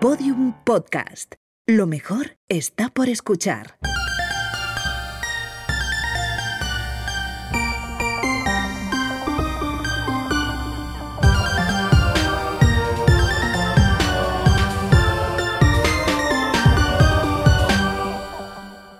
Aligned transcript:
Podium 0.00 0.52
Podcast. 0.64 1.36
Lo 1.66 1.86
mejor 1.86 2.36
está 2.48 2.90
por 2.90 3.08
escuchar. 3.08 3.78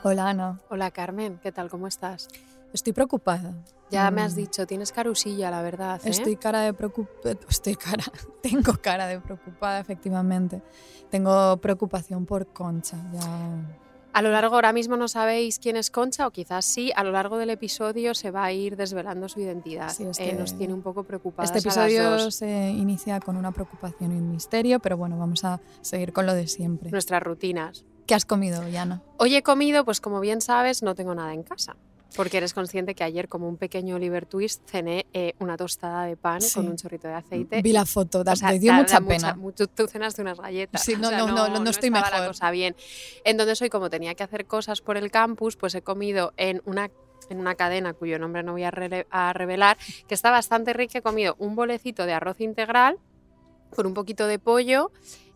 Hola 0.03 0.29
Ana, 0.31 0.61
Hola 0.71 0.91
Carmen, 0.93 1.39
¿qué 1.43 1.53
tal? 1.53 1.69
¿Cómo 1.69 1.89
estás? 1.89 2.29
Estoy 2.73 2.93
preocupada. 2.93 3.55
Ya 3.91 4.11
me 4.11 4.23
has 4.23 4.33
Mm, 4.35 4.37
dicho, 4.37 4.67
tienes 4.67 4.91
carusilla, 4.93 5.51
la 5.51 5.63
verdad. 5.63 6.01
¿eh? 6.05 6.11
Estoy 6.11 6.37
cara 6.37 6.61
de 6.61 6.73
preocupada. 6.73 7.37
Estoy 7.49 7.77
cara. 7.77 8.05
Tengo 8.43 8.73
cara 8.81 9.07
de 9.07 9.21
preocupada, 9.21 9.79
efectivamente. 9.81 10.63
Tengo 11.11 11.57
preocupación 11.59 12.27
por 12.27 12.47
Concha. 12.49 12.97
Ya. 13.13 13.77
A 14.13 14.23
lo 14.23 14.31
largo, 14.31 14.55
ahora 14.55 14.73
mismo 14.73 14.97
no 14.97 15.09
sabéis 15.09 15.59
quién 15.59 15.77
es 15.77 15.91
Concha, 15.91 16.27
o 16.27 16.31
quizás 16.31 16.65
sí, 16.65 16.91
a 16.97 17.05
lo 17.05 17.13
largo 17.13 17.37
del 17.37 17.51
episodio 17.51 18.15
se 18.15 18.31
va 18.31 18.45
a 18.45 18.53
ir 18.53 18.75
desvelando 18.77 19.29
su 19.29 19.41
identidad. 19.41 19.91
Sí, 19.91 20.05
Eh, 20.05 20.09
este- 20.11 20.33
nos 20.33 20.57
tiene 20.57 20.73
un 20.73 20.81
poco 20.83 21.05
preocupadas 21.05 21.51
Este 21.55 21.69
a 21.69 21.71
las 21.71 21.77
episodio 21.77 22.11
dos. 22.25 22.35
se 22.35 22.71
inicia 22.71 23.21
con 23.21 23.37
una 23.37 23.53
preocupación 23.53 24.13
y 24.13 24.17
un 24.17 24.31
misterio, 24.31 24.81
pero 24.81 24.97
bueno, 24.97 25.19
vamos 25.19 25.45
a 25.45 25.61
seguir 25.83 26.13
con 26.15 26.25
lo 26.27 26.33
de 26.35 26.47
siempre. 26.49 26.91
Nuestras 26.91 27.23
rutinas. 27.23 27.85
¿Qué 28.07 28.15
has 28.15 28.25
comido, 28.25 28.67
Yana? 28.69 29.03
Hoy 29.19 29.35
he 29.37 29.43
comido, 29.43 29.85
pues 29.85 30.01
como 30.01 30.19
bien 30.21 30.41
sabes, 30.41 30.83
no 30.83 30.95
tengo 30.95 31.15
nada 31.15 31.35
en 31.35 31.43
casa. 31.43 31.77
Porque 32.15 32.39
eres 32.39 32.55
consciente 32.55 32.95
que 32.95 33.05
ayer, 33.05 33.29
como 33.29 33.49
un 33.49 33.57
pequeño 33.57 33.97
Oliver 33.97 34.25
Twist, 34.27 34.63
cené 34.71 35.07
eh, 35.13 35.35
una 35.39 35.57
tostada 35.57 36.05
de 36.05 36.17
pan 36.17 36.41
Sí. 36.41 36.55
con 36.55 36.69
un 36.69 36.77
chorrito 36.77 37.09
de 37.09 37.15
aceite. 37.15 37.61
Vi 37.63 37.73
la 37.73 37.85
foto, 37.85 38.23
da- 38.25 38.33
O 38.33 38.37
sea, 38.37 38.51
te 38.51 38.59
dio 38.59 38.73
mucha 38.73 39.01
pena. 39.01 39.35
mu- 39.35 39.53
tú, 39.53 39.67
tú 39.67 39.87
cenaste 39.87 40.23
unas 40.23 40.39
galletas. 40.41 40.83
Sí, 40.83 40.95
o 40.95 40.99
no, 40.99 41.09
sea, 41.09 41.19
no, 41.19 41.27
no, 41.27 41.49
no 41.49 41.71
estoy 41.71 41.89
estaba 41.89 42.07
la 42.11 42.17
mejor. 42.17 42.29
cosa 42.29 42.51
bien. 42.51 42.75
Entonces 43.25 43.61
hoy, 43.61 43.69
como 43.69 43.91
tenía 43.91 44.15
que 44.15 44.23
hacer 44.23 44.47
cosas 44.47 44.81
por 44.81 44.97
el 44.97 45.11
campus, 45.11 45.57
pues 45.57 45.75
he 45.75 45.83
comido 45.83 46.33
en 46.37 46.63
una 46.65 46.91
en 47.29 47.41
una 47.41 47.57
cadena 47.57 47.93
cuyo 47.93 48.21
nombre 48.21 48.45
no 48.45 48.53
voy 48.53 48.63
a, 48.63 48.71
revelar, 48.71 49.77
que 50.07 50.15
está 50.15 50.31
bastante 50.31 50.73
rica. 50.75 50.99
He 50.99 51.03
comido 51.03 51.35
un 51.41 51.57
bolecito 51.57 52.07
de 52.07 52.13
arroz 52.13 52.41
integral 52.41 52.99
con 53.75 53.85
un 53.87 53.95
poquito 53.95 54.29
de 54.29 54.39
pollo, 54.39 54.93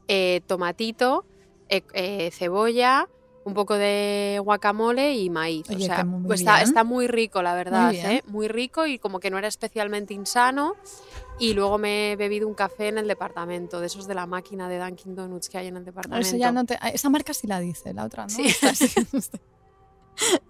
eh, 0.06 0.40
tomatito, 0.46 1.24
eh, 1.68 2.30
cebolla, 2.32 3.08
un 3.44 3.54
poco 3.54 3.74
de 3.76 4.38
guacamole 4.44 5.14
y 5.14 5.30
maíz. 5.30 5.68
Oye, 5.70 5.84
o 5.84 5.86
sea, 5.86 6.04
muy 6.04 6.26
pues 6.26 6.40
está, 6.40 6.60
está 6.62 6.84
muy 6.84 7.06
rico, 7.06 7.42
la 7.42 7.54
verdad. 7.54 7.90
bien. 7.90 8.10
¿eh? 8.10 8.22
Muy 8.26 8.48
rico 8.48 8.86
y 8.86 8.98
como 8.98 9.18
que 9.20 9.30
no 9.30 9.38
era 9.38 9.48
especialmente 9.48 10.12
insano. 10.14 10.74
Y 11.38 11.54
luego 11.54 11.78
me 11.78 12.12
he 12.12 12.16
bebido 12.16 12.46
un 12.46 12.52
café 12.52 12.88
en 12.88 12.98
el 12.98 13.08
departamento, 13.08 13.80
de 13.80 13.86
esos 13.86 14.06
de 14.06 14.14
la 14.14 14.26
máquina 14.26 14.68
de 14.68 14.78
Dunkin' 14.78 15.14
Donuts 15.14 15.48
que 15.48 15.56
hay 15.56 15.68
en 15.68 15.78
el 15.78 15.84
departamento. 15.86 16.26
Eso 16.28 16.36
ya 16.36 16.52
no 16.52 16.64
te- 16.66 16.78
esa 16.92 17.08
marca 17.08 17.32
sí 17.32 17.46
la 17.46 17.60
dice, 17.60 17.94
la 17.94 18.04
otra 18.04 18.24
no. 18.24 18.28
Sí. 18.28 18.44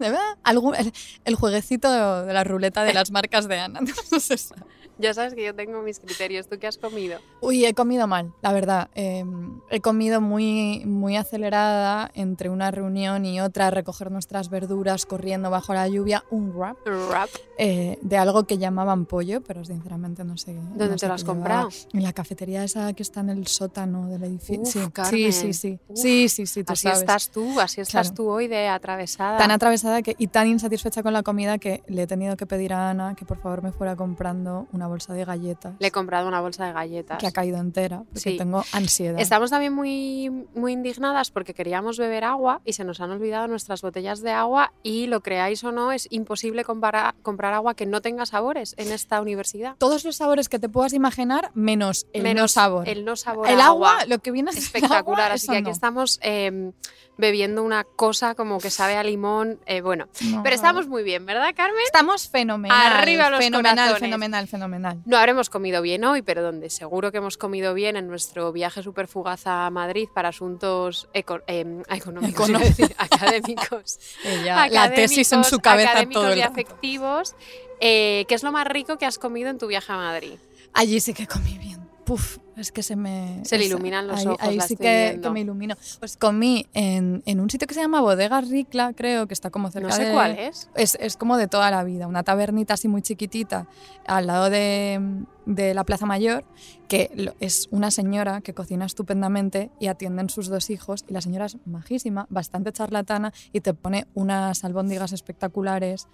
¿De 0.00 0.10
verdad? 0.10 0.36
Algún- 0.42 0.74
el, 0.74 0.92
el 1.24 1.34
jueguecito 1.36 2.24
de 2.24 2.32
la 2.32 2.42
ruleta 2.42 2.82
de 2.82 2.92
las 2.92 3.12
marcas 3.12 3.46
de 3.46 3.60
Ana. 3.60 3.80
No 4.10 4.18
sabe. 4.20 4.62
Ya 5.00 5.14
sabes 5.14 5.34
que 5.34 5.44
yo 5.44 5.54
tengo 5.54 5.80
mis 5.82 5.98
criterios. 5.98 6.46
¿Tú 6.46 6.58
qué 6.58 6.66
has 6.66 6.76
comido? 6.76 7.18
Uy, 7.40 7.64
he 7.64 7.72
comido 7.74 8.06
mal, 8.06 8.32
la 8.42 8.52
verdad. 8.52 8.88
Eh, 8.94 9.24
he 9.70 9.80
comido 9.80 10.20
muy, 10.20 10.82
muy 10.84 11.16
acelerada 11.16 12.10
entre 12.14 12.50
una 12.50 12.70
reunión 12.70 13.24
y 13.24 13.40
otra, 13.40 13.68
a 13.68 13.70
recoger 13.70 14.10
nuestras 14.10 14.50
verduras 14.50 15.06
corriendo 15.06 15.50
bajo 15.50 15.72
la 15.72 15.88
lluvia, 15.88 16.24
un 16.30 16.52
wrap 16.54 16.76
Wrap. 16.86 17.30
eh, 17.58 17.98
de 18.02 18.16
algo 18.18 18.44
que 18.44 18.58
llamaban 18.58 19.06
pollo, 19.06 19.40
pero 19.40 19.64
sinceramente 19.64 20.22
no 20.24 20.36
sé. 20.36 20.52
¿Dónde 20.54 20.88
no 20.88 20.92
te 20.94 20.98
sé 20.98 21.06
lo 21.06 21.12
qué 21.12 21.14
has 21.14 21.24
comprado? 21.24 21.68
En 21.92 22.02
la 22.02 22.12
cafetería 22.12 22.62
esa 22.64 22.92
que 22.92 23.02
está 23.02 23.20
en 23.20 23.30
el 23.30 23.46
sótano 23.46 24.08
del 24.08 24.24
edificio. 24.24 24.60
Uf, 24.94 25.06
sí, 25.08 25.32
sí, 25.32 25.32
sí, 25.32 25.52
sí. 25.54 25.78
Uf. 25.88 25.98
Sí, 25.98 26.28
sí, 26.28 26.46
sí, 26.46 26.62
tú 26.64 26.72
Así 26.74 26.82
sabes. 26.82 27.00
estás 27.00 27.30
tú, 27.30 27.58
así 27.60 27.80
estás 27.80 28.08
Claro. 28.08 28.14
tú 28.16 28.28
hoy 28.30 28.48
de 28.48 28.68
atravesada. 28.68 29.38
Tan 29.38 29.50
atravesada 29.50 30.02
que, 30.02 30.14
y 30.18 30.26
tan 30.26 30.46
insatisfecha 30.46 31.02
con 31.02 31.12
la 31.14 31.22
comida 31.22 31.58
que 31.58 31.82
le 31.86 32.02
he 32.02 32.06
tenido 32.06 32.36
que 32.36 32.46
pedir 32.46 32.72
a 32.74 32.90
Ana 32.90 33.14
que 33.14 33.24
por 33.24 33.38
favor 33.38 33.62
me 33.62 33.72
fuera 33.72 33.96
comprando 33.96 34.66
una 34.72 34.88
bolsa 34.90 35.14
de 35.14 35.24
galletas 35.24 35.72
Le 35.78 35.86
he 35.86 35.90
comprado 35.90 36.28
una 36.28 36.42
bolsa 36.42 36.66
de 36.66 36.72
galletas. 36.74 37.16
que 37.18 37.26
ha 37.26 37.32
caído 37.32 37.56
entera 37.58 38.02
porque 38.04 38.20
Sí. 38.20 38.36
tengo 38.36 38.62
ansiedad. 38.72 39.18
Estamos 39.18 39.48
también 39.48 39.72
muy, 39.72 40.28
muy 40.54 40.72
indignadas 40.72 41.30
porque 41.30 41.54
queríamos 41.54 41.96
beber 41.98 42.24
agua 42.24 42.60
y 42.66 42.74
se 42.74 42.84
nos 42.84 43.00
han 43.00 43.10
olvidado 43.10 43.46
nuestras 43.48 43.80
botellas 43.80 44.20
de 44.20 44.32
agua 44.32 44.72
y 44.82 45.06
lo 45.06 45.22
creáis 45.22 45.64
o 45.64 45.72
no, 45.72 45.92
es 45.92 46.06
imposible 46.10 46.64
compara- 46.64 47.14
comprar 47.22 47.54
agua 47.54 47.74
que 47.74 47.86
no 47.86 48.02
tenga 48.02 48.26
sabores 48.26 48.74
en 48.76 48.92
esta 48.92 49.20
universidad. 49.22 49.76
Todos 49.78 50.04
los 50.04 50.16
sabores 50.16 50.48
que 50.50 50.58
te 50.58 50.68
puedas 50.68 50.92
imaginar 50.92 51.50
menos 51.54 52.06
el 52.12 52.22
no 52.24 52.28
Menos 52.28 52.52
sabor. 52.52 52.88
El 52.88 53.04
no 53.04 53.16
sabor 53.16 53.48
El 53.48 53.60
agua, 53.60 54.04
lo 54.06 54.18
que 54.18 54.30
viene 54.32 54.52
ser 54.52 54.62
espectacular. 54.62 55.20
agua, 55.22 55.34
así 55.34 55.46
que 55.48 55.54
aquí 55.56 55.62
no. 55.64 55.70
estamos 55.70 56.18
eh, 56.22 56.72
bebiendo 57.16 57.62
una 57.62 57.84
cosa 57.84 58.34
como 58.34 58.58
que 58.58 58.70
sabe 58.70 58.96
a 58.96 59.02
limón. 59.04 59.58
eh, 59.66 59.80
bueno, 59.82 60.08
No. 60.22 60.42
pero 60.42 60.54
estamos 60.54 60.88
muy 60.88 61.02
bien, 61.02 61.26
¿verdad, 61.26 61.52
Carmen? 61.54 61.82
Estamos 61.84 62.28
fenomenal. 62.28 62.92
Arriba 62.94 63.28
los 63.30 63.40
fenomenal, 63.40 63.74
corazones. 63.76 64.00
fenomenal, 64.00 64.48
fenomenal. 64.48 64.79
No 65.06 65.16
habremos 65.18 65.50
comido 65.50 65.82
bien 65.82 66.04
hoy, 66.04 66.22
pero 66.22 66.42
donde 66.42 66.70
seguro 66.70 67.10
que 67.12 67.18
hemos 67.18 67.36
comido 67.36 67.74
bien 67.74 67.96
en 67.96 68.06
nuestro 68.08 68.52
viaje 68.52 68.82
súper 68.82 69.06
fugaz 69.08 69.46
a 69.46 69.68
Madrid 69.70 70.08
para 70.14 70.30
asuntos 70.30 71.08
eco- 71.12 71.42
em, 71.46 71.82
económicos, 71.88 72.48
decir, 72.58 72.94
académicos. 72.98 73.98
Ella, 74.24 74.56
la 74.68 74.90
tesis 74.94 75.32
en 75.32 75.44
su 75.44 75.58
cabeza 75.60 75.92
todo 76.14 76.28
el 76.32 76.38
y 76.38 76.42
afectivos. 76.50 77.34
Eh, 77.80 78.24
¿Qué 78.28 78.34
es 78.34 78.42
lo 78.42 78.52
más 78.52 78.66
rico 78.66 78.98
que 78.98 79.06
has 79.06 79.18
comido 79.18 79.48
en 79.50 79.58
tu 79.58 79.66
viaje 79.66 79.90
a 79.92 79.96
Madrid? 79.96 80.34
Allí 80.74 81.00
sí 81.00 81.14
que 81.14 81.26
comí 81.26 81.58
bien. 81.58 81.79
Puf, 82.10 82.38
es 82.56 82.72
que 82.72 82.82
se 82.82 82.96
me... 82.96 83.40
Se 83.44 83.56
le 83.56 83.66
iluminan 83.66 84.08
los 84.08 84.18
ahí, 84.18 84.26
ojos, 84.26 84.40
Ahí 84.40 84.60
sí 84.62 84.74
que, 84.74 85.20
que 85.22 85.30
me 85.30 85.42
ilumino. 85.42 85.76
Pues 86.00 86.16
comí 86.16 86.66
en, 86.74 87.22
en 87.24 87.38
un 87.38 87.48
sitio 87.48 87.68
que 87.68 87.74
se 87.74 87.82
llama 87.82 88.00
Bodega 88.00 88.40
Ricla, 88.40 88.94
creo, 88.94 89.28
que 89.28 89.34
está 89.34 89.50
como 89.50 89.70
cerca 89.70 89.90
No 89.90 89.94
sé 89.94 90.06
de... 90.06 90.12
cuál 90.12 90.36
es. 90.36 90.68
Es, 90.74 90.98
es 91.00 91.16
como 91.16 91.36
de 91.36 91.46
toda 91.46 91.70
la 91.70 91.84
vida, 91.84 92.08
una 92.08 92.24
tabernita 92.24 92.74
así 92.74 92.88
muy 92.88 93.02
chiquitita 93.02 93.68
al 94.08 94.26
lado 94.26 94.50
de, 94.50 95.00
de 95.46 95.72
la 95.72 95.84
Plaza 95.84 96.04
Mayor, 96.04 96.44
que 96.88 97.32
es 97.38 97.68
una 97.70 97.92
señora 97.92 98.40
que 98.40 98.54
cocina 98.54 98.86
estupendamente 98.86 99.70
y 99.78 99.86
atienden 99.86 100.30
sus 100.30 100.48
dos 100.48 100.68
hijos 100.70 101.04
y 101.06 101.12
la 101.12 101.20
señora 101.20 101.46
es 101.46 101.58
majísima, 101.64 102.26
bastante 102.28 102.72
charlatana 102.72 103.32
y 103.52 103.60
te 103.60 103.72
pone 103.72 104.08
unas 104.14 104.64
albóndigas 104.64 105.12
espectaculares, 105.12 106.08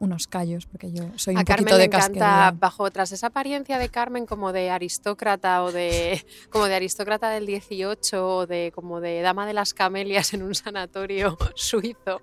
unos 0.00 0.26
callos, 0.26 0.66
porque 0.66 0.92
yo 0.92 1.04
soy 1.16 1.34
un 1.34 1.40
A 1.40 1.44
Carmen 1.44 1.64
poquito 1.64 1.76
le 1.76 1.78
de 1.78 1.84
encanta, 1.86 2.06
casquería. 2.08 2.50
bajo 2.58 2.90
tras 2.90 3.12
esa 3.12 3.28
apariencia 3.28 3.78
de 3.78 3.88
Carmen 3.88 4.26
como 4.26 4.52
de 4.52 4.70
aristócrata 4.70 5.62
o 5.64 5.72
de 5.72 6.24
como 6.50 6.66
de 6.66 6.74
aristócrata 6.76 7.30
del 7.30 7.46
18 7.46 8.26
o 8.36 8.46
de 8.46 8.72
como 8.74 9.00
de 9.00 9.20
dama 9.22 9.46
de 9.46 9.54
las 9.54 9.74
camelias 9.74 10.32
en 10.34 10.42
un 10.42 10.54
sanatorio 10.54 11.36
suizo. 11.54 12.22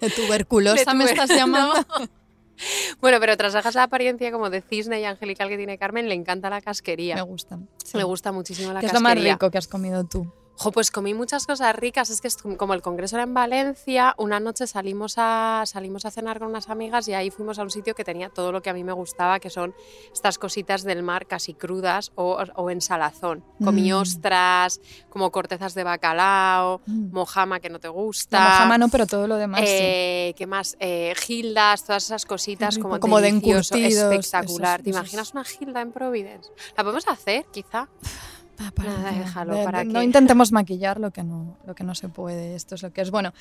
De 0.00 0.10
tuberculosa 0.10 0.90
De 0.92 0.94
me 0.94 1.04
estás 1.04 1.30
llamando. 1.30 1.74
No. 1.98 2.08
Bueno, 3.00 3.18
pero 3.20 3.36
tras 3.38 3.54
esa 3.54 3.82
apariencia 3.82 4.30
como 4.30 4.50
de 4.50 4.60
cisne 4.60 5.00
y 5.00 5.04
angelical 5.04 5.48
que 5.48 5.56
tiene 5.56 5.78
Carmen, 5.78 6.08
le 6.08 6.14
encanta 6.14 6.50
la 6.50 6.60
casquería. 6.60 7.14
Me 7.16 7.22
gustan. 7.22 7.68
sí. 7.82 7.96
Le 7.96 8.04
gusta 8.04 8.32
muchísimo 8.32 8.72
la 8.72 8.80
¿Qué 8.80 8.86
es 8.86 8.92
lo 8.92 9.00
más 9.00 9.12
casquería. 9.12 9.32
rico 9.34 9.50
que 9.50 9.56
has 9.58 9.66
comido 9.66 10.04
tú? 10.04 10.30
Jo, 10.62 10.72
pues 10.72 10.90
comí 10.90 11.14
muchas 11.14 11.46
cosas 11.46 11.74
ricas. 11.74 12.10
Es 12.10 12.20
que 12.20 12.28
como 12.58 12.74
el 12.74 12.82
congreso 12.82 13.16
era 13.16 13.22
en 13.22 13.32
Valencia, 13.32 14.14
una 14.18 14.40
noche 14.40 14.66
salimos 14.66 15.14
a, 15.16 15.62
salimos 15.64 16.04
a 16.04 16.10
cenar 16.10 16.38
con 16.38 16.48
unas 16.48 16.68
amigas 16.68 17.08
y 17.08 17.14
ahí 17.14 17.30
fuimos 17.30 17.58
a 17.58 17.62
un 17.62 17.70
sitio 17.70 17.94
que 17.94 18.04
tenía 18.04 18.28
todo 18.28 18.52
lo 18.52 18.60
que 18.60 18.68
a 18.68 18.74
mí 18.74 18.84
me 18.84 18.92
gustaba, 18.92 19.40
que 19.40 19.48
son 19.48 19.74
estas 20.12 20.36
cositas 20.36 20.82
del 20.82 21.02
mar 21.02 21.26
casi 21.26 21.54
crudas 21.54 22.12
o, 22.14 22.36
o 22.56 22.70
en 22.70 22.82
salazón. 22.82 23.42
Comí 23.64 23.90
Mm. 23.90 23.96
ostras, 23.96 24.82
como 25.08 25.30
cortezas 25.32 25.72
de 25.72 25.82
bacalao, 25.82 26.82
Mm. 26.86 27.10
mojama 27.10 27.58
que 27.60 27.70
no 27.70 27.78
te 27.80 27.88
gusta. 27.88 28.38
La 28.38 28.50
mojama 28.50 28.76
no, 28.76 28.88
pero 28.90 29.06
todo 29.06 29.26
lo 29.26 29.36
demás 29.36 29.60
sí. 29.60 29.66
Eh, 29.70 30.34
¿Qué 30.36 30.46
más? 30.46 30.76
Eh, 30.78 31.14
gildas, 31.16 31.84
todas 31.84 32.04
esas 32.04 32.26
cositas 32.26 32.74
rico, 32.74 32.88
como, 32.90 33.00
como 33.00 33.20
de 33.22 33.28
encurtidos, 33.28 33.72
espectacular. 34.12 34.80
esos- 34.80 34.84
¿Te 34.84 34.90
esos- 34.90 35.00
imaginas 35.00 35.32
una 35.32 35.44
gilda 35.44 35.80
en 35.80 35.90
Providence? 35.92 36.50
¿La 36.76 36.82
podemos 36.84 37.08
hacer, 37.08 37.46
quizá? 37.50 37.88
Pa- 38.60 38.70
para 38.72 38.92
Nada, 38.92 39.10
qué. 39.12 39.18
déjalo, 39.20 39.54
De- 39.54 39.64
¿para 39.64 39.78
de- 39.80 39.84
No 39.86 40.02
intentemos 40.02 40.52
maquillar 40.52 41.00
lo 41.00 41.10
que 41.12 41.22
no, 41.24 41.56
lo 41.66 41.74
que 41.74 41.82
no 41.82 41.94
se 41.94 42.08
puede. 42.10 42.54
Esto 42.54 42.74
es 42.74 42.82
lo 42.82 42.92
que 42.92 43.00
es. 43.00 43.10
Bueno, 43.10 43.32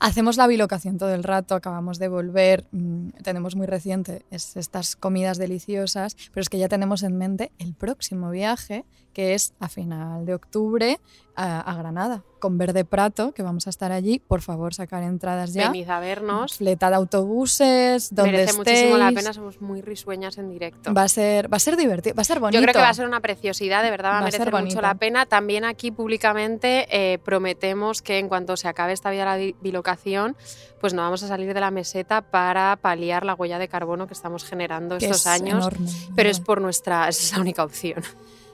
hacemos 0.00 0.36
la 0.36 0.46
bilocación 0.46 0.98
todo 0.98 1.14
el 1.14 1.22
rato, 1.24 1.54
acabamos 1.54 1.98
de 1.98 2.08
volver, 2.08 2.66
mm, 2.72 3.08
tenemos 3.22 3.56
muy 3.56 3.66
reciente 3.66 4.26
es 4.30 4.56
estas 4.56 4.94
comidas 4.94 5.38
deliciosas, 5.38 6.14
pero 6.32 6.42
es 6.42 6.48
que 6.50 6.58
ya 6.58 6.68
tenemos 6.68 7.02
en 7.02 7.16
mente 7.16 7.52
el 7.58 7.72
próximo 7.74 8.30
viaje, 8.30 8.84
que 9.14 9.32
es 9.34 9.54
a 9.60 9.68
final 9.70 10.26
de 10.26 10.34
octubre 10.34 11.00
a, 11.36 11.60
a 11.60 11.74
Granada, 11.74 12.22
con 12.38 12.58
Verde 12.58 12.84
Prato, 12.84 13.32
que 13.32 13.42
vamos 13.42 13.66
a 13.66 13.70
estar 13.70 13.92
allí. 13.92 14.18
Por 14.18 14.42
favor, 14.42 14.74
sacar 14.74 15.02
entradas 15.02 15.52
ya. 15.52 15.70
Venid 15.70 15.88
a 15.90 16.00
vernos. 16.00 16.56
Fleta 16.56 16.90
de 16.90 16.96
autobuses, 16.96 18.14
donde 18.14 18.32
Merece 18.32 18.50
estéis. 18.50 18.66
muchísimo 18.66 18.98
la 18.98 19.12
pena, 19.12 19.32
somos 19.32 19.60
muy 19.60 19.82
risueñas 19.82 20.38
en 20.38 20.48
directo. 20.50 20.92
Va 20.94 21.02
a 21.02 21.08
ser, 21.08 21.52
va 21.52 21.56
a 21.56 21.60
ser 21.60 21.76
divertido, 21.76 22.14
va 22.14 22.22
a 22.22 22.24
ser 22.24 22.40
bonito. 22.40 22.58
Yo 22.58 22.62
creo 22.62 22.74
que 22.74 22.80
va 22.80 22.88
a 22.88 22.94
ser 22.94 23.06
una 23.06 23.20
preciosidad, 23.20 23.82
de 23.82 23.90
verdad 23.90 24.10
va 24.10 24.14
Va 24.14 24.18
a 24.18 24.24
merecer 24.24 24.52
mucho 24.52 24.80
la 24.80 24.94
pena. 24.94 25.26
También 25.26 25.64
aquí 25.64 25.90
públicamente 25.90 26.86
eh, 26.90 27.18
prometemos 27.18 28.02
que 28.02 28.18
en 28.18 28.28
cuanto 28.28 28.56
se 28.56 28.68
acabe 28.68 28.92
esta 28.92 29.10
de 29.10 29.16
la 29.18 29.36
bilocación, 29.60 30.36
pues 30.80 30.94
no 30.94 31.02
vamos 31.02 31.22
a 31.22 31.28
salir 31.28 31.52
de 31.54 31.60
la 31.60 31.70
meseta 31.70 32.22
para 32.22 32.76
paliar 32.76 33.24
la 33.24 33.34
huella 33.34 33.58
de 33.58 33.68
carbono 33.68 34.06
que 34.06 34.14
estamos 34.14 34.44
generando 34.44 34.98
que 34.98 35.06
estos 35.06 35.22
es 35.22 35.26
años. 35.26 35.58
enorme, 35.66 35.88
Pero 36.14 36.28
es 36.30 36.40
por 36.40 36.60
nuestra, 36.60 37.08
es 37.08 37.32
la 37.32 37.40
única 37.40 37.64
opción. 37.64 38.02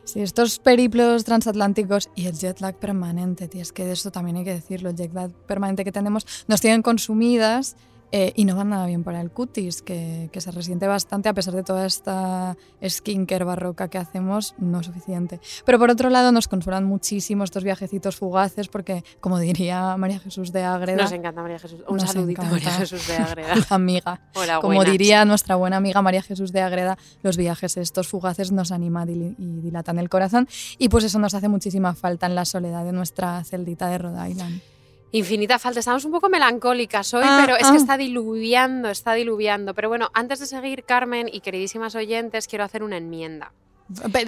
Sí, 0.04 0.20
estos 0.20 0.58
periplos 0.58 1.24
transatlánticos 1.24 2.10
y 2.16 2.26
el 2.26 2.36
jet 2.36 2.60
lag 2.60 2.74
permanente, 2.74 3.46
tío, 3.46 3.62
es 3.62 3.72
que 3.72 3.84
de 3.84 3.92
esto 3.92 4.10
también 4.10 4.36
hay 4.36 4.44
que 4.44 4.54
decirlo, 4.54 4.90
el 4.90 4.96
jet 4.96 5.14
lag 5.14 5.30
permanente 5.46 5.84
que 5.84 5.92
tenemos 5.92 6.26
nos 6.48 6.60
tienen 6.60 6.82
consumidas 6.82 7.76
eh, 8.12 8.32
y 8.36 8.44
no 8.44 8.54
van 8.54 8.68
nada 8.68 8.86
bien 8.86 9.04
para 9.04 9.20
el 9.20 9.30
cutis, 9.30 9.80
que, 9.82 10.28
que, 10.32 10.40
se 10.40 10.50
resiente 10.50 10.86
bastante 10.86 11.30
a 11.30 11.34
pesar 11.34 11.54
de 11.54 11.62
toda 11.62 11.86
esta 11.86 12.56
skincare 12.86 13.44
barroca 13.44 13.88
que 13.88 13.96
hacemos, 13.96 14.54
no 14.58 14.80
es 14.80 14.86
suficiente. 14.86 15.40
Pero 15.64 15.78
por 15.78 15.90
otro 15.90 16.10
lado 16.10 16.30
nos 16.30 16.46
consuelan 16.46 16.84
muchísimo 16.84 17.42
estos 17.42 17.64
viajecitos 17.64 18.16
fugaces 18.16 18.68
porque, 18.68 19.02
como 19.20 19.38
diría 19.38 19.96
María 19.96 20.18
Jesús 20.18 20.52
de 20.52 20.62
Ágreda... 20.62 21.02
Nos 21.02 21.12
encanta 21.12 21.40
María 21.40 21.58
Jesús. 21.58 21.80
Un 21.88 22.00
saludito 22.00 22.42
a 22.42 22.44
María 22.44 22.70
Jesús 22.70 23.06
de 23.08 23.16
Ágreda. 23.16 23.54
amiga. 23.70 24.20
Hola, 24.34 24.60
como 24.60 24.74
buenas. 24.74 24.92
diría 24.92 25.24
nuestra 25.24 25.56
buena 25.56 25.78
amiga 25.78 26.02
María 26.02 26.22
Jesús 26.22 26.52
de 26.52 26.60
Ágreda, 26.60 26.98
los 27.22 27.38
viajes 27.38 27.78
estos 27.78 28.08
fugaces 28.08 28.52
nos 28.52 28.72
animan 28.72 29.08
y 29.08 29.60
dilatan 29.60 29.98
el 29.98 30.08
corazón 30.08 30.48
y 30.78 30.90
pues 30.90 31.04
eso 31.04 31.18
nos 31.18 31.34
hace 31.34 31.48
muchísima 31.48 31.94
falta 31.94 32.26
en 32.26 32.34
la 32.34 32.44
soledad 32.44 32.84
de 32.84 32.92
nuestra 32.92 33.42
celdita 33.44 33.88
de 33.88 33.98
Rhode 33.98 34.30
Island. 34.30 34.71
Infinita 35.12 35.58
falta. 35.58 35.80
Estamos 35.80 36.04
un 36.06 36.12
poco 36.12 36.30
melancólicas 36.30 37.12
hoy, 37.12 37.24
ah, 37.26 37.42
pero 37.44 37.56
es 37.56 37.66
ah. 37.66 37.70
que 37.70 37.76
está 37.76 37.98
diluviando, 37.98 38.88
está 38.88 39.12
diluviando. 39.12 39.74
Pero 39.74 39.90
bueno, 39.90 40.10
antes 40.14 40.40
de 40.40 40.46
seguir, 40.46 40.84
Carmen 40.84 41.28
y 41.30 41.40
queridísimas 41.40 41.94
oyentes, 41.94 42.48
quiero 42.48 42.64
hacer 42.64 42.82
una 42.82 42.96
enmienda. 42.96 43.52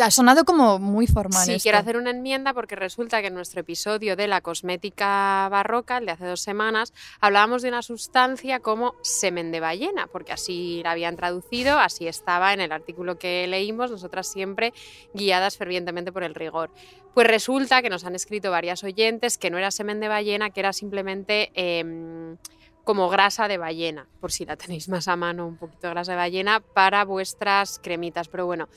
Ha 0.01 0.11
sonado 0.11 0.45
como 0.45 0.79
muy 0.79 1.07
formal. 1.07 1.45
Sí, 1.45 1.53
esto. 1.53 1.63
quiero 1.63 1.79
hacer 1.79 1.97
una 1.97 2.11
enmienda 2.11 2.53
porque 2.53 2.77
resulta 2.77 3.21
que 3.21 3.29
en 3.29 3.35
nuestro 3.35 3.61
episodio 3.61 4.17
de 4.17 4.29
la 4.29 4.41
cosmética 4.41 5.49
barroca, 5.51 5.99
el 5.99 6.07
de 6.07 6.13
hace 6.13 6.27
dos 6.27 6.41
semanas, 6.41 6.93
hablábamos 7.21 7.63
de 7.63 7.69
una 7.69 7.83
sustancia 7.83 8.61
como 8.61 8.95
semen 9.03 9.53
de 9.53 9.61
ballena, 9.61 10.07
porque 10.07 10.33
así 10.33 10.81
la 10.85 10.93
habían 10.93 11.17
traducido, 11.17 11.79
así 11.79 12.07
estaba 12.07 12.53
en 12.53 12.61
el 12.61 12.73
artículo 12.73 13.19
que 13.19 13.47
leímos, 13.47 13.91
nosotras 13.91 14.27
siempre 14.27 14.73
guiadas 15.13 15.57
fervientemente 15.57 16.13
por 16.13 16.25
el 16.25 16.35
rigor. 16.35 16.71
Pues 17.15 17.27
resulta 17.27 17.81
que 17.83 17.91
nos 17.91 18.05
han 18.05 18.15
escrito 18.15 18.51
varias 18.51 18.83
oyentes 18.83 19.39
que 19.39 19.51
no 19.51 19.59
era 19.59 19.71
semen 19.71 20.01
de 20.01 20.09
ballena, 20.09 20.51
que 20.51 20.61
era 20.61 20.73
simplemente... 20.73 21.51
Eh, 21.55 22.37
como 22.85 23.09
grasa 23.09 23.49
de 23.49 23.59
ballena, 23.59 24.07
por 24.21 24.31
si 24.31 24.45
la 24.45 24.57
tenéis 24.57 24.89
más 24.89 25.09
a 25.09 25.17
mano, 25.17 25.47
un 25.47 25.57
poquito 25.57 25.87
de 25.87 25.91
grasa 25.91 26.13
de 26.13 26.19
ballena 26.19 26.61
para 26.61 27.05
vuestras 27.05 27.81
cremitas. 27.83 28.29
Pero 28.29 28.47
bueno, 28.47 28.69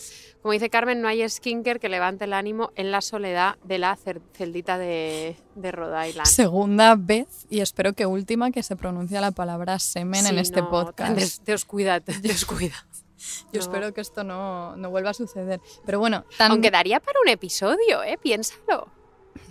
como 0.42 0.54
dice 0.54 0.69
Carmen, 0.69 1.01
no 1.01 1.07
hay 1.07 1.27
skincare 1.27 1.80
que 1.80 1.89
levante 1.89 2.24
el 2.24 2.33
ánimo 2.33 2.71
en 2.75 2.92
la 2.92 3.01
soledad 3.01 3.57
de 3.63 3.77
la 3.80 3.98
celdita 3.98 4.77
de, 4.77 5.38
de 5.56 5.71
Rhode 5.71 6.09
Island. 6.09 6.27
Segunda 6.27 6.95
vez 6.95 7.45
y 7.50 7.59
espero 7.59 7.94
que 7.94 8.06
última 8.06 8.51
que 8.51 8.63
se 8.63 8.75
pronuncia 8.75 9.21
la 9.21 9.31
palabra 9.31 9.77
semen 9.80 10.24
sí, 10.24 10.30
en 10.30 10.39
este 10.39 10.62
no, 10.62 10.69
podcast. 10.69 11.45
Dios 11.45 11.65
cuida, 11.65 12.00
Dios 12.00 12.45
cuida. 12.45 12.88
Yo 13.51 13.59
no. 13.59 13.59
espero 13.59 13.94
que 13.94 14.01
esto 14.01 14.24
no, 14.24 14.75
no, 14.77 14.89
vuelva 14.89 15.09
a 15.09 15.13
suceder. 15.13 15.59
Pero 15.86 16.00
bueno, 16.00 16.24
tan... 16.38 16.51
aunque 16.51 16.71
daría 16.71 17.00
para 17.00 17.19
un 17.19 17.30
episodio, 17.30 18.04
¿eh? 18.04 18.18
Piénsalo. 18.21 18.96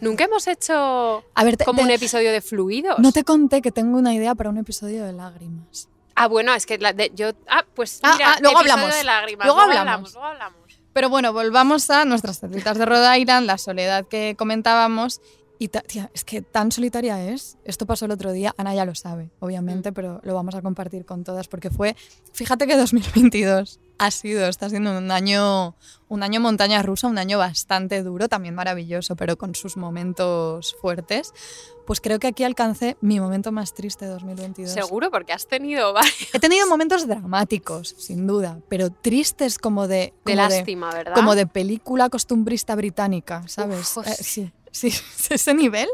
Nunca 0.00 0.24
hemos 0.24 0.46
hecho 0.46 1.24
a 1.34 1.44
ver, 1.44 1.56
te, 1.56 1.64
como 1.64 1.78
te, 1.78 1.84
un 1.84 1.90
episodio 1.90 2.32
de 2.32 2.40
fluidos. 2.40 2.98
No 2.98 3.12
te 3.12 3.24
conté 3.24 3.62
que 3.62 3.72
tengo 3.72 3.98
una 3.98 4.14
idea 4.14 4.34
para 4.34 4.50
un 4.50 4.58
episodio 4.58 5.04
de 5.04 5.12
lágrimas. 5.12 5.88
Ah, 6.14 6.28
bueno, 6.28 6.54
es 6.54 6.66
que 6.66 6.78
la 6.78 6.92
de, 6.92 7.12
yo. 7.14 7.32
Ah, 7.48 7.64
pues 7.74 8.00
ah, 8.02 8.14
mira, 8.14 8.32
ah, 8.32 8.38
luego 8.40 8.58
hablamos. 8.58 8.94
de 8.94 9.04
lágrimas. 9.04 9.46
Luego, 9.46 9.64
luego 9.64 9.78
hablamos. 9.80 10.12
Luego 10.12 10.26
hablamos. 10.26 10.80
Pero 10.92 11.10
bueno, 11.10 11.32
volvamos 11.32 11.90
a 11.90 12.06
nuestras 12.06 12.40
cerditas 12.40 12.78
de 12.78 12.86
Rhode 12.86 13.18
Island, 13.18 13.46
la 13.46 13.58
soledad 13.58 14.06
que 14.06 14.34
comentábamos. 14.38 15.20
Y 15.58 15.68
tía, 15.68 16.10
es 16.14 16.24
que 16.24 16.42
tan 16.42 16.72
solitaria 16.72 17.30
es. 17.30 17.58
Esto 17.64 17.86
pasó 17.86 18.06
el 18.06 18.10
otro 18.10 18.32
día. 18.32 18.54
Ana 18.56 18.74
ya 18.74 18.84
lo 18.84 18.94
sabe, 18.94 19.30
obviamente, 19.40 19.90
mm. 19.90 19.94
pero 19.94 20.20
lo 20.22 20.34
vamos 20.34 20.54
a 20.54 20.62
compartir 20.62 21.04
con 21.04 21.24
todas 21.24 21.48
porque 21.48 21.70
fue. 21.70 21.96
Fíjate 22.32 22.66
que 22.66 22.76
2022 22.76 23.78
ha 23.98 24.10
sido, 24.10 24.46
está 24.46 24.69
siendo 24.69 24.96
un 24.96 25.10
año, 25.10 25.75
un 26.08 26.22
año 26.22 26.40
montaña 26.40 26.82
rusa, 26.82 27.06
un 27.08 27.19
año 27.19 27.38
bastante 27.38 28.02
duro, 28.02 28.28
también 28.28 28.54
maravilloso, 28.54 29.16
pero 29.16 29.37
con 29.38 29.54
sus 29.54 29.76
momentos 29.76 30.76
fuertes. 30.81 31.32
Pues 31.87 32.00
creo 32.00 32.19
que 32.19 32.26
aquí 32.26 32.43
alcancé 32.43 32.96
mi 33.00 33.20
momento 33.20 33.52
más 33.52 33.72
triste 33.72 34.06
de 34.06 34.10
2022. 34.10 34.72
Seguro, 34.72 35.10
porque 35.10 35.32
has 35.32 35.46
tenido 35.46 35.93
varios. 35.94 36.34
He 36.34 36.40
tenido 36.40 36.66
momentos 36.66 37.06
dramáticos, 37.06 37.94
sin 37.98 38.26
duda, 38.26 38.60
pero 38.69 38.90
tristes 38.90 39.58
como 39.58 39.87
de. 39.87 40.12
Como 40.25 40.31
de 40.31 40.37
lástima, 40.37 40.93
¿verdad? 40.93 41.14
Como 41.14 41.34
de 41.34 41.46
película 41.46 42.08
costumbrista 42.10 42.75
británica, 42.75 43.46
¿sabes? 43.46 43.96
Uf, 43.96 44.06
eh, 44.06 44.14
sí, 44.19 44.52
sí, 44.72 44.93
ese 45.31 45.54
nivel 45.54 45.88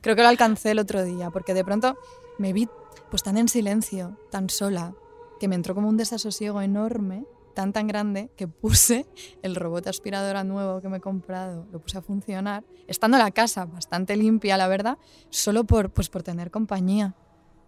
creo 0.00 0.14
que 0.14 0.22
lo 0.22 0.28
alcancé 0.28 0.72
el 0.72 0.78
otro 0.78 1.02
día, 1.02 1.30
porque 1.30 1.54
de 1.54 1.64
pronto 1.64 1.96
me 2.38 2.52
vi 2.52 2.68
pues 3.10 3.22
tan 3.22 3.38
en 3.38 3.48
silencio, 3.48 4.18
tan 4.30 4.50
sola, 4.50 4.92
que 5.40 5.48
me 5.48 5.54
entró 5.54 5.74
como 5.74 5.88
un 5.88 5.96
desasosiego 5.96 6.60
enorme 6.60 7.24
tan 7.58 7.72
tan 7.72 7.88
grande 7.88 8.30
que 8.36 8.46
puse 8.46 9.04
el 9.42 9.56
robot 9.56 9.88
aspiradora 9.88 10.44
nuevo 10.44 10.80
que 10.80 10.88
me 10.88 10.98
he 10.98 11.00
comprado, 11.00 11.66
lo 11.72 11.80
puse 11.80 11.98
a 11.98 12.02
funcionar, 12.02 12.62
estando 12.86 13.18
la 13.18 13.32
casa 13.32 13.64
bastante 13.64 14.14
limpia, 14.16 14.56
la 14.56 14.68
verdad, 14.68 14.96
solo 15.28 15.64
por, 15.64 15.90
pues 15.90 16.08
por 16.08 16.22
tener 16.22 16.52
compañía. 16.52 17.16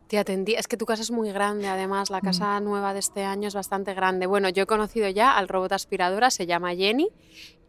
Te 0.07 0.19
atendí. 0.19 0.55
Es 0.55 0.69
que 0.69 0.77
tu 0.77 0.87
casa 0.87 1.03
es 1.03 1.11
muy 1.11 1.33
grande, 1.33 1.67
además, 1.67 2.09
la 2.09 2.21
casa 2.21 2.61
mm. 2.61 2.65
nueva 2.65 2.93
de 2.95 3.01
este 3.01 3.25
año 3.25 3.49
es 3.49 3.55
bastante 3.55 3.93
grande. 3.95 4.27
Bueno, 4.27 4.49
yo 4.49 4.63
he 4.63 4.67
conocido 4.67 5.09
ya 5.09 5.37
al 5.37 5.49
robot 5.49 5.73
aspiradora, 5.73 6.31
se 6.31 6.47
llama 6.47 6.73
Jenny. 6.75 7.11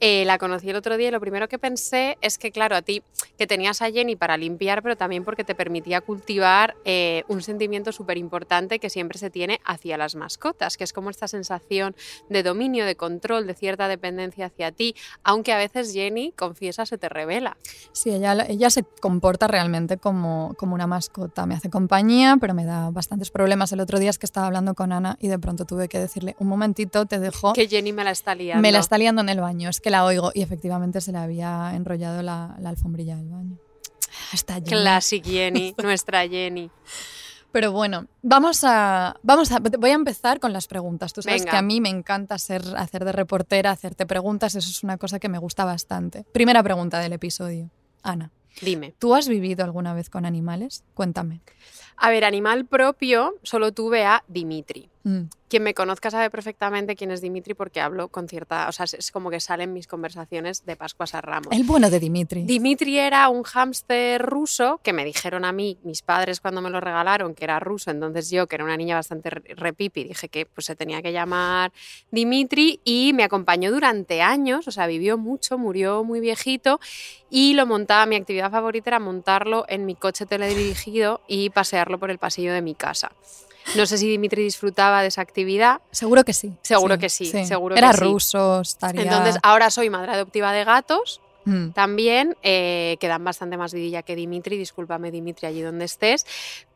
Eh, 0.03 0.25
la 0.25 0.39
conocí 0.39 0.67
el 0.67 0.75
otro 0.75 0.97
día 0.97 1.09
y 1.09 1.11
lo 1.11 1.19
primero 1.19 1.47
que 1.47 1.59
pensé 1.59 2.17
es 2.21 2.39
que, 2.39 2.51
claro, 2.51 2.75
a 2.75 2.81
ti 2.81 3.03
que 3.37 3.45
tenías 3.45 3.83
a 3.83 3.91
Jenny 3.91 4.15
para 4.15 4.35
limpiar, 4.35 4.81
pero 4.81 4.95
también 4.95 5.23
porque 5.23 5.43
te 5.43 5.53
permitía 5.53 6.01
cultivar 6.01 6.75
eh, 6.85 7.23
un 7.27 7.43
sentimiento 7.43 7.91
súper 7.91 8.17
importante 8.17 8.79
que 8.79 8.89
siempre 8.89 9.19
se 9.19 9.29
tiene 9.29 9.61
hacia 9.63 9.97
las 9.97 10.15
mascotas, 10.15 10.75
que 10.75 10.83
es 10.83 10.91
como 10.91 11.11
esta 11.11 11.27
sensación 11.27 11.95
de 12.29 12.41
dominio, 12.41 12.83
de 12.87 12.95
control, 12.95 13.45
de 13.45 13.53
cierta 13.53 13.87
dependencia 13.87 14.47
hacia 14.47 14.71
ti, 14.71 14.95
aunque 15.23 15.53
a 15.53 15.57
veces 15.57 15.93
Jenny, 15.93 16.31
confiesa, 16.31 16.87
se 16.87 16.97
te 16.97 17.07
revela. 17.07 17.57
Sí, 17.91 18.09
ella, 18.09 18.47
ella 18.49 18.71
se 18.71 18.83
comporta 18.83 19.47
realmente 19.47 19.97
como, 19.97 20.55
como 20.57 20.73
una 20.73 20.87
mascota, 20.87 21.45
me 21.45 21.53
hace 21.53 21.69
compañía, 21.69 22.37
pero 22.41 22.55
me 22.55 22.65
da 22.65 22.89
bastantes 22.89 23.29
problemas. 23.29 23.71
El 23.71 23.79
otro 23.79 23.99
día 23.99 24.09
es 24.09 24.17
que 24.17 24.25
estaba 24.25 24.47
hablando 24.47 24.73
con 24.73 24.93
Ana 24.93 25.17
y 25.19 25.27
de 25.27 25.37
pronto 25.37 25.65
tuve 25.65 25.87
que 25.87 25.99
decirle, 25.99 26.35
un 26.39 26.47
momentito, 26.47 27.05
te 27.05 27.19
dejo... 27.19 27.53
Que 27.53 27.67
Jenny 27.67 27.93
me 27.93 28.03
la 28.03 28.09
está 28.09 28.33
liando. 28.33 28.63
Me 28.63 28.71
la 28.71 28.79
está 28.79 28.97
liando 28.97 29.21
en 29.21 29.29
el 29.29 29.39
baño, 29.39 29.69
es 29.69 29.79
que 29.79 29.90
la 29.91 30.05
oigo 30.05 30.31
y 30.33 30.41
efectivamente 30.41 31.01
se 31.01 31.11
le 31.11 31.19
había 31.19 31.73
enrollado 31.75 32.21
la, 32.21 32.55
la 32.59 32.69
alfombrilla 32.69 33.15
del 33.17 33.29
baño. 33.29 33.57
Está 34.33 34.55
Jenny. 34.55 34.65
Classic 34.67 35.23
Jenny, 35.23 35.75
nuestra 35.83 36.27
Jenny. 36.27 36.71
Pero 37.51 37.73
bueno, 37.73 38.07
vamos 38.21 38.63
a, 38.63 39.17
vamos 39.23 39.51
a, 39.51 39.59
voy 39.59 39.89
a 39.89 39.93
empezar 39.93 40.39
con 40.39 40.53
las 40.53 40.67
preguntas. 40.67 41.11
Tú 41.11 41.21
sabes 41.21 41.41
Venga. 41.41 41.51
que 41.51 41.57
a 41.57 41.61
mí 41.61 41.81
me 41.81 41.89
encanta 41.89 42.37
ser, 42.39 42.61
hacer 42.77 43.03
de 43.03 43.11
reportera, 43.11 43.71
hacerte 43.71 44.05
preguntas, 44.05 44.55
eso 44.55 44.69
es 44.69 44.83
una 44.83 44.97
cosa 44.97 45.19
que 45.19 45.27
me 45.27 45.37
gusta 45.37 45.65
bastante. 45.65 46.23
Primera 46.31 46.63
pregunta 46.63 46.99
del 46.99 47.11
episodio. 47.11 47.69
Ana, 48.03 48.31
Dime. 48.61 48.93
¿tú 48.99 49.15
has 49.15 49.27
vivido 49.27 49.65
alguna 49.65 49.93
vez 49.93 50.09
con 50.09 50.25
animales? 50.25 50.85
Cuéntame. 50.93 51.41
A 51.97 52.09
ver, 52.09 52.23
animal 52.23 52.65
propio, 52.65 53.35
solo 53.43 53.73
tuve 53.73 54.05
a 54.05 54.23
Dimitri. 54.27 54.90
Mm. 55.03 55.23
Quien 55.49 55.63
me 55.63 55.73
conozca 55.73 56.09
sabe 56.09 56.29
perfectamente 56.29 56.95
quién 56.95 57.11
es 57.11 57.19
Dimitri 57.19 57.53
porque 57.53 57.81
hablo 57.81 58.07
con 58.07 58.29
cierta. 58.29 58.69
O 58.69 58.71
sea, 58.71 58.85
es 58.85 59.11
como 59.11 59.29
que 59.29 59.39
salen 59.39 59.73
mis 59.73 59.85
conversaciones 59.85 60.65
de 60.65 60.77
Pascuas 60.77 61.13
a 61.13 61.21
Ramos. 61.21 61.51
El 61.51 61.63
bueno 61.63 61.89
de 61.89 61.99
Dimitri. 61.99 62.43
Dimitri 62.43 62.97
era 62.97 63.27
un 63.27 63.43
hámster 63.43 64.21
ruso 64.21 64.79
que 64.81 64.93
me 64.93 65.03
dijeron 65.03 65.43
a 65.43 65.51
mí, 65.51 65.77
mis 65.83 66.03
padres 66.03 66.39
cuando 66.39 66.61
me 66.61 66.69
lo 66.69 66.79
regalaron, 66.79 67.35
que 67.35 67.43
era 67.43 67.59
ruso. 67.59 67.91
Entonces 67.91 68.29
yo, 68.29 68.47
que 68.47 68.55
era 68.55 68.63
una 68.63 68.77
niña 68.77 68.95
bastante 68.95 69.29
repipi, 69.29 70.05
dije 70.05 70.29
que 70.29 70.45
pues, 70.45 70.65
se 70.65 70.75
tenía 70.75 71.01
que 71.01 71.11
llamar 71.11 71.73
Dimitri 72.11 72.79
y 72.85 73.11
me 73.13 73.23
acompañó 73.23 73.71
durante 73.71 74.21
años. 74.21 74.67
O 74.69 74.71
sea, 74.71 74.87
vivió 74.87 75.17
mucho, 75.17 75.57
murió 75.57 76.05
muy 76.05 76.21
viejito 76.21 76.79
y 77.29 77.55
lo 77.55 77.65
montaba. 77.65 78.05
Mi 78.05 78.15
actividad 78.15 78.51
favorita 78.51 78.91
era 78.91 78.99
montarlo 78.99 79.65
en 79.67 79.85
mi 79.85 79.95
coche 79.95 80.25
teledirigido 80.25 81.21
y 81.27 81.49
pasearlo 81.49 81.99
por 81.99 82.09
el 82.09 82.19
pasillo 82.19 82.53
de 82.53 82.61
mi 82.61 82.75
casa. 82.75 83.11
No 83.75 83.85
sé 83.85 83.97
si 83.97 84.09
Dimitri 84.09 84.43
disfrutaba 84.43 85.01
de 85.01 85.07
esa 85.07 85.21
actividad. 85.21 85.81
Seguro 85.91 86.23
que 86.23 86.33
sí. 86.33 86.53
Seguro 86.61 86.97
que 86.97 87.09
sí, 87.09 87.25
seguro 87.25 87.75
Era 87.75 87.91
que 87.91 87.97
sí. 87.97 88.03
ruso, 88.03 88.61
estaría... 88.61 89.03
Entonces, 89.03 89.37
ahora 89.43 89.69
soy 89.69 89.89
madre 89.89 90.11
adoptiva 90.11 90.51
de 90.51 90.63
gatos. 90.63 91.21
Mm. 91.45 91.69
También, 91.69 92.37
eh, 92.43 92.97
que 92.99 93.07
dan 93.07 93.23
bastante 93.23 93.57
más 93.57 93.73
vidilla 93.73 94.03
que 94.03 94.15
Dimitri, 94.15 94.57
discúlpame 94.57 95.09
Dimitri 95.09 95.47
allí 95.47 95.61
donde 95.61 95.85
estés, 95.85 96.25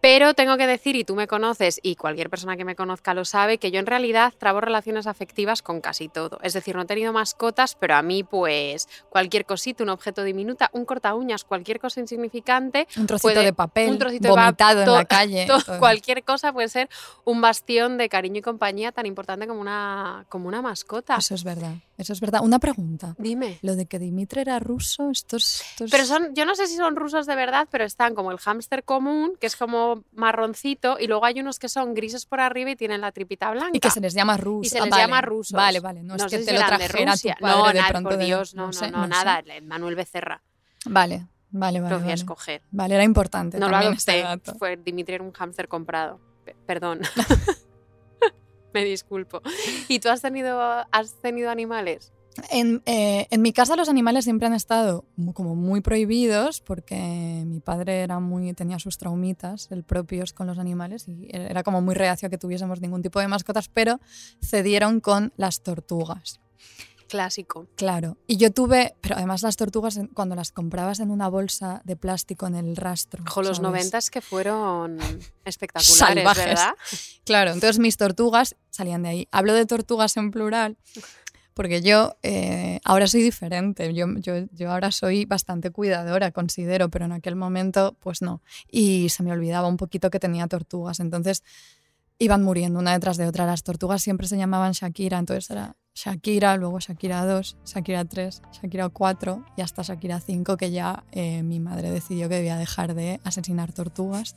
pero 0.08 0.36
tengo 0.36 0.56
que 0.56 0.68
decir, 0.68 0.96
y 0.96 1.04
tú 1.04 1.16
me 1.16 1.26
conoces, 1.26 1.80
y 1.82 1.96
cualquier 1.96 2.30
persona 2.30 2.56
que 2.58 2.64
me 2.64 2.76
conozca 2.76 3.16
lo 3.16 3.26
sabe, 3.26 3.58
que 3.58 3.72
yo 3.72 3.80
en 3.80 3.88
realidad 3.88 4.32
trabo 4.38 4.62
relaciones 4.62 5.08
afectivas 5.08 5.64
con 5.64 5.82
casi 5.82 6.10
todo. 6.10 6.38
Es 6.44 6.54
decir, 6.54 6.76
no 6.76 6.84
he 6.84 6.86
tenido 6.86 7.12
mascotas, 7.12 7.74
pero 7.74 7.96
a 7.96 8.04
mí 8.04 8.24
pues 8.24 8.88
cualquier 9.10 9.46
cosita, 9.48 9.82
un 9.84 9.90
objeto 9.90 10.22
diminuta, 10.24 10.70
un 10.74 10.86
corta 10.86 11.16
uñas, 11.16 11.44
cualquier 11.44 11.80
cosa 11.80 12.02
insignificante, 12.02 12.88
Un 12.98 13.08
trocito 13.08 13.34
puede- 13.34 13.46
de 13.46 13.54
papel, 13.54 13.90
un 13.90 13.98
trocito 13.98 14.28
de 14.28 14.34
pa- 14.36 14.42
vomitado 14.44 14.82
en 14.84 14.92
la 14.94 15.06
calle. 15.06 15.48
cualquier 15.80 16.24
cosa 16.24 16.54
puede 16.54 16.70
ser 16.70 16.88
un 17.24 17.42
bastión 17.42 17.98
de 17.98 18.08
cariño 18.08 18.38
y 18.38 18.42
compañía 18.44 18.92
tan 18.92 19.08
importante 19.08 19.48
como 19.48 19.60
una, 19.60 20.28
como 20.30 20.48
una 20.48 20.62
mascota. 20.62 21.16
Eso 21.16 21.34
es 21.34 21.44
verdad, 21.44 21.74
eso 21.98 22.14
es 22.14 22.20
verdad. 22.22 22.42
Una 22.44 22.60
pregunta. 22.60 23.16
Dime. 23.18 23.58
Lo 23.64 23.76
de 23.76 23.88
que 23.88 23.98
Dimitri 23.98 24.42
era 24.42 24.60
ruso, 24.60 25.10
esto 25.10 25.38
es... 25.38 25.62
esto 25.72 25.86
es- 25.86 25.90
Pero 25.92 26.06
son, 26.06 26.36
yo 26.36 26.46
no 26.46 26.54
sé 26.54 26.68
si 26.68 26.76
son 26.76 26.96
rusos 26.96 27.26
de 27.26 27.36
verdad, 27.36 27.68
pero 27.72 27.84
están 27.86 28.14
como 28.14 28.32
el 28.32 28.38
hámster 28.38 28.84
común, 28.84 29.34
que 29.40 29.48
es 29.48 29.56
como 29.56 29.95
marroncito 30.14 30.98
y 31.00 31.08
luego 31.08 31.26
hay 31.26 31.40
unos 31.40 31.60
que 31.60 31.70
son 31.70 31.94
grises 31.94 32.26
por 32.26 32.40
arriba 32.40 32.72
y 32.72 32.76
tienen 32.76 33.02
la 33.02 33.12
tripita 33.12 33.52
blanca. 33.52 33.72
Y 33.74 33.80
que 33.80 33.90
se 33.92 34.00
les 34.02 34.14
llama 34.14 34.38
rusos. 34.38 34.68
Y 34.68 34.70
se 34.70 34.80
Ah, 34.80 34.84
les 34.84 34.92
vale. 34.92 35.04
llama 35.04 35.22
rusos. 35.22 35.52
Vale, 35.54 35.80
vale. 35.80 36.04
No, 36.04 36.16
es 36.16 36.24
que 36.26 36.40
si 36.40 36.46
te 36.46 36.54
lo 36.54 36.60
trajera 36.66 37.14
tu 37.16 37.30
padre 37.40 37.58
no, 37.58 37.68
de 37.68 37.74
nada, 37.76 37.90
pronto. 37.90 38.10
por 38.10 38.18
de- 38.18 38.26
Dios, 38.26 38.56
no, 38.56 38.68
no, 38.68 38.74
sé, 38.74 38.92
no, 38.92 39.04
sé. 39.04 39.10
nada. 39.10 39.44
Manuel 39.64 39.96
Becerra, 39.96 40.42
Vale, 40.86 41.28
vale, 41.52 41.80
vale. 41.82 41.96
lo 41.96 42.02
voy 42.02 42.12
a 42.12 42.16
escoger. 42.16 42.62
Vale, 42.72 42.96
era 42.96 43.04
importante. 43.04 43.58
No 43.60 43.70
lo 43.70 43.80
este 43.80 44.24
adopté, 44.24 44.48
dato. 44.52 44.60
fue 44.60 44.78
Dimitri 44.78 45.16
era 45.16 45.24
un 45.24 45.32
hámster 45.32 45.68
comprado. 45.68 46.20
Pe- 46.44 46.56
Perdón. 46.66 47.02
Me 48.74 48.84
disculpo. 48.84 49.42
¿Y 49.88 50.00
tú 50.00 50.10
has 50.10 50.22
tenido, 50.22 50.60
has 50.92 51.14
tenido 51.22 51.50
animales? 51.50 52.12
En, 52.50 52.82
eh, 52.86 53.28
en 53.30 53.42
mi 53.42 53.54
casa 53.54 53.76
los 53.76 53.88
animales 53.88 54.26
siempre 54.26 54.48
han 54.48 54.54
estado 54.54 55.06
como 55.34 55.56
muy 55.56 55.82
prohibidos 55.82 56.62
porque 56.62 57.44
mi 57.46 57.60
padre 57.60 58.02
era 58.02 58.20
muy, 58.20 58.54
tenía 58.54 58.78
sus 58.80 58.98
traumitas, 58.98 59.70
el 59.72 59.84
propios 59.84 60.34
con 60.34 60.48
los 60.48 60.60
animales 60.60 61.08
y 61.08 61.28
era 61.32 61.64
como 61.64 61.82
muy 61.82 61.96
reacio 61.96 62.28
a 62.28 62.30
que 62.30 62.38
tuviésemos 62.38 62.82
ningún 62.82 63.02
tipo 63.02 63.20
de 63.20 63.28
mascotas, 63.28 63.70
pero 63.70 64.00
cedieron 64.42 65.00
con 65.00 65.34
las 65.38 65.62
tortugas. 65.62 66.40
Clásico. 67.08 67.68
Claro. 67.76 68.18
Y 68.26 68.38
yo 68.38 68.52
tuve, 68.52 68.96
pero 69.02 69.16
además 69.16 69.44
las 69.44 69.58
tortugas 69.58 70.00
cuando 70.14 70.36
las 70.36 70.52
comprabas 70.52 71.00
en 71.00 71.12
una 71.12 71.30
bolsa 71.30 71.82
de 71.86 71.96
plástico 71.96 72.48
en 72.48 72.56
el 72.56 72.76
rastro. 72.76 73.24
Ojo, 73.28 73.44
los 73.44 73.60
noventas 73.60 74.10
que 74.10 74.22
fueron 74.22 74.98
espectaculares, 75.46 75.98
Salvajes. 75.98 76.46
¿verdad? 76.46 76.74
Claro, 77.24 77.52
entonces 77.52 77.80
mis 77.80 77.98
tortugas 77.98 78.56
salían 78.72 79.04
de 79.04 79.10
ahí. 79.10 79.28
Hablo 79.32 79.54
de 79.54 79.66
tortugas 79.66 80.18
en 80.18 80.32
plural 80.32 80.78
porque 81.56 81.82
yo 81.82 82.18
eh, 82.22 82.80
ahora 82.84 83.08
soy 83.08 83.24
diferente. 83.24 83.94
Yo, 83.94 84.06
yo, 84.18 84.46
yo 84.52 84.72
ahora 84.72 84.92
soy 84.92 85.26
bastante 85.26 85.72
cuidadora, 85.72 86.32
considero, 86.32 86.90
pero 86.90 87.06
en 87.06 87.14
aquel 87.14 87.36
momento 87.36 87.96
pues 88.02 88.22
no. 88.22 88.42
Y 88.70 89.10
se 89.10 89.24
me 89.24 89.32
olvidaba 89.32 89.68
un 89.68 89.78
poquito 89.78 90.12
que 90.12 90.20
tenía 90.20 90.48
tortugas. 90.48 91.00
Entonces 91.00 91.44
iban 92.20 92.44
muriendo 92.44 92.78
una 92.78 92.92
detrás 92.92 93.16
de 93.18 93.26
otra. 93.26 93.46
Las 93.46 93.64
tortugas 93.64 94.04
siempre 94.04 94.28
se 94.28 94.38
llamaban 94.38 94.74
Shakira, 94.74 95.18
entonces 95.18 95.50
era 95.50 95.78
Shakira, 95.96 96.58
luego 96.58 96.80
Shakira 96.80 97.26
2, 97.26 97.58
Shakira 97.66 98.04
3, 98.04 98.42
Shakira 98.52 98.90
4 98.90 99.46
y 99.56 99.62
hasta 99.62 99.82
Shakira 99.82 100.20
5, 100.20 100.58
que 100.58 100.72
ya 100.72 101.06
eh, 101.14 101.42
mi 101.42 101.62
madre 101.62 101.90
decidió 101.90 102.28
que 102.28 102.36
debía 102.36 102.58
dejar 102.58 102.96
de 102.96 103.22
asesinar 103.24 103.72
tortugas. 103.72 104.36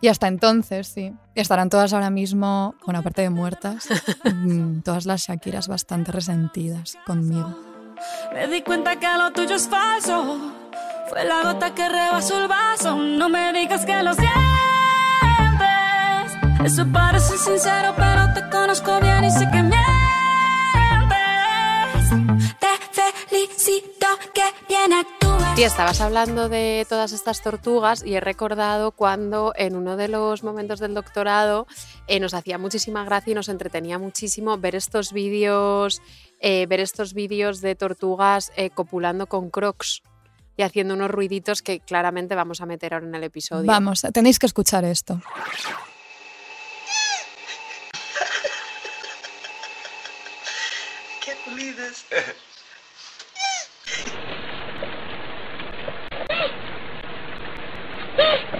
Y 0.00 0.08
hasta 0.08 0.28
entonces, 0.28 0.88
sí. 0.88 1.12
Estarán 1.34 1.68
todas 1.68 1.92
ahora 1.92 2.10
mismo, 2.10 2.74
bueno, 2.84 3.00
aparte 3.00 3.22
de 3.22 3.30
muertas, 3.30 3.88
mm, 4.24 4.80
todas 4.80 5.06
las 5.06 5.22
Shakiras 5.28 5.68
bastante 5.68 6.12
resentidas 6.12 6.96
conmigo. 7.06 7.54
Me 8.32 8.46
di 8.48 8.62
cuenta 8.62 8.96
que 8.96 9.06
lo 9.18 9.30
tuyo 9.32 9.56
es 9.56 9.68
falso. 9.68 10.54
Fue 11.08 11.24
la 11.24 11.42
gota 11.42 11.74
que 11.74 11.88
rebasó 11.88 12.40
el 12.40 12.48
vaso. 12.48 12.96
No 12.96 13.28
me 13.28 13.52
digas 13.52 13.84
que 13.84 14.02
lo 14.02 14.14
sientes. 14.14 14.30
Eso 16.64 16.86
parece 16.92 17.36
sincero, 17.36 17.94
pero 17.96 18.32
te 18.32 18.48
conozco 18.48 19.00
bien 19.00 19.24
y 19.24 19.30
sé 19.30 19.48
que 19.50 19.62
que 23.64 24.42
bien. 24.68 24.90
Sí, 25.56 25.62
estabas 25.64 26.00
hablando 26.00 26.48
de 26.48 26.86
todas 26.88 27.12
estas 27.12 27.42
tortugas 27.42 28.04
y 28.04 28.14
he 28.14 28.20
recordado 28.20 28.92
cuando 28.92 29.52
en 29.56 29.76
uno 29.76 29.96
de 29.96 30.08
los 30.08 30.42
momentos 30.42 30.80
del 30.80 30.94
doctorado 30.94 31.66
eh, 32.06 32.20
nos 32.20 32.32
hacía 32.32 32.56
muchísima 32.56 33.04
gracia 33.04 33.32
y 33.32 33.34
nos 33.34 33.48
entretenía 33.48 33.98
muchísimo 33.98 34.56
ver 34.56 34.76
estos 34.76 35.12
vídeos, 35.12 36.00
eh, 36.40 36.66
ver 36.66 36.80
estos 36.80 37.12
vídeos 37.12 37.60
de 37.60 37.74
tortugas 37.74 38.52
eh, 38.56 38.70
copulando 38.70 39.26
con 39.26 39.50
crocs 39.50 40.02
y 40.56 40.62
haciendo 40.62 40.94
unos 40.94 41.10
ruiditos 41.10 41.60
que 41.62 41.80
claramente 41.80 42.34
vamos 42.34 42.60
a 42.60 42.66
meter 42.66 42.94
ahora 42.94 43.06
en 43.06 43.14
el 43.14 43.24
episodio. 43.24 43.66
Vamos, 43.66 44.02
tenéis 44.12 44.38
que 44.38 44.46
escuchar 44.46 44.84
esto. 44.84 45.20
Yeah. 58.20 58.59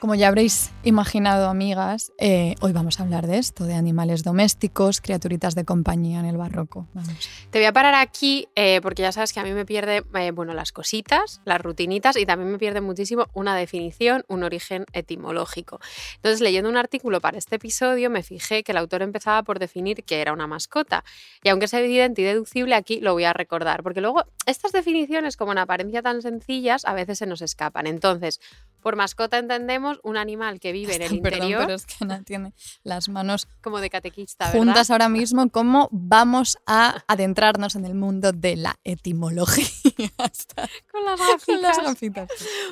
Como 0.00 0.14
ya 0.14 0.28
habréis 0.28 0.70
imaginado, 0.84 1.48
amigas, 1.48 2.12
eh, 2.18 2.54
hoy 2.60 2.70
vamos 2.70 3.00
a 3.00 3.02
hablar 3.02 3.26
de 3.26 3.38
esto, 3.38 3.64
de 3.64 3.74
animales 3.74 4.22
domésticos, 4.22 5.00
criaturitas 5.00 5.56
de 5.56 5.64
compañía 5.64 6.20
en 6.20 6.26
el 6.26 6.36
barroco. 6.36 6.86
Vamos. 6.94 7.28
Te 7.50 7.58
voy 7.58 7.66
a 7.66 7.72
parar 7.72 7.96
aquí 7.96 8.48
eh, 8.54 8.78
porque 8.80 9.02
ya 9.02 9.10
sabes 9.10 9.32
que 9.32 9.40
a 9.40 9.42
mí 9.42 9.50
me 9.50 9.66
pierde, 9.66 10.04
eh, 10.14 10.30
bueno, 10.30 10.54
las 10.54 10.70
cositas, 10.70 11.40
las 11.44 11.60
rutinitas 11.60 12.16
y 12.16 12.26
también 12.26 12.52
me 12.52 12.58
pierde 12.58 12.80
muchísimo 12.80 13.26
una 13.32 13.56
definición, 13.56 14.24
un 14.28 14.44
origen 14.44 14.84
etimológico. 14.92 15.80
Entonces, 16.14 16.40
leyendo 16.42 16.70
un 16.70 16.76
artículo 16.76 17.20
para 17.20 17.36
este 17.36 17.56
episodio, 17.56 18.08
me 18.08 18.22
fijé 18.22 18.62
que 18.62 18.70
el 18.70 18.78
autor 18.78 19.02
empezaba 19.02 19.42
por 19.42 19.58
definir 19.58 20.04
qué 20.04 20.20
era 20.20 20.32
una 20.32 20.46
mascota. 20.46 21.02
Y 21.42 21.48
aunque 21.48 21.64
es 21.64 21.74
evidente 21.74 22.22
y 22.22 22.24
deducible, 22.24 22.76
aquí 22.76 23.00
lo 23.00 23.14
voy 23.14 23.24
a 23.24 23.32
recordar, 23.32 23.82
porque 23.82 24.00
luego 24.00 24.26
estas 24.46 24.70
definiciones, 24.70 25.36
como 25.36 25.50
en 25.50 25.58
apariencia 25.58 26.02
tan 26.02 26.22
sencillas, 26.22 26.84
a 26.84 26.94
veces 26.94 27.18
se 27.18 27.26
nos 27.26 27.42
escapan. 27.42 27.88
Entonces, 27.88 28.40
por 28.88 28.96
mascota 28.96 29.36
entendemos 29.36 30.00
un 30.02 30.16
animal 30.16 30.60
que 30.60 30.72
vive 30.72 30.96
en 30.96 31.02
el 31.02 31.08
Perdón, 31.20 31.40
interior, 31.42 31.60
pero 31.66 31.74
es 31.74 31.84
que 31.84 31.94
Ana 32.00 32.22
tiene 32.22 32.54
las 32.84 33.10
manos 33.10 33.46
como 33.60 33.80
de 33.80 33.90
catequista, 33.90 34.46
¿verdad? 34.46 34.58
juntas 34.58 34.90
ahora 34.90 35.10
mismo, 35.10 35.50
cómo 35.50 35.90
vamos 35.92 36.56
a 36.64 37.04
adentrarnos 37.06 37.76
en 37.76 37.84
el 37.84 37.94
mundo 37.94 38.32
de 38.32 38.56
la 38.56 38.76
etimología. 38.84 39.66
Con 40.90 41.04
las 41.04 41.20
gafitas. 41.32 41.76
gafitas. 41.84 42.28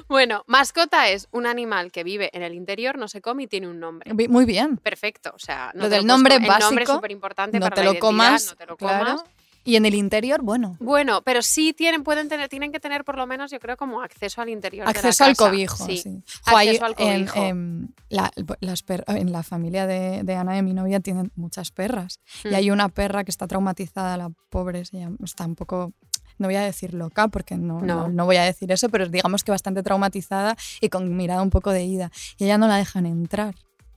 Bueno, 0.08 0.42
mascota 0.46 1.10
es 1.10 1.28
un 1.32 1.44
animal 1.44 1.92
que 1.92 2.02
vive 2.02 2.30
en 2.32 2.42
el 2.42 2.54
interior, 2.54 2.96
no 2.96 3.08
se 3.08 3.20
come 3.20 3.42
y 3.42 3.46
tiene 3.46 3.68
un 3.68 3.78
nombre. 3.78 4.14
Muy 4.28 4.46
bien. 4.46 4.78
Perfecto, 4.78 5.32
o 5.34 5.38
sea, 5.38 5.70
no 5.74 5.82
Lo 5.82 5.88
del 5.90 6.06
nombre 6.06 6.36
comer. 6.36 6.50
El 6.50 6.60
nombre 6.60 6.84
es 6.84 6.88
básico, 6.88 6.94
súper 6.94 7.10
importante 7.10 7.58
No 7.60 7.66
para 7.66 7.74
te 7.74 7.80
la 7.82 7.84
lo 7.84 7.90
identidad, 7.92 8.08
comas. 8.08 8.46
no 8.46 8.56
te 8.56 8.64
lo 8.64 8.76
claro. 8.78 9.22
Y 9.66 9.76
en 9.76 9.84
el 9.84 9.94
interior, 9.94 10.40
bueno, 10.42 10.76
Bueno, 10.80 11.20
pero 11.22 11.42
sí 11.42 11.72
tienen, 11.74 12.02
pueden 12.04 12.28
tener, 12.28 12.48
tienen 12.48 12.72
que 12.72 12.80
tener 12.80 13.04
por 13.04 13.16
lo 13.18 13.26
menos, 13.26 13.50
yo 13.50 13.58
creo, 13.60 13.76
como 13.76 14.00
acceso 14.00 14.40
al 14.40 14.48
interior. 14.48 14.86
de 14.86 14.92
la 14.94 14.98
acceso 14.98 15.24
al 15.24 15.36
casa. 15.36 15.50
cobijo. 15.50 15.84
Sí. 15.86 15.98
sí. 15.98 16.22
Jo, 16.48 16.56
Acceso 16.56 16.84
al 16.84 16.94
en- 16.98 17.26
cobijo. 17.26 17.44
En, 17.46 17.94
la, 18.08 18.30
las 18.60 18.82
per- 18.82 19.04
en 19.08 19.32
la 19.32 19.42
familia 19.42 19.86
de, 19.86 20.22
de 20.22 20.34
Ana, 20.36 20.54
de 20.54 20.62
mi 20.62 20.72
novia, 20.72 21.00
tienen 21.00 21.32
muchas 21.36 21.70
perras. 21.72 22.20
Mm. 22.44 22.48
Y 22.48 22.54
hay 22.54 22.70
una 22.70 22.88
perra 22.88 23.24
que 23.24 23.30
está 23.30 23.46
traumatizada, 23.46 24.16
la 24.16 24.30
pobre, 24.48 24.84
se 24.84 24.98
llama- 24.98 25.16
está 25.22 25.44
un 25.44 25.56
poco... 25.56 25.92
No 26.38 26.48
voy 26.48 26.56
a 26.56 26.60
decir 26.62 26.92
loca 26.92 27.28
porque 27.28 27.56
no, 27.56 27.80
No. 27.80 28.02
no. 28.02 28.08
no 28.08 28.24
voy 28.26 28.36
a 28.36 28.44
decir 28.44 28.70
eso, 28.70 28.88
pero 28.90 29.08
digamos 29.08 29.42
que 29.42 29.50
bastante 29.52 29.82
traumatizada 29.82 30.54
y 30.82 30.90
con 30.90 31.16
mirada 31.16 31.40
un 31.42 31.48
poco 31.50 31.70
de 31.70 31.82
ida. 31.84 32.12
Y 32.38 32.44
ella 32.44 32.58
no 32.58 32.68
la 32.68 32.76
dejan 32.76 33.06
entrar 33.06 33.54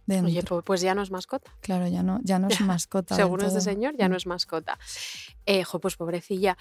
dentro. 0.09 0.27
Oye, 0.31 0.43
pu- 0.43 0.63
pues 0.63 0.81
ya 0.81 0.93
no 0.95 1.01
es 1.01 1.11
mascota. 1.11 1.51
Claro, 1.61 1.87
ya 1.87 2.03
no, 2.03 2.19
ya 2.23 2.39
no 2.39 2.47
es 2.47 2.59
mascota. 2.61 3.15
Según 3.15 3.41
este 3.41 3.61
señor, 3.61 3.95
ya 3.97 4.07
Mm. 4.07 4.11
no 4.11 4.17
es 4.17 4.25
mascota. 4.25 4.77
Eh, 5.45 5.63
jo, 5.63 5.79
pues 5.79 5.95
pobrecilla. 5.95 6.57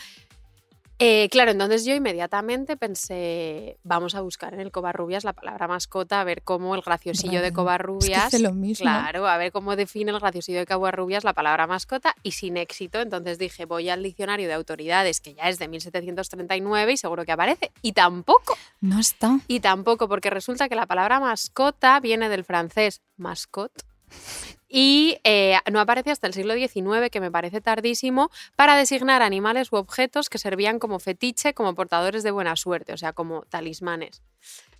Eh, 1.00 1.28
claro, 1.30 1.52
entonces 1.52 1.84
yo 1.84 1.94
inmediatamente 1.94 2.76
pensé, 2.76 3.78
vamos 3.84 4.16
a 4.16 4.20
buscar 4.20 4.54
en 4.54 4.60
el 4.60 4.72
Covarrubias 4.72 5.22
la 5.22 5.32
palabra 5.32 5.68
mascota, 5.68 6.20
a 6.20 6.24
ver 6.24 6.42
cómo 6.42 6.74
el 6.74 6.82
graciosillo 6.82 7.40
de. 7.40 7.46
Es 7.46 7.52
que 7.52 7.54
Covarrubias. 7.54 8.26
hice 8.34 8.40
lo 8.42 8.52
mismo. 8.52 8.82
Claro, 8.82 9.28
a 9.28 9.36
ver 9.36 9.52
cómo 9.52 9.76
define 9.76 10.10
el 10.10 10.18
graciosillo 10.18 10.58
de 10.58 10.66
Covarrubias 10.66 11.22
la 11.22 11.34
palabra 11.34 11.68
mascota 11.68 12.16
y 12.24 12.32
sin 12.32 12.56
éxito. 12.56 13.00
Entonces 13.00 13.38
dije, 13.38 13.64
voy 13.64 13.88
al 13.90 14.02
diccionario 14.02 14.48
de 14.48 14.54
autoridades, 14.54 15.20
que 15.20 15.34
ya 15.34 15.44
es 15.48 15.58
de 15.60 15.68
1739 15.68 16.92
y 16.92 16.96
seguro 16.96 17.24
que 17.24 17.32
aparece. 17.32 17.70
Y 17.80 17.92
tampoco, 17.92 18.56
No 18.80 18.98
está. 18.98 19.38
y 19.46 19.60
tampoco, 19.60 20.08
porque 20.08 20.30
resulta 20.30 20.68
que 20.68 20.74
la 20.74 20.86
palabra 20.86 21.20
mascota 21.20 22.00
viene 22.00 22.28
del 22.28 22.44
francés 22.44 23.02
mascot. 23.16 23.70
Y 24.68 25.18
eh, 25.24 25.56
no 25.72 25.80
aparece 25.80 26.10
hasta 26.10 26.26
el 26.26 26.34
siglo 26.34 26.54
XIX, 26.54 27.08
que 27.10 27.20
me 27.20 27.30
parece 27.30 27.60
tardísimo, 27.60 28.30
para 28.54 28.76
designar 28.76 29.22
animales 29.22 29.72
u 29.72 29.76
objetos 29.76 30.28
que 30.28 30.38
servían 30.38 30.78
como 30.78 30.98
fetiche, 30.98 31.54
como 31.54 31.74
portadores 31.74 32.22
de 32.22 32.30
buena 32.30 32.54
suerte, 32.54 32.92
o 32.92 32.98
sea, 32.98 33.14
como 33.14 33.42
talismanes. 33.48 34.22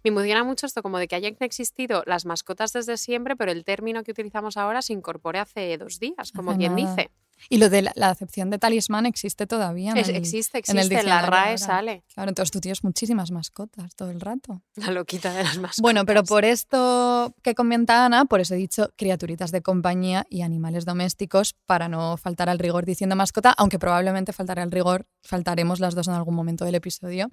Me 0.05 0.11
emociona 0.11 0.45
mucho 0.45 0.67
esto, 0.67 0.83
como 0.83 0.99
de 0.99 1.09
que 1.09 1.17
hayan 1.17 1.37
existido 1.41 2.03
las 2.07 2.27
mascotas 2.27 2.73
desde 2.73 2.99
siempre, 2.99 3.35
pero 3.35 3.51
el 3.51 3.65
término 3.65 4.03
que 4.05 4.13
utilizamos 4.13 4.57
ahora 4.57 4.83
se 4.83 4.93
incorpore 4.93 5.39
hace 5.39 5.77
dos 5.79 5.99
días, 5.99 6.33
como 6.33 6.51
Hace 6.51 6.59
quien 6.59 6.77
nada. 6.77 6.87
dice. 6.95 7.11
Y 7.49 7.59
lo 7.59 7.69
de 7.71 7.83
la, 7.83 7.93
la 7.95 8.11
acepción 8.11 8.51
de 8.51 8.59
talismán 8.59 9.07
existe 9.07 9.47
todavía. 9.47 9.91
en 9.93 9.97
Es- 9.99 10.09
el- 10.09 10.17
existe, 10.17 10.59
en 10.67 10.77
el 10.79 10.87
existe, 10.87 11.01
en 11.01 11.09
la 11.09 11.23
RAE 11.23 11.45
ahora. 11.47 11.59
sale. 11.59 12.05
Claro, 12.15 12.29
entonces 12.31 12.51
tú 12.51 12.61
tienes 12.61 12.83
muchísimas 12.85 13.31
mascotas 13.31 13.95
todo 13.95 14.11
el 14.11 14.21
rato. 14.21 14.63
La 14.77 14.91
loquita 14.91 15.33
de 15.33 15.45
las 15.45 15.57
mascotas. 15.59 15.81
Bueno, 15.83 16.05
pero 16.07 16.25
por 16.25 16.45
esto 16.45 17.35
que 17.43 17.55
comenta 17.55 18.05
Ana, 18.05 18.25
por 18.25 18.41
eso 18.41 18.55
he 18.55 18.57
dicho 18.59 18.93
criaturitas 18.97 19.51
de 19.53 19.63
compañía 19.63 20.27
y 20.29 20.43
animales 20.43 20.85
domésticos, 20.85 21.55
para 21.67 21.89
no 21.89 22.17
faltar 22.17 22.49
al 22.49 22.59
rigor 22.59 22.85
diciendo 22.85 23.17
mascota, 23.17 23.53
aunque 23.57 23.79
probablemente 23.79 24.33
faltará 24.33 24.63
al 24.63 24.71
rigor, 24.71 25.07
faltaremos 25.23 25.81
las 25.81 25.95
dos 25.95 26.09
en 26.09 26.15
algún 26.15 26.35
momento 26.35 26.65
del 26.65 26.75
episodio 26.75 27.31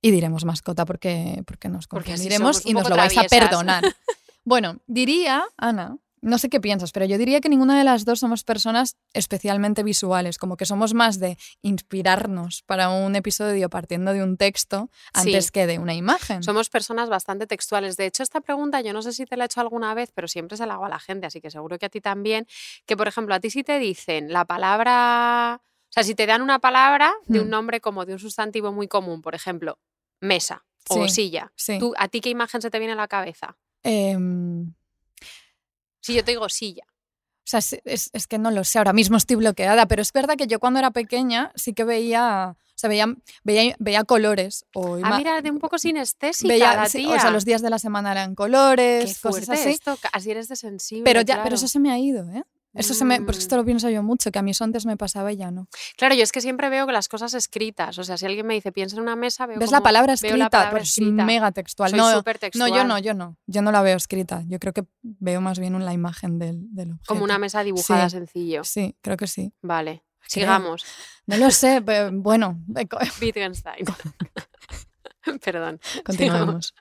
y 0.00 0.10
diremos 0.10 0.44
mascota 0.44 0.84
porque, 0.84 1.42
porque 1.46 1.68
nos 1.68 1.86
Porque 1.86 2.10
confundiremos 2.10 2.64
un 2.64 2.70
y 2.70 2.74
nos 2.74 2.88
lo 2.88 2.96
vais 2.96 3.16
a 3.18 3.24
perdonar. 3.24 3.84
Bueno, 4.46 4.80
diría, 4.86 5.42
Ana, 5.56 5.96
no 6.24 6.38
sé 6.38 6.48
qué 6.48 6.60
piensas, 6.60 6.90
pero 6.92 7.06
yo 7.06 7.18
diría 7.18 7.40
que 7.40 7.48
ninguna 7.48 7.78
de 7.78 7.84
las 7.84 8.04
dos 8.04 8.18
somos 8.20 8.42
personas 8.44 8.96
especialmente 9.12 9.82
visuales, 9.82 10.38
como 10.38 10.56
que 10.56 10.66
somos 10.66 10.94
más 10.94 11.20
de 11.20 11.36
inspirarnos 11.62 12.62
para 12.62 12.88
un 12.90 13.14
episodio 13.14 13.68
partiendo 13.70 14.12
de 14.12 14.22
un 14.22 14.36
texto 14.36 14.90
antes 15.12 15.46
Sí. 15.46 15.50
que 15.52 15.66
de 15.66 15.78
una 15.78 15.94
imagen. 15.94 16.42
Somos 16.42 16.70
personas 16.70 17.08
bastante 17.08 17.46
textuales. 17.46 17.96
De 17.96 18.06
hecho, 18.06 18.22
esta 18.22 18.40
pregunta 18.40 18.80
yo 18.80 18.92
no 18.92 19.02
sé 19.02 19.12
si 19.12 19.26
te 19.26 19.36
la 19.36 19.44
he 19.44 19.46
hecho 19.46 19.60
alguna 19.60 19.94
vez, 19.94 20.10
pero 20.12 20.26
siempre 20.26 20.56
se 20.56 20.66
la 20.66 20.74
hago 20.74 20.86
a 20.86 20.88
la 20.88 20.98
gente, 20.98 21.26
así 21.26 21.40
que 21.40 21.50
seguro 21.50 21.78
que 21.78 21.86
a 21.86 21.88
ti 21.88 22.00
también. 22.00 22.46
Que, 22.86 22.96
por 22.96 23.06
ejemplo, 23.06 23.34
a 23.34 23.40
ti 23.40 23.50
si 23.50 23.62
te 23.62 23.78
dicen 23.78 24.32
la 24.32 24.44
palabra, 24.44 25.60
o 25.62 25.92
sea, 25.92 26.02
si 26.02 26.14
te 26.14 26.26
dan 26.26 26.42
una 26.42 26.58
palabra 26.58 27.12
de 27.26 27.40
un 27.40 27.46
Hmm. 27.48 27.50
nombre 27.50 27.80
como 27.80 28.04
de 28.06 28.14
un 28.14 28.18
sustantivo 28.18 28.72
muy 28.72 28.88
común, 28.88 29.20
por 29.22 29.34
ejemplo, 29.34 29.78
mesa 30.20 30.64
o 30.88 31.06
Sí, 31.08 31.14
silla, 31.14 31.52
sí. 31.54 31.78
¿tú, 31.78 31.94
¿a 31.98 32.08
ti 32.08 32.20
qué 32.20 32.30
imagen 32.30 32.60
se 32.62 32.70
te 32.70 32.78
viene 32.78 32.92
a 32.94 32.96
la 32.96 33.08
cabeza? 33.08 33.56
Em, 33.82 34.72
Si 36.04 36.14
yo 36.14 36.22
te 36.24 36.32
digo 36.32 36.48
silla. 36.48 36.84
O 36.86 37.46
sea, 37.46 37.58
es, 37.58 37.76
es- 37.84 38.10
es 38.12 38.26
que 38.26 38.38
no 38.38 38.50
lo 38.50 38.64
sé, 38.64 38.78
ahora 38.78 38.92
mismo 38.92 39.16
estoy 39.16 39.36
bloqueada, 39.36 39.86
pero 39.86 40.00
es 40.02 40.12
verdad 40.12 40.36
que 40.36 40.46
yo 40.46 40.60
cuando 40.60 40.78
era 40.78 40.90
pequeña 40.90 41.52
sí 41.54 41.72
que 41.74 41.84
veía, 41.84 42.56
o 42.56 42.72
sea, 42.74 42.88
veía, 42.88 43.06
veía, 43.42 43.74
veía 43.78 44.04
colores 44.04 44.64
o 44.74 44.98
Ah, 45.02 45.16
mira, 45.18 45.40
de 45.42 45.50
un 45.50 45.58
poco 45.58 45.78
sinestésica 45.78 46.48
veía, 46.52 46.74
la 46.76 46.88
tía. 46.88 47.08
o 47.16 47.20
sea, 47.20 47.30
los 47.30 47.44
días 47.44 47.60
de 47.62 47.68
la 47.70 47.78
semana 47.78 48.12
eran 48.12 48.30
Qué 48.30 48.36
colores, 48.36 49.18
cosas 49.20 49.44
fuerte 49.46 49.52
así. 49.62 49.68
esto, 49.74 49.98
así 50.12 50.30
eres 50.30 50.48
de 50.48 50.56
sensible. 50.56 51.04
Pero 51.04 51.20
ya, 51.20 51.26
claro. 51.34 51.42
pero 51.44 51.56
eso 51.56 51.68
se 51.68 51.78
me 51.80 51.90
ha 51.90 51.98
ido, 51.98 52.28
¿eh? 52.30 52.44
Eso 52.74 52.92
se 52.94 53.04
me, 53.04 53.18
porque 53.20 53.38
Mm. 53.38 53.42
esto 53.42 53.56
lo 53.56 53.64
pienso 53.64 53.88
yo 53.88 54.02
mucho, 54.02 54.30
que 54.32 54.38
a 54.38 54.42
mí 54.42 54.50
eso 54.50 54.64
antes 54.64 54.84
me 54.84 54.96
pasaba 54.96 55.32
y 55.32 55.36
ya 55.36 55.50
no. 55.50 55.68
Claro, 55.96 56.14
yo 56.14 56.22
es 56.24 56.32
que 56.32 56.40
siempre 56.40 56.68
veo 56.68 56.86
que 56.86 56.92
las 56.92 57.08
cosas 57.08 57.32
escritas. 57.34 57.96
O 57.98 58.04
sea, 58.04 58.16
si 58.16 58.26
alguien 58.26 58.46
me 58.46 58.54
dice 58.54 58.72
piensa 58.72 58.96
en 58.96 59.02
una 59.02 59.14
mesa, 59.16 59.46
veo 59.46 59.58
¿Ves 59.58 59.70
la 59.70 59.80
palabra 59.80 60.14
escrita? 60.14 60.36
la 60.36 60.50
palabra 60.50 60.70
pues 60.78 60.90
escrita. 60.90 61.24
mega 61.24 61.52
textual. 61.52 61.90
Soy 61.90 61.98
no, 61.98 62.10
súper 62.12 62.36
no, 62.36 62.38
yo 62.38 62.40
textual. 62.40 62.88
no, 62.88 62.98
yo 62.98 63.14
no. 63.14 63.36
Yo 63.46 63.62
no 63.62 63.70
la 63.72 63.82
veo 63.82 63.96
escrita. 63.96 64.42
Yo 64.48 64.58
creo 64.58 64.72
que 64.72 64.84
veo 65.02 65.40
más 65.40 65.58
bien 65.58 65.82
la 65.84 65.92
imagen 65.92 66.38
del, 66.38 66.62
del 66.74 66.90
objeto. 66.92 67.06
Como 67.06 67.24
una 67.24 67.38
mesa 67.38 67.62
dibujada 67.62 68.08
Sí. 68.10 68.16
sencillo. 68.16 68.64
Sí, 68.64 68.96
creo 69.02 69.16
que 69.16 69.26
sí. 69.28 69.52
Vale, 69.62 70.02
Creo. 70.20 70.28
sigamos. 70.46 70.84
No 71.26 71.38
lo 71.38 71.50
sé, 71.50 71.80
pero 71.80 72.10
bueno, 72.12 72.60
Wittgenstein. 73.22 73.86
Perdón. 75.42 75.80
Continuemos. 76.04 76.74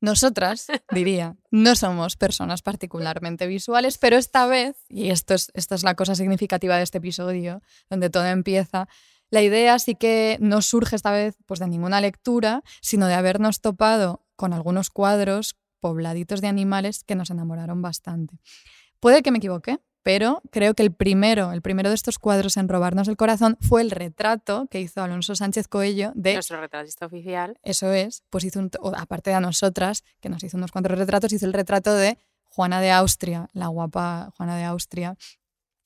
Nosotras, 0.00 0.66
diría, 0.92 1.36
no 1.50 1.74
somos 1.74 2.16
personas 2.16 2.62
particularmente 2.62 3.46
visuales, 3.46 3.98
pero 3.98 4.16
esta 4.16 4.46
vez, 4.46 4.76
y 4.88 5.10
esto 5.10 5.34
es, 5.34 5.50
esta 5.54 5.74
es 5.74 5.82
la 5.82 5.94
cosa 5.94 6.14
significativa 6.14 6.76
de 6.76 6.82
este 6.82 6.98
episodio, 6.98 7.62
donde 7.88 8.10
todo 8.10 8.26
empieza, 8.26 8.88
la 9.30 9.42
idea 9.42 9.78
sí 9.78 9.94
que 9.94 10.38
no 10.40 10.62
surge 10.62 10.96
esta 10.96 11.10
vez 11.10 11.36
pues, 11.46 11.60
de 11.60 11.66
ninguna 11.66 12.00
lectura, 12.00 12.62
sino 12.80 13.06
de 13.06 13.14
habernos 13.14 13.60
topado 13.60 14.24
con 14.36 14.52
algunos 14.52 14.90
cuadros 14.90 15.56
pobladitos 15.80 16.40
de 16.40 16.48
animales 16.48 17.02
que 17.04 17.16
nos 17.16 17.30
enamoraron 17.30 17.82
bastante. 17.82 18.38
Puede 19.00 19.22
que 19.22 19.30
me 19.30 19.38
equivoque, 19.38 19.78
pero 20.06 20.40
creo 20.52 20.74
que 20.74 20.84
el 20.84 20.94
primero, 20.94 21.50
el 21.50 21.62
primero 21.62 21.88
de 21.88 21.96
estos 21.96 22.20
cuadros 22.20 22.56
en 22.56 22.68
robarnos 22.68 23.08
el 23.08 23.16
corazón 23.16 23.58
fue 23.60 23.82
el 23.82 23.90
retrato 23.90 24.68
que 24.70 24.80
hizo 24.80 25.02
Alonso 25.02 25.34
Sánchez 25.34 25.66
Coello 25.66 26.12
de 26.14 26.34
Nuestro 26.34 26.60
retratista 26.60 27.06
oficial. 27.06 27.58
eso 27.64 27.92
es, 27.92 28.22
pues 28.30 28.44
hizo 28.44 28.60
un, 28.60 28.70
aparte 28.96 29.30
de 29.30 29.36
a 29.36 29.40
nosotras, 29.40 30.04
que 30.20 30.28
nos 30.28 30.44
hizo 30.44 30.58
unos 30.58 30.70
cuantos 30.70 30.96
retratos, 30.96 31.32
hizo 31.32 31.44
el 31.44 31.52
retrato 31.52 31.92
de 31.92 32.18
Juana 32.44 32.80
de 32.80 32.92
Austria, 32.92 33.48
la 33.52 33.66
guapa 33.66 34.32
Juana 34.36 34.56
de 34.56 34.62
Austria, 34.62 35.16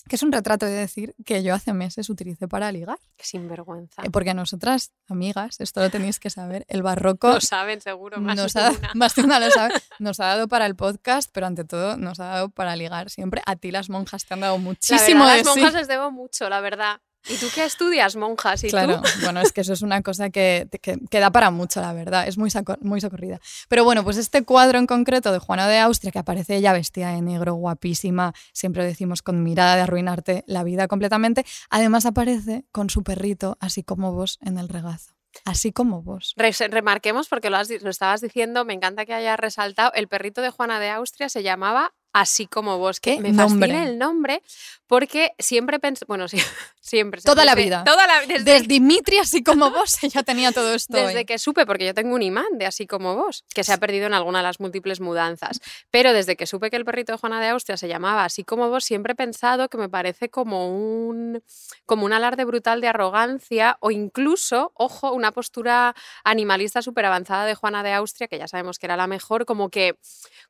que 0.09 0.17
es 0.17 0.23
un 0.23 0.33
retrato 0.33 0.67
de 0.67 0.73
decir 0.73 1.15
que 1.25 1.43
yo 1.43 1.55
hace 1.55 1.73
meses 1.73 2.09
utilicé 2.11 2.49
para 2.49 2.71
ligar. 2.73 2.99
Qué 3.17 3.25
sinvergüenza. 3.25 4.03
Eh, 4.03 4.11
Porque 4.11 4.31
a 4.31 4.35
nosotras, 4.35 4.93
amigas, 5.09 5.61
esto 5.61 5.81
lo 5.81 5.91
tenéis 5.91 6.19
que 6.21 6.31
saber, 6.31 6.65
el 6.69 6.83
barroco 6.83 7.33
Lo 7.33 7.41
saben 7.41 7.81
seguro, 7.81 8.21
más 8.21 8.37
nos 8.37 8.53
de 8.55 8.61
ha, 8.61 8.71
una. 8.71 8.91
más 8.95 9.15
de 9.15 9.23
una 9.23 9.41
lo 9.41 9.51
sabe, 9.51 9.75
nos 9.99 10.21
ha 10.21 10.27
dado 10.27 10.49
para 10.49 10.67
el 10.67 10.77
podcast, 10.77 11.31
pero 11.33 11.47
ante 11.47 11.65
todo 11.65 11.97
nos 11.97 12.21
ha 12.21 12.25
dado 12.27 12.49
para 12.51 12.77
ligar 12.77 13.11
siempre. 13.11 13.43
A 13.47 13.57
ti 13.57 13.71
las 13.71 13.91
monjas 13.91 14.25
te 14.25 14.35
han 14.35 14.41
dado 14.41 14.57
La 14.57 14.63
muchísimo 14.63 15.25
verdad, 15.25 15.37
de 15.39 15.45
las 15.45 15.55
sí. 15.55 15.61
monjas 15.61 15.75
les 15.75 15.89
debo 15.89 16.11
mucho, 16.11 16.49
la 16.49 16.61
verdad. 16.61 17.01
¿Y 17.29 17.37
tú 17.37 17.47
qué 17.55 17.65
estudias, 17.65 18.17
monjas? 18.17 18.65
¿Y 18.65 18.69
Claro, 18.71 19.01
tú? 19.03 19.09
bueno, 19.23 19.41
es 19.41 19.53
que 19.53 19.61
eso 19.61 19.73
es 19.75 19.83
una 19.83 20.03
cosa 20.03 20.31
que, 20.31 20.69
que, 20.81 20.99
que 21.11 21.21
da 21.21 21.31
para 21.31 21.51
mucho, 21.51 21.81
la 21.81 21.93
verdad, 21.93 22.27
es 22.27 22.39
muy, 22.39 22.51
muy 22.81 23.01
socorrida. 23.01 23.41
Pero 23.69 23.85
bueno, 23.85 24.03
pues 24.05 24.17
este 24.17 24.43
cuadro 24.43 24.79
en 24.79 24.87
concreto 24.87 25.31
de 25.33 25.39
Juana 25.39 25.69
de 25.69 25.79
Austria, 25.79 26.13
que 26.13 26.19
aparece 26.19 26.57
ella 26.57 26.73
vestida 26.73 27.13
de 27.13 27.21
negro, 27.21 27.55
guapísima, 27.55 28.33
siempre 28.53 28.85
decimos 28.85 29.23
con 29.23 29.43
mirada 29.43 29.77
de 29.77 29.83
arruinarte 29.83 30.45
la 30.47 30.65
vida 30.65 30.89
completamente, 30.89 31.45
además 31.69 32.07
aparece 32.07 32.65
con 32.73 32.89
su 32.91 33.03
perrito, 33.03 33.57
así 33.61 33.83
como 33.83 34.13
vos, 34.13 34.39
en 34.43 34.59
el 34.59 34.69
regazo. 34.69 35.13
Así 35.45 35.71
como 35.73 36.03
vos. 36.03 36.35
Re- 36.37 36.51
remarquemos, 36.71 37.29
porque 37.29 37.51
lo, 37.51 37.57
has 37.59 37.71
lo 37.71 37.91
estabas 37.91 38.21
diciendo, 38.21 38.65
me 38.65 38.73
encanta 38.75 39.07
que 39.07 39.15
hayas 39.15 39.39
resaltado, 39.39 39.93
el 39.95 40.09
perrito 40.09 40.41
de 40.43 40.51
Juana 40.51 40.81
de 40.81 40.91
Austria 40.91 41.29
se 41.29 41.43
llamaba 41.45 41.93
Así 42.13 42.47
como 42.47 42.79
vos, 42.79 42.99
que 42.99 43.17
¿Qué 43.17 43.21
me 43.21 43.33
nombre? 43.33 43.69
fascina 43.69 43.89
el 43.89 43.99
nombre, 43.99 44.43
porque 44.89 45.31
siempre 45.39 45.79
pensé, 45.79 46.05
bueno, 46.09 46.27
sí, 46.27 46.39
siempre. 46.81 47.21
Toda 47.23 47.45
la 47.45 47.55
vida. 47.55 47.85
Toda 47.85 48.09
la 48.09 48.21
desde, 48.27 48.43
Desde 48.43 48.67
Dimitri, 48.67 49.19
así 49.19 49.45
como 49.45 49.71
vos, 49.71 49.97
ella 50.03 50.25
tenía 50.25 50.51
todo 50.51 50.75
esto. 50.75 50.97
desde 50.97 51.19
hoy. 51.19 51.25
que 51.25 51.39
supe, 51.39 51.67
porque 51.67 51.87
yo 51.87 51.95
tengo 51.95 52.15
un 52.15 52.23
imán 52.23 52.59
de 52.59 52.67
Así 52.67 52.87
como 52.89 53.15
vos, 53.15 53.45
que 53.55 53.63
se 53.63 53.73
ha 53.73 53.79
perdido 53.79 54.07
en 54.07 54.15
alguna 54.15 54.39
de 54.39 54.45
las 54.45 54.59
múltiples 54.59 55.01
mudanzas, 55.01 55.61
pero 55.91 56.13
desde 56.13 56.35
que 56.37 56.47
supe 56.47 56.71
que 56.71 56.77
el 56.77 56.85
perrito 56.85 57.13
de 57.13 57.19
Juana 57.19 57.41
de 57.41 57.49
Austria 57.49 57.77
se 57.77 57.87
llamaba 57.87 58.25
Así 58.25 58.43
como 58.43 58.69
vos, 58.69 58.85
siempre 58.85 59.13
he 59.13 59.17
pensado 59.17 59.69
que 59.69 59.79
me 59.79 59.89
parece 59.89 60.29
como 60.29 60.77
un, 60.77 61.43
como 61.87 62.05
un 62.07 62.13
alarde 62.13 62.45
brutal 62.45 62.81
de 62.81 62.89
arrogancia 62.89 63.77
o 63.81 63.93
incluso, 63.93 64.73
ojo, 64.75 65.13
una 65.13 65.31
postura 65.31 65.95
animalista 66.25 66.83
súper 66.83 67.05
avanzada 67.05 67.47
de 67.47 67.55
Juana 67.55 67.83
de 67.85 67.93
Austria, 67.93 68.27
que 68.27 68.39
ya 68.39 68.49
sabemos 68.49 68.79
que 68.81 68.87
era 68.87 68.97
la 68.97 69.07
mejor, 69.07 69.47
como 69.47 69.69
que, 69.69 69.97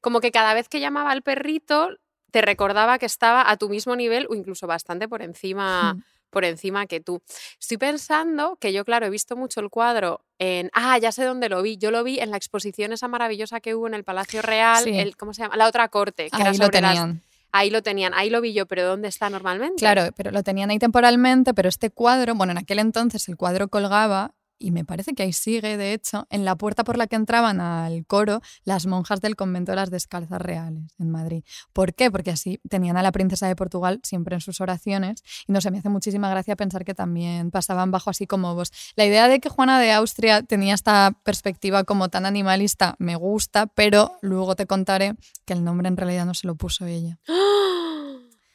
como 0.01 0.20
que 0.20 0.31
cada 0.31 0.55
vez 0.55 0.68
que 0.68 0.81
llamaba 0.81 1.11
al 1.11 1.23
perrito 1.23 1.50
te 2.31 2.43
recordaba 2.43 2.99
que 2.99 3.07
estaba 3.07 3.51
a 3.51 3.57
tu 3.57 3.69
mismo 3.69 3.97
nivel 3.97 4.27
o 4.31 4.35
incluso 4.35 4.67
bastante 4.67 5.09
por 5.09 5.21
encima, 5.23 5.97
por 6.31 6.45
encima 6.45 6.87
que 6.87 7.01
tú. 7.01 7.21
Estoy 7.61 7.77
pensando 7.77 8.57
que 8.61 8.73
yo, 8.73 8.85
claro, 8.85 9.07
he 9.07 9.11
visto 9.11 9.37
mucho 9.37 9.59
el 9.61 9.69
cuadro 9.71 10.21
en. 10.39 10.71
Ah, 10.73 10.97
ya 10.99 11.11
sé 11.11 11.25
dónde 11.25 11.49
lo 11.49 11.61
vi. 11.63 11.77
Yo 11.77 11.91
lo 11.91 12.05
vi 12.05 12.21
en 12.21 12.31
la 12.31 12.37
exposición 12.37 12.93
esa 12.93 13.09
maravillosa 13.09 13.61
que 13.61 13.75
hubo 13.75 13.89
en 13.89 13.95
el 13.95 14.05
Palacio 14.05 14.43
Real. 14.43 14.85
Sí. 14.85 14.97
El, 14.97 15.17
¿Cómo 15.17 15.35
se 15.35 15.43
llama? 15.43 15.57
La 15.57 15.67
otra 15.67 15.89
corte. 15.89 16.31
Que 16.31 16.41
era 16.41 16.51
Ahí 16.51 16.59
lo 16.59 16.65
sobre 16.67 16.81
las- 16.81 16.91
tenían. 16.93 17.23
Ahí 17.53 17.71
lo 17.71 17.83
tenían, 17.83 18.15
ahí 18.15 18.31
lo 18.31 18.41
vi 18.41 18.53
yo, 18.53 18.67
pero 18.67 18.87
¿dónde 18.87 19.09
está 19.09 19.29
normalmente? 19.29 19.75
Claro, 19.81 20.13
pero 20.17 20.31
lo 20.31 20.45
tenían 20.45 20.71
ahí 20.71 20.79
temporalmente, 20.79 21.53
pero 21.53 21.69
este 21.69 21.91
cuadro, 21.91 22.37
bueno, 22.37 22.53
en 22.53 22.59
aquel 22.59 22.79
entonces 22.79 23.29
el 23.29 23.37
cuadro 23.37 23.67
colgaba 23.67 24.35
y 24.61 24.70
me 24.70 24.85
parece 24.85 25.14
que 25.14 25.25
ahí 25.25 25.33
sigue, 25.33 25.77
de 25.77 25.92
hecho, 25.92 26.27
en 26.31 26.44
la 26.44 26.55
puerta 26.55 26.85
por 26.85 26.99
la 26.99 27.07
que 27.07 27.16
entraban 27.16 27.61
al 27.61 28.07
coro 28.07 28.42
las 28.64 28.87
monjas 28.87 29.20
del 29.20 29.35
convento 29.35 29.73
de 29.73 29.77
las 29.77 29.90
Descalzas 29.90 30.40
Reales 30.40 30.92
en 30.99 31.11
Madrid. 31.11 31.42
¿Por 31.73 31.94
qué? 31.94 32.11
Porque 32.11 32.31
así 32.31 32.61
tenían 32.68 32.96
a 32.96 33.03
la 33.03 33.11
princesa 33.11 33.49
de 33.49 33.57
Portugal 33.57 34.01
siempre 34.05 34.35
en 34.35 34.40
sus 34.40 34.61
oraciones 34.61 35.25
y 35.49 35.53
no 35.53 35.61
sé, 35.61 35.70
me 35.70 35.79
hace 35.79 35.88
muchísima 35.88 36.29
gracia 36.31 36.55
pensar 36.57 36.85
que 36.85 36.94
también 36.94 37.51
pasaban 37.51 37.90
bajo 37.90 38.11
así 38.11 38.27
como 38.27 38.55
vos. 38.55 38.70
La 38.94 39.07
idea 39.07 39.27
de 39.29 39.40
que 39.40 39.49
Juana 39.49 39.81
de 39.81 39.92
Austria 39.92 40.42
tenía 40.42 40.75
esta 40.75 41.16
perspectiva 41.25 41.85
como 41.85 42.11
tan 42.11 42.27
animalista 42.27 42.96
me 42.99 43.16
gusta, 43.16 43.66
pero 43.66 44.18
luego 44.20 44.55
te 44.57 44.66
contaré 44.66 45.14
que 45.46 45.55
el 45.55 45.64
nombre 45.64 45.88
en 45.88 45.96
realidad 45.96 46.27
no 46.27 46.35
se 46.35 46.46
lo 46.46 46.55
puso 46.55 46.85
ella. 46.85 47.18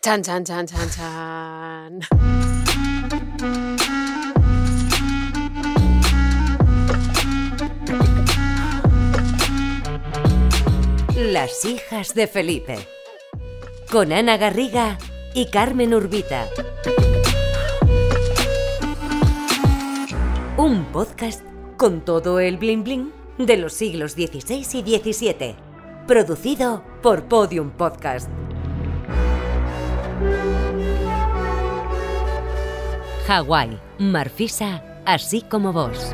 Chan, 0.02 0.22
chan, 0.22 0.44
chan, 0.44 0.68
chan, 0.68 0.90
chan. 0.92 2.00
Las 11.16 11.64
hijas 11.64 12.14
de 12.14 12.28
Felipe. 12.28 12.78
Con 13.90 14.12
Ana 14.12 14.36
Garriga 14.36 14.98
y 15.34 15.46
Carmen 15.46 15.94
Urbita. 15.94 16.50
Un 20.58 20.84
podcast 20.92 21.42
con 21.78 22.04
todo 22.04 22.42
el 22.42 22.58
bling 22.58 22.84
bling 22.84 23.14
de 23.38 23.56
los 23.56 23.72
siglos 23.72 24.12
XVI 24.12 24.66
y 24.86 25.14
XVII. 25.14 25.56
Producido 26.06 26.84
por 27.02 27.24
Podium 27.30 27.72
Podcast. 27.72 28.30
Hawái, 33.26 33.80
Marfisa, 34.00 34.84
así 35.06 35.44
como 35.44 35.72
vos. 35.72 36.14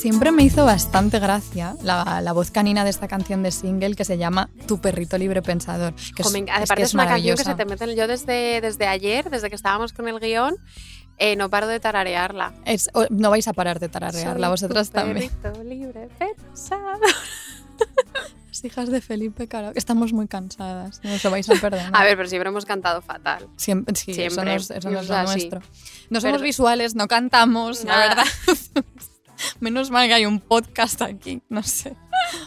Siempre 0.00 0.32
me 0.32 0.42
hizo 0.42 0.64
bastante 0.64 1.18
gracia 1.18 1.76
la, 1.82 2.20
la 2.22 2.32
voz 2.32 2.50
canina 2.50 2.84
de 2.84 2.90
esta 2.90 3.06
canción 3.06 3.42
de 3.42 3.50
single 3.50 3.94
que 3.94 4.04
se 4.06 4.16
llama 4.16 4.48
Tu 4.66 4.80
perrito 4.80 5.18
libre 5.18 5.42
pensador. 5.42 5.92
Que 6.16 6.22
es, 6.22 6.28
aparte 6.28 6.74
que 6.76 6.82
es, 6.82 6.94
una 6.94 7.06
canción 7.06 7.36
que 7.36 7.44
se 7.44 7.54
te 7.54 7.64
mete 7.66 7.94
Yo 7.94 8.06
desde, 8.06 8.60
desde 8.62 8.86
ayer, 8.86 9.28
desde 9.28 9.50
que 9.50 9.56
estábamos 9.56 9.92
con 9.92 10.08
el 10.08 10.18
guion, 10.18 10.54
eh, 11.18 11.36
no 11.36 11.50
paro 11.50 11.66
de 11.66 11.80
tararearla. 11.80 12.54
Es- 12.64 12.88
no 13.10 13.28
vais 13.30 13.46
a 13.46 13.52
parar 13.52 13.78
de 13.78 13.90
tararearla 13.90 14.46
Soy 14.46 14.50
vosotras 14.52 14.88
tu 14.88 14.94
también. 14.94 15.28
perrito 15.30 15.62
libre 15.64 16.08
pensado. 16.18 17.00
Las 18.48 18.64
hijas 18.64 18.90
de 18.90 19.00
Felipe 19.02 19.46
Caro. 19.48 19.72
Estamos 19.74 20.12
muy 20.12 20.26
cansadas. 20.28 21.00
No 21.04 21.12
os 21.14 21.22
lo 21.22 21.30
vais 21.30 21.48
a 21.48 21.54
perdonar. 21.54 21.90
A 21.94 22.04
ver, 22.04 22.16
pero 22.16 22.28
siempre 22.28 22.48
hemos 22.48 22.64
cantado 22.64 23.00
fatal. 23.02 23.46
Siempre, 23.56 23.94
sí, 23.94 24.10
eso 24.12 24.20
Siempre. 24.20 24.44
no 24.46 24.50
es, 24.52 24.70
eso 24.70 24.90
no 24.90 24.98
es 24.98 25.04
Es 25.04 25.10
lo 25.10 25.22
nuestro. 25.24 25.60
No 26.08 26.20
somos 26.20 26.36
Pero- 26.38 26.44
visuales, 26.44 26.94
no 26.94 27.06
cantamos, 27.06 27.84
la 27.84 27.92
Nada. 28.08 28.24
verdad. 28.24 28.24
Menos 29.60 29.90
mal 29.90 30.08
que 30.08 30.14
hay 30.14 30.26
un 30.26 30.40
podcast 30.40 31.02
aquí, 31.02 31.42
no 31.48 31.62
sé. 31.62 31.96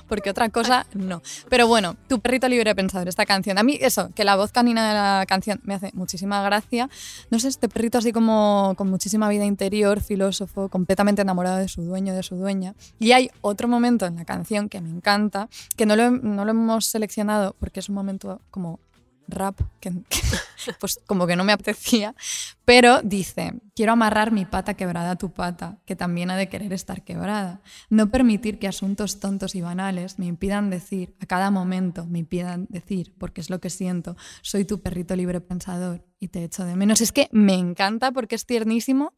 Porque 0.07 0.29
otra 0.29 0.49
cosa, 0.49 0.85
no. 0.93 1.21
Pero 1.49 1.67
bueno, 1.67 1.95
tu 2.07 2.19
perrito 2.19 2.47
libre 2.47 2.75
pensador, 2.75 3.07
esta 3.07 3.25
canción. 3.25 3.57
A 3.57 3.63
mí 3.63 3.77
eso, 3.81 4.11
que 4.13 4.23
la 4.23 4.35
voz 4.35 4.51
canina 4.51 4.87
de 4.87 4.93
la 4.93 5.25
canción 5.27 5.59
me 5.63 5.73
hace 5.73 5.91
muchísima 5.93 6.41
gracia. 6.43 6.89
No 7.31 7.39
sé, 7.39 7.47
este 7.47 7.69
perrito 7.69 7.97
así 7.97 8.11
como 8.11 8.73
con 8.77 8.89
muchísima 8.89 9.29
vida 9.29 9.45
interior, 9.45 10.01
filósofo, 10.01 10.69
completamente 10.69 11.21
enamorado 11.21 11.57
de 11.57 11.67
su 11.67 11.81
dueño, 11.83 12.13
de 12.13 12.23
su 12.23 12.35
dueña. 12.35 12.75
Y 12.99 13.13
hay 13.13 13.31
otro 13.41 13.67
momento 13.67 14.05
en 14.05 14.15
la 14.15 14.25
canción 14.25 14.69
que 14.69 14.81
me 14.81 14.89
encanta, 14.89 15.49
que 15.75 15.85
no 15.85 15.95
lo, 15.95 16.11
no 16.11 16.45
lo 16.45 16.51
hemos 16.51 16.85
seleccionado 16.85 17.55
porque 17.59 17.79
es 17.79 17.89
un 17.89 17.95
momento 17.95 18.41
como 18.51 18.79
rap, 19.27 19.59
que, 19.79 19.91
pues 20.79 20.99
como 21.05 21.27
que 21.27 21.35
no 21.35 21.43
me 21.43 21.53
apetecía, 21.53 22.15
pero 22.65 23.01
dice, 23.01 23.53
quiero 23.75 23.93
amarrar 23.93 24.31
mi 24.31 24.45
pata 24.45 24.73
quebrada 24.73 25.11
a 25.11 25.15
tu 25.15 25.31
pata, 25.31 25.79
que 25.85 25.95
también 25.95 26.31
ha 26.31 26.37
de 26.37 26.49
querer 26.49 26.73
estar 26.73 27.03
quebrada. 27.03 27.61
No 27.89 28.09
permitir 28.09 28.59
que 28.59 28.67
asuntos 28.67 29.19
tontos 29.19 29.55
y 29.55 29.61
banales 29.61 30.19
me 30.19 30.25
impidan 30.25 30.69
decir, 30.69 31.15
a 31.19 31.25
cada 31.25 31.51
momento 31.51 32.05
me 32.05 32.19
impidan 32.19 32.67
decir, 32.69 33.13
porque 33.17 33.41
es 33.41 33.49
lo 33.49 33.59
que 33.59 33.69
siento, 33.69 34.15
soy 34.41 34.65
tu 34.65 34.81
perrito 34.81 35.15
libre 35.15 35.41
pensador 35.41 36.05
y 36.19 36.29
te 36.29 36.43
echo 36.43 36.65
de 36.65 36.75
menos. 36.75 37.01
Es 37.01 37.11
que 37.11 37.29
me 37.31 37.55
encanta 37.55 38.11
porque 38.11 38.35
es 38.35 38.45
tiernísimo, 38.45 39.13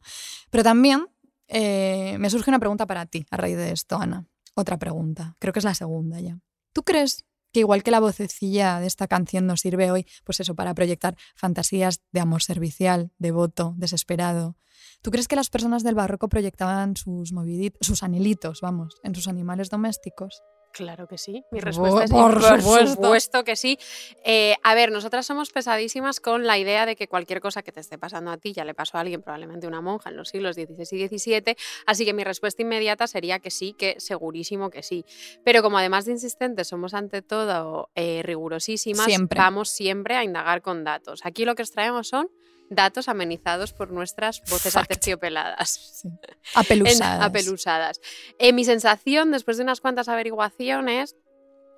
pero 0.50 0.64
también 0.64 1.06
eh, 1.48 2.16
me 2.18 2.30
surge 2.30 2.50
una 2.50 2.58
pregunta 2.58 2.86
para 2.86 3.06
ti 3.06 3.26
a 3.30 3.36
raíz 3.36 3.56
de 3.56 3.72
esto, 3.72 3.96
Ana. 3.98 4.26
Otra 4.54 4.78
pregunta, 4.78 5.36
creo 5.38 5.52
que 5.52 5.58
es 5.58 5.64
la 5.64 5.74
segunda 5.74 6.18
ya. 6.20 6.38
¿Tú 6.72 6.82
crees 6.82 7.24
que 7.56 7.60
igual 7.60 7.82
que 7.82 7.90
la 7.90 8.00
vocecilla 8.00 8.80
de 8.80 8.86
esta 8.86 9.08
canción 9.08 9.46
nos 9.46 9.62
sirve 9.62 9.90
hoy, 9.90 10.06
pues 10.24 10.40
eso, 10.40 10.54
para 10.54 10.74
proyectar 10.74 11.16
fantasías 11.36 12.02
de 12.12 12.20
amor 12.20 12.42
servicial, 12.42 13.12
devoto, 13.16 13.72
desesperado. 13.78 14.58
¿Tú 15.00 15.10
crees 15.10 15.26
que 15.26 15.36
las 15.36 15.48
personas 15.48 15.82
del 15.82 15.94
barroco 15.94 16.28
proyectaban 16.28 16.96
sus 16.96 17.32
moviditos, 17.32 17.86
sus 17.86 18.02
anhelitos, 18.02 18.60
vamos, 18.60 18.96
en 19.04 19.14
sus 19.14 19.26
animales 19.26 19.70
domésticos? 19.70 20.42
Claro 20.76 21.06
que 21.06 21.16
sí. 21.16 21.42
Mi 21.50 21.60
respuesta 21.60 22.04
es 22.04 22.10
sí, 22.10 22.14
por 22.16 22.34
por 22.40 22.60
supuesto. 22.60 22.86
supuesto 22.86 23.44
que 23.44 23.56
sí. 23.56 23.78
Eh, 24.24 24.56
a 24.62 24.74
ver, 24.74 24.92
nosotras 24.92 25.24
somos 25.24 25.50
pesadísimas 25.50 26.20
con 26.20 26.46
la 26.46 26.58
idea 26.58 26.84
de 26.84 26.96
que 26.96 27.08
cualquier 27.08 27.40
cosa 27.40 27.62
que 27.62 27.72
te 27.72 27.80
esté 27.80 27.96
pasando 27.98 28.30
a 28.30 28.36
ti 28.36 28.52
ya 28.52 28.64
le 28.64 28.74
pasó 28.74 28.98
a 28.98 29.00
alguien, 29.00 29.22
probablemente 29.22 29.66
una 29.66 29.80
monja 29.80 30.10
en 30.10 30.16
los 30.16 30.28
siglos 30.28 30.54
XVI 30.56 31.04
y 31.04 31.08
XVII. 31.18 31.56
Así 31.86 32.04
que 32.04 32.12
mi 32.12 32.24
respuesta 32.24 32.60
inmediata 32.62 33.06
sería 33.06 33.38
que 33.38 33.50
sí, 33.50 33.72
que 33.72 33.96
segurísimo 33.98 34.68
que 34.68 34.82
sí. 34.82 35.04
Pero 35.44 35.62
como 35.62 35.78
además 35.78 36.04
de 36.04 36.12
insistentes 36.12 36.68
somos 36.68 36.92
ante 36.92 37.22
todo 37.22 37.88
eh, 37.94 38.20
rigurosísimas, 38.22 39.06
Siempre. 39.06 39.38
vamos 39.38 39.70
siempre 39.70 40.16
a 40.16 40.24
indagar 40.24 40.60
con 40.60 40.84
datos. 40.84 41.20
Aquí 41.24 41.44
lo 41.44 41.54
que 41.54 41.62
os 41.62 41.70
traemos 41.70 42.08
son 42.08 42.28
datos 42.70 43.08
amenizados 43.08 43.72
por 43.72 43.90
nuestras 43.90 44.40
voces 44.50 44.72
Fact. 44.74 44.90
aterciopeladas. 44.92 45.70
Sí. 46.02 46.08
En- 46.18 46.18
Apelusadas. 46.54 47.22
apelusadas. 47.24 48.00
Eh, 48.38 48.52
mi 48.52 48.64
sensación, 48.64 49.30
después 49.32 49.56
de 49.56 49.62
unas 49.64 49.80
cuantas 49.80 50.08
averiguaciones, 50.08 51.16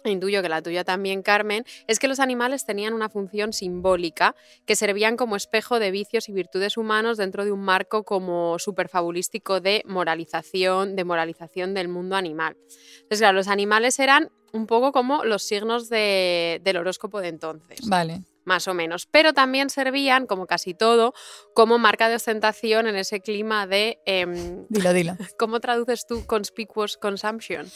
intuyo 0.05 0.41
que 0.41 0.49
la 0.49 0.63
tuya 0.63 0.85
también, 0.85 1.23
Carmen, 1.23 1.65
es 1.87 1.99
que 1.99 2.09
los 2.09 2.21
animales 2.21 2.65
tenían 2.65 2.95
una 2.95 3.11
función 3.11 3.53
simbólica 3.53 4.35
que 4.65 4.77
servían 4.77 5.17
como 5.17 5.37
espejo 5.37 5.79
de 5.81 5.91
vicios 5.91 6.29
y 6.29 6.33
virtudes 6.33 6.77
humanos 6.79 7.19
dentro 7.19 7.45
de 7.45 7.53
un 7.53 7.61
marco 7.61 8.05
como 8.05 8.59
superfabulístico 8.59 9.61
de 9.61 9.83
moralización, 9.87 10.97
de 10.97 11.05
moralización 11.05 11.75
del 11.75 11.89
mundo 11.89 12.17
animal. 12.17 12.57
Entonces, 13.01 13.19
claro, 13.19 13.37
los 13.37 13.49
animales 13.49 13.99
eran 13.99 14.31
un 14.53 14.67
poco 14.67 14.93
como 14.93 15.25
los 15.25 15.43
signos 15.43 15.89
de- 15.89 16.61
del 16.65 16.77
horóscopo 16.79 17.21
de 17.21 17.29
entonces 17.29 17.81
Vale. 17.89 18.23
más 18.45 18.67
o 18.69 18.75
menos, 18.75 19.07
pero 19.07 19.33
también 19.33 19.69
servían, 19.71 20.27
como 20.27 20.47
casi 20.47 20.75
todo, 20.75 21.13
como 21.55 21.79
marca 21.79 22.09
de 22.09 22.17
ostentación 22.17 22.87
en 22.87 22.97
ese 22.97 23.21
clima 23.21 23.67
de... 23.67 23.99
em, 24.07 24.67
Dilo, 24.69 24.93
dilo. 24.93 25.17
¿Cómo 25.39 25.61
traduces 25.61 26.07
tú 26.07 26.25
conspicuous 26.27 26.97
consumption? 26.97 27.67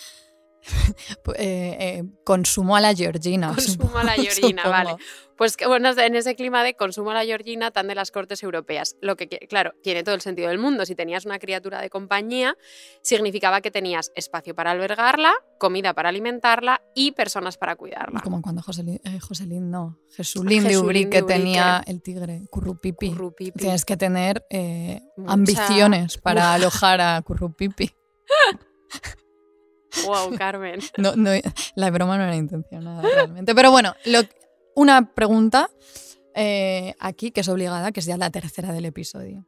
Pu- 1.24 1.34
eh, 1.36 1.76
eh, 1.80 2.04
consumo 2.24 2.76
a 2.76 2.80
la 2.80 2.94
Georgina. 2.94 3.48
Consumo 3.54 3.98
a 3.98 4.04
la 4.04 4.14
supongo- 4.16 4.22
Georgina, 4.30 4.68
vale. 4.68 4.96
Pues 5.36 5.56
que, 5.56 5.66
bueno, 5.66 5.90
en 5.98 6.14
ese 6.14 6.36
clima 6.36 6.62
de 6.62 6.74
consumo 6.74 7.10
a 7.10 7.14
la 7.14 7.24
Georgina 7.24 7.72
tan 7.72 7.88
de 7.88 7.96
las 7.96 8.12
cortes 8.12 8.42
europeas. 8.44 8.94
Lo 9.00 9.16
que, 9.16 9.26
claro, 9.28 9.72
tiene 9.82 10.04
todo 10.04 10.14
el 10.14 10.20
sentido 10.20 10.48
del 10.50 10.58
mundo. 10.58 10.86
Si 10.86 10.94
tenías 10.94 11.24
una 11.26 11.40
criatura 11.40 11.80
de 11.80 11.90
compañía, 11.90 12.56
significaba 13.02 13.60
que 13.60 13.72
tenías 13.72 14.12
espacio 14.14 14.54
para 14.54 14.70
albergarla, 14.70 15.32
comida 15.58 15.94
para 15.94 16.10
alimentarla 16.10 16.80
y 16.94 17.10
personas 17.12 17.56
para 17.56 17.74
cuidarla. 17.74 18.20
Como 18.20 18.40
cuando 18.40 18.62
Joselín, 18.62 19.00
eh, 19.04 19.18
Joselín 19.18 19.68
no, 19.70 19.98
Jesulín 20.14 20.62
de 20.62 20.68
Jesulín 20.70 21.10
de 21.10 21.10
que 21.16 21.22
Ubrique. 21.24 21.34
tenía 21.40 21.82
el 21.86 22.02
tigre, 22.02 22.42
Currupipi. 22.48 23.08
Currupipi. 23.08 23.58
Tienes 23.58 23.84
que 23.84 23.96
tener 23.96 24.46
eh, 24.48 25.00
Mucha- 25.16 25.32
ambiciones 25.32 26.18
para 26.18 26.54
alojar 26.54 27.00
a 27.00 27.20
Currupipi. 27.22 27.90
Wow, 30.06 30.34
Carmen. 30.38 30.80
No, 30.98 31.14
no, 31.16 31.30
la 31.74 31.90
broma 31.90 32.16
no 32.18 32.24
era 32.24 32.36
intencionada 32.36 33.02
realmente. 33.02 33.54
Pero 33.54 33.70
bueno, 33.70 33.94
lo- 34.06 34.20
una 34.74 35.12
pregunta 35.14 35.68
eh, 36.34 36.94
aquí 36.98 37.30
que 37.30 37.40
es 37.42 37.48
obligada, 37.48 37.92
que 37.92 38.00
es 38.00 38.06
ya 38.06 38.16
la 38.16 38.30
tercera 38.30 38.72
del 38.72 38.84
episodio. 38.86 39.46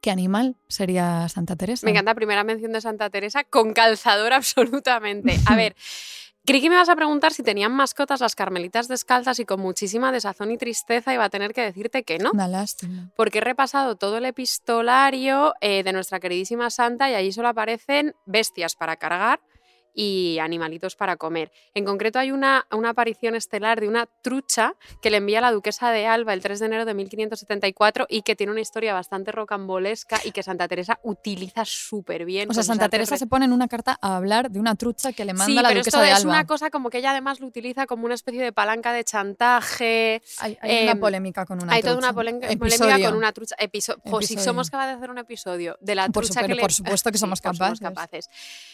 ¿Qué 0.00 0.10
animal 0.10 0.56
sería 0.66 1.28
Santa 1.28 1.56
Teresa? 1.56 1.84
Me 1.84 1.90
encanta 1.90 2.14
primera 2.14 2.42
mención 2.42 2.72
de 2.72 2.80
Santa 2.80 3.10
Teresa 3.10 3.44
con 3.44 3.74
calzador 3.74 4.32
absolutamente. 4.32 5.38
A 5.44 5.54
ver, 5.56 5.76
creí 6.46 6.62
que 6.62 6.70
me 6.70 6.76
vas 6.76 6.88
a 6.88 6.96
preguntar 6.96 7.34
si 7.34 7.42
tenían 7.42 7.72
mascotas 7.72 8.20
las 8.20 8.34
carmelitas 8.34 8.88
descalzas 8.88 9.38
y 9.40 9.44
con 9.44 9.60
muchísima 9.60 10.10
desazón 10.10 10.52
y 10.52 10.56
tristeza 10.56 11.12
iba 11.12 11.24
a 11.24 11.28
tener 11.28 11.52
que 11.52 11.60
decirte 11.60 12.02
que 12.02 12.16
no. 12.16 12.30
Una 12.32 12.48
lástima. 12.48 13.10
Porque 13.14 13.38
he 13.38 13.42
repasado 13.42 13.96
todo 13.96 14.16
el 14.16 14.24
epistolario 14.24 15.52
eh, 15.60 15.82
de 15.82 15.92
nuestra 15.92 16.18
queridísima 16.18 16.70
Santa 16.70 17.10
y 17.10 17.14
allí 17.14 17.30
solo 17.32 17.48
aparecen 17.48 18.14
bestias 18.24 18.74
para 18.76 18.96
cargar 18.96 19.40
y 19.94 20.38
animalitos 20.40 20.96
para 20.96 21.16
comer. 21.16 21.50
En 21.74 21.84
concreto 21.84 22.18
hay 22.18 22.30
una, 22.30 22.66
una 22.70 22.90
aparición 22.90 23.34
estelar 23.34 23.80
de 23.80 23.88
una 23.88 24.06
trucha 24.22 24.74
que 25.02 25.10
le 25.10 25.16
envía 25.18 25.40
la 25.40 25.52
duquesa 25.52 25.90
de 25.90 26.06
Alba 26.06 26.32
el 26.34 26.40
3 26.42 26.60
de 26.60 26.66
enero 26.66 26.84
de 26.84 26.94
1574 26.94 28.06
y 28.08 28.22
que 28.22 28.36
tiene 28.36 28.52
una 28.52 28.60
historia 28.60 28.94
bastante 28.94 29.32
rocambolesca 29.32 30.18
y 30.24 30.32
que 30.32 30.42
Santa 30.42 30.68
Teresa 30.68 30.98
utiliza 31.02 31.64
súper 31.64 32.24
bien. 32.24 32.50
O 32.50 32.54
sea, 32.54 32.62
Santa 32.62 32.88
Teresa 32.88 33.14
re- 33.14 33.18
se 33.18 33.26
pone 33.26 33.44
en 33.44 33.52
una 33.52 33.68
carta 33.68 33.98
a 34.00 34.16
hablar 34.16 34.50
de 34.50 34.60
una 34.60 34.74
trucha 34.74 35.12
que 35.12 35.24
le 35.24 35.32
manda 35.32 35.46
Sí, 35.46 35.54
la 35.54 35.62
pero 35.68 35.80
duquesa 35.80 35.98
esto 35.98 36.00
de 36.06 36.10
es 36.12 36.16
Alba. 36.20 36.30
una 36.32 36.46
cosa 36.46 36.70
como 36.70 36.90
que 36.90 36.98
ella 36.98 37.10
además 37.10 37.40
lo 37.40 37.46
utiliza 37.46 37.86
como 37.86 38.04
una 38.06 38.14
especie 38.14 38.42
de 38.42 38.52
palanca 38.52 38.92
de 38.92 39.04
chantaje. 39.04 40.22
Hay, 40.38 40.58
hay 40.60 40.82
una 40.84 40.92
em, 40.92 41.00
polémica 41.00 41.44
con 41.46 41.62
una 41.62 41.72
Hay 41.74 41.82
toda 41.82 41.94
trucha. 41.94 42.08
una 42.08 42.14
polen- 42.14 42.40
polémica 42.40 42.52
Episodio. 42.66 43.08
con 43.08 43.18
una 43.18 43.32
trucha. 43.32 43.54
Episo 43.58 43.94
jo, 44.04 44.20
si 44.20 44.34
Episodio. 44.34 44.44
somos 44.44 44.70
capaces 44.70 44.92
de 44.92 44.96
hacer 44.98 45.10
un 45.10 45.18
episodio 45.18 45.76
de 45.80 45.94
la 45.94 46.06
Por 46.08 46.24
trucha 46.24 46.40
supuesto- 46.40 46.46
que 46.48 46.54
le... 46.54 46.60
por 46.60 46.72
supuesto 46.72 47.10
que 47.12 47.18
Sí, 47.18 47.20
somos 47.20 47.40
pues 47.40 47.58
capaces. 47.58 47.80
capaces. 47.80 48.28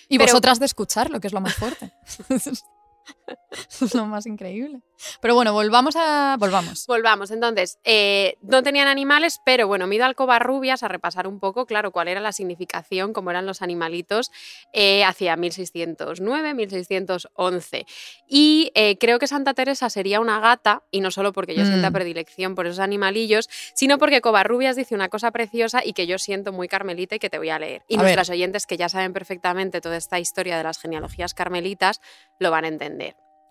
Y 0.09 0.19
Pero- 0.19 0.33
vosotras 0.33 0.59
de 0.59 0.67
escucharlo, 1.07 1.21
que 1.21 1.27
es 1.27 1.33
lo 1.33 1.41
más 1.41 1.55
fuerte. 1.55 1.93
Es 3.81 3.95
lo 3.95 4.07
más 4.07 4.27
increíble. 4.27 4.81
Pero 5.21 5.35
bueno, 5.35 5.53
volvamos 5.53 5.95
a. 5.97 6.37
Volvamos. 6.39 6.87
Volvamos, 6.87 7.31
entonces, 7.31 7.79
eh, 7.85 8.37
no 8.43 8.63
tenían 8.63 8.89
animales, 8.89 9.41
pero 9.45 9.67
bueno, 9.67 9.87
me 9.87 9.95
he 9.95 9.97
ido 9.97 10.07
al 10.07 10.15
Covarrubias 10.15 10.83
a 10.83 10.89
repasar 10.89 11.27
un 11.27 11.39
poco, 11.39 11.67
claro, 11.67 11.91
cuál 11.93 12.09
era 12.09 12.21
la 12.21 12.33
significación, 12.33 13.13
cómo 13.13 13.31
eran 13.31 13.45
los 13.47 13.63
animalitos 13.63 14.31
eh, 14.73 15.05
hacia 15.05 15.37
1609, 15.37 16.55
1611. 16.55 17.87
Y 18.27 18.73
eh, 18.75 18.97
creo 18.99 19.19
que 19.19 19.27
Santa 19.27 19.55
Teresa 19.55 19.91
sería 19.91 20.21
una 20.21 20.41
gata, 20.41 20.83
y 20.91 21.01
no 21.01 21.11
solo 21.11 21.33
porque 21.33 21.55
yo 21.55 21.63
Mm. 21.63 21.67
sienta 21.67 21.91
predilección 21.91 22.55
por 22.55 22.67
esos 22.67 22.79
animalillos, 22.79 23.49
sino 23.75 23.99
porque 23.99 24.21
Covarrubias 24.21 24.77
dice 24.77 24.95
una 24.95 25.09
cosa 25.09 25.31
preciosa 25.31 25.83
y 25.85 25.93
que 25.93 26.07
yo 26.07 26.19
siento 26.19 26.53
muy 26.53 26.69
carmelita 26.69 27.17
y 27.17 27.19
que 27.19 27.31
te 27.31 27.39
voy 27.39 27.51
a 27.51 27.59
leer. 27.59 27.83
Y 27.89 27.99
A 27.99 28.03
ver. 28.03 28.19
oyentes, 28.31 28.67
que 28.67 28.77
ya 28.77 28.89
saben 28.89 29.13
perfectamente 29.13 29.81
toda 29.81 29.97
esta 29.97 30.19
historia 30.19 30.57
de 30.57 30.65
las 30.65 30.79
genealogías 30.79 31.35
carmelitas, 31.35 32.01
lo 32.39 32.51
van 32.51 32.65
a 32.65 32.69
entender. 32.69 32.96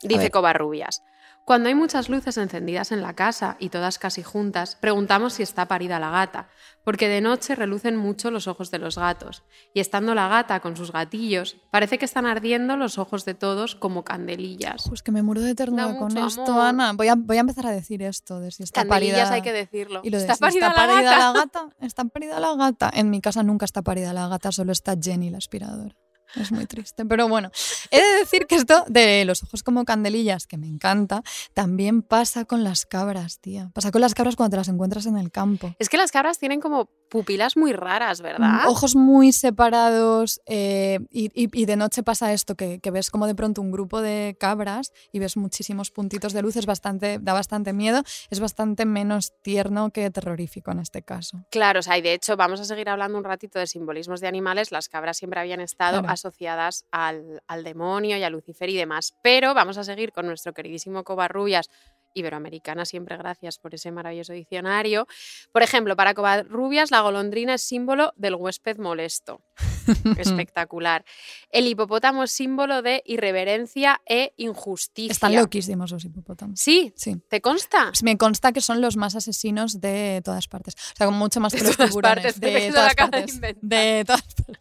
Dice 0.02 0.24
ver. 0.24 0.32
Covarrubias. 0.32 1.02
Cuando 1.46 1.70
hay 1.70 1.76
muchas 1.76 2.10
luces 2.10 2.38
encendidas 2.38 2.92
en 2.92 3.04
la 3.04 3.14
casa 3.14 3.56
y 3.60 3.70
todas 3.70 4.00
casi 4.00 4.24
juntas, 4.24 4.76
preguntamos 4.82 5.34
si 5.34 5.44
está 5.44 5.68
parida 5.68 6.00
la 6.00 6.10
gata, 6.10 6.50
porque 6.84 7.08
de 7.08 7.22
noche 7.22 7.54
relucen 7.54 7.96
mucho 7.96 8.32
los 8.32 8.48
ojos 8.48 8.72
de 8.72 8.80
los 8.80 8.98
gatos, 8.98 9.44
y 9.72 9.80
estando 9.80 10.16
la 10.16 10.28
gata 10.28 10.60
con 10.60 10.76
sus 10.76 10.92
gatillos, 10.92 11.58
parece 11.70 12.00
que 12.00 12.06
están 12.06 12.26
ardiendo 12.26 12.78
los 12.78 12.98
ojos 12.98 13.26
de 13.26 13.36
todos 13.36 13.76
como 13.76 14.04
candelillas. 14.04 14.86
Pues 14.90 15.04
que 15.04 15.12
me 15.12 15.22
muero 15.22 15.42
de 15.42 15.54
ternura 15.54 15.96
con 16.00 16.18
esto. 16.18 16.60
Ana. 16.60 16.94
Voy 16.94 17.10
a, 17.10 17.16
voy 17.16 17.38
a 17.38 17.42
empezar 17.42 17.68
a 17.68 17.72
decir 17.72 18.02
esto 18.02 18.40
de 18.40 18.50
si 18.50 18.64
está 18.64 18.82
Candelillas 18.82 19.30
parida. 19.30 19.36
hay 19.36 19.42
que 19.44 19.54
decirlo. 19.54 20.02
Y 20.04 20.10
lo 20.10 20.18
¿Está 20.18 20.38
parida 20.38 20.68
está 20.68 20.82
la 20.82 20.88
parida 20.88 21.12
gata? 21.12 21.20
la 21.20 21.40
gata. 21.40 21.70
Está 21.80 22.06
parida 22.06 22.40
la 22.40 22.56
gata. 22.56 22.92
En 22.92 23.12
mi 23.12 23.22
casa 23.22 23.44
nunca 23.44 23.66
está 23.66 23.84
parida 23.84 24.14
la 24.14 24.28
gata, 24.28 24.52
solo 24.52 24.72
está 24.72 24.96
Jenny, 25.00 25.30
la 25.30 25.38
aspiradora. 25.38 25.96
Es 26.36 26.52
muy 26.52 26.66
triste. 26.66 27.06
Pero 27.06 27.28
bueno, 27.28 27.52
he 27.92 28.02
de 28.02 28.20
decir 28.20 28.46
que 28.48 28.56
esto 28.56 28.84
de 28.88 29.26
los 29.26 29.44
ojos 29.44 29.64
como 29.64 29.86
candelillas, 29.86 30.48
que 30.48 30.58
me 30.58 30.68
encanta, 30.68 31.24
también 31.54 32.02
pasa 32.02 32.46
con 32.46 32.64
las 32.64 32.86
cabras, 32.86 33.40
tía. 33.40 33.72
Pasa 33.74 33.92
con 33.92 34.02
las 34.02 34.14
cabras 34.14 34.36
cuando 34.36 34.52
te 34.52 34.58
las 34.58 34.68
encuentras 34.68 35.06
en 35.06 35.18
el 35.18 35.32
campo. 35.32 35.76
Es 35.80 35.90
que 35.90 35.98
las 35.98 36.12
cabras 36.12 36.40
tienen 36.40 36.60
como 36.60 36.90
pupilas 37.10 37.56
muy 37.58 37.74
raras, 37.74 38.22
¿verdad? 38.22 38.64
Mm, 38.66 38.68
Ojos 38.68 38.96
muy 38.96 39.32
separados 39.32 40.42
eh, 40.46 41.00
y, 41.10 41.26
y- 41.34 41.50
y 41.54 41.66
de 41.66 41.76
noche 41.76 42.04
pasa 42.04 42.34
esto, 42.34 42.56
que, 42.56 42.80
que 42.80 42.92
ves 42.92 43.12
como 43.12 43.28
de 43.28 43.36
pronto 43.36 43.62
un 43.62 43.72
grupo 43.72 44.02
de 44.02 44.36
cabras 44.40 44.92
y 45.12 45.20
ves 45.20 45.38
muchísimos 45.38 45.92
puntitos 45.92 46.34
de 46.34 46.42
luz, 46.42 46.56
es 46.56 46.66
bastante, 46.66 47.20
da 47.22 47.34
bastante 47.34 47.74
miedo, 47.74 48.04
es 48.30 48.40
bastante 48.40 48.86
menos 48.86 49.34
tierno 49.42 49.92
que 49.92 50.10
terrorífico 50.12 50.72
en 50.72 50.80
este 50.80 51.02
caso. 51.04 51.46
Claro, 51.52 51.80
o 51.80 51.84
sea, 51.84 51.98
y 51.98 52.02
de 52.02 52.14
hecho 52.14 52.36
vamos 52.38 52.60
a 52.60 52.66
seguir 52.66 52.90
hablando 52.90 53.18
un 53.18 53.24
ratito 53.24 53.60
de 53.60 53.68
simbolismos 53.68 54.20
de 54.22 54.28
animales. 54.28 54.72
Las 54.72 54.90
cabras 54.90 55.18
siempre 55.18 55.40
habían 55.40 55.62
estado 55.62 56.00
Claro. 56.00 56.14
asociadas 56.14 56.86
al, 56.92 57.42
al 57.48 57.64
demonio 57.64 58.18
y 58.18 58.24
a 58.24 58.30
Lucifer 58.30 58.70
y 58.70 58.76
demás. 58.76 59.16
Pero 59.22 59.54
vamos 59.54 59.78
a 59.78 59.84
seguir 59.84 60.12
con 60.12 60.26
nuestro 60.26 60.54
queridísimo 60.54 61.04
Covarrubias, 61.04 61.70
iberoamericana, 62.16 62.86
siempre 62.86 63.16
gracias 63.18 63.60
por 63.60 63.76
ese 63.76 63.92
maravilloso 63.92 64.34
diccionario. 64.34 65.08
Por 65.52 65.62
ejemplo, 65.62 65.96
para 65.96 66.16
Covarrubias 66.16 66.90
la 66.90 67.02
golondrina 67.02 67.54
es 67.54 67.62
símbolo 67.62 68.12
del 68.16 68.34
huésped 68.36 68.78
molesto. 68.80 69.42
Espectacular. 70.18 71.06
El 71.52 71.68
hipopótamo 71.68 72.24
es 72.24 72.32
símbolo 72.32 72.82
de 72.82 73.04
irreverencia 73.06 74.02
e 74.08 74.34
injusticia. 74.38 75.12
Están 75.12 75.36
loquísimos 75.36 75.92
los 75.92 76.04
hipopótamos. 76.06 76.60
Sí, 76.60 76.92
Sí. 76.96 77.18
¿te 77.30 77.42
consta? 77.42 77.86
Pues 77.90 78.02
Me 78.04 78.18
consta 78.18 78.52
que 78.52 78.62
son 78.62 78.82
los 78.82 78.98
más 78.98 79.16
asesinos 79.16 79.80
de 79.82 80.22
todas 80.26 80.48
partes. 80.48 80.74
O 80.94 80.96
sea, 80.98 81.10
mucho 81.12 81.40
más 81.40 81.54
que 81.54 81.60
De 81.62 81.68
los 81.68 81.78
todas 81.78 81.90
tiburones. 81.92 82.40
de 82.40 82.72
todas 82.72 82.96
partes. 82.96 83.40
De 83.62 84.04
todas 84.06 84.24
partes. 84.36 84.58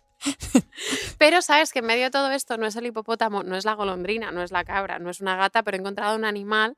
Pero 1.19 1.43
sabes 1.43 1.73
que 1.73 1.81
en 1.81 1.87
medio 1.87 2.05
de 2.05 2.11
todo 2.11 2.31
esto 2.31 2.57
no 2.57 2.67
es 2.67 2.77
el 2.77 2.87
hipopótamo, 2.87 3.43
no 3.43 3.57
es 3.57 3.65
la 3.65 3.75
golondrina, 3.75 4.31
no 4.31 4.43
es 4.43 4.53
la 4.53 4.65
cabra, 4.65 4.99
no 4.99 5.11
es 5.11 5.21
una 5.21 5.37
gata, 5.37 5.63
pero 5.63 5.77
he 5.77 5.81
encontrado 5.81 6.17
un 6.17 6.25
animal 6.25 6.77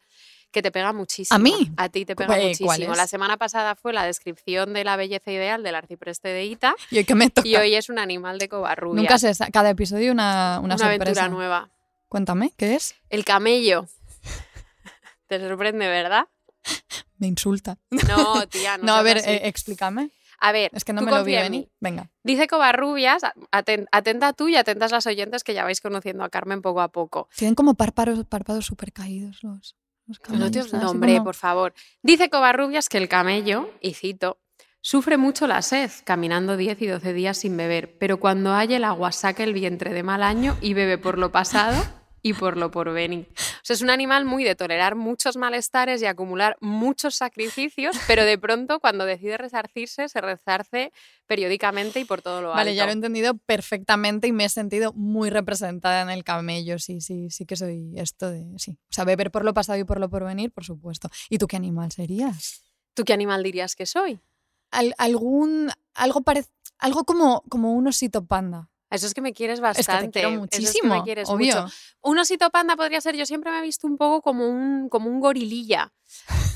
que 0.57 0.63
te 0.63 0.73
pega 0.73 0.95
muchísimo. 0.95 1.37
¿A 1.37 1.39
mí? 1.39 1.71
A 1.77 1.91
ti 1.91 2.07
te 2.07 2.17
pega 2.17 2.35
muchísimo. 2.35 2.95
La 2.95 3.07
semana 3.07 3.37
pasada 3.37 3.75
fue 3.75 3.93
la 3.93 4.05
descripción 4.05 4.73
de 4.73 4.85
la 4.85 4.97
belleza 4.97 5.31
ideal 5.31 5.63
del 5.63 5.75
arcipreste 5.75 6.29
de 6.29 6.47
Ita 6.47 6.75
Y 6.91 6.97
hoy 6.97 7.05
que 7.05 7.15
me 7.15 7.29
toca. 7.29 7.47
y 7.47 7.57
hoy 7.57 7.75
es 7.75 7.91
un 7.91 7.99
animal 7.99 8.39
de 8.39 8.49
covarrubias. 8.49 9.03
Nunca 9.03 9.19
se 9.19 9.35
sa- 9.35 9.51
cada 9.51 9.69
episodio 9.69 10.13
una, 10.13 10.61
una, 10.63 10.75
una 10.75 10.79
sorpresa. 10.79 10.95
aventura 11.03 11.29
nueva. 11.29 11.69
Cuéntame, 12.09 12.53
¿qué 12.57 12.75
es? 12.75 12.95
El 13.11 13.27
camello. 13.27 13.87
Te 15.27 15.41
sorprende, 15.47 15.87
¿verdad? 15.89 16.27
Me 17.19 17.27
insulta. 17.27 17.77
No, 17.91 18.47
tía, 18.51 18.79
no. 18.79 18.85
No, 18.85 18.95
a 18.95 19.03
ver, 19.03 19.19
eh, 19.19 19.43
explícame. 19.49 20.11
a 20.41 20.53
ver, 20.53 20.71
Es 20.75 20.85
que 20.85 20.93
no 20.95 21.03
me 21.03 21.11
lo 21.11 21.23
vi 21.25 21.35
venir. 21.35 21.69
Venga. 21.81 22.11
Dice 22.23 22.47
Covarrubias, 22.47 23.23
aten- 23.53 23.89
atenta 23.93 24.33
tú 24.33 24.49
y 24.49 24.57
atentas 24.57 24.91
las 24.93 25.07
oyentes 25.07 25.45
que 25.45 25.53
ya 25.55 25.65
vais 25.65 25.81
conociendo 25.81 26.25
a 26.25 26.31
Carmen 26.31 26.63
poco 26.63 26.81
a 26.81 26.89
poco. 26.89 27.29
Tienen 27.37 27.55
como 27.55 27.75
párpados, 27.75 28.25
párpados 28.27 28.65
súper 28.67 28.93
caídos 28.93 29.43
los 29.43 29.77
No, 30.07 30.15
camellos, 30.23 30.51
te, 30.53 30.59
¿sabes? 30.63 30.73
no, 30.73 30.79
Así 30.79 30.87
hombre, 30.89 31.13
como- 31.15 31.25
por 31.25 31.35
favor. 31.35 31.75
Dice 32.03 32.31
Covarrubias 32.31 32.89
que 32.89 32.99
el 32.99 33.09
camello, 33.09 33.71
y 33.81 33.95
cito, 33.95 34.39
sufre 34.81 35.17
mucho 35.17 35.47
la 35.47 35.63
sed, 35.63 35.91
caminando 36.05 36.57
10 36.57 36.81
y 36.83 36.87
12 36.87 37.13
días 37.13 37.39
sin 37.39 37.57
beber, 37.57 37.97
pero 37.99 38.19
cuando 38.21 38.53
haya 38.55 38.77
el 38.77 38.85
agua 38.85 39.11
saca 39.13 39.43
el 39.43 39.53
vientre 39.53 39.93
de 39.93 40.03
mal 40.03 40.23
año 40.23 40.57
y 40.61 40.75
bebe 40.75 40.97
por 40.99 41.19
lo 41.19 41.33
pasado 41.33 41.83
y 42.23 42.33
por 42.35 42.57
lo 42.57 42.71
por 42.71 42.93
venir. 42.93 43.29
O 43.37 43.61
sea, 43.63 43.75
es 43.75 43.83
un 43.83 43.91
animal 43.91 44.25
muy 44.25 44.43
de 44.45 44.55
tolerar 44.57 44.95
muchos 44.97 45.37
malestares 45.37 46.03
y 46.03 46.07
acumular 46.07 46.57
muchos 46.61 47.15
sacrificios, 47.15 47.97
pero 48.09 48.25
de 48.25 48.37
pronto 48.39 48.81
cuando 48.81 49.05
decide 49.05 49.37
resarcirse, 49.39 50.09
se 50.09 50.21
resarce 50.21 50.93
periódicamente 51.27 52.01
y 52.01 52.05
por 52.05 52.23
todo 52.23 52.41
lo 52.41 52.49
alto. 52.49 52.57
Vale, 52.57 52.75
ya 52.75 52.85
lo 52.85 52.91
he 52.91 52.95
entendido 52.95 53.35
perfectamente 53.35 54.27
y 54.29 54.33
me 54.33 54.45
he 54.45 54.49
sentido 54.49 54.93
muy 54.93 55.31
representada 55.31 56.03
en 56.03 56.11
el 56.11 56.25
camello. 56.25 56.79
Sí, 56.79 57.01
sí, 57.01 57.31
sí 57.31 57.47
que 57.47 57.57
soy 57.57 57.93
esto 57.97 58.31
de. 58.31 58.47
Sí. 58.59 58.73
O 58.91 58.93
sea, 58.93 59.05
beber 59.05 59.31
por 59.31 59.45
lo 59.45 59.55
pasado 59.55 59.79
y 59.79 59.85
por 59.85 59.99
lo 60.01 60.09
por 60.09 60.25
venir, 60.25 60.51
por 60.53 60.65
supuesto. 60.65 61.09
¿Y 61.29 61.39
tú 61.39 61.47
qué 61.47 61.57
animal 61.57 61.93
serías? 61.93 62.63
¿Tú 62.95 63.05
qué 63.05 63.13
animal 63.13 63.43
dirías 63.43 63.77
que 63.77 63.87
soy? 63.87 64.21
Al- 64.71 64.95
algún. 64.99 65.71
Algo 65.95 66.21
parec- 66.23 66.49
Algo 66.79 67.05
como, 67.05 67.43
como 67.49 67.73
un 67.75 67.87
osito 67.89 68.25
panda. 68.27 68.69
Eso 68.91 69.07
es 69.07 69.15
que 69.15 69.21
me 69.21 69.33
quieres 69.33 69.59
Es 69.59 69.61
bastante. 69.63 70.07
que 70.07 70.13
te 70.13 70.21
quiero 70.21 70.29
eso 70.29 70.45
es 70.45 70.51
que 70.51 70.59
muchísimo. 70.59 70.95
me 70.97 71.03
quieres 71.03 71.29
obvio. 71.29 71.63
mucho. 71.63 71.75
Un 72.03 72.19
osito 72.19 72.51
panda 72.51 72.77
podría 72.77 73.01
ser, 73.01 73.17
yo 73.17 73.27
siempre 73.27 73.51
me 73.51 73.59
he 73.59 73.63
visto 73.63 73.87
un 73.87 73.97
poco 73.97 74.23
como 74.23 74.49
un, 74.49 74.89
como 74.89 75.11
un 75.11 75.19
gorililla, 75.21 75.93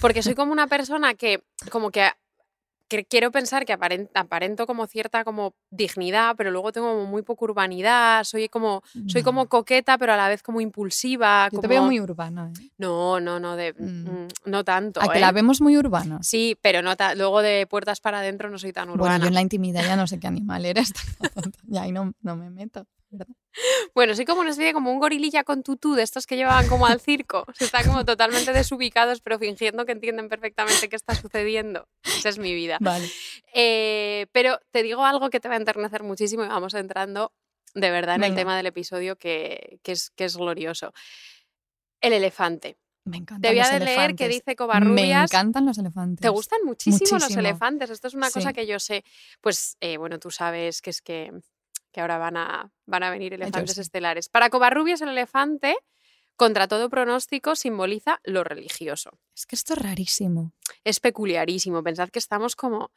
porque 0.01 0.23
soy 0.23 0.35
como 0.35 0.53
una 0.53 0.67
persona 0.69 1.15
que 1.15 1.43
como 1.71 1.91
que, 1.91 2.09
que 2.91 3.05
quiero 3.07 3.31
pensar 3.31 3.65
que 3.65 3.73
aparento, 3.73 4.11
aparento 4.15 4.67
como 4.67 4.87
cierta 4.87 5.25
como 5.25 5.55
dignidad, 5.71 6.35
pero 6.37 6.51
luego 6.51 6.73
tengo 6.73 6.89
como 6.93 7.07
muy 7.07 7.23
poca 7.23 7.45
urbanidad, 7.47 8.25
soy 8.25 8.49
como, 8.51 8.83
soy 9.07 9.23
como 9.23 9.45
No. 9.45 9.49
coqueta, 9.49 9.97
pero 9.97 10.13
a 10.13 10.17
la 10.17 10.29
vez 10.29 10.43
como 10.43 10.61
impulsiva. 10.61 11.47
Yo 11.47 11.51
como... 11.53 11.63
te 11.63 11.69
veo 11.69 11.83
muy 11.85 12.01
urbana. 12.01 12.53
¿eh? 12.61 12.69
No, 12.77 13.21
no, 13.21 13.39
no, 13.41 13.57
de, 13.57 13.73
Mm. 13.73 14.09
mm, 14.25 14.29
no 14.47 14.65
tanto. 14.65 15.01
A 15.01 15.09
que 15.13 15.19
¿eh? 15.19 15.21
la 15.21 15.33
vemos 15.33 15.61
muy 15.61 15.79
urbana. 15.79 16.19
Sí, 16.23 16.59
pero 16.61 16.83
no 16.83 16.97
ta- 16.97 17.15
luego 17.15 17.41
de 17.43 17.67
puertas 17.67 18.01
para 18.01 18.19
adentro 18.19 18.51
no 18.51 18.59
soy 18.59 18.73
tan 18.73 18.91
urbana. 18.91 19.13
Bueno, 19.13 19.25
yo 19.25 19.29
en 19.29 19.35
la 19.35 19.41
intimidad 19.41 19.83
ya 19.85 19.97
no 19.97 20.07
sé 20.07 20.19
qué 20.19 20.27
animal 20.27 20.67
eres. 20.67 20.93
ya 21.69 21.83
ahí 21.83 21.93
no, 21.93 22.13
no 22.23 22.37
me 22.37 22.51
meto. 22.51 22.87
¿Verdad? 23.11 23.35
Bueno, 23.95 24.15
soy 24.15 24.25
como 24.25 24.41
una 24.41 24.51
especie, 24.51 24.73
como 24.73 24.93
un 24.93 24.99
gorililla 24.99 25.45
con 25.45 25.63
tutú 25.63 25.95
de 25.95 26.03
estos 26.03 26.27
que 26.27 26.37
llevaban 26.37 26.69
como 26.69 26.87
al 26.87 27.01
circo. 27.01 27.45
Se 27.55 27.65
están 27.65 27.85
como 27.87 28.05
totalmente 28.05 28.53
desubicados, 28.53 29.21
pero 29.21 29.39
fingiendo 29.39 29.85
que 29.85 29.93
entienden 29.93 30.29
perfectamente 30.29 30.89
qué 30.89 30.97
está 30.97 31.15
sucediendo. 31.15 31.89
Esa 32.05 32.29
es 32.29 32.39
mi 32.39 32.55
vida. 32.55 32.79
Vale. 32.81 33.09
Eh, 33.53 34.27
pero 34.33 34.59
te 34.71 34.83
digo 34.83 35.05
algo 35.05 35.31
que 35.31 35.41
te 35.41 35.49
va 35.49 35.55
a 35.55 35.59
enternecer 35.59 36.03
muchísimo 36.03 36.45
y 36.45 36.49
vamos 36.49 36.75
entrando 36.75 37.33
de 37.75 37.91
verdad 37.91 38.17
en 38.17 38.25
el 38.25 38.35
tema 38.35 38.57
del 38.57 38.67
episodio 38.67 39.17
que, 39.17 39.79
que 39.83 39.93
es, 39.93 40.11
que 40.11 40.25
es 40.25 40.37
glorioso. 40.37 40.93
El 42.01 42.13
elefante. 42.13 42.79
Me 43.05 43.17
encantan 43.17 43.43
Te 43.43 43.49
voy 43.49 43.59
los 43.59 43.69
a 43.69 43.79
leer 43.79 44.15
que 44.15 44.29
dice 44.29 44.43
Me 44.47 44.57
Covarrubias. 44.57 45.31
encantan 45.31 45.67
los 45.67 45.79
elefantes. 45.79 46.21
¿Te 46.23 46.29
gustan 46.29 46.61
muchísimo, 46.65 47.19
los 47.19 47.35
elefantes? 47.37 47.91
Esto 47.91 48.09
es 48.09 48.15
una 48.15 48.31
cosa 48.31 48.53
que 48.53 48.67
yo 48.67 48.79
sé. 48.79 49.05
Pues 49.41 49.77
eh, 49.81 49.97
bueno, 49.97 50.19
tú 50.19 50.31
sabes 50.31 50.83
que 50.83 50.91
es 50.91 51.01
que, 51.01 51.33
que 51.93 52.01
ahora 52.01 52.19
van 52.19 52.37
a, 52.37 52.73
van 52.87 53.03
a 53.03 53.11
venir 53.11 53.35
elefantes 53.35 53.79
estelares. 53.79 54.29
Para 54.29 54.51
Covarrubias, 54.51 55.01
el 55.01 55.11
elefante, 55.11 55.77
contra 56.37 56.69
todo 56.69 56.89
pronóstico, 56.89 57.55
simboliza 57.55 58.21
lo 58.25 58.45
religioso. 58.45 59.11
Es 59.37 59.47
que 59.47 59.57
esto 59.57 59.75
es 59.75 59.83
rarísimo. 59.83 60.53
Es 60.85 61.01
peculiarísimo. 61.01 61.83
Pensad 61.83 62.09
que 62.09 62.19
estamos 62.19 62.57
como 62.57 62.91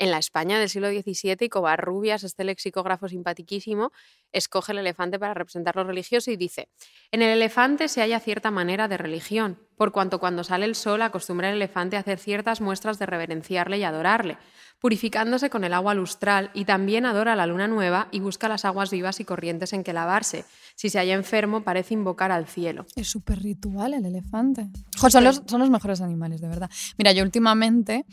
en 0.00 0.10
la 0.10 0.18
España 0.18 0.58
del 0.58 0.70
siglo 0.70 0.88
XVII 0.88 1.36
y 1.40 1.48
Covarrubias, 1.50 2.24
este 2.24 2.42
lexicógrafo 2.42 3.06
simpaticísimo, 3.06 3.92
escoge 4.32 4.72
el 4.72 4.78
elefante 4.78 5.18
para 5.18 5.34
representar 5.34 5.76
lo 5.76 5.84
religioso 5.84 6.30
y 6.30 6.36
dice, 6.36 6.68
en 7.12 7.20
el 7.20 7.28
elefante 7.28 7.86
se 7.86 8.00
halla 8.00 8.18
cierta 8.18 8.50
manera 8.50 8.88
de 8.88 8.96
religión, 8.96 9.58
por 9.76 9.92
cuanto 9.92 10.18
cuando 10.18 10.42
sale 10.42 10.64
el 10.64 10.74
sol 10.74 11.02
acostumbra 11.02 11.50
el 11.50 11.56
elefante 11.56 11.96
a 11.96 12.00
hacer 12.00 12.18
ciertas 12.18 12.62
muestras 12.62 12.98
de 12.98 13.04
reverenciarle 13.04 13.76
y 13.76 13.84
adorarle, 13.84 14.38
purificándose 14.80 15.50
con 15.50 15.64
el 15.64 15.74
agua 15.74 15.92
lustral 15.92 16.50
y 16.54 16.64
también 16.64 17.04
adora 17.04 17.36
la 17.36 17.46
luna 17.46 17.68
nueva 17.68 18.08
y 18.10 18.20
busca 18.20 18.48
las 18.48 18.64
aguas 18.64 18.90
vivas 18.90 19.20
y 19.20 19.26
corrientes 19.26 19.74
en 19.74 19.84
que 19.84 19.92
lavarse. 19.92 20.46
Si 20.76 20.88
se 20.88 20.98
halla 20.98 21.12
enfermo, 21.12 21.62
parece 21.62 21.92
invocar 21.92 22.32
al 22.32 22.46
cielo. 22.46 22.86
Es 22.96 23.08
súper 23.08 23.42
ritual 23.42 23.92
el 23.92 24.06
elefante. 24.06 24.70
Son, 24.96 25.24
los, 25.24 25.42
son 25.46 25.60
los 25.60 25.68
mejores 25.68 26.00
animales, 26.00 26.40
de 26.40 26.48
verdad. 26.48 26.70
Mira, 26.96 27.12
yo 27.12 27.22
últimamente, 27.22 28.06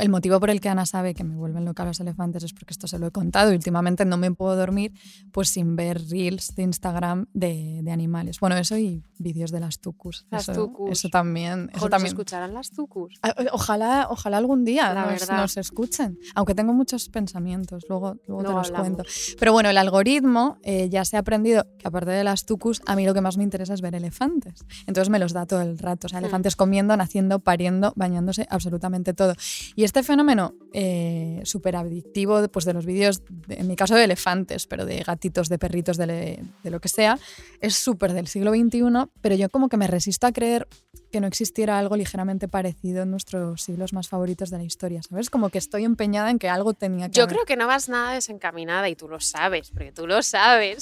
el 0.00 0.08
motivo 0.08 0.40
por 0.40 0.50
el 0.50 0.60
que 0.60 0.68
Ana 0.68 0.86
sabe 0.86 1.14
que 1.14 1.24
me 1.24 1.36
vuelven 1.36 1.64
loca 1.64 1.84
los 1.84 2.00
elefantes 2.00 2.42
es 2.42 2.52
porque 2.52 2.72
esto 2.72 2.86
se 2.88 2.98
lo 2.98 3.06
he 3.06 3.10
contado. 3.10 3.52
y 3.52 3.56
Últimamente 3.56 4.04
no 4.04 4.16
me 4.16 4.30
puedo 4.32 4.56
dormir 4.56 4.92
pues 5.32 5.48
sin 5.50 5.76
ver 5.76 6.00
reels 6.08 6.54
de 6.54 6.62
Instagram 6.62 7.26
de, 7.34 7.80
de 7.82 7.90
animales. 7.92 8.40
Bueno, 8.40 8.56
eso 8.56 8.76
y 8.78 9.02
vídeos 9.18 9.50
de 9.50 9.60
las 9.60 9.78
tucus. 9.80 10.26
Las 10.30 10.48
eso, 10.48 10.66
tucus. 10.66 10.90
Eso 10.92 11.08
también. 11.08 11.70
Eso 11.72 11.82
¿Nos 11.82 11.90
también. 11.90 12.08
escucharán 12.08 12.54
las 12.54 12.70
tucus? 12.70 13.18
Ah, 13.22 13.34
Ojalá, 13.52 14.06
ojalá 14.10 14.36
algún 14.38 14.64
día 14.64 14.94
nos, 14.94 15.28
nos 15.30 15.56
escuchen, 15.56 16.18
aunque 16.34 16.54
tengo 16.54 16.72
muchos 16.72 17.08
pensamientos, 17.08 17.84
luego, 17.88 18.16
luego, 18.26 18.42
Luego 18.42 18.42
te 18.42 18.54
los 18.54 18.66
hablamos. 18.78 18.88
cuento. 18.96 19.36
Pero 19.38 19.52
bueno, 19.52 19.70
el 19.70 19.78
algoritmo 19.78 20.58
eh, 20.62 20.88
ya 20.88 21.04
se 21.04 21.16
ha 21.16 21.20
aprendido 21.20 21.66
que 21.78 21.86
aparte 21.88 22.10
de 22.10 22.24
las 22.24 22.46
tucus, 22.46 22.80
a 22.86 22.96
mí 22.96 23.04
lo 23.04 23.14
que 23.14 23.20
más 23.20 23.36
me 23.36 23.44
interesa 23.44 23.74
es 23.74 23.80
ver 23.80 23.94
elefantes. 23.94 24.64
Entonces 24.86 25.10
me 25.10 25.18
los 25.18 25.32
da 25.32 25.46
todo 25.46 25.60
el 25.60 25.78
rato, 25.78 26.06
o 26.06 26.08
sea, 26.08 26.18
Hmm. 26.20 26.24
elefantes 26.24 26.56
comiendo, 26.56 26.96
naciendo, 26.96 27.38
pariendo, 27.40 27.92
bañándose, 27.96 28.46
absolutamente 28.50 29.12
todo. 29.14 29.34
Y 29.76 29.84
este 29.84 30.02
fenómeno 30.02 30.54
eh, 30.72 31.40
súper 31.44 31.76
adictivo 31.76 32.46
pues, 32.48 32.64
de 32.64 32.74
los 32.74 32.84
vídeos, 32.86 33.22
de- 33.46 33.56
en 33.56 33.66
mi 33.66 33.76
caso 33.76 33.94
de 33.94 34.04
elefantes, 34.04 34.66
pero 34.66 34.84
de 34.84 35.02
gatitos, 35.02 35.48
de 35.48 35.58
perritos, 35.58 35.96
de, 35.96 36.06
le- 36.06 36.42
de 36.62 36.70
lo 36.70 36.80
que 36.80 36.88
sea, 36.88 37.18
es 37.60 37.74
súper 37.76 38.12
del 38.12 38.26
siglo 38.26 38.50
XXI, 38.52 39.10
pero 39.20 39.34
yo 39.34 39.48
como 39.48 39.68
que 39.68 39.76
me 39.76 39.86
resisto 39.86 40.26
a 40.26 40.32
creer 40.32 40.68
que 41.10 41.20
no 41.20 41.26
existiera 41.26 41.78
algo 41.78 41.96
ligeramente 41.96 42.48
parecido 42.48 43.02
en 43.02 43.10
nuestros 43.10 43.62
siglos 43.62 43.92
más 43.94 44.08
favoritos 44.08 44.50
de 44.50 44.58
la 44.58 44.64
historia, 44.64 45.00
¿sabes? 45.02 45.30
Como 45.30 45.48
que 45.48 45.56
estoy 45.58 45.84
empeñada 45.84 46.30
en 46.30 46.38
que 46.38 46.48
algo 46.50 46.74
tenía 46.74 47.08
que 47.08 47.16
Yo 47.16 47.22
haber. 47.22 47.34
creo 47.36 47.46
que 47.46 47.56
no 47.56 47.66
vas 47.66 47.88
nada 47.88 48.12
desencaminada 48.12 48.88
y 48.90 48.96
tú 48.96 49.08
lo 49.08 49.18
sabes, 49.20 49.70
porque 49.70 49.92
tú 49.92 50.06
lo 50.06 50.22
sabes. 50.22 50.78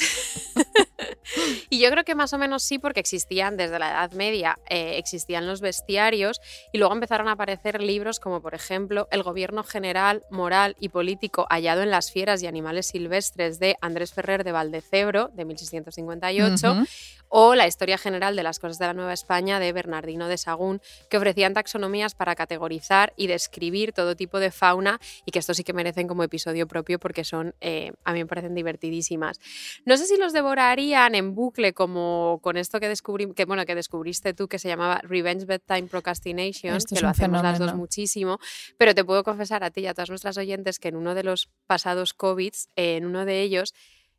y 1.71 1.79
yo 1.79 1.91
creo 1.91 2.05
que 2.05 2.15
más 2.15 2.33
o 2.33 2.39
menos 2.39 2.63
sí, 2.63 2.79
porque 2.79 3.01
existían 3.01 3.57
desde 3.57 3.79
la 3.79 3.91
Edad 3.91 4.13
Media, 4.13 4.59
eh, 4.69 4.99
existían 4.99 5.47
los 5.47 5.61
bestiarios 5.61 6.41
y 6.73 6.79
luego 6.79 6.95
empezaron 6.95 7.29
a 7.29 7.33
aparecer 7.33 7.81
libros 7.83 8.21
como, 8.21 8.41
por 8.41 8.55
ejemplo, 8.55 9.09
El 9.11 9.23
gobierno 9.23 9.63
general, 9.65 10.23
moral 10.31 10.77
y 10.79 10.89
político 10.91 11.47
hallado 11.51 11.83
en 11.83 11.91
las 11.91 12.11
fieras 12.13 12.43
y 12.43 12.47
animales 12.47 12.87
silvestres 12.87 13.59
de 13.59 13.77
Andrés 13.81 14.13
Ferrer 14.13 14.45
de 14.45 14.53
Valdecebro, 14.53 15.31
de 15.35 15.45
1658, 15.45 16.73
Ujú. 16.73 16.85
o 17.29 17.55
La 17.57 17.67
historia 17.67 17.99
general 17.99 18.37
de 18.37 18.45
las 18.45 18.61
cosas 18.61 18.79
de 18.79 18.87
la 18.87 18.95
Nueva 18.95 19.13
España 19.13 19.59
de 19.59 19.73
Bernardino 19.73 20.29
de 20.29 20.39
Sagún, 20.39 20.81
que 21.11 21.17
ofrecían 21.17 21.55
taxonomías 21.55 22.15
para 22.15 22.37
categorizar 22.37 23.13
y 23.17 23.27
describir 23.27 23.93
todo 23.93 24.15
tipo 24.15 24.39
de 24.39 24.53
fauna 24.53 25.01
y 25.25 25.33
que 25.33 25.41
estos 25.41 25.57
sí 25.57 25.65
que 25.65 25.73
merecen 25.73 26.07
como 26.07 26.23
episodio 26.23 26.69
propio 26.69 27.01
porque 27.01 27.25
son, 27.25 27.55
eh, 27.61 27.93
a 28.05 28.13
mí 28.13 28.21
me 28.21 28.27
parecen 28.27 28.55
divertidísimas. 28.55 29.41
No 29.85 29.97
sé 29.97 30.07
si 30.07 30.17
los 30.17 30.33
devorarían 30.33 31.16
en 31.17 31.35
bucle 31.35 31.73
como 31.73 32.41
con 32.43 32.57
esto 32.57 32.79
que 32.81 32.89
descubrí, 32.89 33.33
que 33.35 33.45
bueno, 33.45 33.65
que 33.67 33.75
descubriste 33.75 34.35
tú 34.35 34.49
que 34.49 34.59
se 34.59 34.69
llamaba 34.69 35.01
Revenge 35.03 35.45
Bedtime 35.47 35.85
Procrastination, 35.89 36.73
Esto 36.77 36.95
que 36.95 37.01
lo 37.01 37.09
hacemos 37.09 37.43
las 37.43 37.59
dos 37.59 37.69
muchísimo, 37.79 38.39
pero 38.79 38.95
te 38.95 39.05
puedo 39.05 39.25
confesar 39.25 39.65
a 39.65 39.71
ti 39.71 39.83
y 39.83 39.87
a 39.87 39.95
todas 39.95 40.11
nuestras 40.11 40.37
oyentes 40.39 40.79
que 40.79 40.89
en 40.89 40.97
uno 40.97 41.15
de 41.15 41.23
los 41.25 41.49
pasados 41.67 42.15
COVIDs, 42.15 42.69
eh, 42.77 42.97
en 42.97 43.07
uno 43.07 43.25
de 43.25 43.43
ellos, 43.43 43.75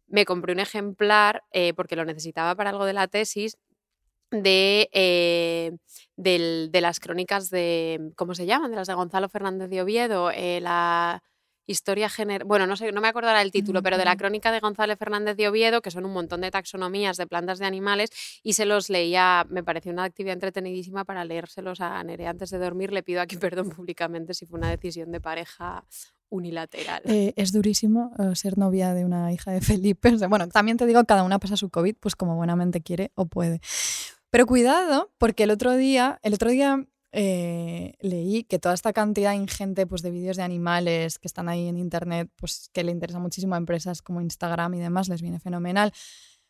me 0.07 0.25
compré 0.25 0.53
un 0.53 0.60
ejemplar 0.60 1.43
eh, 1.51 1.73
porque 1.73 1.95
lo 1.95 2.05
necesitaba 2.05 2.55
para 2.55 2.69
algo 2.69 2.86
de 2.86 2.93
la 2.93 3.07
tesis 3.07 3.57
de, 4.31 4.89
eh, 4.91 5.71
del- 6.17 6.69
de 6.71 6.81
las 6.81 6.99
crónicas 6.99 7.49
de, 7.49 8.12
¿cómo 8.15 8.36
se 8.36 8.45
llaman? 8.45 8.71
De 8.71 8.77
las 8.77 8.88
de 8.88 8.93
Gonzalo 8.93 9.29
Fernández 9.29 9.69
de 9.69 9.81
Oviedo, 9.81 10.31
eh, 10.31 10.60
la 10.62 11.23
historia 11.67 12.10
general, 12.10 12.47
bueno, 12.47 12.65
no 12.65 12.75
sé, 12.75 12.91
no 12.91 13.01
me 13.01 13.10
acordará 13.10 13.41
el 13.41 13.51
título, 13.51 13.84
pero 13.84 13.97
de 13.97 14.06
la 14.06 14.15
crónica 14.15 14.51
de 14.51 14.60
Gonzalo 14.60 14.95
Fernández 14.95 15.38
de 15.38 15.47
Oviedo, 15.47 15.82
que 15.82 15.91
son 15.91 16.06
un 16.06 16.13
montón 16.13 16.41
de 16.41 16.49
taxonomías 16.49 17.17
de 17.17 17.27
plantas 17.27 17.60
de 17.60 17.65
animales, 17.65 18.10
y 18.41 18.53
se 18.53 18.65
los 18.65 18.89
leía, 18.89 19.45
me 19.49 19.63
pareció 19.63 19.91
una 19.91 20.06
actividad 20.06 20.34
entretenidísima 20.34 21.03
para 21.06 21.25
leérselos 21.25 21.82
a 21.82 22.03
Nerea 22.03 22.32
antes 22.32 22.49
de 22.49 22.58
dormir. 22.58 22.91
Le 22.91 23.03
pido 23.03 23.21
aquí 23.21 23.38
perdón 23.38 23.69
públicamente 23.69 24.34
si 24.34 24.45
fue 24.45 24.58
una 24.58 24.69
decisión 24.69 25.12
de 25.12 25.21
pareja 25.21 25.84
unilateral. 26.30 27.01
Eh, 27.06 27.34
es 27.36 27.51
durísimo 27.51 28.12
eh, 28.19 28.36
ser 28.36 28.58
novia 28.58 28.93
de 28.93 29.06
una 29.06 29.32
hija 29.32 29.51
de 29.51 29.62
Felipe. 29.62 30.13
O 30.13 30.17
sea, 30.17 30.27
bueno, 30.27 30.47
también 30.47 30.77
te 30.77 30.86
digo, 30.86 31.03
cada 31.06 31.23
una 31.23 31.39
pasa 31.39 31.58
su 31.58 31.69
COVID, 31.69 31.95
pues 31.99 32.15
como 32.15 32.36
buenamente 32.36 32.82
quiere 32.82 33.12
o 33.15 33.25
puede. 33.25 33.62
Pero 34.30 34.45
cuidado, 34.45 35.12
porque 35.17 35.43
el 35.43 35.51
otro 35.51 35.75
día, 35.75 36.19
el 36.21 36.34
otro 36.34 36.49
día 36.49 36.86
eh, 37.19 37.95
leí 37.99 38.43
que 38.43 38.60
toda 38.60 38.75
esta 38.75 38.93
cantidad 38.93 39.34
ingente 39.34 39.88
pues, 39.88 40.03
de 40.03 40.12
vídeos 40.12 40.38
de 40.38 40.43
animales 40.43 41.17
que 41.17 41.27
están 41.27 41.49
ahí 41.49 41.67
en 41.67 41.77
internet, 41.77 42.30
pues 42.36 42.69
que 42.71 42.84
le 42.84 42.91
interesa 42.91 43.17
muchísimo 43.17 43.56
a 43.56 43.58
empresas 43.58 44.03
como 44.03 44.21
Instagram 44.21 44.75
y 44.75 44.80
demás, 44.80 45.10
les 45.10 45.23
viene 45.23 45.39
fenomenal, 45.39 45.91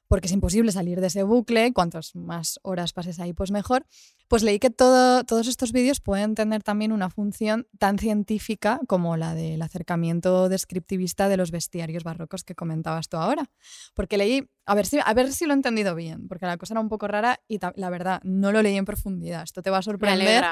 porque 0.07 0.27
es 0.27 0.33
imposible 0.33 0.71
salir 0.71 1.01
de 1.01 1.07
ese 1.07 1.23
bucle, 1.23 1.73
cuantas 1.73 2.15
más 2.15 2.59
horas 2.63 2.93
pases 2.93 3.19
ahí, 3.19 3.33
pues 3.33 3.51
mejor. 3.51 3.85
Pues 4.27 4.43
leí 4.43 4.59
que 4.59 4.69
todo- 4.69 5.23
todos 5.23 5.47
estos 5.47 5.71
vídeos 5.71 6.01
pueden 6.01 6.35
tener 6.35 6.61
también 6.63 6.91
una 6.91 7.09
función 7.09 7.65
tan 7.77 7.97
científica 7.97 8.79
como 8.87 9.15
la 9.15 9.33
del 9.35 9.61
acercamiento 9.61 10.49
descriptivista 10.49 11.29
de 11.29 11.37
los 11.37 11.51
bestiarios 11.51 12.03
barrocos 12.03 12.43
que 12.43 12.53
comentabas 12.55 13.07
tú 13.07 13.17
ahora. 13.17 13.49
Porque 13.93 14.17
leí, 14.17 14.43
a 14.65 14.75
ver 14.75 14.85
si, 14.85 14.99
a 15.03 15.13
ver 15.13 15.31
si 15.31 15.45
lo 15.45 15.53
he 15.53 15.55
entendido 15.55 15.95
bien, 15.95 16.27
porque 16.27 16.45
la 16.45 16.57
cosa 16.57 16.73
era 16.73 16.81
un 16.81 16.89
poco 16.89 17.07
rara 17.07 17.39
y 17.47 17.59
la 17.75 17.89
verdad 17.89 18.19
no 18.23 18.51
lo 18.51 18.61
leí 18.61 18.75
en 18.75 18.85
profundidad. 18.85 19.43
Esto 19.43 19.61
te 19.61 19.69
va 19.69 19.77
a 19.77 19.81
sorprender, 19.81 20.43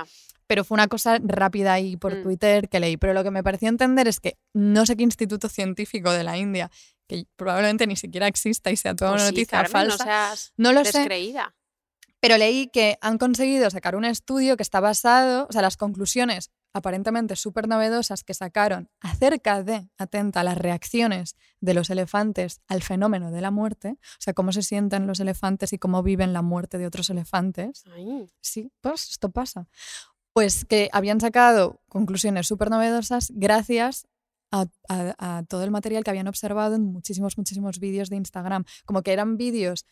pero 0.47 0.63
fue 0.63 0.75
una 0.75 0.87
cosa 0.87 1.19
rápida 1.21 1.73
ahí 1.73 1.97
por 1.97 2.15
Mm. 2.19 2.23
Twitter 2.23 2.69
que 2.69 2.79
leí. 2.79 2.95
Pero 2.97 3.13
lo 3.13 3.23
que 3.23 3.31
me 3.31 3.43
pareció 3.43 3.67
entender 3.67 4.07
es 4.07 4.19
que 4.21 4.37
no 4.53 4.85
sé 4.85 4.95
qué 4.95 5.03
instituto 5.03 5.49
científico 5.49 6.11
de 6.11 6.23
la 6.23 6.37
India, 6.37 6.71
que 7.07 7.25
probablemente 7.35 7.87
ni 7.87 7.95
siquiera 7.95 8.27
exista 8.27 8.71
y 8.71 8.77
sea 8.77 8.95
toda 8.95 9.11
Pues 9.11 9.21
una 9.21 9.29
sí, 9.29 9.35
noticia 9.35 9.57
Carmen, 9.63 9.71
falsa, 9.71 9.97
No 10.05 10.11
seas 10.11 10.53
no 10.57 10.73
lo 10.73 10.85
sé, 10.85 10.97
descreída. 10.99 11.55
pero 12.19 12.37
leí 12.37 12.67
que 12.67 12.97
han 13.01 13.17
conseguido 13.17 13.69
sacar 13.69 13.95
un 13.95 14.05
estudio 14.05 14.57
que 14.57 14.63
está 14.63 14.79
basado, 14.79 15.47
o 15.49 15.51
sea, 15.51 15.61
las 15.61 15.77
conclusiones 15.77 16.51
aparentemente 16.73 17.37
súper 17.37 17.69
novedosas 17.69 18.23
que 18.25 18.33
sacaron 18.33 18.89
acerca 18.99 19.63
de, 19.63 19.87
atenta, 19.97 20.43
las 20.43 20.57
reacciones 20.57 21.37
de 21.61 21.73
los 21.73 21.89
elefantes 21.89 22.59
al 22.67 22.81
fenómeno 22.81 23.31
de 23.31 23.39
la 23.39 23.49
muerte, 23.49 23.91
o 23.91 24.19
sea, 24.19 24.33
cómo 24.33 24.51
se 24.51 24.61
sienten 24.61 25.07
los 25.07 25.21
elefantes 25.21 25.71
y 25.71 25.77
cómo 25.77 26.03
viven 26.03 26.33
la 26.33 26.41
muerte 26.41 26.77
de 26.77 26.85
otros 26.87 27.09
elefantes. 27.09 27.83
Ay, 27.93 28.29
Sí, 28.41 28.71
pues 28.81 29.09
esto 29.11 29.29
pasa. 29.31 29.67
Pues 30.33 30.65
que 30.65 30.89
habían 30.91 31.21
sacado 31.21 31.79
conclusiones 31.87 32.45
súper 32.47 32.69
novedosas 32.69 33.31
gracias 33.33 34.05
a, 34.51 34.65
a- 34.89 35.37
a 35.37 35.43
todo 35.43 35.63
el 35.63 35.71
material 35.71 36.03
que 36.03 36.09
habían 36.11 36.27
observado 36.27 36.75
en 36.75 36.83
muchísimos, 36.83 37.37
muchísimos 37.37 37.79
vídeos 37.79 38.09
de 38.09 38.15
Instagram. 38.17 38.63
Como 38.85 39.01
que 39.03 39.13
eran 39.13 39.37
vídeos 39.37 39.85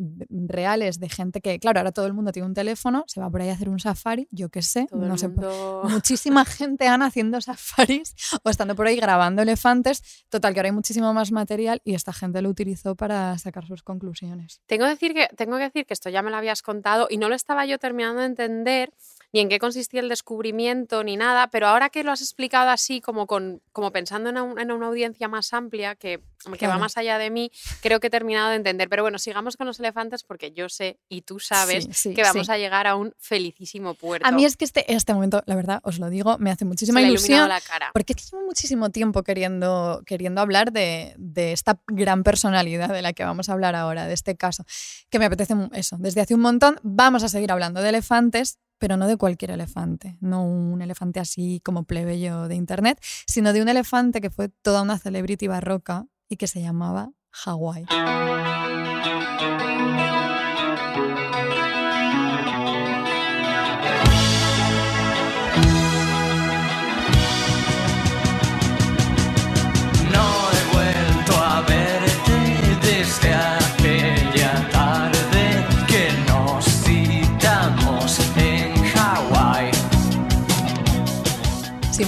de- 0.00 0.26
reales 0.30 1.00
de 1.00 1.08
gente 1.08 1.40
que, 1.40 1.58
claro, 1.58 1.80
ahora 1.80 1.90
todo 1.90 2.06
el 2.06 2.12
mundo 2.14 2.30
tiene 2.30 2.46
un 2.46 2.54
teléfono, 2.54 3.02
se 3.08 3.20
va 3.20 3.28
por 3.28 3.40
ahí 3.42 3.48
a 3.48 3.54
hacer 3.54 3.68
un 3.68 3.80
safari, 3.80 4.28
yo 4.30 4.48
qué 4.48 4.62
sé, 4.62 4.86
todo 4.88 5.00
no 5.00 5.18
sé. 5.18 5.26
mundo... 5.26 5.82
Muchísima 5.88 6.44
gente, 6.44 6.86
Ana, 6.86 7.06
haciendo 7.06 7.40
safaris 7.40 8.14
o 8.44 8.48
estando 8.50 8.76
por 8.76 8.86
ahí 8.86 8.94
grabando 8.96 9.42
elefantes. 9.42 10.24
Total, 10.28 10.54
que 10.54 10.60
ahora 10.60 10.68
hay 10.68 10.72
muchísimo 10.74 11.12
más 11.14 11.32
material 11.32 11.80
y 11.84 11.94
esta 11.94 12.12
gente 12.12 12.40
lo 12.42 12.48
utilizó 12.48 12.94
para 12.94 13.36
sacar 13.38 13.66
sus 13.66 13.82
conclusiones. 13.82 14.60
Tengo, 14.66 14.84
que 14.84 14.90
decir 14.90 15.14
que, 15.14 15.28
tengo 15.36 15.56
que 15.56 15.64
decir 15.64 15.84
que 15.84 15.94
esto 15.94 16.10
ya 16.10 16.22
me 16.22 16.30
lo 16.30 16.36
habías 16.36 16.62
contado 16.62 17.08
y 17.10 17.16
no 17.18 17.28
lo 17.28 17.34
estaba 17.34 17.66
yo 17.66 17.78
terminando 17.80 18.20
de 18.20 18.26
entender 18.26 18.92
ni 19.32 19.40
en 19.40 19.48
qué 19.48 19.58
consistía 19.58 20.00
el 20.00 20.08
descubrimiento 20.08 21.04
ni 21.04 21.16
nada, 21.16 21.48
pero 21.48 21.66
ahora 21.66 21.90
que 21.90 22.02
lo 22.04 22.12
has 22.12 22.22
explicado 22.22 22.70
así, 22.70 23.00
como, 23.00 23.26
con, 23.26 23.60
como 23.72 23.92
pensando 23.92 24.30
en, 24.30 24.38
un- 24.38 24.58
en 24.58 24.72
una 24.72 24.86
audiencia 24.86 25.28
más 25.28 25.52
amplia, 25.52 25.94
que, 25.96 26.20
que 26.58 26.66
va 26.66 26.78
más 26.78 26.96
allá 26.96 27.18
de 27.18 27.28
mí, 27.30 27.50
creo 27.82 28.00
que 28.00 28.06
he 28.06 28.10
terminado 28.10 28.50
de 28.50 28.56
entender. 28.56 28.88
Pero 28.88 29.02
bueno, 29.02 29.18
sigamos 29.18 29.56
con 29.56 29.66
los 29.66 29.78
elefantes 29.80 30.22
porque 30.24 30.52
yo 30.52 30.68
sé 30.68 30.98
y 31.08 31.22
tú 31.22 31.38
sabes 31.40 31.84
Sí, 31.84 31.90
sí, 31.92 32.14
que 32.14 32.22
vamos 32.22 32.46
sí. 32.46 32.52
a 32.52 32.56
llegar 32.58 32.86
a 32.86 32.94
un 32.96 33.12
felicísimo 33.18 33.94
puerto. 33.94 34.26
A 34.26 34.30
mí 34.30 34.44
es 34.44 34.56
que 34.56 34.64
este, 34.64 34.90
este 34.92 35.12
momento, 35.12 35.42
la 35.46 35.56
verdad, 35.56 35.80
os 35.82 35.98
lo 35.98 36.08
digo, 36.10 36.38
me 36.38 36.50
hace 36.50 36.60
Se 36.60 36.64
muchísima 36.64 37.00
iluminado 37.02 37.26
ilusión. 37.44 37.48
la 37.48 37.60
cara. 37.60 37.90
Porque 37.92 38.14
es 38.14 38.16
que 38.16 38.30
llevo 38.30 38.46
muchísimo 38.46 38.90
tiempo 38.90 39.22
queriendo, 39.22 40.02
queriendo 40.06 40.40
hablar 40.40 40.72
de, 40.72 41.14
de 41.18 41.52
esta 41.52 41.78
gran 41.86 42.22
personalidad 42.22 42.88
de 42.88 43.02
la 43.02 43.12
que 43.12 43.24
vamos 43.24 43.48
a 43.48 43.52
hablar 43.52 43.74
ahora, 43.74 44.06
de 44.06 44.14
este 44.14 44.36
caso, 44.36 44.64
que 45.10 45.18
me 45.18 45.26
apetece 45.26 45.54
eso. 45.72 45.96
Desde 45.98 46.20
hace 46.22 46.34
un 46.34 46.40
montón 46.40 46.78
vamos 46.82 47.22
a 47.24 47.28
seguir 47.28 47.52
hablando 47.52 47.82
de 47.82 47.90
elefantes, 47.90 48.58
pero 48.78 48.96
no 48.96 49.06
de 49.06 49.16
cualquier 49.16 49.50
elefante, 49.50 50.16
no 50.20 50.44
un 50.44 50.80
elefante 50.82 51.20
así 51.20 51.60
como 51.64 51.84
plebeyo 51.84 52.48
de 52.48 52.54
internet, 52.54 53.00
sino 53.26 53.52
de 53.52 53.62
un 53.62 53.68
elefante 53.68 54.20
que 54.20 54.30
fue 54.30 54.48
toda 54.48 54.82
una 54.82 54.98
celebrity 54.98 55.46
barroca 55.46 56.06
y 56.28 56.36
que 56.36 56.46
se 56.46 56.60
llamaba 56.60 57.12
Hawái. 57.30 57.86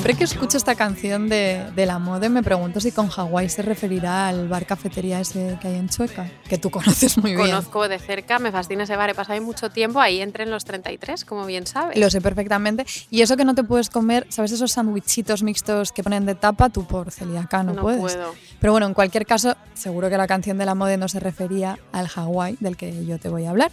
Siempre 0.00 0.16
que 0.16 0.24
escucho 0.24 0.56
esta 0.56 0.76
canción 0.76 1.28
de, 1.28 1.62
de 1.76 1.84
la 1.84 1.98
Mode 1.98 2.30
me 2.30 2.42
pregunto 2.42 2.80
si 2.80 2.90
con 2.90 3.08
Hawái 3.08 3.50
se 3.50 3.60
referirá 3.60 4.28
al 4.28 4.48
bar 4.48 4.64
cafetería 4.64 5.20
ese 5.20 5.58
que 5.60 5.68
hay 5.68 5.74
en 5.74 5.90
Chueca, 5.90 6.26
que 6.48 6.56
tú 6.56 6.70
conoces 6.70 7.18
muy 7.18 7.36
bien. 7.36 7.48
Conozco 7.48 7.86
de 7.86 7.98
cerca, 7.98 8.38
me 8.38 8.50
fascina 8.50 8.84
ese 8.84 8.96
bar, 8.96 9.10
he 9.10 9.14
pasado 9.14 9.34
ahí 9.34 9.40
mucho 9.40 9.68
tiempo, 9.68 10.00
ahí 10.00 10.22
entre 10.22 10.44
en 10.44 10.50
los 10.50 10.64
33, 10.64 11.26
como 11.26 11.44
bien 11.44 11.66
sabes. 11.66 11.98
Lo 11.98 12.08
sé 12.08 12.22
perfectamente. 12.22 12.86
Y 13.10 13.20
eso 13.20 13.36
que 13.36 13.44
no 13.44 13.54
te 13.54 13.62
puedes 13.62 13.90
comer, 13.90 14.26
¿sabes 14.30 14.52
esos 14.52 14.72
sandwichitos 14.72 15.42
mixtos 15.42 15.92
que 15.92 16.02
ponen 16.02 16.24
de 16.24 16.34
tapa? 16.34 16.70
Tú 16.70 16.86
por 16.86 17.10
celíaca 17.10 17.62
no, 17.62 17.74
no 17.74 17.82
puedes. 17.82 18.00
puedo. 18.00 18.34
Pero 18.58 18.72
bueno, 18.72 18.86
en 18.86 18.94
cualquier 18.94 19.26
caso, 19.26 19.54
seguro 19.74 20.08
que 20.08 20.16
la 20.16 20.26
canción 20.26 20.56
de 20.56 20.64
la 20.64 20.74
Mode 20.74 20.96
no 20.96 21.08
se 21.08 21.20
refería 21.20 21.78
al 21.92 22.08
Hawái 22.08 22.56
del 22.60 22.78
que 22.78 23.04
yo 23.04 23.18
te 23.18 23.28
voy 23.28 23.44
a 23.44 23.50
hablar. 23.50 23.70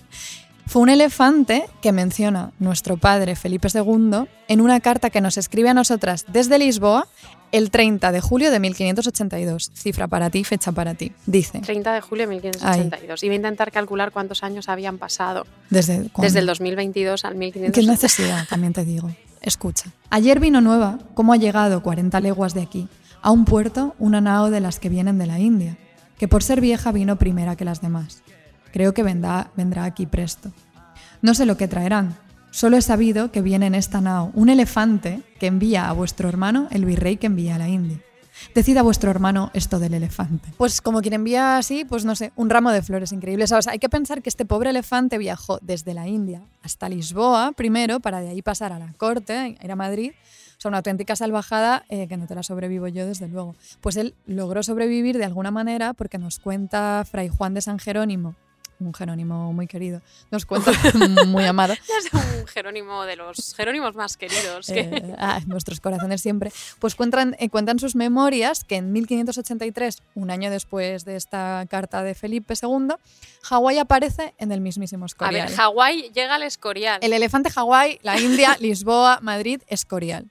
Fue 0.68 0.82
un 0.82 0.90
elefante 0.90 1.66
que 1.82 1.94
menciona 1.94 2.52
nuestro 2.60 2.98
padre 2.98 3.38
Felipe 3.38 3.70
II 3.74 4.28
en 4.50 4.62
una 4.62 4.82
carta 4.82 5.10
que 5.10 5.22
nos 5.22 5.38
escribe 5.38 5.70
a 5.70 5.74
nosotras 5.74 6.26
desde 6.28 6.60
Lisboa 6.60 7.08
el 7.54 7.72
30 7.72 8.12
de 8.12 8.20
julio 8.20 8.52
de 8.52 8.60
1582. 8.60 9.72
Cifra 9.74 10.10
para 10.10 10.30
ti, 10.30 10.44
fecha 10.44 10.74
para 10.74 10.94
ti. 10.94 11.14
Dice, 11.26 11.60
30 11.60 11.94
de 11.94 12.02
julio 12.02 12.28
de 12.28 12.34
1582. 12.34 13.24
Y 13.24 13.28
voy 13.28 13.34
a 13.34 13.38
intentar 13.38 13.72
calcular 13.72 14.12
cuántos 14.12 14.44
años 14.44 14.68
habían 14.68 14.98
pasado 14.98 15.48
¿desde 15.70 16.10
cuándo? 16.10 16.24
desde 16.24 16.40
el 16.40 16.46
2022 16.46 17.24
al 17.24 17.34
¿Qué 17.34 17.40
1582. 17.40 17.88
necesidad? 17.88 18.48
También 18.50 18.74
te 18.74 18.84
digo. 18.84 19.10
Escucha. 19.42 19.86
Ayer 20.10 20.42
vino 20.42 20.60
nueva, 20.60 21.00
cómo 21.14 21.32
ha 21.32 21.38
llegado 21.38 21.82
40 21.82 22.20
leguas 22.20 22.54
de 22.54 22.64
aquí, 22.64 22.90
a 23.22 23.32
un 23.32 23.46
puerto 23.46 23.96
una 24.00 24.20
nao 24.20 24.50
de 24.50 24.60
las 24.60 24.80
que 24.80 24.90
vienen 24.90 25.18
de 25.18 25.28
la 25.28 25.40
India, 25.40 25.78
que 26.18 26.28
por 26.28 26.44
ser 26.44 26.60
vieja 26.60 26.92
vino 26.92 27.16
primera 27.16 27.56
que 27.56 27.64
las 27.64 27.80
demás. 27.80 28.22
Creo 28.78 28.94
que 28.94 29.02
vendrá, 29.02 29.50
vendrá 29.56 29.86
aquí 29.86 30.06
presto. 30.06 30.52
No 31.24 31.34
sé 31.34 31.48
lo 31.48 31.58
que 31.58 31.68
traerán. 31.68 32.16
Solo 32.52 32.78
he 32.78 32.82
sabido 32.84 33.32
que 33.32 33.42
viene 33.42 33.66
en 33.66 33.74
esta 33.74 34.02
nao 34.02 34.30
un 34.36 34.50
elefante 34.50 35.24
que 35.40 35.48
envía 35.48 35.90
a 35.90 35.94
vuestro 35.94 36.30
hermano 36.30 36.68
el 36.70 36.86
virrey 36.86 37.18
que 37.18 37.26
envía 37.26 37.56
a 37.56 37.58
la 37.58 37.70
India. 37.70 37.98
Decida 38.54 38.84
vuestro 38.84 39.10
hermano 39.10 39.50
esto 39.56 39.80
del 39.80 39.96
elefante. 39.96 40.54
Pues 40.58 40.80
como 40.80 41.02
quien 41.02 41.16
envía 41.16 41.58
así, 41.58 41.86
pues 41.86 42.06
no 42.06 42.16
sé, 42.16 42.34
un 42.36 42.52
ramo 42.52 42.70
de 42.70 42.84
flores 42.84 43.12
increíbles. 43.12 43.52
O 43.52 43.60
sea, 43.60 43.74
hay 43.74 43.80
que 43.80 43.90
pensar 43.90 44.22
que 44.22 44.30
este 44.30 44.46
pobre 44.46 44.70
elefante 44.70 45.18
viajó 45.18 45.58
desde 45.64 45.96
la 45.96 46.08
India 46.08 46.44
hasta 46.62 46.88
Lisboa 46.88 47.54
primero, 47.54 48.00
para 48.00 48.22
de 48.22 48.30
ahí 48.30 48.44
pasar 48.44 48.74
a 48.74 48.78
la 48.78 48.94
corte, 48.94 49.58
ir 49.60 49.72
a 49.72 49.76
Madrid. 49.76 50.12
O 50.60 50.62
sea, 50.62 50.70
una 50.70 50.78
auténtica 50.78 51.16
salvajada 51.16 51.84
eh, 51.90 52.08
que 52.08 52.16
no 52.16 52.28
te 52.28 52.36
la 52.36 52.44
sobrevivo 52.44 52.88
yo, 52.90 53.08
desde 53.08 53.28
luego. 53.28 53.56
Pues 53.82 53.98
él 53.98 54.14
logró 54.28 54.62
sobrevivir 54.62 55.18
de 55.18 55.26
alguna 55.26 55.50
manera 55.50 55.96
porque 55.96 56.20
nos 56.20 56.38
cuenta 56.38 57.04
Fray 57.10 57.30
Juan 57.30 57.56
de 57.56 57.62
San 57.62 57.80
Jerónimo, 57.80 58.36
un 58.80 58.94
Jerónimo 58.94 59.52
muy 59.54 59.68
querido, 59.68 60.02
nos 60.32 60.46
cuenta, 60.48 60.72
muy 61.26 61.46
amado, 61.46 61.74
un 62.14 62.48
Jerónimo 62.48 63.04
de 63.06 63.16
los 63.16 63.54
Jerónimos 63.56 63.96
más 63.96 64.18
queridos. 64.18 64.68
que- 64.68 64.80
eh, 64.82 65.16
ah, 65.18 65.40
nuestros 65.48 65.80
corazones 65.82 66.22
siempre, 66.22 66.52
pues 66.80 66.96
cuentan, 66.96 67.36
eh, 67.40 67.50
cuentan 67.50 67.80
sus 67.80 67.96
memorias 67.96 68.64
que 68.64 68.76
en 68.76 68.92
1583, 68.92 70.02
un 70.16 70.30
año 70.32 70.50
después 70.52 71.06
de 71.06 71.16
esta 71.16 71.66
carta 71.70 72.04
de 72.04 72.14
Felipe 72.16 72.54
II, 72.62 72.90
Hawái 73.44 73.78
aparece 73.80 74.34
en 74.38 74.52
el 74.52 74.62
mismísimo 74.62 75.06
a 75.06 75.08
Escorial. 75.08 75.48
ver, 75.48 75.56
Hawái 75.58 76.12
llega 76.14 76.36
al 76.36 76.44
Escorial. 76.44 77.00
el 77.02 77.14
elefante 77.14 77.50
Hawái, 77.50 78.00
la 78.04 78.20
India, 78.20 78.58
Lisboa, 78.60 79.20
Madrid, 79.22 79.62
Escorial. 79.68 80.30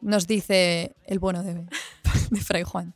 Nos 0.00 0.26
dice 0.26 0.94
el 1.06 1.18
bueno 1.18 1.42
de, 1.42 1.66
de 2.30 2.40
Fray 2.40 2.62
Juan. 2.62 2.94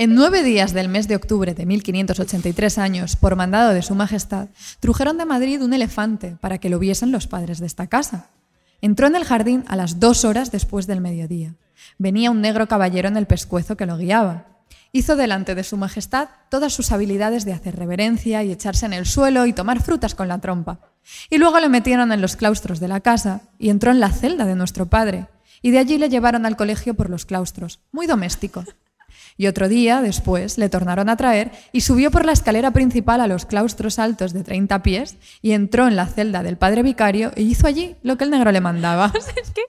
En 0.00 0.14
nueve 0.14 0.44
días 0.44 0.74
del 0.74 0.88
mes 0.88 1.08
de 1.08 1.16
octubre 1.16 1.54
de 1.54 1.66
1583 1.66 2.78
años, 2.78 3.16
por 3.16 3.34
mandado 3.34 3.74
de 3.74 3.82
su 3.82 3.96
majestad, 3.96 4.46
trujeron 4.78 5.18
de 5.18 5.24
Madrid 5.24 5.60
un 5.60 5.74
elefante 5.74 6.36
para 6.40 6.58
que 6.58 6.68
lo 6.68 6.78
viesen 6.78 7.10
los 7.10 7.26
padres 7.26 7.58
de 7.58 7.66
esta 7.66 7.88
casa. 7.88 8.30
Entró 8.80 9.08
en 9.08 9.16
el 9.16 9.24
jardín 9.24 9.64
a 9.66 9.74
las 9.74 9.98
dos 9.98 10.24
horas 10.24 10.52
después 10.52 10.86
del 10.86 11.00
mediodía. 11.00 11.56
Venía 11.98 12.30
un 12.30 12.40
negro 12.40 12.68
caballero 12.68 13.08
en 13.08 13.16
el 13.16 13.26
pescuezo 13.26 13.76
que 13.76 13.86
lo 13.86 13.96
guiaba. 13.96 14.46
Hizo 14.92 15.16
delante 15.16 15.56
de 15.56 15.64
su 15.64 15.76
majestad 15.76 16.28
todas 16.48 16.72
sus 16.72 16.92
habilidades 16.92 17.44
de 17.44 17.54
hacer 17.54 17.74
reverencia 17.74 18.44
y 18.44 18.52
echarse 18.52 18.86
en 18.86 18.92
el 18.92 19.04
suelo 19.04 19.46
y 19.46 19.52
tomar 19.52 19.82
frutas 19.82 20.14
con 20.14 20.28
la 20.28 20.38
trompa. 20.38 20.78
Y 21.28 21.38
luego 21.38 21.58
le 21.58 21.68
metieron 21.68 22.12
en 22.12 22.20
los 22.20 22.36
claustros 22.36 22.78
de 22.78 22.86
la 22.86 23.00
casa 23.00 23.40
y 23.58 23.70
entró 23.70 23.90
en 23.90 23.98
la 23.98 24.12
celda 24.12 24.44
de 24.44 24.54
nuestro 24.54 24.86
padre. 24.86 25.26
Y 25.60 25.72
de 25.72 25.80
allí 25.80 25.98
le 25.98 26.08
llevaron 26.08 26.46
al 26.46 26.54
colegio 26.54 26.94
por 26.94 27.10
los 27.10 27.24
claustros, 27.24 27.80
muy 27.90 28.06
doméstico. 28.06 28.62
Y 29.38 29.46
otro 29.46 29.68
día, 29.68 30.02
después, 30.02 30.58
le 30.58 30.68
tornaron 30.68 31.08
a 31.08 31.16
traer 31.16 31.52
y 31.72 31.80
subió 31.80 32.10
por 32.10 32.26
la 32.26 32.32
escalera 32.32 32.72
principal 32.72 33.20
a 33.22 33.26
los 33.28 33.46
claustros 33.46 33.98
altos 33.98 34.32
de 34.34 34.44
30 34.44 34.82
pies 34.82 35.16
y 35.40 35.52
entró 35.52 35.86
en 35.88 35.96
la 35.96 36.06
celda 36.06 36.42
del 36.42 36.58
padre 36.58 36.82
vicario 36.82 37.30
e 37.36 37.42
hizo 37.42 37.66
allí 37.66 37.96
lo 38.02 38.18
que 38.18 38.24
el 38.24 38.30
negro 38.30 38.52
le 38.52 38.60
mandaba. 38.60 39.12
Es 39.36 39.50
que, 39.52 39.62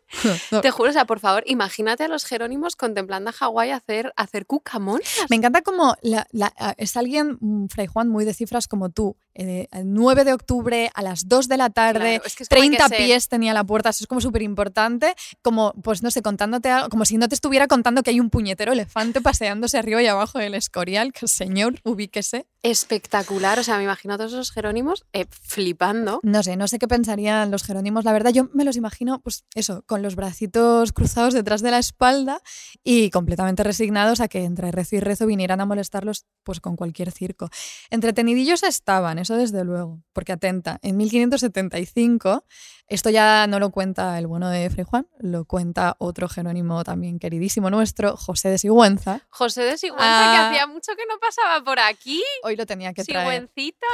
No. 0.51 0.61
te 0.61 0.71
juro, 0.71 0.89
o 0.89 0.93
sea, 0.93 1.05
por 1.05 1.19
favor, 1.19 1.43
imagínate 1.45 2.03
a 2.03 2.07
los 2.07 2.25
Jerónimos 2.25 2.75
contemplando 2.75 3.29
a 3.29 3.33
Hawái 3.33 3.69
hacer, 3.71 4.11
hacer 4.17 4.45
cucamonas. 4.47 5.07
Me 5.29 5.35
encanta 5.35 5.61
como 5.61 5.95
la- 6.01 6.27
la- 6.31 6.51
a- 6.57 6.73
es 6.77 6.97
alguien, 6.97 7.37
mm, 7.39 7.67
Fray 7.67 7.85
Juan, 7.87 8.09
muy 8.09 8.25
de 8.25 8.33
cifras 8.33 8.67
como 8.67 8.89
tú. 8.89 9.15
Eh, 9.35 9.67
el 9.71 9.93
9 9.93 10.25
de 10.25 10.33
octubre 10.33 10.89
a 10.93 11.01
las 11.01 11.27
2 11.27 11.47
de 11.47 11.57
la 11.57 11.69
tarde, 11.69 11.99
Claro, 12.15 12.23
es 12.25 12.35
que 12.35 12.43
es 12.43 12.49
como 12.49 12.61
hay 12.61 12.69
que 12.69 12.77
30 12.77 12.87
ser. 12.89 13.05
pies 13.05 13.27
tenía 13.29 13.53
la 13.53 13.63
puerta, 13.63 13.89
eso 13.89 14.03
es 14.03 14.07
como 14.07 14.21
súper 14.21 14.41
importante. 14.41 15.15
Como, 15.41 15.73
pues 15.81 16.03
no 16.03 16.11
sé, 16.11 16.21
contándote 16.21 16.69
algo, 16.69 16.89
como 16.89 17.05
si 17.05 17.17
no 17.17 17.29
te 17.29 17.35
estuviera 17.35 17.67
contando 17.67 18.03
que 18.03 18.09
hay 18.09 18.19
un 18.19 18.29
puñetero 18.29 18.73
elefante 18.73 19.21
paseándose 19.21 19.77
arriba 19.77 20.01
y 20.01 20.07
abajo 20.07 20.39
del 20.39 20.55
escorial, 20.55 21.13
que 21.13 21.19
el 21.25 21.29
señor 21.29 21.79
ubíquese. 21.83 22.47
Espectacular, 22.61 23.59
o 23.59 23.63
sea, 23.63 23.77
me 23.77 23.83
imagino 23.83 24.15
a 24.15 24.17
todos 24.17 24.33
esos 24.33 24.51
Jerónimos 24.51 25.05
eh, 25.13 25.25
flipando. 25.29 26.19
No 26.23 26.43
sé, 26.43 26.57
no 26.57 26.67
sé 26.67 26.79
qué 26.79 26.87
pensarían 26.87 27.51
los 27.51 27.63
jerónimos. 27.63 28.03
La 28.03 28.11
verdad, 28.11 28.31
yo 28.31 28.49
me 28.53 28.63
los 28.65 28.75
imagino, 28.75 29.21
pues 29.21 29.45
eso, 29.53 29.83
con 29.85 30.01
los 30.01 30.15
bracitos 30.15 30.91
cruzados 30.91 31.33
detrás 31.33 31.61
de 31.61 31.71
la 31.71 31.77
espalda 31.79 32.41
y 32.83 33.11
completamente 33.11 33.63
resignados 33.63 34.19
a 34.19 34.27
que 34.27 34.43
entre 34.43 34.71
rezo 34.71 34.95
y 34.95 34.99
rezo 34.99 35.25
vinieran 35.25 35.61
a 35.61 35.65
molestarlos 35.65 36.25
pues 36.43 36.59
con 36.59 36.75
cualquier 36.75 37.11
circo. 37.11 37.49
Entretenidillos 37.91 38.63
estaban, 38.63 39.18
eso 39.19 39.35
desde 39.37 39.63
luego, 39.63 40.01
porque 40.13 40.31
atenta, 40.33 40.79
en 40.81 40.97
1575, 40.97 42.45
esto 42.87 43.09
ya 43.09 43.45
no 43.47 43.59
lo 43.59 43.69
cuenta 43.71 44.17
el 44.17 44.27
bueno 44.27 44.49
de 44.49 44.69
Fray 44.69 44.83
Juan, 44.85 45.07
lo 45.19 45.45
cuenta 45.45 45.95
otro 45.99 46.27
jerónimo 46.27 46.83
también 46.83 47.19
queridísimo 47.19 47.69
nuestro, 47.69 48.17
José 48.17 48.49
de 48.49 48.57
Sigüenza. 48.57 49.21
José 49.29 49.61
de 49.63 49.77
Sigüenza, 49.77 50.05
que 50.05 50.09
Ah. 50.37 50.49
hacía 50.49 50.67
mucho 50.67 50.93
que 50.95 51.05
no 51.07 51.19
pasaba 51.19 51.63
por 51.63 51.79
aquí. 51.79 52.23
Hoy 52.43 52.55
lo 52.55 52.65
tenía 52.65 52.93
que 52.93 53.03
traer. 53.03 53.27
Sigüencita. 53.27 53.85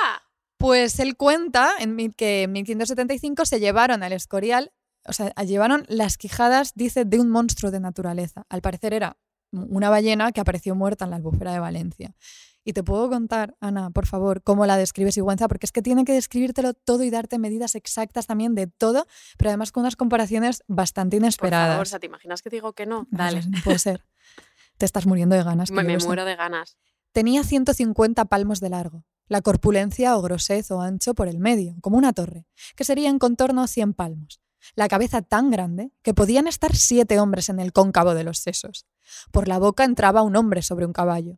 Pues 0.57 0.99
él 0.99 1.17
cuenta 1.17 1.71
en 1.79 2.13
que 2.13 2.43
en 2.43 2.51
1575 2.53 3.45
se 3.45 3.59
llevaron 3.59 4.01
al 4.03 4.13
Escorial, 4.13 4.71
o 5.05 5.13
sea, 5.13 5.29
llevaron 5.43 5.85
las 5.89 6.17
quijadas, 6.17 6.71
dice, 6.75 7.05
de 7.05 7.19
un 7.19 7.29
monstruo 7.29 7.71
de 7.71 7.79
naturaleza. 7.79 8.45
Al 8.49 8.61
parecer 8.61 8.93
era 8.93 9.17
una 9.51 9.89
ballena 9.89 10.31
que 10.31 10.39
apareció 10.41 10.73
muerta 10.73 11.05
en 11.05 11.11
la 11.11 11.17
albufera 11.17 11.51
de 11.53 11.59
Valencia. 11.59 12.15
Y 12.67 12.73
te 12.73 12.83
puedo 12.83 13.07
contar, 13.09 13.55
Ana, 13.59 13.91
por 13.91 14.07
favor, 14.07 14.41
cómo 14.41 14.65
la 14.65 14.75
describe 14.75 15.11
Sigüenza, 15.11 15.47
porque 15.47 15.67
es 15.67 15.71
que 15.71 15.83
tiene 15.83 16.03
que 16.03 16.13
describírtelo 16.13 16.73
todo 16.73 17.03
y 17.03 17.11
darte 17.11 17.37
medidas 17.37 17.75
exactas 17.75 18.25
también 18.25 18.55
de 18.55 18.65
todo, 18.65 19.05
pero 19.37 19.51
además 19.51 19.71
con 19.71 19.81
unas 19.81 19.95
comparaciones 19.95 20.63
bastante 20.67 21.17
Por 21.17 21.23
inesperadas. 21.23 21.73
favor, 21.75 21.83
o 21.83 21.85
sea, 21.85 21.99
¿te 21.99 22.07
imaginas 22.07 22.41
que 22.41 22.49
digo 22.49 22.73
que 22.73 22.87
no? 22.87 23.07
Dale. 23.11 23.43
puede 23.63 23.77
ser. 23.77 24.03
Te 24.77 24.85
estás 24.85 25.05
muriendo 25.05 25.35
de 25.35 25.43
ganas. 25.43 25.69
Me, 25.69 25.83
me 25.83 25.97
muero 25.99 26.25
de 26.25 26.35
ganas. 26.35 26.77
Tenía 27.13 27.43
150 27.43 28.25
palmos 28.25 28.59
de 28.59 28.69
largo, 28.69 29.05
la 29.27 29.41
corpulencia 29.41 30.17
o 30.17 30.21
grosez 30.23 30.69
o 30.71 30.81
ancho 30.81 31.13
por 31.13 31.27
el 31.27 31.37
medio, 31.37 31.75
como 31.81 31.97
una 31.97 32.13
torre, 32.13 32.47
que 32.75 32.83
sería 32.83 33.09
en 33.09 33.19
contorno 33.19 33.67
100 33.67 33.93
palmos. 33.93 34.41
La 34.73 34.87
cabeza 34.87 35.21
tan 35.21 35.51
grande 35.51 35.91
que 36.01 36.15
podían 36.15 36.47
estar 36.47 36.75
siete 36.75 37.19
hombres 37.19 37.49
en 37.49 37.59
el 37.59 37.71
cóncavo 37.71 38.15
de 38.15 38.23
los 38.23 38.39
sesos. 38.39 38.87
Por 39.31 39.47
la 39.47 39.59
boca 39.59 39.83
entraba 39.83 40.23
un 40.23 40.35
hombre 40.35 40.63
sobre 40.63 40.87
un 40.87 40.93
caballo. 40.93 41.37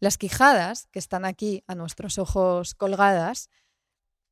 Las 0.00 0.18
quijadas, 0.18 0.88
que 0.90 0.98
están 0.98 1.24
aquí 1.24 1.64
a 1.66 1.74
nuestros 1.74 2.18
ojos 2.18 2.74
colgadas, 2.74 3.50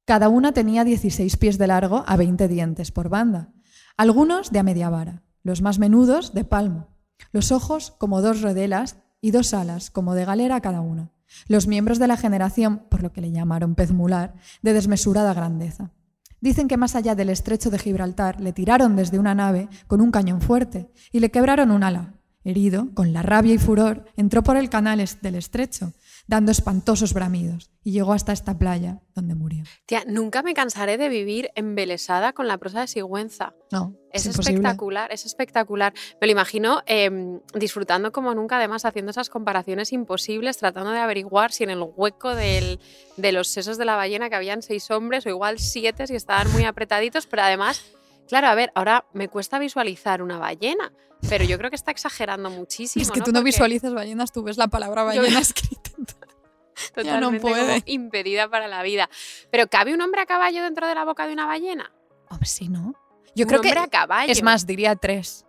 cada 0.05 0.29
una 0.29 0.53
tenía 0.53 0.85
16 0.85 1.37
pies 1.37 1.59
de 1.59 1.67
largo 1.67 2.05
a 2.07 2.17
20 2.17 2.47
dientes 2.49 2.93
por 2.93 3.09
banda, 3.09 3.53
algunos 3.97 4.53
de 4.53 4.61
a 4.61 4.63
media 4.63 4.91
vara, 4.91 5.23
los 5.43 5.63
más 5.63 5.79
menudos 5.79 6.35
de 6.35 6.45
palmo, 6.45 6.89
los 7.33 7.51
ojos 7.51 7.93
como 7.99 8.23
dos 8.23 8.43
rodelas 8.43 8.99
y 9.21 9.31
dos 9.31 9.55
alas 9.55 9.91
como 9.91 10.15
de 10.15 10.25
galera 10.25 10.61
cada 10.61 10.81
una, 10.81 11.11
los 11.49 11.67
miembros 11.67 11.99
de 11.99 12.07
la 12.07 12.17
generación, 12.17 12.87
por 12.89 13.03
lo 13.03 13.13
que 13.13 13.21
le 13.21 13.33
llamaron 13.33 13.75
pez 13.75 13.93
mular, 13.93 14.35
de 14.63 14.73
desmesurada 14.73 15.35
grandeza. 15.35 15.91
Dicen 16.41 16.69
que 16.69 16.77
más 16.77 16.95
allá 16.95 17.15
del 17.15 17.31
estrecho 17.31 17.71
de 17.71 17.79
Gibraltar 17.79 18.41
le 18.41 18.53
tiraron 18.53 18.95
desde 18.95 19.19
una 19.19 19.35
nave 19.35 19.69
con 19.87 20.01
un 20.01 20.11
cañón 20.11 20.41
fuerte 20.41 20.91
y 21.11 21.21
le 21.21 21.31
quebraron 21.31 21.71
un 21.71 21.83
ala. 21.83 22.16
Herido, 22.49 22.89
con 22.95 23.13
la 23.13 23.23
rabia 23.23 23.55
y 23.55 23.59
furor, 23.59 24.05
entró 24.17 24.43
por 24.43 24.57
el 24.57 24.71
canal 24.71 25.05
del 25.21 25.35
estrecho, 25.35 25.93
dando 26.29 26.53
espantosos 26.53 27.13
bramidos, 27.13 27.71
y 27.85 27.91
llegó 27.93 28.13
hasta 28.13 28.33
esta 28.33 28.57
playa, 28.59 29.01
donde 29.15 29.35
murió. 29.35 29.65
Tía, 29.87 30.03
nunca 30.07 30.43
me 30.43 30.55
cansaré 30.55 30.97
de 30.97 31.09
vivir 31.09 31.51
embelesada 31.55 32.33
con 32.33 32.47
la 32.49 32.59
prosa 32.59 32.81
de 32.81 32.87
Sigüenza. 32.87 33.53
No, 33.71 33.95
Es, 34.13 34.27
espectacular, 34.27 35.13
es 35.13 35.27
espectacular. 35.27 35.93
Me 36.21 36.27
lo 36.27 36.33
imagino 36.33 36.83
em, 36.87 37.41
disfrutando 37.55 38.13
como 38.13 38.35
nunca, 38.35 38.57
además 38.59 38.85
haciendo 38.85 39.11
esas 39.11 39.29
comparaciones 39.29 39.93
imposibles, 39.93 40.57
tratando 40.57 40.91
de 40.93 40.99
averiguar 41.01 41.53
si 41.53 41.65
en 41.65 41.71
el 41.71 41.85
hueco 41.97 42.35
del- 42.35 42.79
de 43.17 43.33
los 43.33 43.49
sesos 43.49 43.77
de 43.79 43.85
la 43.85 43.97
ballena 43.97 44.29
que 44.31 44.37
habían 44.37 44.63
seis 44.63 44.91
hombres 44.91 45.27
o 45.27 45.31
igual 45.31 45.59
siete 45.59 46.07
si 46.07 46.15
estaban 46.15 46.51
muy 46.53 46.65
apretaditos, 46.65 47.27
pero 47.27 47.43
además, 47.43 47.83
claro, 48.27 48.49
a 48.49 48.55
ver, 48.55 48.73
ahora 48.75 49.07
me 49.13 49.29
cuesta 49.29 49.59
visualizar 49.59 50.23
una 50.23 50.39
ballena, 50.39 50.93
pero 51.29 51.45
yo 51.45 51.59
creo 51.59 51.71
que 51.71 51.77
está 51.77 51.91
exagerando 51.91 52.51
muchísimo. 52.51 53.03
Es 53.03 53.11
que 53.11 53.21
tú 53.21 53.33
no 53.33 53.41
Porque 53.41 53.47
visualizas 53.47 53.93
ballenas, 53.95 54.33
tú 54.33 54.43
ves 54.43 54.57
la 54.57 54.69
palabra 54.69 55.03
ballena 55.03 55.41
escrita. 55.41 55.91
en 55.99 56.07
todo. 56.07 56.17
Ya 56.97 57.19
no 57.21 57.31
totalmente 57.31 57.41
puede. 57.41 57.83
impedida 57.87 58.51
para 58.51 58.69
la 58.69 58.83
vida. 58.83 59.09
Pero 59.51 59.67
¿cabe 59.67 59.95
un 59.95 60.01
hombre 60.03 60.21
a 60.21 60.27
caballo 60.27 60.63
dentro 60.63 60.87
de 60.87 60.95
la 60.95 61.05
boca 61.07 61.27
de 61.27 61.33
una 61.33 61.47
ballena? 61.47 61.91
Hombre, 62.29 62.47
sí, 62.47 62.69
¿no? 62.69 62.95
Yo 63.35 63.45
un 63.45 63.49
creo 63.49 63.61
que 63.63 63.69
hombre 63.69 63.81
a 63.81 63.89
caballo. 63.89 64.31
es 64.31 64.43
más, 64.43 64.67
diría 64.67 64.95
tres. 64.95 65.46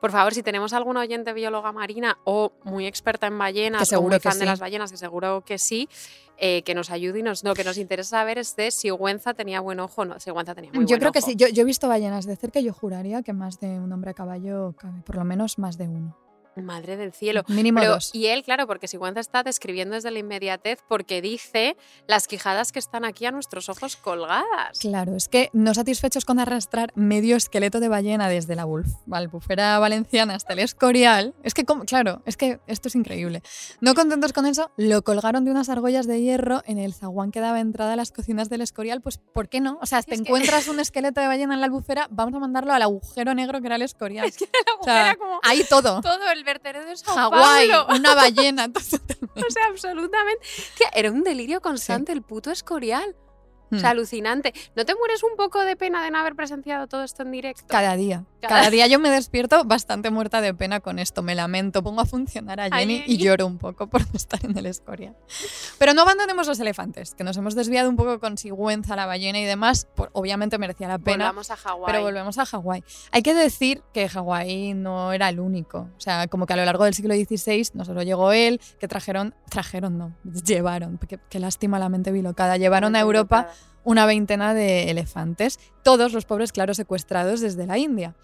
Por 0.00 0.10
favor, 0.10 0.34
si 0.34 0.42
tenemos 0.42 0.72
alguna 0.72 1.00
oyente 1.00 1.32
bióloga 1.32 1.72
marina 1.72 2.18
o 2.24 2.52
muy 2.64 2.86
experta 2.86 3.26
en 3.26 3.38
ballenas 3.38 3.80
Que 3.80 3.82
o 3.82 3.86
seguro 3.86 4.10
muy 4.10 4.20
que 4.20 4.28
fan 4.28 4.38
de 4.38 4.46
las 4.46 4.60
ballenas, 4.60 4.90
que 4.90 4.96
seguro 4.96 5.42
que 5.44 5.58
sí, 5.58 5.88
eh, 6.36 6.62
que 6.62 6.74
nos 6.74 6.90
ayude 6.90 7.18
y 7.18 7.22
nos, 7.22 7.44
lo 7.44 7.54
que 7.54 7.64
nos 7.64 7.76
interesa 7.76 8.10
saber 8.10 8.38
es 8.38 8.56
de 8.56 8.70
si 8.70 8.88
Sigüenza 8.88 9.34
tenía 9.34 9.60
buen 9.60 9.80
ojo 9.80 10.02
o 10.02 10.04
no. 10.04 10.18
Sigüenza 10.18 10.54
tenía 10.54 10.70
muy 10.72 10.84
Yo 10.84 10.88
buen 10.88 11.00
creo 11.00 11.12
que 11.12 11.22
sí. 11.22 11.36
Yo, 11.36 11.48
yo 11.48 11.62
he 11.62 11.66
visto 11.66 11.88
ballenas 11.88 12.26
de 12.26 12.36
cerca 12.36 12.60
y 12.60 12.64
yo 12.64 12.72
juraría 12.72 13.22
que 13.22 13.32
más 13.32 13.60
de 13.60 13.78
un 13.78 13.92
hombre 13.92 14.12
a 14.12 14.14
caballo 14.14 14.74
cabe, 14.76 15.02
por 15.02 15.16
lo 15.16 15.24
menos 15.24 15.58
más 15.58 15.76
de 15.76 15.88
uno. 15.88 16.16
Madre 16.56 16.96
del 16.96 17.12
cielo. 17.12 17.42
Mínimo 17.48 17.80
Pero- 17.80 17.92
dos. 17.94 18.10
y 18.14 18.26
él, 18.26 18.42
claro, 18.42 18.66
porque 18.66 18.88
Sigüenza 18.88 19.20
está 19.20 19.42
describiendo 19.42 19.94
desde 19.94 20.10
la 20.10 20.18
inmediatez 20.18 20.80
porque 20.88 21.22
dice 21.22 21.76
las 22.06 22.26
quijadas 22.26 22.72
que 22.72 22.78
están 22.78 23.04
aquí 23.04 23.26
a 23.26 23.30
nuestros 23.30 23.68
ojos 23.68 23.96
colgadas. 23.96 24.78
Claro, 24.80 25.14
es 25.16 25.28
que 25.28 25.50
no 25.52 25.74
satisfechos 25.74 26.24
con 26.24 26.38
arrastrar 26.38 26.92
medio 26.94 27.36
esqueleto 27.36 27.80
de 27.80 27.88
ballena 27.88 28.28
desde 28.28 28.56
la 28.56 28.66
albufera 29.12 29.78
valenciana 29.78 30.34
hasta 30.34 30.52
el 30.52 30.58
Escorial, 30.60 31.34
es 31.42 31.54
que, 31.54 31.64
como- 31.64 31.84
claro, 31.84 32.22
es 32.26 32.36
que 32.36 32.60
esto 32.66 32.88
es 32.88 32.94
increíble. 32.94 33.42
No 33.80 33.94
contentos 33.94 34.32
con 34.32 34.46
eso, 34.46 34.70
lo 34.76 35.02
colgaron 35.02 35.44
de 35.44 35.50
unas 35.50 35.68
argollas 35.68 36.06
de 36.06 36.20
hierro 36.20 36.62
en 36.66 36.78
el 36.78 36.94
zaguán 36.94 37.30
que 37.30 37.40
daba 37.40 37.60
entrada 37.60 37.94
a 37.94 37.96
las 37.96 38.12
cocinas 38.12 38.48
del 38.50 38.60
Escorial, 38.60 39.00
pues 39.00 39.18
¿por 39.18 39.48
qué 39.48 39.60
no? 39.60 39.78
O 39.82 39.86
sea, 39.86 40.02
te 40.02 40.14
Es 40.14 40.20
que- 40.22 40.28
encuentras 40.28 40.68
un 40.68 40.80
esqueleto 40.80 41.20
de 41.20 41.26
ballena 41.26 41.54
en 41.54 41.60
la 41.60 41.66
albufera, 41.66 42.06
vamos 42.10 42.34
a 42.34 42.38
mandarlo 42.38 42.72
al 42.72 42.82
agujero 42.82 43.34
negro 43.34 43.60
que 43.60 43.66
era 43.66 43.76
el 43.76 43.82
Escorial. 43.82 44.26
Es 44.26 44.36
que 44.36 44.46
la 44.46 44.74
O 44.80 44.84
sea, 44.84 44.92
mujer 44.94 45.06
era 45.06 45.16
como 45.16 45.40
ahí 45.42 45.64
todo. 45.68 46.00
todo 46.00 46.30
el 46.32 46.39
vertedero 46.44 46.84
de 46.84 46.96
Sao 46.96 47.14
Hawái, 47.14 47.68
Paulo. 47.68 47.86
una 47.94 48.14
ballena. 48.14 48.70
O 48.74 49.50
sea, 49.50 49.66
absolutamente. 49.68 50.46
Era 50.94 51.10
un 51.10 51.22
delirio 51.22 51.60
constante 51.60 52.12
el 52.12 52.22
puto 52.22 52.50
Escorial. 52.50 53.16
O 53.72 53.78
sea, 53.78 53.90
Hmm. 53.90 53.92
alucinante. 53.92 54.52
¿No 54.76 54.84
te 54.84 54.94
mueres 54.94 55.22
un 55.22 55.36
poco 55.36 55.60
de 55.60 55.76
pena 55.76 56.02
de 56.02 56.10
no 56.10 56.18
haber 56.18 56.34
presenciado 56.34 56.86
todo 56.86 57.04
esto 57.04 57.22
en 57.22 57.30
directo? 57.30 57.64
Cada 57.68 57.96
día. 57.96 58.24
Cada- 58.40 58.54
Cada 58.56 58.70
día 58.70 58.86
yo 58.86 58.98
me 58.98 59.10
despierto 59.10 59.64
bastante 59.64 60.10
muerta 60.10 60.40
de 60.40 60.54
pena 60.54 60.80
con 60.80 60.98
esto. 60.98 61.22
Me 61.22 61.34
lamento, 61.34 61.82
pongo 61.82 62.00
a 62.00 62.06
funcionar 62.06 62.60
a 62.60 62.70
Jenny 62.70 63.04
y 63.06 63.16
lloro 63.18 63.46
un 63.46 63.58
poco 63.58 63.88
por 63.88 64.00
no 64.02 64.12
estar 64.14 64.44
en 64.44 64.56
el 64.56 64.66
Escoria. 64.66 65.14
Pero 65.78 65.94
no 65.94 66.02
abandonemos 66.02 66.46
los 66.46 66.58
elefantes, 66.60 67.14
que 67.14 67.24
nos 67.24 67.36
hemos 67.36 67.54
desviado 67.54 67.88
un 67.88 67.96
poco 67.96 68.18
con 68.20 68.38
Sigüenza, 68.38 68.96
la 68.96 69.06
ballena 69.06 69.38
y 69.38 69.44
demás. 69.44 69.86
Por- 69.94 70.10
obviamente 70.14 70.58
merecía 70.58 70.88
la 70.88 70.98
pena. 70.98 71.24
Volvamos 71.26 71.50
a 71.50 71.56
Hawái. 71.56 71.86
Pero 71.92 72.02
volvemos 72.02 72.38
a 72.38 72.46
Hawái. 72.46 72.82
Hay 73.12 73.22
que 73.22 73.34
decir 73.34 73.82
que 73.92 74.08
Hawái 74.08 74.74
no 74.74 75.12
era 75.12 75.28
el 75.28 75.38
único. 75.40 75.88
O 75.96 76.00
sea, 76.00 76.26
como 76.28 76.46
que 76.46 76.54
a 76.54 76.56
lo 76.56 76.64
largo 76.64 76.84
del 76.84 76.94
siglo 76.94 77.14
XVI 77.14 77.68
no 77.74 77.84
solo 77.84 78.02
llegó 78.02 78.32
él, 78.32 78.60
que 78.78 78.88
trajeron, 78.88 79.34
trajeron 79.48 79.98
no, 79.98 80.16
llevaron, 80.44 80.98
qué, 81.28 81.38
lástima 81.38 81.78
la 81.78 81.88
mente 81.88 82.12
bilocada, 82.12 82.56
llevaron 82.56 82.96
a 82.96 83.00
Europa. 83.00 83.48
Una 83.84 84.06
veintena 84.06 84.54
de 84.54 84.90
elefantes, 84.90 85.58
todos 85.82 86.12
los 86.12 86.24
pobres, 86.24 86.52
claro, 86.52 86.74
secuestrados 86.74 87.40
desde 87.40 87.66
la 87.66 87.78
India. 87.78 88.14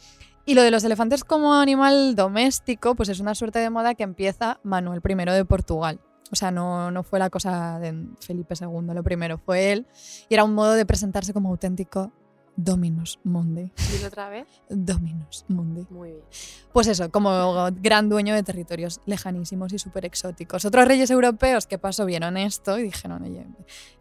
Y 0.44 0.54
lo 0.54 0.62
de 0.62 0.70
los 0.70 0.84
elefantes 0.84 1.24
como 1.24 1.54
animal 1.54 2.14
doméstico, 2.14 2.94
pues 2.94 3.08
es 3.08 3.20
una 3.20 3.34
suerte 3.34 3.58
de 3.58 3.70
moda 3.70 3.94
que 3.94 4.04
empieza 4.04 4.60
Manuel 4.62 5.02
I 5.04 5.14
de 5.32 5.44
Portugal. 5.44 6.00
O 6.30 6.36
sea, 6.36 6.50
no, 6.50 6.90
no 6.90 7.02
fue 7.02 7.18
la 7.18 7.30
cosa 7.30 7.78
de 7.78 8.06
Felipe 8.20 8.54
II, 8.60 8.94
lo 8.94 9.02
primero 9.02 9.38
fue 9.38 9.72
él. 9.72 9.86
Y 10.28 10.34
era 10.34 10.44
un 10.44 10.54
modo 10.54 10.72
de 10.72 10.86
presentarse 10.86 11.32
como 11.32 11.50
auténtico 11.50 12.12
Dominus 12.56 13.18
Mundi. 13.24 13.70
Dilo 13.92 14.08
otra 14.08 14.28
vez. 14.28 14.46
Dominus 14.68 15.44
Mundi. 15.48 15.86
Muy 15.90 16.10
bien. 16.10 16.24
Pues 16.72 16.86
eso, 16.86 17.10
como 17.10 17.68
gran 17.80 18.08
dueño 18.08 18.34
de 18.34 18.42
territorios 18.42 19.00
lejanísimos 19.06 19.72
y 19.72 19.78
súper 19.78 20.04
exóticos. 20.04 20.64
Otros 20.64 20.86
reyes 20.86 21.10
europeos 21.10 21.66
que 21.66 21.78
pasó 21.78 22.04
vieron 22.06 22.36
esto 22.36 22.78
y 22.78 22.82
dijeron, 22.82 23.22
oye, 23.22 23.46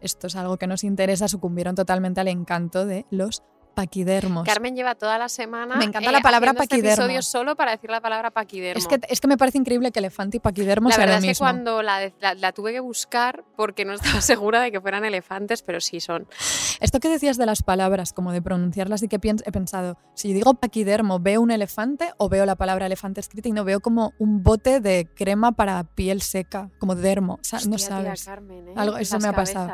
esto 0.00 0.26
es 0.26 0.36
algo 0.36 0.56
que 0.56 0.66
nos 0.66 0.84
interesa, 0.84 1.28
sucumbieron 1.28 1.74
totalmente 1.74 2.20
al 2.20 2.28
encanto 2.28 2.86
de 2.86 3.06
los 3.10 3.42
paquidermos. 3.76 4.44
Carmen 4.44 4.74
lleva 4.74 4.94
toda 4.96 5.18
la 5.18 5.28
semana. 5.28 5.74
eh, 5.74 5.78
Me 5.78 5.84
encanta 5.84 6.10
la 6.10 6.20
palabra 6.20 6.50
haciendo 6.50 6.62
este 6.64 6.74
paquidermo. 6.76 7.04
episodio 7.04 7.22
solo 7.22 7.54
para 7.54 7.70
decir 7.72 7.90
la 7.90 8.00
palabra 8.00 8.30
paquidermo. 8.32 8.78
es, 8.80 8.88
que, 8.88 8.98
es 9.08 9.20
que 9.20 9.28
me 9.28 9.36
parece 9.36 9.58
increíble 9.58 9.92
que 9.92 10.00
elefante 10.00 10.38
y 10.38 10.40
paquidermo 10.40 10.88
la 10.88 10.94
sea 10.96 11.04
verdad 11.04 11.14
lo 11.16 11.18
es 11.18 11.24
que 11.24 11.28
mismo. 11.28 11.44
cuando 11.44 11.82
la, 11.82 12.12
la- 12.20 12.34
la 12.34 12.52
tuve 12.52 12.72
que 12.72 12.80
buscar 12.80 13.44
porque 13.56 13.84
no 13.84 13.92
estaba 13.92 14.20
segura 14.22 14.60
de 14.60 14.72
que 14.72 14.80
fueran 14.80 15.04
elefantes, 15.04 15.62
pero 15.62 15.80
sí 15.80 16.00
son. 16.00 16.26
Esto 16.80 16.98
que 16.98 17.08
decías 17.08 17.36
de 17.36 17.46
las 17.46 17.62
palabras, 17.62 18.12
como 18.12 18.32
de 18.32 18.42
pronunciarlas 18.42 19.02
y 19.02 19.08
que 19.08 19.16
he 19.16 19.52
pensado, 19.52 19.98
si 20.14 20.32
digo 20.32 20.54
paquidermo, 20.54 21.20
¿veo 21.20 21.40
un 21.42 21.50
elefante 21.50 22.12
o 22.16 22.28
veo 22.28 22.46
la 22.46 22.56
palabra 22.56 22.86
elefante 22.86 23.20
escrita 23.20 23.48
y 23.48 23.52
no 23.52 23.64
veo 23.64 23.80
como 23.80 24.14
un 24.18 24.42
bote 24.42 24.80
de 24.80 25.06
crema 25.14 25.52
para 25.52 25.84
piel 25.84 26.22
seca, 26.22 26.70
como 26.78 26.94
dermo? 26.94 27.38
No 27.52 27.56
Hostia, 27.58 27.76
tía, 27.76 27.78
sabes. 27.86 28.24
Carmen, 28.24 28.68
¿eh? 28.68 28.72
Algo- 28.74 28.96
eso 28.96 29.16
Las 29.16 29.22
me 29.22 29.28
ha 29.28 29.32
pasado. 29.34 29.72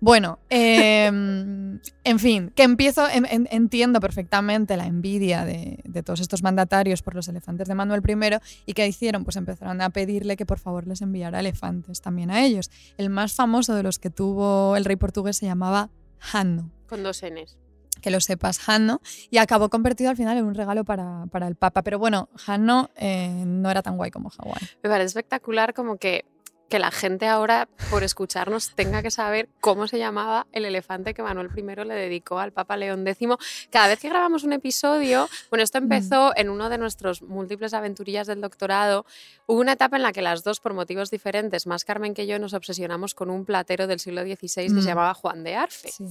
Bueno, 0.00 0.38
eh, 0.48 1.04
en 1.06 2.18
fin, 2.18 2.50
que 2.56 2.62
empiezo, 2.62 3.06
en- 3.08 3.26
en- 3.26 3.48
entiendo 3.50 4.00
perfectamente 4.00 4.76
la 4.78 4.86
envidia 4.86 5.44
de, 5.44 5.80
de 5.84 6.02
todos 6.02 6.20
estos 6.20 6.42
mandatarios 6.42 7.02
por 7.02 7.14
los 7.14 7.28
elefantes 7.28 7.68
de 7.68 7.74
Manuel 7.74 8.00
I 8.08 8.38
y 8.66 8.72
que 8.72 8.86
hicieron, 8.86 9.24
pues 9.24 9.36
empezaron 9.36 9.80
a 9.82 9.90
pedirle 9.90 10.36
que 10.36 10.46
por 10.46 10.58
favor 10.58 10.86
les 10.86 11.02
enviara 11.02 11.40
elefantes 11.40 12.00
también 12.00 12.30
a 12.30 12.42
ellos. 12.44 12.70
El 12.96 13.10
más 13.10 13.34
famoso 13.34 13.74
de 13.74 13.82
los 13.82 13.98
que 13.98 14.08
tuvo 14.10 14.74
el 14.76 14.84
rey 14.86 14.96
portugués 14.96 15.36
se 15.36 15.46
llamaba 15.46 15.90
Hanno, 16.32 16.70
Con 16.88 17.02
dos 17.02 17.22
Ns. 17.22 17.58
que 18.00 18.10
lo 18.10 18.20
sepas, 18.20 18.66
Hanno, 18.68 19.02
y 19.30 19.36
acabó 19.36 19.68
convertido 19.68 20.08
al 20.08 20.16
final 20.16 20.38
en 20.38 20.46
un 20.46 20.54
regalo 20.54 20.84
para, 20.84 21.26
para 21.30 21.46
el 21.46 21.56
Papa. 21.56 21.82
Pero 21.82 21.98
bueno, 21.98 22.30
Hanno 22.46 22.88
eh, 22.96 23.44
no 23.46 23.70
era 23.70 23.82
tan 23.82 23.96
guay 23.98 24.10
como 24.10 24.30
Hawái. 24.30 24.62
Me 24.82 24.88
parece 24.88 25.08
espectacular 25.08 25.74
como 25.74 25.98
que, 25.98 26.24
que 26.70 26.78
la 26.78 26.90
gente 26.90 27.26
ahora, 27.26 27.68
por 27.90 28.02
escucharnos, 28.04 28.74
tenga 28.74 29.02
que 29.02 29.10
saber 29.10 29.48
cómo 29.60 29.86
se 29.88 29.98
llamaba 29.98 30.46
el 30.52 30.64
elefante 30.64 31.12
que 31.12 31.22
Manuel 31.22 31.50
I 31.54 31.62
le 31.84 31.94
dedicó 31.94 32.38
al 32.38 32.52
Papa 32.52 32.76
León 32.78 33.06
X. 33.06 33.28
Cada 33.70 33.88
vez 33.88 33.98
que 33.98 34.08
grabamos 34.08 34.44
un 34.44 34.52
episodio, 34.54 35.28
bueno, 35.50 35.62
esto 35.64 35.78
empezó 35.78 36.32
en 36.36 36.48
uno 36.48 36.70
de 36.70 36.78
nuestros 36.78 37.22
múltiples 37.22 37.74
aventurillas 37.74 38.28
del 38.28 38.40
doctorado. 38.40 39.04
Hubo 39.46 39.60
una 39.60 39.72
etapa 39.72 39.96
en 39.96 40.04
la 40.04 40.12
que 40.12 40.22
las 40.22 40.44
dos, 40.44 40.60
por 40.60 40.72
motivos 40.72 41.10
diferentes, 41.10 41.66
más 41.66 41.84
Carmen 41.84 42.14
que 42.14 42.26
yo, 42.26 42.38
nos 42.38 42.54
obsesionamos 42.54 43.14
con 43.14 43.30
un 43.30 43.44
platero 43.44 43.86
del 43.88 43.98
siglo 44.00 44.22
XVI 44.22 44.66
que 44.68 44.70
Mm. 44.70 44.80
se 44.80 44.88
llamaba 44.88 45.12
Juan 45.14 45.42
de 45.42 45.56
Arfe. 45.56 45.90
Sí. 45.90 46.04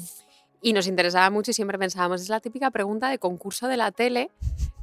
Y 0.62 0.74
nos 0.74 0.88
interesaba 0.88 1.30
mucho 1.30 1.52
y 1.52 1.54
siempre 1.54 1.78
pensábamos, 1.80 2.22
es 2.22 2.30
la 2.30 2.40
típica 2.42 2.70
pregunta 2.72 3.10
de 3.10 3.18
concurso 3.18 3.68
de 3.68 3.78
la 3.78 3.92
tele, 3.92 4.30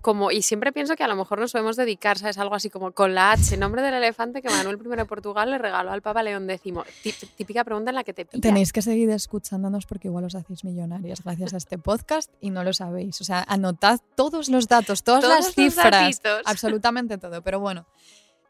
como, 0.01 0.31
y 0.31 0.41
siempre 0.43 0.72
pienso 0.72 0.95
que 0.97 1.03
a 1.03 1.09
lo 1.09 1.16
mejor 1.16 1.41
nos 1.41 1.53
podemos 1.53 1.77
dedicar, 1.77 2.16
¿sabes? 2.16 2.39
Algo 2.39 2.55
así 2.55 2.70
como 2.70 2.93
con 2.93 3.14
la 3.14 3.33
H, 3.33 3.57
nombre 3.57 3.83
del 3.83 3.93
elefante 3.95 4.41
que 4.41 4.49
Manuel 4.49 4.79
I 4.83 4.97
de 4.97 5.05
Portugal 5.05 5.51
le 5.51 5.59
regaló 5.59 5.91
al 5.91 6.01
Papa 6.01 6.22
León 6.22 6.49
X. 6.49 6.72
Tí- 7.03 7.12
Típica 7.37 7.64
pregunta 7.64 7.91
en 7.91 7.97
la 7.97 8.05
que 8.05 8.12
te 8.14 8.24
pillas. 8.24 8.41
Tenéis 8.41 8.72
que 8.72 8.83
seguir 8.83 9.11
escuchándonos 9.11 9.85
porque 9.85 10.09
igual 10.09 10.24
os 10.24 10.35
hacéis 10.37 10.64
millonarias 10.64 11.22
gracias 11.24 11.55
a 11.55 11.57
este 11.57 11.77
podcast 11.77 12.33
y 12.41 12.51
no 12.51 12.62
lo 12.62 12.72
sabéis. 12.72 13.20
O 13.20 13.24
sea, 13.24 13.45
anotad 13.49 13.99
todos 14.14 14.49
los 14.49 14.68
datos, 14.68 15.03
todas 15.03 15.22
Todos 15.22 15.35
las 15.45 15.55
cifras, 15.55 16.20
absolutamente 16.45 17.18
todo. 17.18 17.43
Pero 17.43 17.59
bueno, 17.61 17.85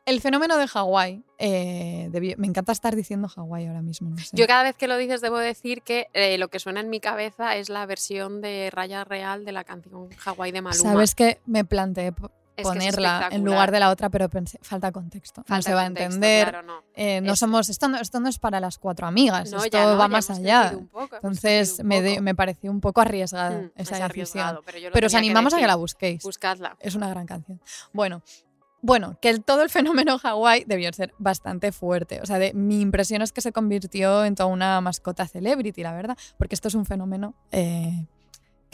el 0.07 0.21
fenómeno 0.21 0.57
de 0.57 0.67
Hawái, 0.69 1.23
eh, 1.39 2.09
me 2.39 2.47
encanta 2.47 2.73
estar 2.73 2.97
diciendo 2.97 3.29
Hawái 3.29 3.67
ahora 3.67 3.83
mismo. 3.83 4.11
no 4.11 4.19
sé. 4.19 4.31
Yo 4.37 4.47
cada 4.47 4.63
vez 4.63 4.77
que 4.77 4.89
lo 4.89 4.97
dices 4.97 5.21
debo 5.21 5.39
decir 5.39 5.83
que 5.83 6.09
eh, 6.15 6.39
lo 6.39 6.49
que 6.49 6.59
suena 6.61 6.81
en 6.81 6.89
mi 6.89 7.01
cabeza 7.01 7.57
es 7.57 7.69
la 7.69 7.85
versión 7.87 8.41
de 8.41 8.71
Raya 8.73 9.05
Real 9.05 9.45
de 9.45 9.53
la 9.53 9.65
canción 9.65 10.09
Hawái 10.17 10.53
de 10.53 10.63
Maluma. 10.63 10.93
Sabes 10.93 11.15
que 11.15 11.41
me 11.47 11.65
planteé 11.65 12.15
Es 12.57 12.63
ponerla 12.67 13.29
en 13.33 13.45
lugar 13.45 13.71
de 13.71 13.81
la 13.81 13.91
otra, 13.91 14.09
pero 14.09 14.31
pensé, 14.31 14.59
falta 14.63 14.91
contexto. 14.93 15.43
no 15.43 15.47
Falta 15.47 15.69
se 15.69 15.75
va 15.75 15.83
a 15.83 15.87
entender. 15.87 16.49
claro, 16.49 16.63
no. 16.67 16.83
eh, 16.95 17.21
no 17.21 17.35
Es- 17.35 17.39
somos, 17.39 17.69
esto 17.69 17.89
no, 17.89 17.99
esto 17.99 18.19
no 18.21 18.29
es 18.31 18.39
para 18.39 18.61
las 18.61 18.79
cuatro 18.79 19.07
amigas, 19.07 19.51
No, 19.51 19.63
esto 19.63 19.99
va 19.99 20.09
más 20.09 20.31
allá. 20.31 20.73
poco, 20.91 21.17
Entonces 21.17 21.85
me, 21.85 22.01
de- 22.01 22.21
me 22.23 22.35
pareció 22.35 22.71
un 22.71 22.81
poco 22.81 23.03
arriesgada 23.03 23.51
Mm, 23.59 23.71
esa 23.77 23.97
es 24.07 24.13
decisión. 24.15 24.61
pero, 24.93 25.07
os 25.09 25.15
animamos 25.15 25.53
a 25.53 25.59
que 25.59 25.67
la 25.67 25.75
busquéis. 25.77 26.23
Buscadla. 26.23 26.77
Es 26.81 26.95
una 26.95 27.11
gran 27.11 27.27
canción. 27.27 27.61
Bueno, 27.93 28.23
bueno, 28.87 29.19
que 29.21 29.39
todo 29.41 29.63
el 29.63 29.69
fenómeno 29.71 30.17
Hawái 30.19 30.65
debió 30.67 30.93
ser 30.93 31.13
bastante 31.19 31.73
fuerte. 31.73 32.21
O 32.23 32.27
sea, 32.27 32.39
de- 32.39 32.55
mi 32.55 32.81
impresión 32.81 33.21
es 33.21 33.33
que 33.33 33.41
se 33.41 33.53
convirtió 33.53 34.25
en 34.25 34.35
toda 34.37 34.49
una 34.49 34.81
mascota 34.81 35.27
celebrity, 35.27 35.83
la 35.83 35.93
verdad, 35.93 36.17
porque 36.39 36.55
esto 36.55 36.69
es 36.69 36.75
un 36.75 36.85
fenómeno 36.87 37.35
eh, 37.51 38.07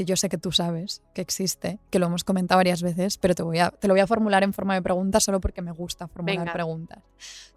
que 0.05 0.11
yo 0.11 0.17
sé 0.17 0.29
que 0.29 0.39
tú 0.39 0.53
sabes 0.53 1.03
que 1.15 1.21
existe, 1.23 1.79
que 1.91 1.99
lo 1.99 2.07
hemos 2.07 2.25
comentado 2.25 2.59
varias 2.59 2.83
veces, 2.83 3.19
pero 3.19 3.35
te, 3.35 3.43
voy 3.43 3.59
a, 3.59 3.71
te 3.71 3.89
lo 3.89 3.95
voy 3.95 4.01
a 4.01 4.07
formular 4.07 4.43
en 4.43 4.53
forma 4.53 4.75
de 4.75 4.83
pregunta 4.83 5.21
solo 5.21 5.41
porque 5.41 5.63
me 5.63 5.71
gusta 5.73 6.09
formular 6.09 6.39
Venga. 6.41 6.53
preguntas. 6.53 6.99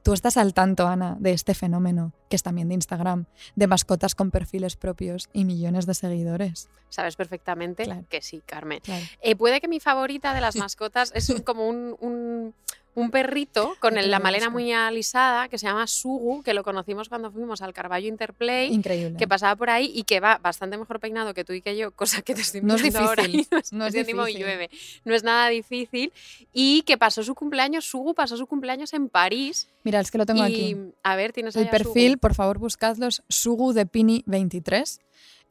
Tú 0.04 0.14
estás 0.14 0.38
al 0.38 0.54
tanto, 0.54 0.88
Ana, 0.88 1.18
de 1.20 1.32
este 1.32 1.56
fenómeno, 1.56 2.14
que 2.30 2.36
es 2.36 2.44
también 2.44 2.68
de 2.70 2.76
Instagram, 2.76 3.26
de 3.56 3.68
mascotas 3.68 4.14
con 4.14 4.30
perfiles 4.30 4.76
propios 4.76 5.30
y 5.34 5.46
millones 5.46 5.86
de 5.88 5.96
seguidores. 5.96 6.70
Sabes 6.90 7.16
perfectamente 7.16 7.84
Claro. 7.86 8.06
que 8.10 8.22
sí, 8.22 8.42
Carmen. 8.46 8.80
Claro. 8.84 9.04
Eh, 9.22 9.36
puede 9.36 9.60
que 9.60 9.68
mi 9.68 9.80
favorita 9.80 10.34
de 10.36 10.42
las 10.42 10.56
mascotas 10.56 11.12
es 11.16 11.30
un- 11.30 11.40
como 11.42 11.68
un, 11.68 11.96
un- 12.00 12.54
un 12.96 13.12
perrito 13.12 13.76
con 13.80 13.98
el- 13.98 14.10
la 14.10 14.20
malena 14.20 14.50
muy 14.50 14.72
alisada 14.72 15.48
que 15.50 15.58
se 15.58 15.68
llama 15.68 15.86
Sugu, 15.86 16.42
que 16.44 16.54
lo 16.54 16.64
conocimos 16.64 17.10
cuando 17.10 17.30
fuimos 17.32 17.62
al 17.62 17.74
Carballo 17.74 18.08
Interplay. 18.08 18.74
Increíble. 18.74 19.18
que 19.18 19.28
pasaba 19.28 19.56
por 19.56 19.70
ahí 19.70 19.92
y 19.94 20.04
que 20.04 20.20
va 20.22 20.38
bastante 20.38 20.78
mejor 20.78 21.00
peinado 21.00 21.34
que 21.34 21.44
tú 21.44 21.54
y 21.54 21.62
que 21.62 21.76
yo, 21.78 21.92
cosa 21.92 22.22
que 22.22 22.34
te 22.34 22.42
estoy 22.42 22.62
No 22.62 22.76
es 22.76 22.82
mirando 22.84 23.08
ahora 23.10 23.24
y 23.24 23.28
difícil, 23.28 23.48
no 23.52 23.58
es, 23.60 23.74
no 23.74 23.86
es 23.86 23.94
difícil. 23.94 24.38
llueve. 24.42 24.70
No 25.04 25.14
es 25.14 25.24
nada 25.24 25.50
difícil. 25.50 26.12
Y 26.54 26.84
que 26.84 26.98
pasó 26.98 27.22
su 27.24 27.36
cumpleaños, 27.36 27.86
Sugu 27.86 28.14
pasó 28.16 28.38
su 28.38 28.48
cumpleaños 28.48 28.94
en 28.94 29.10
París. 29.10 29.68
Mira, 29.84 30.00
es 30.00 30.10
que 30.10 30.18
lo 30.18 30.26
tengo 30.26 30.48
y 30.48 30.52
aquí. 30.54 30.78
a 31.04 31.16
ver, 31.16 31.34
tienes 31.34 31.56
El 31.58 31.70
perfil, 31.70 32.12
Sugu. 32.14 32.20
por 32.22 32.34
favor, 32.34 32.58
buscadlos. 32.60 33.24
Sugu 33.30 33.74
de 33.74 33.86
Pini 33.86 34.24
23. 34.26 35.02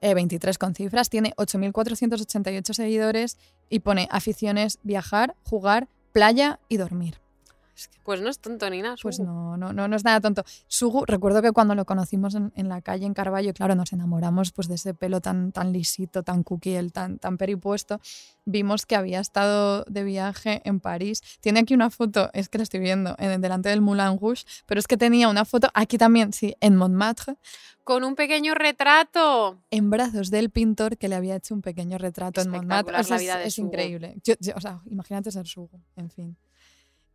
eh, 0.01 0.13
23 0.15 0.59
con 0.59 0.75
cifras. 0.75 1.09
Tiene 1.11 1.33
8.488 1.37 2.75
seguidores 2.75 3.39
y 3.71 3.81
pone 3.81 4.09
aficiones 4.11 4.79
viajar, 4.83 5.35
jugar, 5.45 5.89
playa 6.13 6.59
y 6.69 6.77
dormir. 6.77 7.21
Pues 8.05 8.21
no 8.21 8.29
es 8.29 8.39
tonto 8.39 8.69
ni 8.71 8.83
nada. 8.83 8.97
Pues 9.03 9.17
Sugu. 9.17 9.29
no, 9.29 9.57
no, 9.57 9.73
no, 9.73 9.89
no 9.89 9.97
es 9.97 10.05
nada 10.05 10.21
tonto. 10.21 10.45
Sugu, 10.69 11.05
recuerdo 11.07 11.43
que 11.43 11.53
cuando 11.53 11.75
lo 11.75 11.85
conocimos 11.85 12.35
en, 12.35 12.53
en 12.55 12.69
la 12.69 12.81
calle 12.83 13.07
en 13.07 13.15
Carballo, 13.15 13.53
claro, 13.55 13.75
nos 13.75 13.93
enamoramos 13.93 14.53
pues 14.53 14.69
de 14.69 14.75
ese 14.77 14.95
pelo 14.95 15.21
tan, 15.21 15.53
tan 15.53 15.73
lisito, 15.73 16.23
tan 16.23 16.43
cookie, 16.43 16.75
el 16.77 16.93
tan, 16.93 17.19
tan 17.19 17.37
peripuesto. 17.39 18.01
Vimos 18.45 18.85
que 18.87 18.95
había 18.97 19.21
estado 19.21 19.85
de 19.89 20.05
viaje 20.05 20.61
en 20.65 20.81
París. 20.81 21.23
Tiene 21.41 21.61
aquí 21.61 21.75
una 21.75 21.91
foto, 21.91 22.31
es 22.35 22.49
que 22.49 22.59
la 22.59 22.65
estoy 22.65 22.81
viendo, 22.81 23.15
en, 23.19 23.41
delante 23.41 23.71
del 23.71 23.81
Moulin 23.81 24.19
Rouge, 24.21 24.45
pero 24.67 24.79
es 24.79 24.87
que 24.87 24.97
tenía 24.97 25.29
una 25.29 25.45
foto 25.45 25.69
aquí 25.75 25.97
también, 25.99 26.33
sí, 26.33 26.55
en 26.61 26.77
Montmartre, 26.77 27.37
Con 27.85 28.05
un 28.05 28.15
pequeño 28.15 28.55
retrato. 28.55 29.59
en 29.71 29.91
brazos 29.91 30.31
del 30.31 30.51
pintor 30.51 30.97
que 30.99 31.09
le 31.09 31.15
había 31.17 31.37
hecho 31.37 31.55
un 31.55 31.63
pequeño 31.63 31.99
retrato 31.99 32.41
en 32.43 32.51
Montmartre. 32.51 32.97
O 32.99 33.03
sea, 33.03 33.17
la 33.17 33.21
vida 33.23 33.33
es, 33.35 33.39
de 33.43 33.49
es 33.49 33.55
Sugo. 33.55 33.69
increíble. 33.69 34.17
Yo- 34.25 34.35
yo- 34.41 34.53
o 34.57 34.61
sea, 34.61 34.81
imagínate 34.87 35.31
ser 35.31 35.47
Sugo, 35.47 35.81
en 35.97 36.11
fin. 36.11 36.37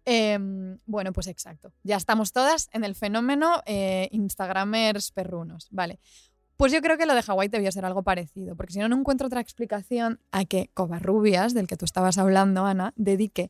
Em, 0.06 0.80
bueno, 0.86 1.14
pues 1.14 1.28
exacto. 1.28 1.74
Ya 1.84 1.98
estamos 1.98 2.32
todas 2.32 2.70
en 2.74 2.84
el 2.84 2.96
fenómeno 2.96 3.62
eh, 3.66 4.08
Instagramers 4.12 5.12
perrunos. 5.12 5.68
Vale. 5.72 6.00
Pues 6.58 6.74
yo 6.74 6.82
creo 6.82 6.98
que 6.98 7.06
lo 7.06 7.16
de 7.16 7.24
Hawái 7.24 7.48
debía 7.48 7.72
ser 7.72 7.86
algo 7.86 8.04
parecido, 8.04 8.56
porque 8.58 8.74
si 8.74 8.80
no, 8.80 8.90
no 8.90 8.98
encuentro 8.98 9.28
otra 9.28 9.40
explicación 9.40 10.20
a 10.32 10.44
que 10.44 10.70
Covarrubias, 10.74 11.54
del 11.54 11.68
que 11.68 11.78
tú 11.78 11.86
estabas 11.86 12.18
hablando, 12.18 12.66
Ana, 12.66 12.92
dedique 12.98 13.50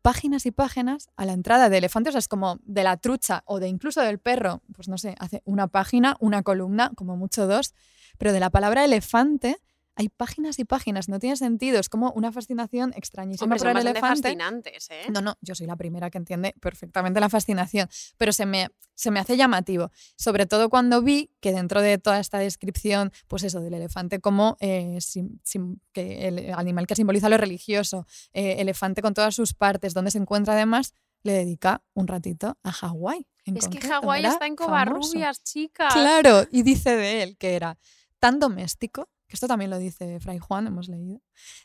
páginas 0.00 0.46
y 0.46 0.52
páginas 0.52 1.10
a 1.16 1.26
la 1.26 1.32
entrada 1.32 1.68
de 1.68 1.78
elefantes, 1.78 2.12
o 2.12 2.14
sea, 2.14 2.20
es 2.20 2.28
como 2.28 2.60
de 2.62 2.84
la 2.84 2.96
trucha 2.96 3.42
o 3.44 3.58
de 3.60 3.68
incluso 3.68 4.00
del 4.00 4.20
perro, 4.20 4.62
pues 4.72 4.88
no 4.88 4.96
sé, 4.98 5.16
hace 5.18 5.42
una 5.44 5.66
página, 5.66 6.16
una 6.20 6.42
columna, 6.44 6.92
como 6.94 7.16
mucho 7.16 7.46
dos, 7.46 7.74
pero 8.16 8.32
de 8.32 8.40
la 8.40 8.50
palabra 8.50 8.84
elefante 8.84 9.58
hay 9.96 10.08
páginas 10.10 10.58
y 10.58 10.64
páginas, 10.64 11.08
no 11.08 11.18
tiene 11.18 11.36
sentido, 11.36 11.80
es 11.80 11.88
como 11.88 12.12
una 12.12 12.30
fascinación 12.30 12.92
extrañísima 12.96 13.44
Hombre, 13.54 13.58
por 13.58 13.68
el 13.68 13.86
elefante. 13.88 14.22
fascinantes, 14.28 14.88
¿eh? 14.90 15.04
No, 15.10 15.20
no, 15.22 15.36
yo 15.40 15.54
soy 15.54 15.66
la 15.66 15.74
primera 15.76 16.10
que 16.10 16.18
entiende 16.18 16.54
perfectamente 16.60 17.18
la 17.18 17.28
fascinación, 17.28 17.88
pero 18.18 18.32
se 18.32 18.46
me, 18.46 18.68
se 18.94 19.10
me 19.10 19.20
hace 19.20 19.36
llamativo, 19.36 19.90
sobre 20.16 20.46
todo 20.46 20.68
cuando 20.70 21.02
vi 21.02 21.30
que 21.40 21.52
dentro 21.52 21.80
de 21.82 21.98
toda 21.98 22.20
esta 22.20 22.38
descripción, 22.38 23.10
pues 23.26 23.42
eso, 23.42 23.60
del 23.60 23.74
elefante 23.74 24.20
como 24.20 24.56
eh, 24.60 24.98
sim- 25.00 25.38
sim- 25.42 25.80
que 25.92 26.28
el 26.28 26.52
animal 26.54 26.86
que 26.86 26.94
simboliza 26.94 27.28
lo 27.28 27.38
religioso, 27.38 28.06
eh, 28.32 28.56
elefante 28.58 29.02
con 29.02 29.14
todas 29.14 29.34
sus 29.34 29.54
partes, 29.54 29.94
donde 29.94 30.10
se 30.10 30.18
encuentra 30.18 30.54
además, 30.54 30.92
le 31.22 31.32
dedica 31.32 31.82
un 31.94 32.06
ratito 32.06 32.56
a 32.62 32.70
Hawái. 32.70 33.26
Es 33.46 33.68
que 33.68 33.80
Hawái 33.80 34.26
está 34.26 34.46
en. 34.46 34.56
Covarrubias, 34.56 35.42
chicas. 35.42 35.92
Claro, 35.94 36.46
y 36.50 36.62
dice 36.62 36.96
de 36.96 37.22
él 37.22 37.36
que 37.38 37.54
era 37.56 37.78
tan 38.18 38.38
doméstico, 38.38 39.08
que 39.26 39.34
esto 39.34 39.48
también 39.48 39.70
lo 39.70 39.78
dice 39.78 40.20
Fray 40.20 40.38
Juan, 40.38 40.66
hemos 40.66 40.88
leído, 40.88 41.20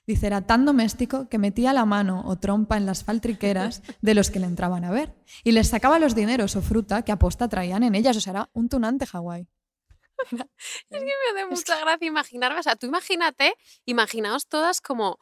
dice, 0.07 0.27
era 0.27 0.41
tan 0.41 0.65
doméstico 0.65 1.29
que 1.29 1.37
metía 1.37 1.73
la 1.73 1.85
mano 1.85 2.23
o 2.25 2.37
trompa 2.37 2.77
en 2.77 2.85
las 2.85 3.03
faltriqueras 3.03 3.83
de 4.01 4.13
los 4.15 4.29
que 4.31 4.39
le 4.39 4.47
entraban 4.47 4.83
a 4.83 4.91
ver 4.91 5.15
y 5.43 5.51
les 5.51 5.69
sacaba 5.69 5.99
los 5.99 6.15
dineros 6.15 6.55
o 6.55 6.61
fruta 6.61 7.03
que 7.03 7.11
aposta 7.11 7.47
traían 7.47 7.83
en 7.83 7.95
ellas, 7.95 8.17
o 8.17 8.21
sea, 8.21 8.31
era 8.31 8.49
un 8.53 8.69
tunante 8.69 9.05
Hawái. 9.05 9.47
Es 10.89 10.99
que 10.99 11.05
me 11.05 11.41
hace 11.41 11.49
mucha 11.49 11.79
gracia 11.79 12.07
imaginarme. 12.07 12.59
O 12.59 12.63
sea, 12.63 12.75
tú 12.75 12.85
imagínate, 12.85 13.55
imaginaos 13.85 14.47
todas 14.47 14.79
como 14.79 15.17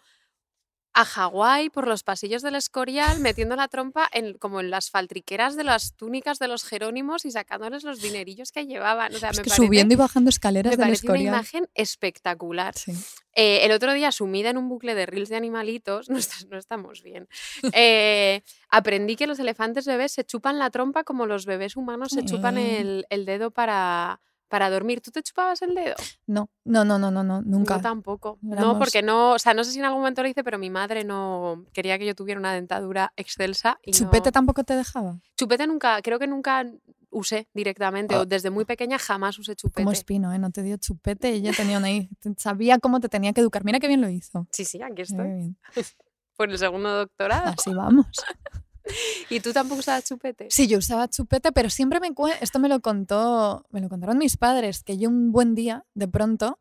a 1.00 1.06
Hawái 1.06 1.70
por 1.70 1.88
los 1.88 2.04
pasillos 2.04 2.42
del 2.42 2.56
Escorial 2.56 3.20
metiendo 3.22 3.56
la 3.56 3.68
trompa 3.70 4.10
en, 4.12 4.38
como 4.38 4.60
en 4.60 4.70
las 4.70 4.90
faltriqueras 4.90 5.56
de 5.56 5.64
las 5.64 5.94
túnicas 5.96 6.40
de 6.40 6.48
los 6.50 6.64
Jerónimos 6.66 7.24
y 7.26 7.32
sacándoles 7.32 7.84
los 7.84 8.02
dinerillos 8.02 8.52
que 8.52 8.66
llevaban. 8.66 9.16
O 9.16 9.18
sea, 9.18 9.30
Es 9.30 9.38
me 9.38 9.44
que 9.44 9.50
parece, 9.50 9.66
subiendo 9.66 9.94
y 9.94 9.98
bajando 9.98 10.30
escaleras 10.30 10.72
me 10.72 10.78
del 10.78 10.86
parece 10.88 11.06
una 11.08 11.16
Escorial. 11.16 11.34
imagen 11.36 11.70
espectacular. 11.74 12.76
Sí. 12.78 12.92
Eh, 13.34 13.60
el 13.66 13.72
otro 13.72 13.94
día, 13.94 14.12
sumida 14.12 14.50
en 14.50 14.58
un 14.58 14.68
bucle 14.68 14.94
de 14.96 15.06
reels 15.06 15.30
de 15.30 15.38
animalitos, 15.38 16.10
no, 16.10 16.18
est- 16.18 16.46
no 16.50 16.58
estamos 16.58 17.02
bien, 17.04 17.30
eh, 17.72 18.42
aprendí 18.70 19.16
que 19.16 19.28
los 19.28 19.40
elefantes 19.40 19.86
bebés 19.86 20.12
se 20.12 20.26
chupan 20.26 20.60
la 20.60 20.70
trompa 20.70 21.04
como 21.06 21.26
los 21.26 21.46
bebés 21.46 21.78
humanos 21.78 22.10
se 22.12 22.26
chupan 22.26 22.58
el, 22.58 23.06
el 23.10 23.26
dedo 23.26 23.52
para, 23.52 24.20
para 24.50 24.70
dormir. 24.70 25.00
¿Tú 25.02 25.12
te 25.12 25.24
chupabas 25.24 25.62
el 25.62 25.74
dedo? 25.76 25.96
No, 26.28 26.50
no, 26.66 26.84
no, 26.84 27.00
no, 27.00 27.10
no, 27.12 27.24
no, 27.24 27.42
nunca. 27.42 27.78
Yo 27.78 27.82
tampoco. 27.82 28.38
No, 28.42 28.78
porque 28.78 29.02
no, 29.02 29.34
o 29.34 29.40
sea, 29.40 29.54
no 29.54 29.64
sé 29.64 29.72
si 29.72 29.80
en 29.80 29.86
algún 29.86 30.02
momento 30.02 30.22
lo 30.24 30.28
hice, 30.28 30.44
pero 30.44 30.58
mi 30.58 30.70
madre 30.70 31.04
no 31.06 31.66
quería 31.72 31.98
que 31.98 32.06
yo 32.06 32.16
tuviera 32.16 32.40
una 32.40 32.54
dentadura 32.54 33.14
excelsa. 33.16 33.80
Y 33.86 33.92
no- 33.92 33.98
¿Chupete 33.98 34.32
tampoco 34.32 34.64
te 34.64 34.76
dejaba? 34.76 35.20
Chupete 35.38 35.66
nunca, 35.68 36.02
creo 36.02 36.20
que 36.20 36.28
nunca 36.28 36.66
usé 37.12 37.48
directamente, 37.54 38.14
Ah. 38.16 38.22
o 38.22 38.26
desde 38.26 38.50
muy 38.50 38.66
pequeña 38.66 39.00
jamás 39.00 39.40
usé 39.40 39.56
chupete. 39.56 39.82
Como 39.82 39.92
Espino, 39.92 40.34
¿eh? 40.34 40.40
No 40.40 40.52
te 40.52 40.62
dio 40.64 40.78
chupete, 40.78 41.30
ella 41.30 41.54
tenía 41.54 41.78
una 41.78 41.90
hija, 41.92 42.10
sabía 42.38 42.78
cómo 42.80 43.00
te 43.00 43.10
tenía 43.10 43.34
que 43.34 43.42
educar. 43.42 43.64
Mira 43.64 43.80
qué 43.80 43.88
bien 43.88 44.02
lo 44.02 44.10
hizo. 44.10 44.48
Sí, 44.52 44.66
sí, 44.66 44.82
aquí 44.82 44.94
Muy 44.94 45.02
estoy. 45.04 45.28
bien. 45.28 45.58
Por 46.38 46.50
el 46.50 46.58
segundo 46.58 46.90
doctorado. 46.96 47.50
Así 47.58 47.74
vamos. 47.74 48.08
¿Y 49.30 49.40
tú 49.40 49.54
tampoco 49.54 49.80
usabas 49.80 50.06
chupete? 50.06 50.48
Sí, 50.50 50.68
yo 50.68 50.78
usaba 50.78 51.08
chupete, 51.08 51.52
pero 51.52 51.70
siempre 51.70 52.00
me 52.00 52.10
esto 52.42 52.60
me 52.60 52.70
lo 52.70 52.82
contó, 52.82 53.66
me 53.70 53.82
lo 53.82 53.90
contaron 53.90 54.18
mis 54.18 54.38
padres, 54.38 54.84
que 54.84 54.98
yo 54.98 55.10
un 55.10 55.32
buen 55.32 55.56
día, 55.56 55.86
de 55.94 56.08
pronto, 56.08 56.60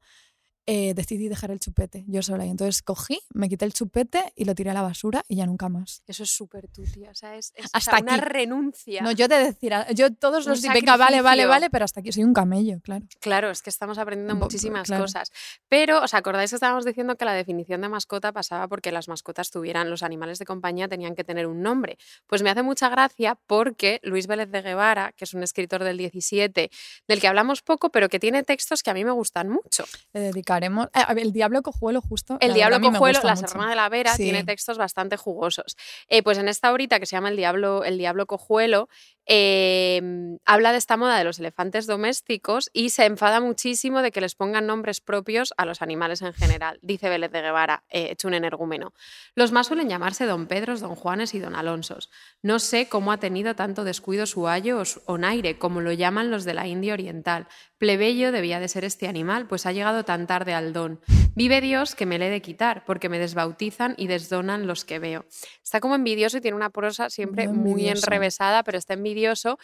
eh, 0.71 0.93
decidí 0.93 1.31
dejar 1.31 1.51
el 1.51 1.61
chupete 1.61 2.05
yo 2.07 2.21
sola. 2.23 2.45
Y 2.45 2.51
entonces 2.51 2.83
cogí, 2.83 3.23
me 3.33 3.49
quité 3.49 3.65
el 3.65 3.73
chupete 3.73 4.35
y 4.37 4.45
lo 4.45 4.55
tiré 4.55 4.69
a 4.69 4.75
la 4.75 4.83
basura 4.83 5.25
y 5.27 5.37
ya 5.37 5.47
nunca 5.47 5.71
más. 5.71 6.03
Eso 6.07 6.25
es 6.25 6.31
súper 6.31 6.69
tu 6.69 6.83
tía, 6.85 7.11
o 7.11 7.15
sea, 7.15 7.37
es, 7.37 7.55
es, 7.57 7.65
o 7.65 7.69
Hasta 7.73 7.93
sea, 7.93 8.01
una 8.03 8.17
aquí. 8.17 8.25
renuncia. 8.27 9.01
No, 9.01 9.11
yo 9.13 9.31
te 9.31 9.37
decía, 9.37 9.91
yo 9.93 10.15
todos 10.15 10.45
Un 10.45 10.51
los 10.51 10.61
días, 10.61 10.75
venga, 10.75 10.99
vale, 10.99 11.23
vale, 11.23 11.47
vale, 11.47 11.71
pero 11.71 11.87
hasta 11.87 12.01
aquí 12.01 12.13
soy 12.13 12.25
un 12.25 12.35
camello, 12.35 12.81
claro. 12.83 13.07
Claro, 13.19 13.51
es 13.51 13.63
que 13.63 13.71
estamos 13.71 13.97
aprendiendo 13.97 14.35
muchísimas 14.35 14.89
claro. 14.89 15.05
cosas. 15.05 15.33
Pero, 15.71 16.03
¿os 16.03 16.13
acordáis 16.13 16.51
que 16.51 16.57
estábamos 16.57 16.85
diciendo 16.85 17.17
que 17.17 17.25
la 17.25 17.33
definición 17.33 17.81
de 17.81 17.89
mascota 17.89 18.33
pasaba 18.33 18.69
porque 18.69 18.93
las 18.93 19.09
mascotas 19.09 19.51
tuvieran, 19.51 19.89
los 19.89 20.03
animales 20.03 20.39
de 20.39 20.45
compañía 20.45 20.87
tenían 20.87 21.15
que 21.15 21.25
tener 21.25 21.47
un 21.47 21.63
nombre? 21.63 21.97
Pues 22.27 22.43
me 22.43 22.51
hace 22.51 22.63
mucha 22.63 22.91
gracia 22.91 23.39
porque 23.47 24.01
Luis 24.03 24.27
Vélez 24.27 24.51
de 24.51 24.61
Guevara, 24.61 25.13
que 25.13 25.25
es 25.25 25.33
un 25.33 25.43
escritor 25.43 25.83
del 25.83 25.97
17, 25.97 26.71
del 27.09 27.21
que 27.23 27.27
hablamos 27.27 27.63
poco, 27.63 27.89
pero 27.89 28.11
que 28.11 28.21
tiene 28.21 28.43
textos 28.43 28.83
que 28.83 28.91
a 28.91 28.95
mí 28.95 29.03
me 29.03 29.13
gustan 29.13 29.49
mucho. 29.49 29.87
Le 30.13 30.21
eh, 30.67 31.05
el 31.17 31.33
Diablo 31.33 31.63
Cojuelo, 31.63 32.01
justo. 32.01 32.35
El 32.35 32.49
verdad, 32.49 32.55
Diablo 32.55 32.81
Cojuelo, 32.81 33.19
gusta 33.21 33.35
La 33.35 33.35
mucho. 33.35 33.69
De 33.69 33.75
la 33.77 33.89
Vera, 33.89 34.17
tiene 34.17 34.45
textos 34.45 34.79
bastante 34.79 35.17
jugosos. 35.17 35.77
Eh, 36.09 36.23
pues 36.23 36.39
en 36.39 36.49
esta 36.49 36.73
horita 36.73 37.01
que 37.01 37.07
se 37.07 37.17
llama 37.17 37.29
El 37.29 37.37
Diablo, 37.37 37.85
el 37.85 37.99
Diablo 37.99 38.27
Cojuelo, 38.27 38.89
eh, 39.31 40.01
habla 40.47 40.73
de 40.73 40.79
esta 40.79 40.97
moda 40.97 41.19
de 41.19 41.25
los 41.25 41.39
elefantes 41.39 41.87
domésticos 41.87 42.71
y 42.73 42.89
se 42.89 43.05
enfada 43.05 43.41
muchísimo 43.41 44.01
de 44.01 44.11
que 44.11 44.23
les 44.23 44.35
pongan 44.35 44.67
nombres 44.67 45.03
propios 45.03 45.53
a 45.59 45.67
los 45.67 45.83
animales 45.83 46.23
en 46.23 46.33
general. 46.33 46.79
Dice 46.81 47.11
Vélez 47.11 47.31
de 47.31 47.43
Guevara, 47.43 47.85
eh, 47.91 48.09
hecho 48.13 48.29
un 48.29 48.35
energúmeno. 48.35 48.95
Los 49.35 49.53
más 49.53 49.67
suelen 49.67 49.91
llamarse 49.91 50.25
Don 50.25 50.47
Pedros, 50.47 50.81
Don 50.81 50.95
Juanes 50.95 51.35
y 51.35 51.41
Don 51.41 51.57
Alonsos. 51.57 52.11
No 52.43 52.59
sé 52.59 52.89
cómo 52.89 53.13
ha 53.13 53.19
tenido 53.19 53.55
tanto 53.55 53.85
descuido 53.85 54.25
su 54.25 54.49
ayo 54.49 54.79
o 54.79 54.87
su 54.87 55.03
onaire, 55.05 55.59
como 55.59 55.83
lo 55.83 55.93
llaman 55.93 56.31
los 56.31 56.45
de 56.45 56.55
la 56.55 56.67
India 56.67 56.95
Oriental. 56.95 57.49
Plebeyo 57.79 58.33
debía 58.33 58.59
de 58.61 58.69
ser 58.69 58.85
este 58.85 59.07
animal, 59.07 59.47
pues 59.47 59.65
ha 59.65 59.73
llegado 59.73 60.05
tan 60.05 60.27
tarde 60.27 60.53
al 60.53 60.73
don. 60.73 61.01
Vive 61.35 61.61
Dios 61.61 61.95
que 61.95 62.07
me 62.07 62.19
le 62.19 62.27
he 62.27 62.31
de 62.31 62.43
quitar, 62.43 62.85
porque 62.85 63.09
me 63.09 63.19
desbautizan 63.21 63.95
y 63.97 64.09
desdonan 64.09 64.67
los 64.67 64.85
que 64.85 64.99
veo. 64.99 65.25
Está 65.63 65.81
como 65.81 65.95
envidioso 65.95 66.39
y 66.39 66.41
tiene 66.41 66.57
una 66.57 66.71
prosa 66.71 67.09
siempre 67.09 67.47
Muy 67.49 67.89
enrevesada, 67.89 68.65
pero 68.65 68.79
está 68.79 68.95
envidioso. 68.95 69.59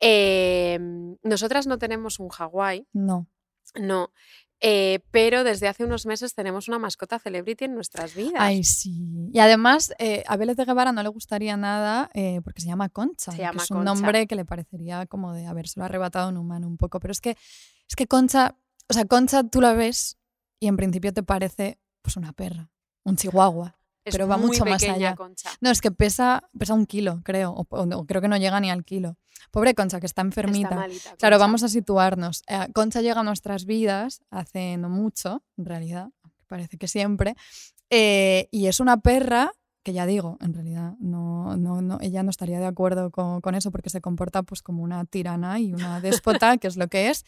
Eh, 0.00 0.78
nosotras 1.22 1.66
no 1.68 1.78
tenemos 1.78 2.18
un 2.18 2.28
Hawái, 2.28 2.86
No. 2.92 3.28
no. 3.76 4.12
Eh, 4.60 5.00
pero 5.10 5.44
desde 5.44 5.68
hace 5.68 5.84
unos 5.84 6.06
meses 6.06 6.34
tenemos 6.34 6.68
una 6.68 6.78
mascota 6.78 7.18
celebrity 7.18 7.64
en 7.66 7.74
nuestras 7.74 8.14
vidas. 8.14 8.34
Ay, 8.38 8.64
sí. 8.64 9.30
Y 9.32 9.38
además, 9.38 9.92
eh, 9.98 10.24
a 10.26 10.36
Vélez 10.36 10.56
de 10.56 10.64
Guevara 10.64 10.92
no 10.92 11.02
le 11.02 11.08
gustaría 11.08 11.56
nada 11.56 12.10
eh, 12.14 12.40
porque 12.42 12.62
se 12.62 12.68
llama 12.68 12.88
Concha. 12.88 13.32
Se 13.32 13.36
que 13.36 13.42
llama 13.42 13.62
es 13.62 13.70
un 13.70 13.78
Concha. 13.78 13.94
nombre 13.94 14.26
que 14.26 14.36
le 14.36 14.44
parecería 14.44 15.06
como 15.06 15.32
de 15.34 15.46
habérselo 15.46 15.84
arrebatado 15.84 16.26
a 16.26 16.28
un 16.30 16.36
humano 16.38 16.66
un 16.66 16.76
poco. 16.76 17.00
Pero 17.00 17.12
es 17.12 17.20
que, 17.20 17.36
es 17.88 17.96
que 17.96 18.06
Concha, 18.06 18.56
o 18.88 18.94
sea, 18.94 19.04
Concha 19.04 19.44
tú 19.44 19.60
la 19.60 19.74
ves 19.74 20.18
y 20.60 20.68
en 20.68 20.76
principio 20.76 21.12
te 21.12 21.22
parece 21.22 21.78
pues 22.00 22.16
una 22.16 22.32
perra, 22.32 22.70
un 23.04 23.16
chihuahua. 23.16 23.78
Es 24.04 24.14
pero 24.14 24.28
va 24.28 24.36
muy 24.36 24.48
mucho 24.48 24.64
más 24.64 24.82
allá. 24.82 25.14
Concha. 25.16 25.50
No, 25.60 25.70
es 25.70 25.80
que 25.80 25.90
pesa, 25.90 26.42
pesa 26.58 26.74
un 26.74 26.86
kilo, 26.86 27.20
creo, 27.24 27.54
o, 27.56 28.06
creo 28.06 28.20
que 28.20 28.28
no 28.28 28.36
llega 28.36 28.60
ni 28.60 28.70
al 28.70 28.84
kilo. 28.84 29.16
Pobre 29.50 29.74
Concha, 29.74 30.00
que 30.00 30.06
está 30.06 30.22
enfermita. 30.22 30.68
Está 30.68 30.76
malita, 30.76 31.16
Claro, 31.16 31.38
vamos 31.38 31.62
a 31.62 31.68
situarnos. 31.68 32.42
Eh, 32.48 32.68
Concha 32.72 33.00
llega 33.00 33.20
a 33.20 33.24
nuestras 33.24 33.64
vidas 33.64 34.20
hace 34.30 34.76
no 34.76 34.88
mucho, 34.88 35.42
en 35.56 35.64
realidad, 35.64 36.10
parece 36.46 36.76
que 36.76 36.88
siempre, 36.88 37.34
eh, 37.90 38.48
y 38.50 38.66
es 38.66 38.80
una 38.80 38.98
perra 38.98 39.52
que 39.84 39.92
ya 39.92 40.06
digo, 40.06 40.38
en 40.40 40.54
realidad 40.54 40.94
no, 40.98 41.56
no, 41.56 41.82
no, 41.82 41.98
ella 42.00 42.22
no 42.22 42.30
estaría 42.30 42.58
de 42.58 42.66
acuerdo 42.66 43.10
con, 43.10 43.42
con 43.42 43.54
eso 43.54 43.70
porque 43.70 43.90
se 43.90 44.00
comporta 44.00 44.42
pues 44.42 44.62
como 44.62 44.82
una 44.82 45.04
tirana 45.04 45.60
y 45.60 45.74
una 45.74 46.00
déspota, 46.00 46.56
que 46.56 46.68
es 46.68 46.76
lo 46.76 46.88
que 46.88 47.10
es, 47.10 47.24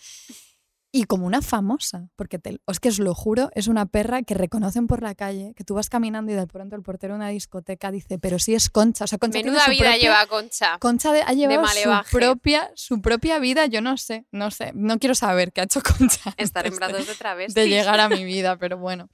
y 0.97 1.05
como 1.05 1.27
una 1.27 1.43
famosa, 1.43 2.09
porque 2.17 2.39
te, 2.39 2.59
es 2.67 2.81
que 2.81 2.89
os 2.89 2.99
lo 2.99 3.15
juro, 3.15 3.51
es 3.55 3.69
una 3.69 3.87
perra 3.87 4.23
que 4.23 4.35
reconocen 4.35 4.87
por 4.87 5.03
la 5.03 5.15
calle, 5.15 5.53
que 5.57 5.63
tú 5.65 5.75
vas 5.75 5.91
caminando 5.91 6.33
y 6.33 6.35
de 6.35 6.47
pronto 6.47 6.75
el 6.77 6.83
portero 6.83 7.15
de 7.15 7.19
una 7.19 7.29
discoteca 7.29 7.91
dice, 7.91 8.19
pero 8.19 8.39
sí 8.39 8.55
es 8.55 8.71
Concha, 8.71 9.05
o 9.05 9.07
sea, 9.07 9.19
Concha 9.19 9.33
tiene 9.35 9.51
Menuda 9.51 9.65
su 9.67 9.71
vida 9.73 9.91
propia- 9.91 9.99
lleva 10.01 10.27
Concha. 10.27 10.79
Concha 10.79 11.13
de- 11.13 11.23
ha 11.23 11.33
llevado 11.33 11.67
su 11.69 12.11
propia, 12.11 12.71
su 12.75 13.01
propia 13.03 13.39
vida, 13.39 13.67
yo 13.67 13.81
no 13.83 13.97
sé, 13.97 14.25
no 14.33 14.51
sé, 14.51 14.73
no 14.75 14.99
quiero 14.99 15.15
saber 15.15 15.53
qué 15.53 15.61
ha 15.61 15.65
hecho 15.65 15.81
Concha 15.83 16.35
Estar 16.37 16.67
en 16.67 16.77
brazos 16.77 17.07
de 17.07 17.15
travestis. 17.15 17.55
de, 17.55 17.61
de 17.63 17.69
llegar 17.69 18.01
a 18.01 18.09
mi 18.09 18.25
vida, 18.25 18.57
pero 18.57 18.79
bueno. 18.79 19.09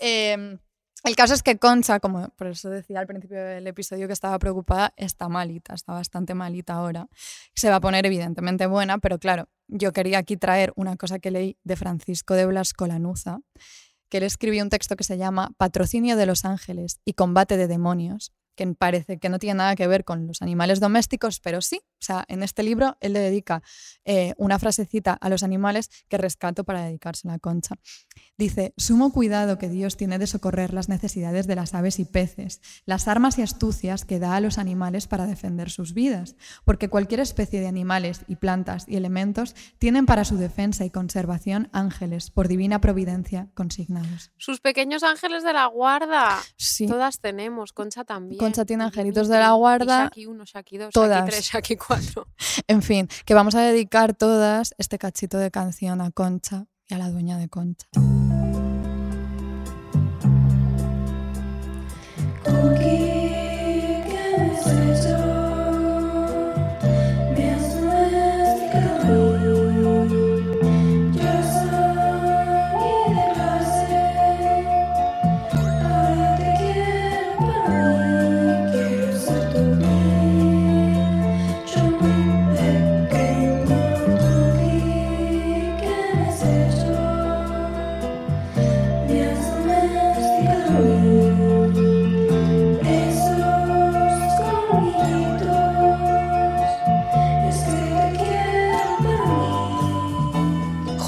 Eh, 0.00 0.58
El 1.04 1.14
caso 1.14 1.32
es 1.34 1.42
que 1.42 1.58
Concha, 1.58 2.00
como 2.00 2.28
por 2.30 2.48
eso 2.48 2.70
decía 2.70 2.98
al 2.98 3.06
principio 3.06 3.42
del 3.42 3.66
episodio 3.66 4.08
que 4.08 4.12
estaba 4.12 4.38
preocupada, 4.38 4.92
está 4.96 5.28
malita, 5.28 5.74
está 5.74 5.92
bastante 5.92 6.34
malita 6.34 6.74
ahora. 6.74 7.08
Se 7.54 7.70
va 7.70 7.76
a 7.76 7.80
poner 7.80 8.04
evidentemente 8.04 8.66
buena, 8.66 8.98
pero 8.98 9.18
claro, 9.18 9.48
yo 9.68 9.92
quería 9.92 10.18
aquí 10.18 10.36
traer 10.36 10.72
una 10.76 10.96
cosa 10.96 11.18
que 11.18 11.30
leí 11.30 11.56
de 11.62 11.76
Francisco 11.76 12.34
de 12.34 12.46
Blasco 12.46 12.86
Lanuza, 12.86 13.40
que 14.08 14.18
él 14.18 14.24
escribió 14.24 14.62
un 14.62 14.70
texto 14.70 14.96
que 14.96 15.04
se 15.04 15.18
llama 15.18 15.52
Patrocinio 15.56 16.16
de 16.16 16.26
los 16.26 16.44
ángeles 16.44 17.00
y 17.04 17.12
combate 17.12 17.56
de 17.56 17.68
demonios, 17.68 18.32
que 18.58 18.66
parece 18.74 19.18
que 19.18 19.28
no 19.28 19.38
tiene 19.38 19.58
nada 19.58 19.76
que 19.76 19.86
ver 19.86 20.04
con 20.04 20.26
los 20.26 20.42
animales 20.42 20.80
domésticos, 20.80 21.38
pero 21.38 21.62
sí. 21.62 21.80
O 21.84 22.04
sea, 22.04 22.24
en 22.28 22.42
este 22.42 22.62
libro 22.62 22.96
él 23.00 23.12
le 23.12 23.20
dedica 23.20 23.62
eh, 24.04 24.34
una 24.36 24.58
frasecita 24.58 25.12
a 25.12 25.28
los 25.28 25.42
animales 25.42 25.90
que 26.08 26.18
rescato 26.18 26.64
para 26.64 26.82
dedicársela 26.82 27.34
a 27.34 27.38
Concha. 27.38 27.76
Dice, 28.36 28.74
sumo 28.76 29.12
cuidado 29.12 29.58
que 29.58 29.68
Dios 29.68 29.96
tiene 29.96 30.18
de 30.18 30.26
socorrer 30.26 30.72
las 30.72 30.88
necesidades 30.88 31.46
de 31.46 31.56
las 31.56 31.74
aves 31.74 31.98
y 31.98 32.04
peces, 32.04 32.60
las 32.84 33.08
armas 33.08 33.38
y 33.38 33.42
astucias 33.42 34.04
que 34.04 34.18
da 34.18 34.36
a 34.36 34.40
los 34.40 34.58
animales 34.58 35.06
para 35.06 35.26
defender 35.26 35.70
sus 35.70 35.92
vidas, 35.94 36.36
porque 36.64 36.88
cualquier 36.88 37.20
especie 37.20 37.60
de 37.60 37.68
animales 37.68 38.22
y 38.28 38.36
plantas 38.36 38.84
y 38.88 38.96
elementos 38.96 39.54
tienen 39.78 40.06
para 40.06 40.24
su 40.24 40.36
defensa 40.36 40.84
y 40.84 40.90
conservación 40.90 41.68
ángeles, 41.72 42.30
por 42.30 42.48
divina 42.48 42.80
providencia, 42.80 43.48
consignados. 43.54 44.32
Sus 44.36 44.60
pequeños 44.60 45.02
ángeles 45.02 45.44
de 45.44 45.52
la 45.52 45.66
guarda. 45.66 46.38
Sí. 46.56 46.86
Todas 46.86 47.20
tenemos, 47.20 47.72
Concha 47.72 48.04
también. 48.04 48.38
Concha 48.38 48.47
tiene 48.52 48.84
Y 48.84 48.86
angelitos 48.86 49.28
de 49.28 49.38
la 49.38 49.52
guarda. 49.52 50.04
Shaki 50.04 50.26
1, 50.26 50.44
Shaki 50.44 50.78
2, 50.78 50.90
Todas. 50.92 51.18
Shaki 51.20 51.30
3, 51.30 51.44
Shaki 51.44 51.76
4. 51.76 52.26
En 52.68 52.82
fin, 52.82 53.08
que 53.24 53.34
vamos 53.34 53.54
a 53.54 53.60
dedicar 53.62 54.14
todas 54.14 54.74
este 54.78 54.98
cachito 54.98 55.38
de 55.38 55.50
canción 55.50 56.00
a 56.00 56.10
Concha 56.10 56.66
y 56.88 56.94
a 56.94 56.98
la 56.98 57.10
dueña 57.10 57.38
de 57.38 57.48
Concha. 57.48 57.86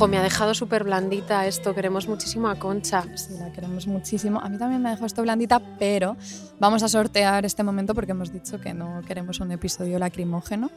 Jo, 0.00 0.08
me 0.08 0.16
ha 0.16 0.22
dejado 0.22 0.54
súper 0.54 0.84
blandita 0.84 1.46
esto. 1.46 1.74
Queremos 1.74 2.08
muchísimo 2.08 2.48
a 2.48 2.54
Concha. 2.54 3.04
Sí, 3.16 3.34
la 3.38 3.52
queremos 3.52 3.86
muchísimo. 3.86 4.40
A 4.40 4.48
mí 4.48 4.56
también 4.56 4.80
me 4.80 4.88
ha 4.88 4.92
dejado 4.92 5.04
esto 5.04 5.20
blandita, 5.20 5.60
pero 5.78 6.16
vamos 6.58 6.82
a 6.82 6.88
sortear 6.88 7.44
este 7.44 7.62
momento 7.62 7.94
porque 7.94 8.12
hemos 8.12 8.32
dicho 8.32 8.58
que 8.58 8.72
no 8.72 9.02
queremos 9.06 9.40
un 9.40 9.52
episodio 9.52 9.98
lacrimógeno. 9.98 10.70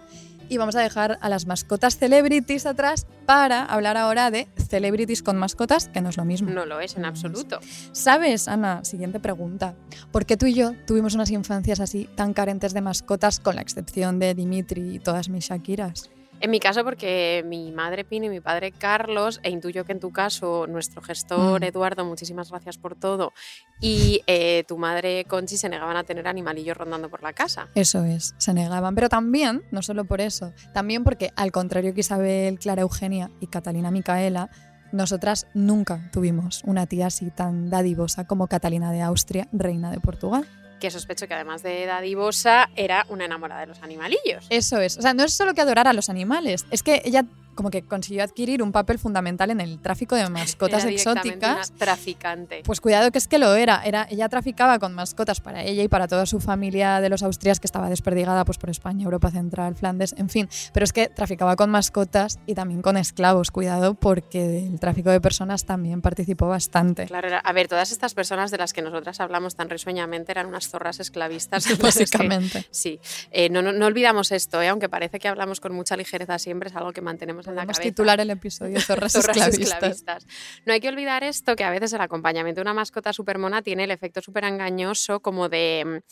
Y 0.49 0.57
vamos 0.57 0.76
a 0.76 0.82
dejar 0.82 1.19
a 1.21 1.30
las 1.30 1.47
mascotas 1.47 1.95
celebrities 1.97 2.65
atrás 2.65 3.07
para 3.26 3.63
hablar 3.63 3.95
ahora 3.95 4.30
de 4.30 4.49
celebrities 4.57 5.24
con 5.24 5.38
mascotas, 5.38 5.88
que 5.88 6.01
no 6.01 6.09
es 6.09 6.17
lo 6.17 6.26
mismo. 6.26 6.49
No 6.49 6.65
lo 6.65 6.82
es 6.82 6.97
en 6.97 7.05
absoluto. 7.05 7.61
¿Sabes, 7.93 8.49
Ana? 8.49 8.84
Siguiente 8.84 9.21
pregunta. 9.21 9.74
¿Por 10.11 10.26
qué 10.26 10.36
tú 10.36 10.47
y 10.47 10.53
yo 10.53 10.74
tuvimos 10.86 11.15
unas 11.15 11.32
infancias 11.32 11.80
así 11.80 12.09
tan 12.15 12.34
carentes 12.34 12.74
de 12.74 12.82
mascotas, 12.82 13.39
con 13.39 13.55
la 13.55 13.61
excepción 13.61 14.19
de 14.19 14.36
Dimitri 14.36 14.95
y 14.95 14.99
todas 14.99 15.30
mis 15.30 15.45
Shakiras? 15.45 16.09
En 16.43 16.51
mi 16.51 16.59
caso, 16.59 16.83
porque 16.83 17.41
mi 17.47 17.71
madre 17.71 18.03
Pino 18.03 18.25
y 18.25 18.29
mi 18.29 18.41
padre 18.41 18.73
Carlos, 18.73 19.39
e 19.43 19.49
intuyo 19.49 19.85
que 19.85 19.93
en 19.93 20.01
tu 20.01 20.11
caso 20.11 20.67
nuestro 20.67 21.01
gestor 21.01 21.61
Mm. 21.61 21.63
Eduardo, 21.63 22.03
muchísimas 22.03 22.49
gracias 22.51 22.77
por 22.77 22.95
todo, 22.95 23.31
y 23.79 24.21
eh, 24.27 24.65
tu 24.67 24.77
madre 24.77 25.23
Conchi 25.23 25.55
se 25.55 25.69
negaban 25.69 25.95
a 25.95 26.03
tener 26.03 26.27
animalillos 26.27 26.75
rondando 26.75 27.07
por 27.07 27.23
la 27.23 27.31
casa. 27.31 27.69
Eso 27.75 28.03
es, 28.03 28.35
se 28.39 28.53
negaban. 28.53 28.93
Pero 28.93 29.07
también, 29.07 29.63
no 29.71 29.81
solo 29.81 30.03
por 30.03 30.19
eso, 30.19 30.51
también 30.73 31.05
porque, 31.05 31.31
al 31.37 31.53
contrario 31.53 31.93
que 31.93 32.01
Isabel, 32.01 32.59
Clara 32.59 32.81
Eugenia 32.81 33.31
y 33.39 33.47
Catalina 33.47 33.89
Micaela, 33.89 34.49
nosotras 34.91 35.47
nunca 35.53 36.09
tuvimos 36.11 36.61
una 36.65 36.87
tía 36.87 37.07
así 37.07 37.31
tan 37.31 37.69
dadivosa 37.69 38.27
como 38.27 38.47
Catalina 38.47 38.91
de 38.91 39.01
Austria, 39.01 39.47
reina 39.53 39.91
de 39.91 40.01
Portugal. 40.01 40.45
Que 40.84 40.91
sospecho 40.91 41.29
que 41.29 41.34
además 41.34 41.63
de 41.63 41.86
dadivosa, 41.86 42.69
era 42.75 43.05
una 43.07 43.23
enamorada 43.23 43.61
de 43.61 43.67
los 43.67 43.81
animalillos. 43.84 44.45
Eso 44.49 44.81
es. 44.81 44.97
O 44.97 45.01
sea, 45.01 45.13
no 45.13 45.23
es 45.23 45.34
solo 45.34 45.53
que 45.53 45.61
adorara 45.61 45.91
a 45.91 45.93
los 45.93 46.09
animales, 46.09 46.65
es 46.71 46.84
que 46.84 47.01
ella 47.05 47.23
como 47.56 47.70
que 47.70 47.82
consiguió 47.84 48.24
adquirir 48.24 48.62
un 48.64 48.72
papel 48.72 48.99
fundamental 48.99 49.51
en 49.51 49.62
el 49.62 49.80
tráfico 49.80 50.16
de 50.16 50.30
mascotas 50.30 50.84
Era 50.84 50.91
exóticas. 50.93 51.70
Una 51.70 51.78
traficante. 51.80 52.62
Pues 52.66 52.82
cuidado 52.82 53.12
que 53.12 53.18
es 53.18 53.28
que 53.28 53.38
lo 53.38 53.54
era. 53.56 53.82
era. 53.84 54.08
Ella 54.10 54.30
traficaba 54.30 54.80
con 54.80 54.93
mascotas 54.93 55.39
para 55.41 55.64
ella 55.64 55.84
y 55.84 55.88
para 55.88 56.08
toda 56.08 56.26
su 56.26 56.39
familia 56.39 56.99
de 57.01 57.10
los 57.10 57.24
Austrias 57.24 57.60
que 57.60 57.68
estaba 57.68 57.89
desperdigada 57.89 58.45
pues, 58.45 58.58
por 58.58 58.70
España, 58.70 59.06
Europa 59.06 59.32
Central, 59.32 59.76
Flandes, 59.76 60.14
en 60.18 60.30
fin. 60.30 60.49
Pero 60.74 60.84
es 60.84 60.93
que 60.93 61.08
traficaba 61.10 61.56
con 61.56 61.70
mascotas 61.70 62.39
y 62.45 62.56
también 62.56 62.82
con 62.82 62.97
esclavos. 62.97 63.51
Cuidado 63.51 63.93
porque 63.95 64.47
del 64.47 64.80
tráfico 64.80 65.10
de 65.10 65.22
personas 65.22 65.66
también 65.66 66.01
participó 66.01 66.47
bastante. 66.47 67.06
Claro, 67.06 67.28
era- 67.28 67.39
a 67.39 67.54
ver, 67.54 67.68
todas 67.68 67.91
estas 67.91 68.14
personas 68.14 68.51
de 68.51 68.58
las 68.58 68.74
que 68.74 68.82
nosotras 68.82 69.20
hablamos 69.20 69.56
tan 69.56 69.70
risueñamente 69.70 70.32
eran 70.32 70.47
unas 70.47 70.70
zorras 70.70 70.99
esclavistas. 70.99 71.66
entonces 71.70 72.10
que- 72.12 72.18
Básicamente. 72.18 72.66
Sí, 72.72 72.99
Eh, 73.32 73.49
no, 73.49 73.62
no, 73.62 73.72
no 73.72 73.86
olvidamos 73.86 74.32
esto, 74.32 74.62
¿eh? 74.62 74.68
aunque 74.70 74.89
parece 74.89 75.20
que 75.20 75.28
hablamos 75.28 75.60
con 75.60 75.74
mucha 75.74 75.95
ligereza 75.97 76.38
siempre, 76.39 76.70
es 76.70 76.76
algo 76.76 76.91
que 76.93 77.01
mantenemos 77.01 77.42
en 77.49 77.55
la 77.55 77.61
Podemos 77.61 77.77
cabeza. 77.77 77.89
titular 77.89 78.19
el 78.19 78.29
episodio 78.29 78.79
Zorras, 78.81 79.11
Zorras 79.13 79.35
esclavistas. 79.37 79.73
esclavistas. 79.73 80.27
No 80.65 80.73
hay 80.73 80.79
que 80.79 80.89
olvidar 80.89 81.23
esto, 81.23 81.55
que 81.55 81.63
a 81.63 81.69
veces 81.71 81.93
el 81.93 82.01
acompañamiento 82.01 82.59
de 82.59 82.63
una 82.63 82.73
mascota 82.73 83.13
supermona 83.13 83.61
tiene 83.61 83.83
el 83.85 83.91
efecto 83.91 84.21
súper 84.21 84.43
engañoso 84.45 85.19
como 85.19 85.49
de, 85.49 86.03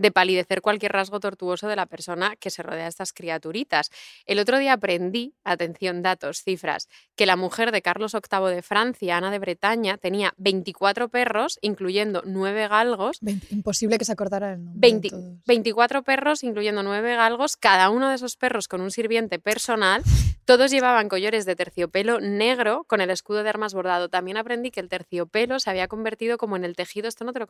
de 0.00 0.10
palidecer 0.10 0.62
cualquier 0.62 0.92
rasgo 0.92 1.20
tortuoso 1.20 1.68
de 1.68 1.76
la 1.76 1.84
persona 1.84 2.34
que 2.36 2.48
se 2.48 2.62
rodea 2.62 2.84
de 2.84 2.88
estas 2.88 3.12
criaturitas. 3.12 3.90
El 4.24 4.38
otro 4.38 4.58
día 4.58 4.72
aprendí, 4.72 5.34
atención, 5.44 6.02
datos, 6.02 6.42
cifras, 6.42 6.88
que 7.16 7.26
la 7.26 7.36
mujer 7.36 7.70
de 7.70 7.82
Carlos 7.82 8.14
VIII 8.14 8.54
de 8.54 8.62
Francia, 8.62 9.18
Ana 9.18 9.30
de 9.30 9.38
Bretaña, 9.38 9.98
tenía 9.98 10.32
24 10.38 11.10
perros, 11.10 11.58
incluyendo 11.60 12.22
9 12.24 12.68
galgos, 12.68 13.20
Imposible 13.50 13.98
que 13.98 14.06
se 14.06 14.12
acordara 14.12 14.54
el 14.54 14.64
nombre. 14.64 14.80
20 14.80 15.08
de 15.08 15.10
todos. 15.10 15.44
24 15.46 16.02
perros, 16.02 16.42
incluyendo 16.44 16.82
9 16.82 17.16
galgos, 17.16 17.58
cada 17.58 17.90
uno 17.90 18.08
de 18.08 18.14
esos 18.14 18.36
perros 18.36 18.68
con 18.68 18.80
un 18.80 18.90
sirviente 18.90 19.38
personal. 19.38 20.02
Todos 20.46 20.70
llevaban 20.70 21.08
collares 21.08 21.44
de 21.44 21.54
terciopelo 21.54 22.20
negro 22.20 22.84
con 22.88 23.00
el 23.00 23.10
escudo 23.10 23.42
de 23.42 23.50
armas 23.50 23.74
bordado. 23.74 24.08
También 24.08 24.36
aprendí 24.36 24.70
que 24.70 24.80
el 24.80 24.88
terciopelo 24.88 25.60
se 25.60 25.70
había 25.70 25.86
convertido 25.86 26.38
como 26.38 26.56
en 26.56 26.64
el 26.64 26.74
tejido, 26.74 27.06
esto 27.06 27.24
no 27.24 27.32
te 27.32 27.38
lo 27.38 27.46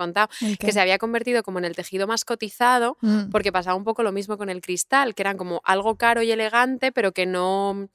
que 0.59 0.73
se 0.73 0.81
había 0.81 0.99
convertido 0.99 1.43
como 1.43 1.59
en 1.59 1.65
el 1.65 1.77
tejido 1.77 2.07
más 2.07 2.25
cotizado 2.41 2.97
Mm. 3.03 3.31
porque 3.31 3.53
pasaba 3.53 3.77
un 3.77 3.85
poco 3.85 4.03
lo 4.03 4.13
mismo 4.13 4.39
con 4.39 4.49
el 4.49 4.61
cristal, 4.63 5.15
que 5.15 5.23
eran 5.23 5.37
como 5.37 5.61
algo 5.65 5.97
caro 5.97 6.23
y 6.23 6.31
elegante, 6.33 6.91
pero 6.93 7.13
que 7.13 7.27
no 7.27 7.89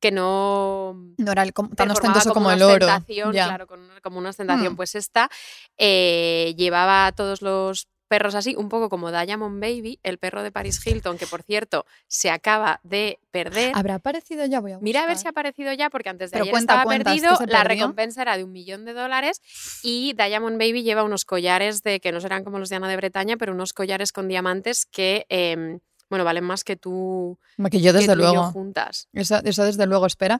que 0.00 0.10
no 0.10 0.96
No 1.16 1.30
era 1.30 1.44
el 1.44 1.52
tan 1.76 1.92
ostentoso 1.92 2.34
como, 2.34 2.50
el 2.50 2.60
oro. 2.62 2.88
claro, 3.30 3.68
con 3.68 3.80
como 4.02 4.18
una 4.18 4.30
ostentación. 4.30 4.72
Hmm. 4.72 4.76
Pues 4.76 4.96
esta 4.96 5.30
eh, 5.78 6.54
llevaba 6.58 7.12
todos 7.12 7.40
los 7.40 7.86
perros 8.12 8.34
así, 8.34 8.54
un 8.58 8.68
poco 8.68 8.90
como 8.90 9.10
Diamond 9.10 9.58
Baby, 9.58 9.98
el 10.02 10.18
perro 10.18 10.42
de 10.42 10.52
Paris 10.52 10.86
Hilton, 10.86 11.16
que 11.16 11.26
por 11.26 11.42
cierto 11.42 11.86
se 12.08 12.28
acaba 12.28 12.78
de 12.82 13.18
perder. 13.30 13.72
¿Habrá 13.74 13.94
aparecido 13.94 14.44
ya? 14.44 14.60
Voy 14.60 14.72
a 14.72 14.78
Mira 14.80 15.02
a 15.04 15.06
ver 15.06 15.16
si 15.16 15.20
ha 15.26 15.30
buscar. 15.30 15.46
aparecido 15.46 15.72
ya, 15.72 15.88
porque 15.88 16.10
antes 16.10 16.30
de 16.30 16.34
Pero 16.34 16.42
ayer 16.44 16.52
cuenta, 16.52 16.74
estaba 16.74 16.84
cuenta, 16.84 17.14
¿es 17.14 17.22
que 17.22 17.26
perdido. 17.28 17.46
La 17.50 17.64
recompensa 17.64 18.20
era 18.20 18.36
de 18.36 18.44
un 18.44 18.52
millón 18.52 18.84
de 18.84 18.92
dólares 18.92 19.40
y 19.82 20.12
Diamond 20.12 20.58
Baby 20.58 20.82
lleva 20.82 21.04
unos 21.04 21.24
collares 21.24 21.82
de 21.82 22.00
que 22.00 22.12
no 22.12 22.20
serán 22.20 22.44
como 22.44 22.58
los 22.58 22.68
de 22.68 22.76
Ana 22.76 22.90
de 22.90 22.96
Bretaña, 22.98 23.38
pero 23.38 23.54
unos 23.54 23.72
collares 23.72 24.12
con 24.12 24.28
diamantes 24.28 24.84
que, 24.84 25.24
em, 25.30 25.80
bueno, 26.10 26.26
valen 26.26 26.44
más 26.44 26.64
que 26.64 26.76
tú, 26.76 27.38
Que 27.70 27.80
yo 27.80 27.92
que 27.94 28.00
desde 28.00 28.12
tú 28.12 28.18
y 28.20 28.24
yo 28.24 28.32
luego. 28.34 28.52
juntas. 28.52 29.08
Eso, 29.14 29.40
eso 29.42 29.64
desde 29.64 29.86
luego, 29.86 30.04
espera. 30.04 30.38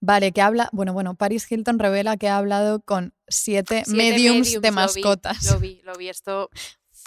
Vale, 0.00 0.32
que 0.32 0.42
habla, 0.42 0.68
bueno, 0.72 0.92
bueno, 0.92 1.14
Paris 1.14 1.46
Hilton 1.50 1.78
revela 1.78 2.16
que 2.16 2.28
ha 2.28 2.36
hablado 2.38 2.80
con 2.80 3.14
siete, 3.28 3.84
Siete 3.86 3.96
mediums, 3.96 4.50
de 4.50 4.56
lo 4.56 4.60
vi, 4.62 4.70
mascotas. 4.72 5.44
Lo 5.52 5.60
vi, 5.60 5.80
lo 5.84 5.94
vi, 5.94 6.08
esto 6.08 6.50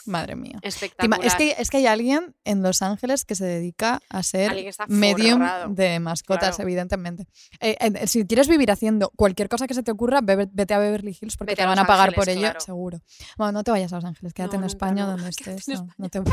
Madre 0.07 0.35
mía. 0.35 0.57
Espectacular. 0.61 1.19
Es 1.25 1.35
que, 1.35 1.55
es 1.57 1.69
que 1.69 1.77
hay 1.77 1.85
alguien 1.87 2.35
en 2.45 2.63
Los 2.63 2.81
Ángeles 2.81 3.25
que 3.25 3.35
se 3.35 3.45
dedica 3.45 3.99
a 4.09 4.23
ser 4.23 4.53
medium 4.87 5.41
de 5.75 5.99
mascotas, 5.99 6.55
Claro. 6.55 6.63
evidentemente. 6.63 7.27
Eh, 7.59 7.75
eh, 7.79 8.07
si 8.07 8.25
quieres 8.25 8.47
vivir 8.47 8.71
haciendo 8.71 9.11
cualquier 9.15 9.49
cosa 9.49 9.67
que 9.67 9.73
se 9.73 9.83
te 9.83 9.91
ocurra, 9.91 10.21
bebe- 10.21 10.49
vete 10.51 10.73
a 10.73 10.79
Beverly 10.79 11.17
Hills 11.19 11.37
porque 11.37 11.55
te 11.55 11.65
van 11.65 11.77
a 11.79 11.85
pagar 11.85 12.09
Ángeles, 12.09 12.15
por 12.25 12.29
ello, 12.29 12.41
claro. 12.41 12.59
seguro. 12.61 12.99
Bueno, 13.37 13.51
no 13.51 13.63
te 13.63 13.71
vayas 13.71 13.91
a 13.93 13.97
Los 13.97 14.05
Ángeles, 14.05 14.33
quédate 14.33 14.57
No, 14.57 14.63
en 14.63 14.67
España 14.67 15.03
no. 15.05 15.11
donde 15.11 15.31
Quédate 15.31 15.59
estés. 15.59 15.79
en 15.79 15.87
No, 15.97 16.09
te 16.09 16.17
en 16.19 16.25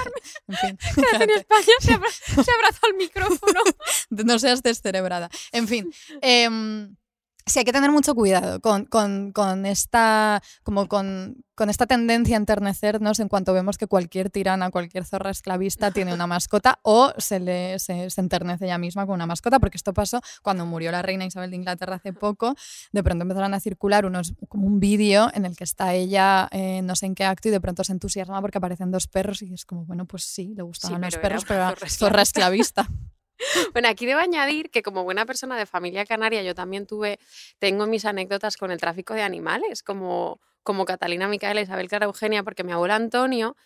fin, 0.57 0.79
Quédate 0.95 1.25
en. 1.25 1.31
España, 1.31 1.65
se, 1.81 1.93
abra- 1.95 2.11
se 2.11 2.51
abraza 2.53 2.81
el 2.91 2.95
micrófono. 2.97 3.61
no 4.11 4.39
seas 4.39 4.63
descerebrada. 4.63 5.29
En 5.53 5.69
fin, 5.69 5.91
em, 6.23 6.97
Sí, 7.47 7.59
hay 7.59 7.67
que 7.67 7.73
tener 7.73 7.91
mucho 7.91 8.15
cuidado 8.15 8.59
con, 8.61 8.87
con- 8.87 9.31
con 9.33 9.67
esta, 9.67 10.43
como 10.63 10.89
con, 10.89 11.45
con 11.55 11.69
esta 11.69 11.85
tendencia 11.87 12.37
a 12.37 12.39
enternecernos 12.39 13.21
en 13.21 13.29
cuanto 13.29 13.53
vemos 13.53 13.77
que 13.77 13.87
cualquier 13.87 14.31
tirana, 14.31 14.71
cualquier 14.71 15.05
zorra 15.05 15.29
esclavista 15.29 15.91
tiene 15.91 16.15
una 16.15 16.27
mascota 16.27 16.79
o 16.83 17.13
se, 17.19 17.41
le, 17.41 17.79
se, 17.81 18.09
se 18.09 18.21
enternece 18.23 18.65
ella 18.65 18.79
misma 18.79 19.05
con 19.05 19.17
una 19.17 19.27
mascota, 19.27 19.61
porque 19.61 19.77
esto 19.77 19.93
pasó 19.93 20.23
cuando 20.43 20.65
murió 20.65 20.91
la 20.91 21.03
reina 21.03 21.27
Isabel 21.27 21.51
de 21.51 21.57
Inglaterra 21.57 21.97
hace 21.97 22.15
poco. 22.15 22.55
De 22.93 23.03
pronto 23.03 23.23
empezaron 23.25 23.53
a 23.53 23.61
circular 23.61 24.07
unos, 24.07 24.33
como 24.49 24.67
un 24.67 24.81
vídeo 24.81 25.31
en 25.35 25.45
el 25.45 25.55
que 25.55 25.65
está 25.65 25.93
ella 25.93 26.49
eh, 26.51 26.81
no 26.83 26.97
sé 26.97 27.05
en 27.05 27.15
qué 27.15 27.25
acto 27.25 27.49
y 27.49 27.51
de 27.51 27.61
pronto 27.61 27.85
se 27.85 27.93
entusiasma 27.93 28.41
porque 28.41 28.57
aparecen 28.57 28.91
dos 28.91 29.07
perros 29.07 29.43
y 29.43 29.53
es 29.53 29.67
como, 29.67 29.85
bueno, 29.85 30.07
pues 30.07 30.25
sí, 30.25 30.55
le 30.57 30.63
gustaban 30.63 31.01
los 31.03 31.15
pero 31.17 31.21
era 31.27 31.29
perros, 31.29 31.45
pero 31.47 31.61
era 31.61 31.91
zorra 31.91 32.23
esclavista. 32.23 32.89
Bueno, 33.73 33.89
aquí 33.89 34.07
debo 34.07 34.21
añadir 34.21 34.71
que 34.71 34.83
como 34.83 35.05
buena 35.05 35.27
persona 35.27 35.57
de 35.57 35.67
familia 35.67 36.07
canaria, 36.07 36.43
yo 36.43 36.55
también 36.55 36.87
tuve, 36.87 37.19
tengo 37.59 37.87
mis 37.87 38.05
anécdotas 38.05 38.57
con 38.57 38.71
el 38.71 38.79
tráfico 38.81 39.15
de 39.15 39.23
animales, 39.23 39.83
como, 39.83 40.41
como 40.65 40.85
Catalina 40.85 41.29
Micaela, 41.29 41.61
Isabel 41.61 41.89
Clara 41.89 42.07
Eugenia, 42.07 42.43
porque 42.43 42.65
mi 42.65 42.73
abuelo 42.73 42.95
Antonio, 42.95 43.57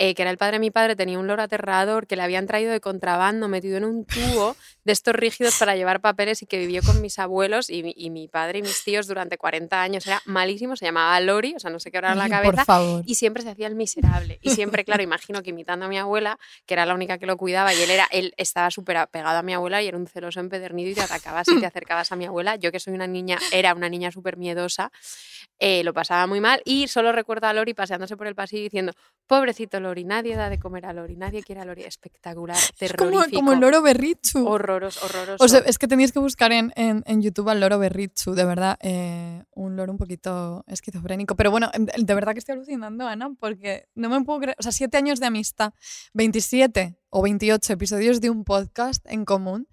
eh, 0.00 0.14
que 0.14 0.22
era 0.22 0.30
el 0.30 0.38
padre 0.38 0.56
de 0.56 0.60
mi 0.60 0.70
padre, 0.70 0.94
tenía 0.94 1.18
un 1.18 1.26
loro 1.26 1.42
aterrador 1.42 2.06
que 2.06 2.14
le 2.14 2.22
habían 2.22 2.46
traído 2.46 2.70
de 2.70 2.80
contrabando, 2.80 3.48
metido 3.48 3.78
en 3.78 3.84
un 3.84 4.04
tubo 4.04 4.54
de 4.84 4.92
estos 4.92 5.12
rígidos 5.14 5.56
para 5.58 5.74
llevar 5.74 6.00
papeles 6.00 6.40
y 6.42 6.46
que 6.46 6.56
vivió 6.58 6.82
con 6.82 7.00
mis 7.00 7.18
abuelos 7.18 7.68
y, 7.68 7.82
mi- 7.82 7.94
y 7.96 8.10
mi 8.10 8.28
padre 8.28 8.60
y 8.60 8.62
mis 8.62 8.84
tíos 8.84 9.08
durante 9.08 9.38
40 9.38 9.82
años. 9.82 10.06
Era 10.06 10.22
malísimo, 10.24 10.76
se 10.76 10.84
llamaba 10.84 11.18
Lori, 11.18 11.54
o 11.56 11.58
sea, 11.58 11.70
no 11.70 11.80
se 11.80 11.90
quebraron 11.90 12.18
la 12.18 12.28
cabeza. 12.42 12.64
Por 12.64 12.64
favor. 12.64 13.02
Y 13.06 13.16
siempre 13.16 13.42
se 13.42 13.50
hacía 13.50 13.66
el 13.66 13.74
miserable. 13.74 14.38
Y 14.40 14.50
siempre, 14.50 14.84
claro, 14.84 15.02
imagino 15.02 15.42
que 15.42 15.50
imitando 15.50 15.86
a 15.86 15.88
mi 15.88 15.98
abuela, 15.98 16.38
que 16.64 16.74
era 16.74 16.86
la 16.86 16.94
única 16.94 17.18
que 17.18 17.26
lo 17.26 17.36
cuidaba, 17.36 17.74
y 17.74 17.82
él 17.82 17.90
era, 17.90 18.06
él 18.12 18.34
estaba 18.36 18.70
súper 18.70 18.98
apegado 18.98 19.38
a 19.38 19.42
mi 19.42 19.52
abuela 19.52 19.82
y 19.82 19.88
era 19.88 19.96
un 19.96 20.06
celoso 20.06 20.38
empedernido 20.38 20.90
y 20.90 20.94
te 20.94 21.02
atacaba 21.02 21.44
si 21.44 21.58
te 21.58 21.66
acercabas 21.66 22.12
a 22.12 22.16
mi 22.16 22.24
abuela. 22.26 22.54
Yo 22.54 22.70
que 22.70 22.78
soy 22.78 22.94
una 22.94 23.06
niña, 23.08 23.38
era 23.52 23.74
una 23.74 23.88
niña 23.88 24.12
súper 24.12 24.36
miedosa, 24.36 24.92
eh, 25.58 25.82
lo 25.82 25.92
pasaba 25.92 26.28
muy 26.28 26.38
mal. 26.40 26.47
Y 26.64 26.88
solo 26.88 27.12
recuerdo 27.12 27.46
a 27.46 27.52
Lori 27.52 27.74
paseándose 27.74 28.16
por 28.16 28.26
el 28.26 28.34
pasillo 28.34 28.62
diciendo, 28.64 28.92
pobrecito 29.26 29.80
Lori, 29.80 30.04
nadie 30.04 30.36
da 30.36 30.48
de 30.50 30.58
comer 30.58 30.86
a 30.86 30.92
Lori, 30.92 31.16
nadie 31.16 31.42
quiere 31.42 31.60
a 31.60 31.64
Lori. 31.64 31.82
Espectacular, 31.84 32.56
Es 32.80 32.92
como, 32.94 33.10
terrorífico. 33.10 33.38
como 33.40 33.52
el 33.52 33.60
loro 33.60 33.82
berrichu. 33.82 34.46
Horroros, 34.46 35.02
horroroso. 35.02 35.44
O 35.44 35.48
sea, 35.48 35.60
es 35.60 35.78
que 35.78 35.86
tenéis 35.88 36.12
que 36.12 36.18
buscar 36.18 36.52
en, 36.52 36.72
en- 36.76 37.02
en 37.06 37.22
YouTube 37.22 37.48
al 37.48 37.60
loro 37.60 37.78
Berrichu, 37.78 38.34
de 38.34 38.44
verdad, 38.44 38.78
eh, 38.80 39.42
un 39.54 39.76
loro 39.76 39.92
un 39.92 39.98
poquito 39.98 40.64
esquizofrénico. 40.66 41.36
Pero 41.36 41.50
bueno, 41.50 41.70
de 41.76 42.14
verdad 42.14 42.32
que 42.32 42.38
estoy 42.38 42.54
alucinando, 42.54 43.06
Ana, 43.06 43.30
porque 43.38 43.86
no 43.94 44.08
me 44.08 44.22
puedo 44.24 44.40
creer. 44.40 44.56
O 44.58 44.62
sea, 44.62 44.72
siete 44.72 44.96
años 44.96 45.20
de 45.20 45.26
amistad, 45.26 45.72
27 46.14 46.96
o 47.10 47.22
28 47.22 47.72
episodios 47.72 48.20
de 48.20 48.30
un 48.30 48.44
podcast 48.44 49.04
en 49.08 49.24
común 49.24 49.66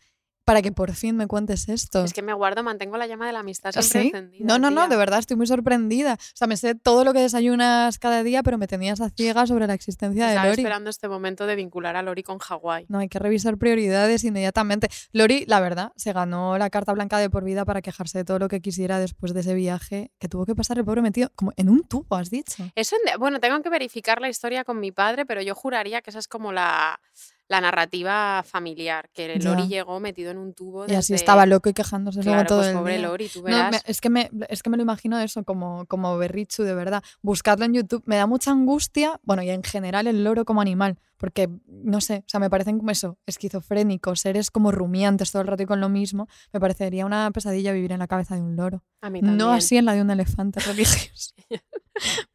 para 0.46 0.62
que 0.62 0.72
por 0.72 0.94
fin 0.94 1.18
me 1.18 1.26
cuentes 1.28 1.68
esto. 1.70 2.04
Es 2.04 2.14
que 2.14 2.22
me 2.22 2.32
guardo, 2.34 2.62
mantengo 2.64 2.98
la 2.98 3.08
llama 3.08 3.26
de 3.26 3.34
la 3.34 3.40
amistad 3.40 3.72
¿Ah, 3.76 3.82
siempre 3.82 4.02
sí? 4.02 4.08
encendida. 4.10 4.46
No, 4.46 4.60
no, 4.60 4.70
no, 4.70 4.88
de 4.88 4.96
verdad 4.96 5.18
estoy 5.20 5.36
muy 5.36 5.48
sorprendida. 5.48 6.14
O 6.14 6.18
sea, 6.36 6.48
me 6.48 6.56
sé 6.56 6.76
todo 6.76 7.04
lo 7.04 7.14
que 7.14 7.20
desayunas 7.20 7.98
cada 7.98 8.22
día, 8.24 8.44
pero 8.44 8.58
me 8.60 8.68
tenías 8.68 9.02
a 9.02 9.10
ciegas 9.10 9.50
sobre 9.50 9.66
la 9.68 9.74
existencia 9.74 10.26
de 10.28 10.32
Estaba 10.34 10.48
Lori. 10.50 10.62
esperando 10.62 10.90
este 10.92 11.08
momento 11.10 11.48
de 11.48 11.56
vincular 11.56 11.96
a 11.96 12.04
Lori 12.04 12.22
con 12.22 12.38
Hawái. 12.38 12.86
No, 12.90 13.00
hay 13.00 13.10
que 13.10 13.18
revisar 13.18 13.58
prioridades 13.58 14.24
inmediatamente. 14.24 14.88
Lori, 15.12 15.46
la 15.48 15.60
verdad, 15.60 15.92
se 15.96 16.14
ganó 16.14 16.58
la 16.60 16.70
carta 16.70 16.94
blanca 16.94 17.18
de 17.18 17.30
por 17.32 17.44
vida 17.44 17.66
para 17.66 17.82
quejarse 17.82 18.20
de 18.20 18.26
todo 18.26 18.38
lo 18.38 18.48
que 18.48 18.62
quisiera 18.62 19.00
después 19.00 19.34
de 19.34 19.40
ese 19.40 19.56
viaje 19.56 20.12
que 20.20 20.30
tuvo 20.30 20.46
que 20.46 20.54
pasar 20.54 20.78
el 20.78 20.86
pobre 20.86 21.02
metido 21.02 21.32
como 21.36 21.54
en 21.58 21.70
un 21.70 21.84
tubo, 21.88 22.16
has 22.16 22.30
dicho. 22.30 22.64
Eso, 22.76 22.96
en- 23.04 23.20
bueno, 23.20 23.40
tengo 23.40 23.60
que 23.64 23.70
verificar 23.70 24.22
la 24.22 24.30
historia 24.30 24.64
con 24.64 24.80
mi 24.80 24.92
padre, 24.92 25.26
pero 25.26 25.42
yo 25.42 25.56
juraría 25.56 26.02
que 26.04 26.12
esa 26.12 26.20
es 26.20 26.28
como 26.28 26.52
la, 26.52 27.00
la 27.48 27.62
narrativa 27.62 28.44
familiar, 28.44 29.10
que 29.14 29.38
Ya. 29.40 29.50
Lori 29.50 29.68
llegó 29.68 30.00
metido 30.00 30.32
en 30.32 30.38
un 30.40 30.54
tubo. 30.54 30.86
Y 30.88 30.94
así 30.96 31.14
estaba 31.14 31.46
loco 31.46 31.70
y 31.70 31.74
quejándose 31.74 32.24
luego 32.24 32.34
Claro, 32.38 32.48
todo 32.48 32.60
pues 32.60 32.70
el 32.70 32.78
pobre 32.78 32.98
día. 32.98 33.08
Lori, 33.08 33.28
tú 33.30 33.40
No, 33.40 33.46
verás. 33.46 33.72
me- 33.72 33.82
es, 33.86 34.02
que 34.02 34.10
me, 34.10 34.32
es 34.50 34.64
que 34.64 34.70
me 34.70 34.78
lo 34.78 34.84
imagino 34.84 35.20
eso 35.20 35.44
como, 35.44 35.86
como 35.86 36.18
berrichu, 36.18 36.64
de 36.64 36.74
verdad. 36.74 37.04
Buscarlo 37.22 37.66
en 37.66 37.74
YouTube 37.74 38.04
me 38.06 38.16
da 38.16 38.26
mucha 38.26 38.52
angustia, 38.52 39.20
bueno, 39.24 39.44
y 39.44 39.50
en 39.52 39.64
general 39.64 40.08
el 40.08 40.24
loro 40.24 40.44
como 40.46 40.62
animal, 40.62 40.98
porque, 41.18 41.50
no 41.68 42.02
sé, 42.02 42.24
o 42.26 42.30
sea, 42.30 42.40
me 42.40 42.50
parecen 42.50 42.78
como 42.78 42.92
eso, 42.92 43.18
esquizofrénicos, 43.26 44.20
seres 44.20 44.52
como 44.52 44.72
rumiantes 44.72 45.32
todo 45.32 45.42
el 45.42 45.48
rato 45.48 45.64
y 45.64 45.66
con 45.66 45.80
lo 45.82 45.90
mismo. 45.90 46.28
Me 46.54 46.60
parecería 46.60 47.06
una 47.06 47.30
pesadilla 47.32 47.72
vivir 47.72 47.92
en 47.92 48.00
la 48.00 48.08
cabeza 48.08 48.36
de 48.36 48.42
un 48.42 48.56
loro. 48.56 48.84
a 49.02 49.10
mí 49.10 49.22
No 49.22 49.52
así 49.52 49.78
en 49.78 49.86
la 49.86 49.94
de 49.94 50.02
un 50.02 50.12
elefante 50.12 50.60
religioso. 50.68 51.34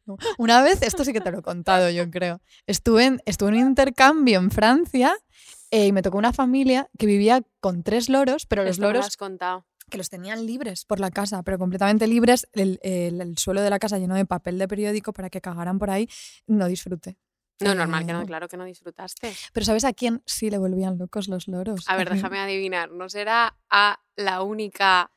No. 0.05 0.17
Una 0.37 0.61
vez, 0.63 0.81
esto 0.81 1.03
sí 1.05 1.13
que 1.13 1.21
te 1.21 1.31
lo 1.31 1.39
he 1.39 1.41
contado, 1.43 1.89
yo 1.89 2.09
creo. 2.09 2.41
Estuve 2.65 3.05
en, 3.05 3.21
estuve 3.25 3.49
en 3.49 3.55
un 3.55 3.67
intercambio 3.67 4.39
en 4.39 4.49
Francia 4.51 5.13
eh, 5.69 5.87
y 5.87 5.91
me 5.91 6.01
tocó 6.01 6.17
una 6.17 6.33
familia 6.33 6.89
que 6.97 7.05
vivía 7.05 7.43
con 7.59 7.83
tres 7.83 8.09
loros, 8.09 8.45
pero 8.47 8.63
los 8.63 8.71
Esto 8.71 8.81
me 8.81 8.87
lo 8.87 8.93
loros 8.93 9.07
has 9.07 9.17
contado. 9.17 9.65
que 9.89 9.97
los 9.97 10.09
tenían 10.09 10.45
libres 10.45 10.85
por 10.85 10.99
la 10.99 11.11
casa, 11.11 11.43
pero 11.43 11.59
completamente 11.59 12.07
libres, 12.07 12.47
el, 12.53 12.79
el- 12.81 13.21
el 13.21 13.37
suelo 13.37 13.61
de 13.61 13.69
la 13.69 13.77
casa 13.79 13.99
lleno 13.99 14.15
de 14.15 14.25
papel 14.25 14.57
de 14.57 14.67
periódico 14.67 15.13
para 15.13 15.29
que 15.29 15.41
cagaran 15.41 15.77
por 15.79 15.89
ahí, 15.91 16.09
no 16.47 16.67
disfruté. 16.67 17.17
No, 17.65 17.75
normal 17.75 18.05
que 18.05 18.13
no, 18.13 18.25
claro 18.25 18.47
que 18.47 18.57
no 18.57 18.65
disfrutaste. 18.65 19.33
Pero 19.53 19.65
¿sabes 19.65 19.83
a 19.85 19.93
quién 19.93 20.21
sí 20.25 20.49
le 20.49 20.57
volvían 20.57 20.97
locos 20.97 21.27
los 21.27 21.47
loros? 21.47 21.85
A 21.87 21.95
ver, 21.95 22.09
déjame 22.29 22.39
adivinar. 22.39 22.91
¿No 22.91 23.09
será 23.09 23.55
a 23.69 23.99
la 24.15 24.41
única 24.41 25.11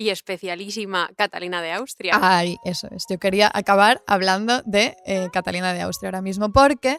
y 0.00 0.10
especialísima 0.10 1.10
Catalina 1.16 1.60
de 1.60 1.72
Austria? 1.72 2.18
Ay, 2.22 2.56
eso 2.64 2.88
es. 2.92 3.04
Yo 3.10 3.18
quería 3.18 3.50
acabar 3.52 4.02
hablando 4.06 4.62
de 4.64 4.96
eh, 5.06 5.28
Catalina 5.32 5.72
de 5.74 5.80
Austria 5.80 6.08
ahora 6.08 6.22
mismo 6.22 6.52
porque 6.52 6.98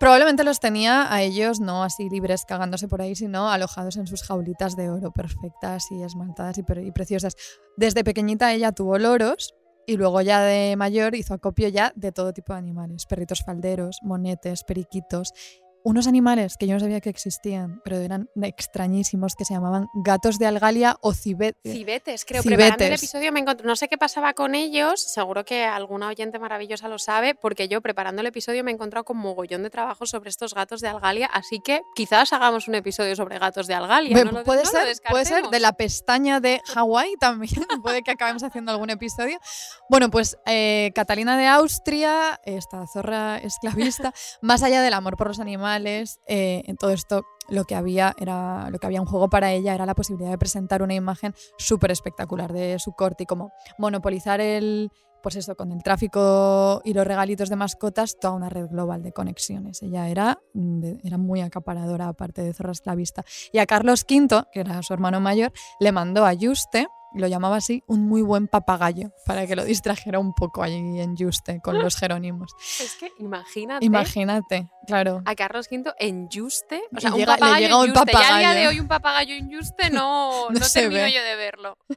probablemente 0.00 0.42
los 0.44 0.60
tenía 0.60 1.12
a 1.12 1.22
ellos 1.22 1.60
no 1.60 1.84
así 1.84 2.08
libres 2.08 2.44
cagándose 2.46 2.88
por 2.88 3.02
ahí, 3.02 3.14
sino 3.14 3.50
alojados 3.50 3.96
en 3.96 4.06
sus 4.06 4.22
jaulitas 4.22 4.74
de 4.74 4.90
oro 4.90 5.12
perfectas 5.12 5.90
y 5.90 6.02
esmaltadas 6.02 6.58
y, 6.58 6.62
pre- 6.62 6.84
y 6.84 6.90
preciosas. 6.90 7.36
Desde 7.76 8.02
pequeñita 8.02 8.52
ella 8.52 8.72
tuvo 8.72 8.98
loros 8.98 9.54
y 9.86 9.96
luego 9.96 10.20
ya 10.20 10.42
de 10.42 10.76
mayor 10.76 11.14
hizo 11.14 11.34
acopio 11.34 11.68
ya 11.68 11.92
de 11.96 12.12
todo 12.12 12.32
tipo 12.32 12.52
de 12.52 12.58
animales, 12.58 13.06
perritos 13.06 13.42
falderos, 13.44 13.98
monetes, 14.02 14.64
periquitos. 14.64 15.32
Unos 15.84 16.06
animales 16.06 16.56
que 16.58 16.66
yo 16.66 16.74
no 16.74 16.80
sabía 16.80 17.00
que 17.00 17.08
existían, 17.08 17.80
pero 17.84 17.96
eran 17.96 18.28
extrañísimos, 18.42 19.34
que 19.34 19.44
se 19.44 19.54
llamaban 19.54 19.88
gatos 20.04 20.38
de 20.38 20.46
Algalia 20.46 20.96
o 21.00 21.14
cibetes. 21.14 21.72
Cibetes, 21.72 22.24
creo. 22.24 22.42
Preparando 22.42 22.84
el 22.84 22.90
Cibetes. 22.90 23.02
episodio 23.02 23.32
me 23.32 23.40
encontré, 23.40 23.66
no 23.66 23.76
sé 23.76 23.88
qué 23.88 23.96
pasaba 23.96 24.34
con 24.34 24.54
ellos, 24.54 25.00
seguro 25.00 25.44
que 25.44 25.64
alguna 25.64 26.08
oyente 26.08 26.38
maravillosa 26.38 26.88
lo 26.88 26.98
sabe, 26.98 27.34
porque 27.34 27.68
yo 27.68 27.80
preparando 27.80 28.20
el 28.20 28.26
episodio 28.26 28.62
me 28.64 28.70
he 28.70 28.74
encontrado 28.74 29.04
con 29.04 29.16
mogollón 29.16 29.62
de 29.62 29.70
trabajo 29.70 30.06
sobre 30.06 30.30
estos 30.30 30.54
gatos 30.54 30.80
de 30.80 30.88
Algalia, 30.88 31.26
así 31.32 31.60
que 31.60 31.80
quizás 31.94 32.32
hagamos 32.32 32.68
un 32.68 32.74
episodio 32.74 33.16
sobre 33.16 33.38
gatos 33.38 33.66
de 33.66 33.74
Algalia. 33.74 34.24
No 34.24 34.44
puede, 34.44 34.64
lo 34.64 34.70
ser, 34.70 34.96
puede 35.08 35.24
ser 35.24 35.48
de 35.48 35.60
la 35.60 35.72
pestaña 35.72 36.40
de 36.40 36.60
Hawái 36.74 37.14
también. 37.18 37.54
puede 37.82 38.02
que 38.02 38.10
acabemos 38.10 38.42
haciendo 38.42 38.72
algún 38.72 38.90
episodio. 38.90 39.38
Bueno, 39.88 40.10
pues 40.10 40.36
eh, 40.46 40.92
Catalina 40.94 41.36
de 41.36 41.46
Austria, 41.46 42.40
esta 42.44 42.86
zorra 42.86 43.38
esclavista, 43.38 44.12
más 44.42 44.62
allá 44.62 44.82
del 44.82 44.94
amor 44.94 45.16
por 45.16 45.28
los 45.28 45.40
animales, 45.40 45.69
eh, 46.26 46.62
en 46.66 46.76
todo 46.76 46.90
esto 46.90 47.24
lo 47.48 47.64
que 47.64 47.74
había 47.74 48.14
era 48.18 48.70
lo 48.70 48.78
que 48.78 48.86
había 48.86 49.00
un 49.00 49.06
juego 49.06 49.28
para 49.28 49.52
ella 49.52 49.74
era 49.74 49.86
la 49.86 49.94
posibilidad 49.94 50.30
de 50.30 50.38
presentar 50.38 50.82
una 50.82 50.94
imagen 50.94 51.34
súper 51.58 51.90
espectacular 51.90 52.52
de 52.52 52.78
su 52.78 52.92
corte 52.92 53.24
y 53.24 53.26
como 53.26 53.50
monopolizar 53.78 54.40
el 54.40 54.90
pues 55.22 55.36
eso, 55.36 55.54
con 55.54 55.72
el 55.72 55.82
tráfico 55.82 56.80
y 56.84 56.94
los 56.94 57.06
regalitos 57.06 57.48
de 57.48 57.56
mascotas, 57.56 58.18
toda 58.18 58.34
una 58.34 58.48
red 58.48 58.68
global 58.68 59.02
de 59.02 59.12
conexiones. 59.12 59.82
Ella 59.82 60.08
era, 60.08 60.38
era 61.04 61.18
muy 61.18 61.40
acaparadora, 61.40 62.08
aparte 62.08 62.42
de 62.42 62.54
zorra 62.54 62.72
esclavista. 62.72 63.24
Y 63.52 63.58
a 63.58 63.66
Carlos 63.66 64.06
V, 64.08 64.44
que 64.52 64.60
era 64.60 64.82
su 64.82 64.94
hermano 64.94 65.20
mayor, 65.20 65.52
le 65.78 65.92
mandó 65.92 66.24
a 66.24 66.32
Juste, 66.34 66.86
lo 67.14 67.26
llamaba 67.26 67.56
así, 67.56 67.82
un 67.86 68.06
muy 68.08 68.22
buen 68.22 68.46
papagayo, 68.48 69.10
para 69.26 69.46
que 69.46 69.56
lo 69.56 69.64
distrajera 69.64 70.18
un 70.18 70.32
poco 70.34 70.62
allí 70.62 71.00
en 71.00 71.16
Juste 71.16 71.60
con 71.62 71.78
los 71.78 71.96
Jerónimos. 71.96 72.52
Es 72.80 72.94
que 72.96 73.10
imagínate. 73.18 73.84
Imagínate, 73.84 74.68
claro. 74.86 75.22
a 75.24 75.34
Carlos 75.34 75.66
V 75.70 75.92
en 75.98 76.28
Juste, 76.30 76.82
o 76.96 77.00
sea, 77.00 77.10
Y 77.10 77.12
un 77.14 77.18
llega- 77.20 77.34
le 77.34 77.38
papagayo 77.40 77.56
llega 77.66 77.68
en 77.68 77.74
un 77.74 77.80
a 77.80 77.84
día 77.92 77.94
papagayo. 78.04 78.60
de 78.60 78.68
hoy 78.68 78.80
un 78.80 78.88
papagayo 78.88 79.34
en 79.34 79.50
Juste 79.52 79.90
no, 79.90 80.48
No 80.50 80.58
no, 80.60 80.64
se 80.66 80.80
termino 80.82 81.02
ve. 81.02 81.12
yo 81.12 81.22
de 81.22 81.36
verlo. 81.36 81.76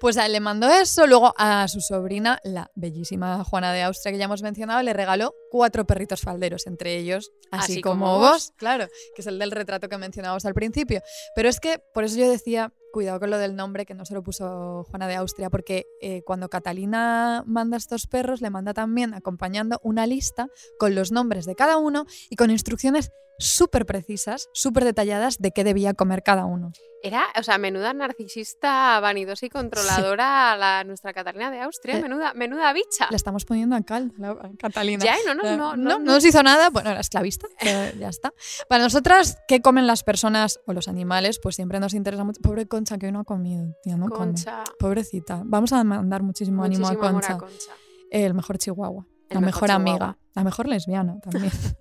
Pues 0.00 0.16
a 0.16 0.26
él 0.26 0.32
le 0.32 0.40
mandó 0.40 0.68
eso, 0.68 1.06
luego 1.06 1.32
a 1.38 1.68
su 1.68 1.80
sobrina, 1.80 2.40
la 2.42 2.70
bellísima 2.74 3.44
Juana 3.44 3.72
de 3.72 3.82
Austria 3.82 4.12
que 4.12 4.18
ya 4.18 4.24
hemos 4.24 4.42
mencionado, 4.42 4.82
le 4.82 4.92
regaló 4.92 5.32
cuatro 5.50 5.86
perritos 5.86 6.20
falderos, 6.22 6.66
entre 6.66 6.96
ellos, 6.96 7.30
así, 7.52 7.72
Así 7.74 7.80
como, 7.82 8.06
como 8.06 8.18
vos, 8.18 8.30
vos. 8.30 8.52
claro, 8.56 8.86
que 9.14 9.20
es 9.22 9.26
el 9.28 9.38
del 9.38 9.50
retrato 9.52 9.88
que 9.88 9.98
mencionábamos 9.98 10.44
al 10.44 10.54
principio. 10.54 11.02
Pero 11.36 11.48
es 11.48 11.60
que, 11.60 11.78
por 11.94 12.02
eso 12.04 12.16
yo 12.16 12.28
decía, 12.28 12.72
cuidado 12.92 13.18
con 13.18 13.30
lo 13.30 13.38
del 13.38 13.56
nombre, 13.56 13.86
que 13.86 13.94
no 13.94 14.04
se 14.04 14.14
lo 14.14 14.22
puso 14.22 14.84
Juana 14.90 15.08
de 15.08 15.16
Austria, 15.16 15.50
porque 15.50 15.86
eh, 16.00 16.22
cuando 16.22 16.48
Catalina 16.48 17.42
manda 17.46 17.76
a 17.76 17.78
estos 17.78 18.06
perros, 18.06 18.40
le 18.40 18.50
manda 18.50 18.74
también 18.74 19.14
acompañando 19.14 19.80
una 19.82 20.06
lista 20.06 20.48
con 20.78 20.94
los 20.94 21.10
nombres 21.10 21.46
de 21.46 21.56
cada 21.56 21.78
uno 21.78 22.06
y 22.30 22.36
con 22.36 22.50
instrucciones 22.50 23.10
súper 23.38 23.86
precisas, 23.86 24.48
súper 24.52 24.84
detalladas 24.84 25.38
de 25.38 25.50
qué 25.52 25.64
debía 25.64 25.94
comer 25.94 26.22
cada 26.22 26.44
uno. 26.44 26.72
Era, 27.04 27.24
o 27.36 27.42
sea, 27.42 27.58
menuda 27.58 27.92
narcisista, 27.92 29.00
vanidosa 29.00 29.46
y 29.46 29.48
controladora 29.48 30.56
la 30.56 30.84
nuestra 30.84 31.12
Catalina 31.12 31.50
de 31.50 31.60
Austria, 31.60 31.98
Eh, 31.98 32.02
menuda, 32.02 32.32
menuda 32.34 32.72
bicha. 32.72 33.08
La 33.10 33.16
estamos 33.16 33.44
poniendo 33.44 33.74
a 33.74 33.82
cal, 33.82 34.12
la- 34.18 34.30
a 34.30 34.50
Catalina. 34.56 35.04
Ya, 35.04 35.16
y 35.16 35.26
no, 35.26 35.34
no, 35.34 35.42
Eh, 35.44 35.56
no, 35.56 35.76
no, 35.76 35.76
no, 35.76 35.98
no 35.98 36.12
nos 36.12 36.24
hizo 36.24 36.42
nada, 36.44 36.70
bueno, 36.70 36.90
era 36.90 37.00
esclavista, 37.00 37.48
pero 37.58 37.98
ya 37.98 38.08
está. 38.08 38.32
Para 38.68 38.84
nosotras, 38.84 39.38
¿qué 39.48 39.60
comen 39.60 39.88
las 39.88 40.04
personas 40.04 40.60
o 40.66 40.72
los 40.72 40.86
animales? 40.86 41.40
Pues 41.42 41.56
siempre 41.56 41.80
nos 41.80 41.92
interesa 41.94 42.22
mucho. 42.22 42.40
Pobre 42.40 42.66
Concha, 42.68 42.96
que 42.98 43.06
hoy 43.06 43.12
no 43.12 43.20
ha 43.20 43.24
comido, 43.24 43.64
tía, 43.82 43.96
no 43.96 44.08
come. 44.08 44.18
Concha. 44.26 44.62
Pobrecita. 44.78 45.42
Vamos 45.44 45.72
a 45.72 45.82
mandar 45.82 46.22
muchísimo, 46.22 46.62
ánimo 46.62 46.86
a 46.86 46.90
amor 46.90 47.00
Concha. 47.14 47.32
a 47.34 47.38
Concha. 47.38 47.72
El 48.12 48.34
mejor 48.34 48.58
chihuahua. 48.58 49.06
El 49.28 49.34
la 49.36 49.40
mejor 49.40 49.62
mejor, 49.62 49.70
amiga. 49.72 50.18
La 50.34 50.44
mejor 50.44 50.68
lesbiana 50.68 51.18
también. 51.20 51.50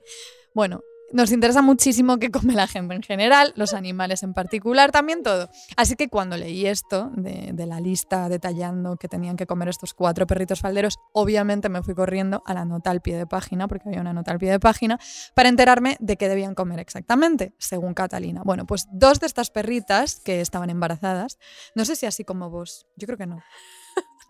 bueno, 0.55 0.81
nos 1.13 1.31
interesa 1.31 1.61
muchísimo 1.61 2.17
qué 2.17 2.31
come 2.31 2.53
la 2.53 2.67
gente 2.67 2.95
en 2.95 3.01
general, 3.01 3.53
los 3.55 3.73
animales 3.73 4.23
en 4.23 4.33
particular, 4.33 4.91
también 4.91 5.23
todo. 5.23 5.49
Así 5.77 5.95
que 5.95 6.09
cuando 6.09 6.37
leí 6.37 6.65
esto 6.65 7.11
de, 7.15 7.53
la 7.65 7.79
lista 7.79 8.27
detallando 8.27 8.97
que 8.97 9.07
tenían 9.07 9.37
que 9.37 9.45
comer 9.45 9.69
estos 9.69 9.93
cuatro 9.93 10.25
perritos 10.27 10.59
falderos, 10.59 10.97
obviamente 11.13 11.69
me 11.69 11.83
fui 11.83 11.93
corriendo 11.93 12.41
a 12.45 12.53
la 12.53 12.65
nota 12.65 12.91
al 12.91 13.01
pie 13.01 13.17
de 13.17 13.27
página, 13.27 13.67
porque 13.67 13.87
había 13.87 14.01
una 14.01 14.13
nota 14.13 14.31
al 14.31 14.39
pie 14.39 14.51
de 14.51 14.59
página, 14.59 14.99
para 15.35 15.49
enterarme 15.49 15.95
de 15.99 16.17
qué 16.17 16.27
debían 16.27 16.55
comer 16.55 16.79
exactamente, 16.79 17.53
según 17.59 17.93
Catalina. 17.93 18.41
Bueno, 18.43 18.65
pues 18.65 18.87
dos 18.91 19.19
de 19.19 19.27
estas 19.27 19.51
perritas 19.51 20.19
que 20.19 20.41
estaban 20.41 20.69
embarazadas, 20.69 21.37
no 21.75 21.85
sé 21.85 21.95
si 21.95 22.05
así 22.05 22.23
como 22.23 22.49
vos, 22.49 22.87
yo 22.95 23.05
creo 23.05 23.17
que 23.17 23.27
no. 23.27 23.41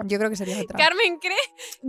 Yo 0.06 0.18
creo 0.18 0.30
que 0.30 0.36
sería 0.36 0.60
otra. 0.60 0.78
Carmen 0.78 1.20
cree, 1.20 1.38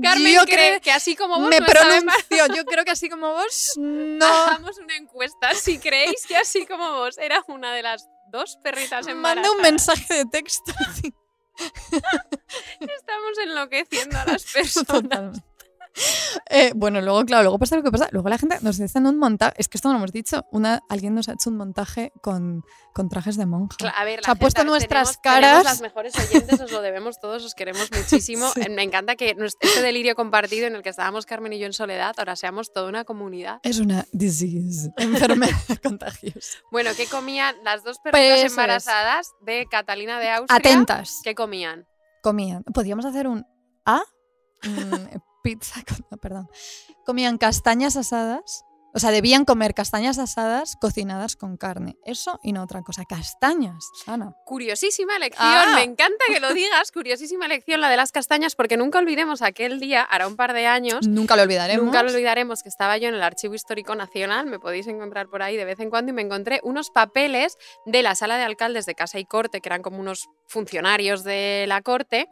Carmen 0.03 0.35
Yo 0.35 0.45
cree 0.45 0.81
que 0.81 0.93
así 0.93 1.17
como 1.17 1.39
vos 1.39 1.49
me 1.49 1.61
no 1.61 1.67
pronuncio. 1.67 2.47
Yo 2.57 2.65
creo 2.65 2.85
que 2.85 2.91
así 2.91 3.09
como 3.09 3.33
vos, 3.33 3.75
no. 3.79 4.27
Hagamos 4.27 4.79
una 4.79 4.97
encuesta. 4.97 5.55
Si 5.55 5.79
creéis 5.79 6.27
que 6.27 6.37
así 6.37 6.67
como 6.67 6.93
vos 6.93 7.19
era 7.19 7.43
una 7.49 7.75
de 7.75 7.83
las 7.83 8.09
dos 8.31 8.59
perritas 8.63 9.07
embarazadas, 9.07 9.51
Manda 9.51 9.51
un 9.51 9.63
mensaje 9.63 10.15
de 10.15 10.25
texto. 10.27 10.73
estamos 12.81 13.39
enloqueciendo 13.45 14.19
a 14.19 14.25
las 14.25 14.45
personas. 14.45 14.87
Totalmente. 14.87 15.52
Eh, 16.53 16.73
bueno, 16.77 17.01
luego, 17.01 17.25
claro, 17.25 17.43
luego 17.45 17.59
pasa 17.59 17.77
lo 17.77 17.83
que 17.83 17.91
pasa. 17.91 18.09
Luego 18.13 18.29
la 18.29 18.39
gente 18.39 18.59
nos 18.63 18.79
dice 18.79 18.99
en 18.99 19.07
un 19.07 19.19
montaje. 19.19 19.55
Es 19.59 19.69
que 19.69 19.79
esto 19.79 19.89
no 19.89 19.95
lo 19.95 19.99
hemos 19.99 20.13
dicho. 20.13 20.45
Una, 20.53 20.81
alguien 20.89 21.15
nos 21.15 21.29
ha 21.29 21.33
hecho 21.33 21.51
un 21.51 21.57
montaje 21.57 22.13
con, 22.23 22.63
con 22.93 23.09
trajes 23.09 23.37
de 23.37 23.47
monja. 23.47 23.77
Cla- 23.79 23.93
A 23.97 24.05
ver, 24.05 24.21
la 24.21 24.25
Se 24.25 24.31
ha 24.31 24.35
gente- 24.35 24.41
puesto 24.41 24.61
tenemos- 24.61 24.79
nuestras 24.79 25.21
tenemos 25.21 25.43
caras. 25.43 25.65
las 25.65 25.81
mejores 25.81 26.15
oyentes, 26.19 26.61
os 26.61 26.71
lo 26.73 26.83
debemos 26.83 27.19
todos, 27.21 27.45
os 27.45 27.55
queremos 27.55 27.89
muchísimo. 27.93 28.49
Sí. 28.51 28.63
Eh, 28.63 28.69
Me 28.69 28.83
encanta 28.83 29.17
que 29.17 29.37
este 29.39 29.83
delirio 29.83 30.15
compartido 30.15 30.67
en 30.67 30.77
el 30.77 30.83
que 30.83 30.91
estábamos 30.91 31.27
Carmen 31.27 31.53
y 31.53 31.59
yo 31.59 31.67
en 31.67 31.73
soledad, 31.73 32.15
ahora 32.19 32.37
seamos 32.37 32.73
toda 32.73 32.89
una 32.89 33.05
comunidad. 33.05 33.59
Es 33.63 33.79
una 33.81 34.05
disease, 34.13 34.91
enfermedad 34.99 35.51
contagiosa. 35.83 36.59
Bueno, 36.71 36.91
¿qué 36.97 37.07
comían 37.07 37.57
las 37.65 37.83
dos 37.85 37.97
Pues 38.03 38.45
es. 38.45 38.51
embarazadas 38.53 39.29
de 39.41 39.67
Catalina 39.71 40.19
de 40.21 40.31
Austria? 40.31 40.57
Atentas. 40.59 41.21
¿Qué 41.25 41.35
comían? 41.35 41.87
Comían. 42.23 42.63
Podríamos 42.65 43.05
hacer 43.05 43.27
un 43.27 43.45
A. 43.85 44.03
Mm, 44.63 45.17
pizza 45.43 45.83
con. 45.89 45.99
no, 46.11 46.17
perdón. 46.19 46.49
Comían 47.05 47.39
castañas 47.39 47.97
asadas. 47.97 48.65
O 48.95 48.99
sea, 48.99 49.11
debían 49.11 49.47
comer 49.47 49.73
castañas 49.73 50.19
asadas 50.19 50.77
cocinadas 50.79 51.35
con 51.35 51.57
carne. 51.57 51.97
Eso 52.05 52.39
y 52.43 52.53
no 52.53 52.63
otra 52.63 52.83
cosa. 52.83 53.07
Castañas, 53.07 53.89
Ana. 54.07 54.35
Curiosísima 54.45 55.17
elección, 55.17 55.47
Ah. 55.49 55.73
me 55.77 55.83
encanta 55.83 56.23
que 56.29 56.41
lo 56.41 56.53
digas, 56.55 56.93
curiosísima 56.93 57.47
elección 57.47 57.81
la 57.81 57.89
de 57.89 57.97
las 57.97 58.13
castañas, 58.13 58.55
porque 58.55 58.77
nunca 58.77 58.99
olvidemos 58.99 59.41
aquel 59.41 59.81
día, 59.81 60.03
hará 60.03 60.27
un 60.29 60.37
par 60.37 60.53
de 60.53 60.67
años, 60.67 61.09
Nunca 61.09 61.37
lo 61.37 61.43
olvidaremos. 61.45 61.87
Nunca 61.87 62.03
lo 62.03 62.11
olvidaremos 62.11 62.63
que 62.63 62.69
estaba 62.69 62.99
yo 62.99 63.09
en 63.09 63.15
el 63.15 63.23
Archivo 63.23 63.55
Histórico 63.55 63.95
Nacional, 63.95 64.45
me 64.45 64.59
podéis 64.59 64.87
encontrar 64.89 65.27
por 65.29 65.43
ahí 65.43 65.57
de 65.57 65.65
vez 65.65 65.81
en 65.81 65.89
cuando, 65.89 66.11
y 66.11 66.15
me 66.15 66.21
encontré 66.21 66.61
unos 66.63 66.91
papeles 66.91 67.57
de 67.87 68.03
la 68.03 68.15
sala 68.15 68.37
de 68.37 68.43
alcaldes 68.43 68.85
de 68.85 68.95
Casa 68.95 69.19
y 69.19 69.25
Corte, 69.25 69.63
que 69.63 69.71
eran 69.71 69.81
como 69.81 70.01
unos 70.01 70.29
funcionarios 70.49 71.25
de 71.25 71.65
la 71.67 71.81
Corte, 71.81 72.29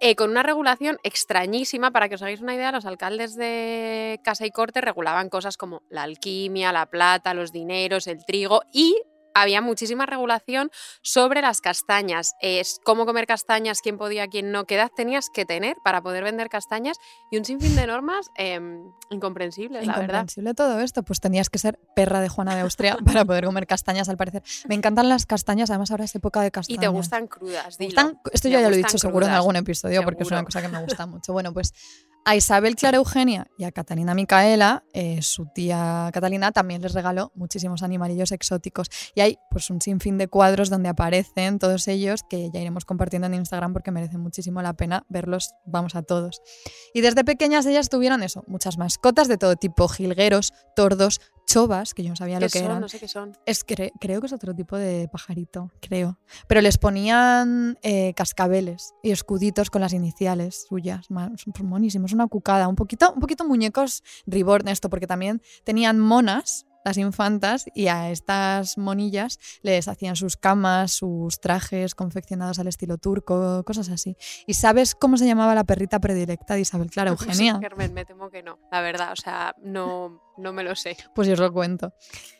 eh, 0.00 0.16
con 0.16 0.30
una 0.30 0.42
regulación 0.42 0.98
extrañísima. 1.02 1.90
Para 1.90 2.08
que 2.08 2.16
os 2.16 2.22
hagáis 2.22 2.40
una 2.40 2.54
idea, 2.54 2.72
los 2.72 2.86
alcaldes 2.86 3.36
de 3.36 4.20
Casa 4.24 4.46
y 4.46 4.50
Corte 4.50 4.80
regulaban 4.80 5.28
cosas 5.28 5.56
como 5.56 5.82
la 5.88 6.02
alquimia, 6.02 6.72
la 6.72 6.86
plata, 6.86 7.34
los 7.34 7.52
dineros, 7.52 8.06
el 8.06 8.24
trigo 8.24 8.62
y 8.72 8.96
había 9.34 9.60
muchísima 9.60 10.06
regulación 10.06 10.70
sobre 11.02 11.40
las 11.42 11.60
castañas. 11.60 12.32
Es 12.40 12.80
cómo 12.84 13.06
comer 13.06 13.26
castañas, 13.26 13.80
quién 13.82 13.98
podía, 13.98 14.26
quién 14.28 14.50
no, 14.52 14.64
qué 14.64 14.74
edad 14.76 14.90
tenías 14.94 15.28
que 15.32 15.44
tener 15.44 15.76
para 15.84 16.02
poder 16.02 16.24
vender 16.24 16.48
castañas 16.48 16.96
y 17.30 17.36
un 17.38 17.44
sinfín 17.44 17.76
de 17.76 17.86
normas 17.86 18.26
em, 18.36 18.82
incomprensibles, 19.10 19.86
la 19.86 19.92
verdad. 19.92 20.04
Incomprensible 20.04 20.54
todo 20.54 20.80
esto. 20.80 21.02
Pues 21.02 21.20
tenías 21.20 21.50
que 21.50 21.58
ser 21.58 21.78
perra 21.94 22.20
de 22.20 22.28
Juana 22.28 22.54
de 22.54 22.62
Austria 22.62 22.96
para 23.04 23.24
poder 23.24 23.44
comer 23.44 23.66
castañas, 23.66 24.08
al 24.08 24.16
parecer. 24.16 24.42
Me 24.68 24.74
encantan 24.74 25.08
las 25.08 25.26
castañas, 25.26 25.70
además 25.70 25.90
ahora 25.90 26.04
es 26.04 26.14
época 26.14 26.40
de 26.40 26.48
Y 26.48 26.50
castañas. 26.50 26.80
te 26.80 26.88
gustan 26.88 27.26
crudas, 27.26 27.78
dilo. 27.78 27.90
gustan- 28.02 28.20
esto 28.32 28.48
yo 28.48 28.58
ya 28.60 28.68
lo 28.68 28.74
he 28.74 28.78
dicho 28.78 28.98
seguro 28.98 29.26
en 29.26 29.32
algún 29.32 29.56
episodio 29.56 30.02
porque 30.02 30.22
es 30.22 30.30
una 30.30 30.44
cosa 30.44 30.60
que 30.62 30.68
me 30.68 30.80
gusta 30.82 31.06
mucho. 31.06 31.32
Bueno, 31.32 31.52
pues 31.52 31.72
a 32.24 32.36
Isabel 32.36 32.76
Clara 32.76 32.98
Eugenia 32.98 33.46
y 33.58 33.64
a 33.64 33.72
Catalina 33.72 34.14
Micaela, 34.14 34.84
eh, 34.92 35.22
su 35.22 35.46
tía 35.54 36.10
Catalina, 36.12 36.52
también 36.52 36.82
les 36.82 36.92
regaló 36.92 37.32
muchísimos 37.34 37.82
animalillos 37.82 38.30
exóticos. 38.32 38.88
Y 39.14 39.20
hay 39.20 39.38
pues 39.50 39.70
un 39.70 39.80
sinfín 39.80 40.18
de 40.18 40.28
cuadros 40.28 40.70
donde 40.70 40.88
aparecen 40.90 41.58
todos 41.58 41.88
ellos 41.88 42.20
que 42.28 42.50
ya 42.52 42.60
iremos 42.60 42.84
compartiendo 42.84 43.26
en 43.26 43.34
Instagram 43.34 43.72
porque 43.72 43.90
merece 43.90 44.18
muchísimo 44.18 44.60
la 44.62 44.74
pena 44.74 45.04
verlos, 45.08 45.50
vamos 45.64 45.94
a 45.94 46.02
todos. 46.02 46.40
Y 46.94 47.00
desde 47.00 47.24
pequeñas 47.24 47.64
ellas 47.66 47.88
tuvieron 47.88 48.22
eso, 48.22 48.44
muchas 48.46 48.76
mascotas 48.78 49.26
de 49.28 49.38
todo 49.38 49.56
tipo, 49.56 49.88
jilgueros, 49.88 50.52
tordos, 50.76 51.20
chovas, 51.46 51.94
que 51.94 52.04
yo 52.04 52.10
no 52.10 52.16
sabía 52.16 52.38
¿Qué 52.38 52.44
lo 52.44 52.50
que 52.50 52.58
son? 52.60 52.66
eran. 52.66 52.80
No 52.80 52.88
sé 52.88 53.00
qué 53.00 53.08
son. 53.08 53.36
Es 53.44 53.66
cre- 53.66 53.90
creo 54.00 54.20
que 54.20 54.28
es 54.28 54.32
otro 54.32 54.54
tipo 54.54 54.76
de 54.76 55.08
pajarito, 55.10 55.72
creo. 55.80 56.18
Pero 56.46 56.60
les 56.60 56.78
ponían 56.78 57.76
eh, 57.82 58.14
cascabeles 58.14 58.92
y 59.02 59.10
escuditos 59.10 59.68
con 59.68 59.80
las 59.80 59.92
iniciales 59.92 60.66
suyas. 60.68 61.06
Son 61.06 61.34
monísimos, 61.64 62.09
una 62.12 62.26
cucada. 62.26 62.68
Un 62.68 62.76
poquito, 62.76 63.12
un 63.12 63.20
poquito 63.20 63.46
muñecos 63.46 64.02
reborn 64.26 64.68
esto, 64.68 64.90
porque 64.90 65.06
también 65.06 65.42
tenían 65.64 65.98
monas, 65.98 66.66
las 66.84 66.96
infantas, 66.96 67.66
y 67.74 67.88
a 67.88 68.10
estas 68.10 68.78
monillas 68.78 69.38
les 69.62 69.88
hacían 69.88 70.16
sus 70.16 70.36
camas, 70.36 70.92
sus 70.92 71.40
trajes 71.40 71.94
confeccionados 71.94 72.58
al 72.58 72.68
estilo 72.68 72.98
turco, 72.98 73.62
cosas 73.64 73.88
así. 73.90 74.16
¿Y 74.46 74.54
sabes 74.54 74.94
cómo 74.94 75.16
se 75.16 75.26
llamaba 75.26 75.54
la 75.54 75.64
perrita 75.64 76.00
predilecta 76.00 76.54
de 76.54 76.60
Isabel 76.60 76.90
Clara 76.90 77.10
Eugenia? 77.10 77.58
Carmen, 77.60 77.92
me 77.92 78.04
temo 78.04 78.30
que 78.30 78.42
no, 78.42 78.58
la 78.72 78.80
verdad, 78.80 79.12
o 79.12 79.16
sea, 79.16 79.54
no, 79.62 80.22
no 80.38 80.52
me 80.52 80.62
lo 80.62 80.74
sé. 80.74 80.96
Pues 81.14 81.28
yo 81.28 81.34
os 81.34 81.40
lo 81.40 81.52
cuento. 81.52 81.92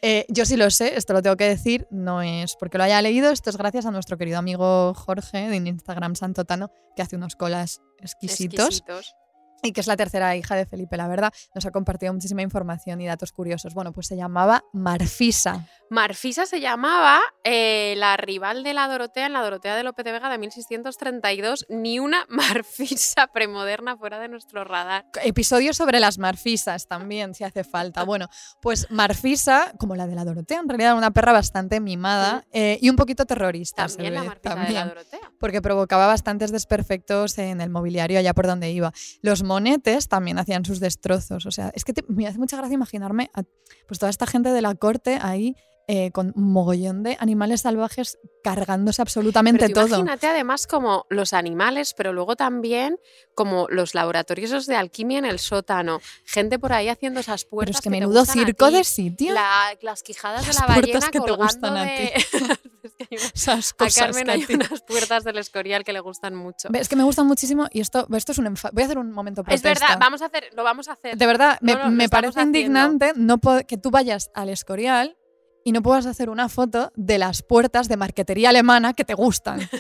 Eh, 0.03 0.25
yo 0.29 0.47
sí 0.47 0.57
lo 0.57 0.71
sé, 0.71 0.97
esto 0.97 1.13
lo 1.13 1.23
tengo 1.23 1.37
que 1.37 1.49
decir, 1.49 1.87
no 1.91 2.23
es 2.23 2.57
porque 2.59 2.79
lo 2.79 2.85
haya 2.85 3.03
leído, 3.03 3.31
esto 3.31 3.51
es 3.51 3.57
gracias 3.57 3.87
a 3.87 3.91
nuestro 3.91 4.17
querido 4.17 4.39
amigo 4.39 4.95
Jorge 4.95 5.49
de 5.49 5.57
Instagram 5.57 6.15
Santotano, 6.15 6.71
que 6.97 7.03
hace 7.03 7.17
unos 7.17 7.37
colas 7.37 7.83
exquisitos, 7.99 8.79
Exquisitos. 8.79 9.15
Y 9.63 9.73
que 9.73 9.81
es 9.81 9.87
la 9.87 9.97
tercera 9.97 10.37
hija 10.37 10.57
de 10.57 10.67
Felipe, 10.67 10.97
la 10.97 11.09
verdad. 11.09 11.33
Nos 11.55 11.67
ha 11.67 11.71
compartido 11.71 12.13
muchísima 12.13 12.43
información 12.43 13.01
y 13.01 13.07
datos 13.07 13.33
curiosos. 13.33 13.75
Bueno, 13.75 13.93
pues 13.93 14.07
se 14.07 14.17
llamaba 14.17 14.65
Marfisa. 14.73 15.67
Marfisa 15.91 16.47
se 16.47 16.61
llamaba 16.61 17.21
eh, 17.43 17.95
la 17.97 18.17
rival 18.17 18.63
de 18.63 18.75
la 18.75 18.87
Dorotea 18.87 19.27
en 19.27 19.33
la 19.33 19.43
Dorotea 19.43 19.75
de 19.75 19.83
Lope 19.83 20.05
de 20.05 20.13
Vega 20.13 20.31
de 20.31 20.39
1632. 20.39 21.67
Ni 21.69 21.99
una 21.99 22.27
Marfisa 22.29 23.27
premoderna 23.29 23.97
fuera 23.97 24.19
de 24.21 24.29
nuestro 24.29 24.65
radar. 24.65 25.07
Episodios 25.23 25.77
sobre 25.77 25.99
las 25.99 26.19
marfisas 26.19 26.87
también, 26.87 27.35
si 27.35 27.45
hace 27.45 27.65
falta. 27.65 28.05
Bueno, 28.05 28.29
pues 28.63 28.87
Marfisa, 28.91 29.73
como 29.79 29.97
la 29.97 30.07
de 30.07 30.15
la 30.15 30.25
Dorotea, 30.25 30.61
en 30.61 30.69
realidad 30.69 30.91
era 30.91 30.99
una 30.99 31.11
perra 31.11 31.33
bastante 31.33 31.81
mimada 31.81 32.45
eh, 32.53 32.79
y 32.81 32.89
un 32.89 32.97
poquito 32.97 33.27
terrorista. 33.27 33.89
se 33.89 33.97
También 33.97 34.15
la 34.15 34.25
Marfisa 34.25 34.49
de 34.51 34.55
la 34.55 34.65
también. 34.65 34.89
Dorotea. 34.89 35.33
porque 35.41 35.61
provocaba 35.61 36.07
bastantes 36.07 36.53
desperfectos 36.53 37.37
en 37.39 37.61
el 37.61 37.71
mobiliario 37.71 38.19
allá 38.19 38.33
por 38.33 38.47
donde 38.47 38.71
iba. 38.71 38.93
Los 39.23 39.43
monetes 39.51 40.09
también 40.09 40.39
hacían 40.39 40.65
sus 40.65 40.79
destrozos. 40.81 41.45
O 41.47 41.51
sea, 41.51 41.71
es 41.75 41.85
que 41.85 41.93
te- 41.93 42.05
me 42.09 42.27
hace 42.27 42.39
mucha 42.39 42.57
gracia 42.57 42.75
imaginarme 42.75 43.31
a 43.35 43.43
pues 43.89 43.99
toda 43.99 44.11
esta 44.11 44.27
gente 44.27 44.51
de 44.51 44.63
la 44.63 44.75
corte 44.75 45.19
ahí 45.21 45.55
eh, 45.93 46.13
con 46.13 46.33
un 46.37 46.53
mogollón 46.53 47.03
de 47.03 47.17
animales 47.19 47.63
salvajes 47.63 48.17
cargándose 48.45 49.03
absolutamente 49.03 49.67
Pero 49.67 49.75
todo. 49.75 49.87
imagínate 49.89 50.29
además 50.29 50.69
como 50.69 51.05
los 51.11 51.33
animales, 51.33 51.95
pero 51.97 52.13
luego 52.13 52.37
también 52.37 52.97
como 53.35 53.67
los 53.71 53.95
laboratorios 53.97 54.67
de 54.67 54.77
alquimia 54.77 55.19
en 55.19 55.25
el 55.25 55.41
sótano. 55.41 56.01
Gente 56.25 56.61
por 56.61 56.73
ahí 56.73 56.89
haciendo 56.89 57.19
esas 57.19 57.43
Pero 57.45 57.51
puertas. 57.51 57.77
es 57.77 57.81
que 57.83 57.91
te 57.91 57.97
menudo 57.99 58.21
a 58.21 58.25
circo 58.27 58.69
ti. 58.69 58.75
de 58.77 58.85
sitio. 58.85 59.33
La- 59.35 59.77
las 59.83 60.05
quijadas 60.05 60.47
Las 60.47 60.55
de 60.57 60.61
la 60.63 60.67
ballena 60.77 61.11
que 61.11 61.21
te 61.21 61.33
gustan 61.33 61.77
a 61.77 61.83
de... 61.85 62.13
Es 62.15 62.27
que 62.31 62.70
hay 63.11 63.17
Esas 63.35 63.73
a 63.73 63.77
cosas 63.77 63.95
Carmen 64.07 64.31
a 64.31 64.33
hay 64.35 64.45
ti- 64.47 64.55
unas 64.55 64.83
puertas 64.83 65.25
del 65.25 65.39
Escorial 65.39 65.85
que 65.85 65.93
le 65.93 66.01
gustan 66.01 66.35
mucho. 66.35 66.69
Es 66.73 66.89
que 66.89 66.97
me 66.97 67.03
gustan 67.05 67.27
muchísimo 67.27 67.67
y 67.73 67.81
esto, 67.81 68.07
esto 68.15 68.33
es 68.33 68.39
un 68.39 68.47
Voy 68.73 68.83
a 68.83 68.87
hacer 68.87 68.99
un 68.99 69.13
momento 69.13 69.43
Es 69.43 69.61
protesta. 69.63 69.69
verdad, 69.87 69.99
vamos 70.01 70.23
a 70.23 70.27
hacer, 70.27 70.49
lo 70.57 70.63
vamos 70.65 70.89
a 70.89 70.93
hacer. 70.93 71.17
De 71.17 71.27
verdad, 71.27 71.59
me, 71.61 71.75
No, 71.75 71.91
me 71.91 72.09
parece 72.09 72.41
haciendo. 72.41 72.59
indignante 72.59 73.13
no 73.17 73.39
que 73.67 73.77
tú 73.79 73.91
vayas 73.91 74.31
al 74.35 74.49
Escorial 74.49 75.17
y 75.65 75.73
no 75.73 75.83
puedas 75.83 76.07
hacer 76.07 76.31
una 76.31 76.49
foto 76.49 76.91
de 76.97 77.19
las 77.19 77.43
puertas 77.43 77.87
de 77.89 77.97
marquetería 77.99 78.49
alemana 78.49 78.95
que 78.95 79.05
te 79.05 79.15
gustan. 79.15 79.61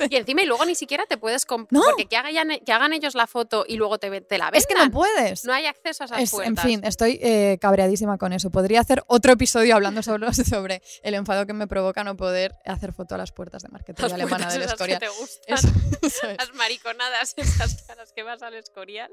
Y 0.10 0.16
encima, 0.16 0.42
y 0.42 0.46
luego 0.46 0.64
ni 0.64 0.74
siquiera 0.74 1.06
te 1.06 1.16
puedes 1.16 1.44
comprar. 1.46 1.72
No. 1.72 1.82
Porque 1.88 2.06
que 2.06 2.16
hagan, 2.16 2.48
que 2.64 2.72
hagan 2.72 2.92
ellos 2.92 3.14
la 3.14 3.26
foto 3.26 3.64
y 3.66 3.76
luego 3.76 3.98
te, 3.98 4.08
la 4.08 4.20
vendan. 4.20 4.54
Es 4.54 4.66
que 4.66 4.74
no 4.74 4.90
puedes. 4.90 5.44
No 5.44 5.52
hay 5.52 5.66
acceso 5.66 6.04
a 6.04 6.06
esas 6.06 6.20
Es- 6.20 6.30
puertas. 6.30 6.64
en 6.64 6.70
fin, 6.70 6.80
estoy 6.84 7.18
eh, 7.22 7.58
cabreadísima 7.60 8.18
con 8.18 8.32
eso. 8.32 8.50
Podría 8.50 8.80
hacer 8.80 9.02
otro 9.06 9.32
episodio 9.32 9.74
hablando 9.74 10.02
sobre, 10.02 10.32
sobre 10.44 10.82
el 11.02 11.14
enfado 11.14 11.46
que 11.46 11.52
me 11.52 11.66
provoca 11.66 12.04
no 12.04 12.16
poder 12.16 12.54
hacer 12.64 12.92
foto 12.92 13.14
a 13.14 13.18
las 13.18 13.32
puertas 13.32 13.62
de 13.62 13.68
marketing 13.70 14.04
alemana 14.04 14.50
del 14.52 14.62
esas 14.62 14.74
que 14.74 14.92
Escorial. 14.92 15.00
te 15.00 15.08
gustan. 15.08 15.54
Eso- 15.58 15.68
eso 16.02 16.28
es. 16.30 16.36
Las 16.38 16.54
mariconadas 16.54 17.34
esas 17.36 17.82
caras 17.82 18.12
que 18.16 18.22
vas 18.22 18.42
al 18.42 18.54
Escorial. 18.54 19.10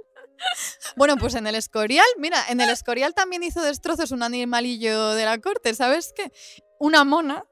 Bueno, 0.96 1.18
pues 1.18 1.36
en 1.36 1.48
el 1.48 1.56
Escorial, 1.56 2.06
mira, 2.18 2.44
en 2.50 2.62
el 2.62 2.70
Escorial 2.70 3.14
también 3.14 3.44
hizo 3.44 3.62
destrozos 3.62 4.12
un 4.12 4.24
animalillo 4.24 5.10
de 5.12 5.26
la 5.26 5.38
corte, 5.40 5.74
¿sabes 5.74 6.14
qué? 6.16 6.32
Una 6.80 7.04
mona, 7.04 7.46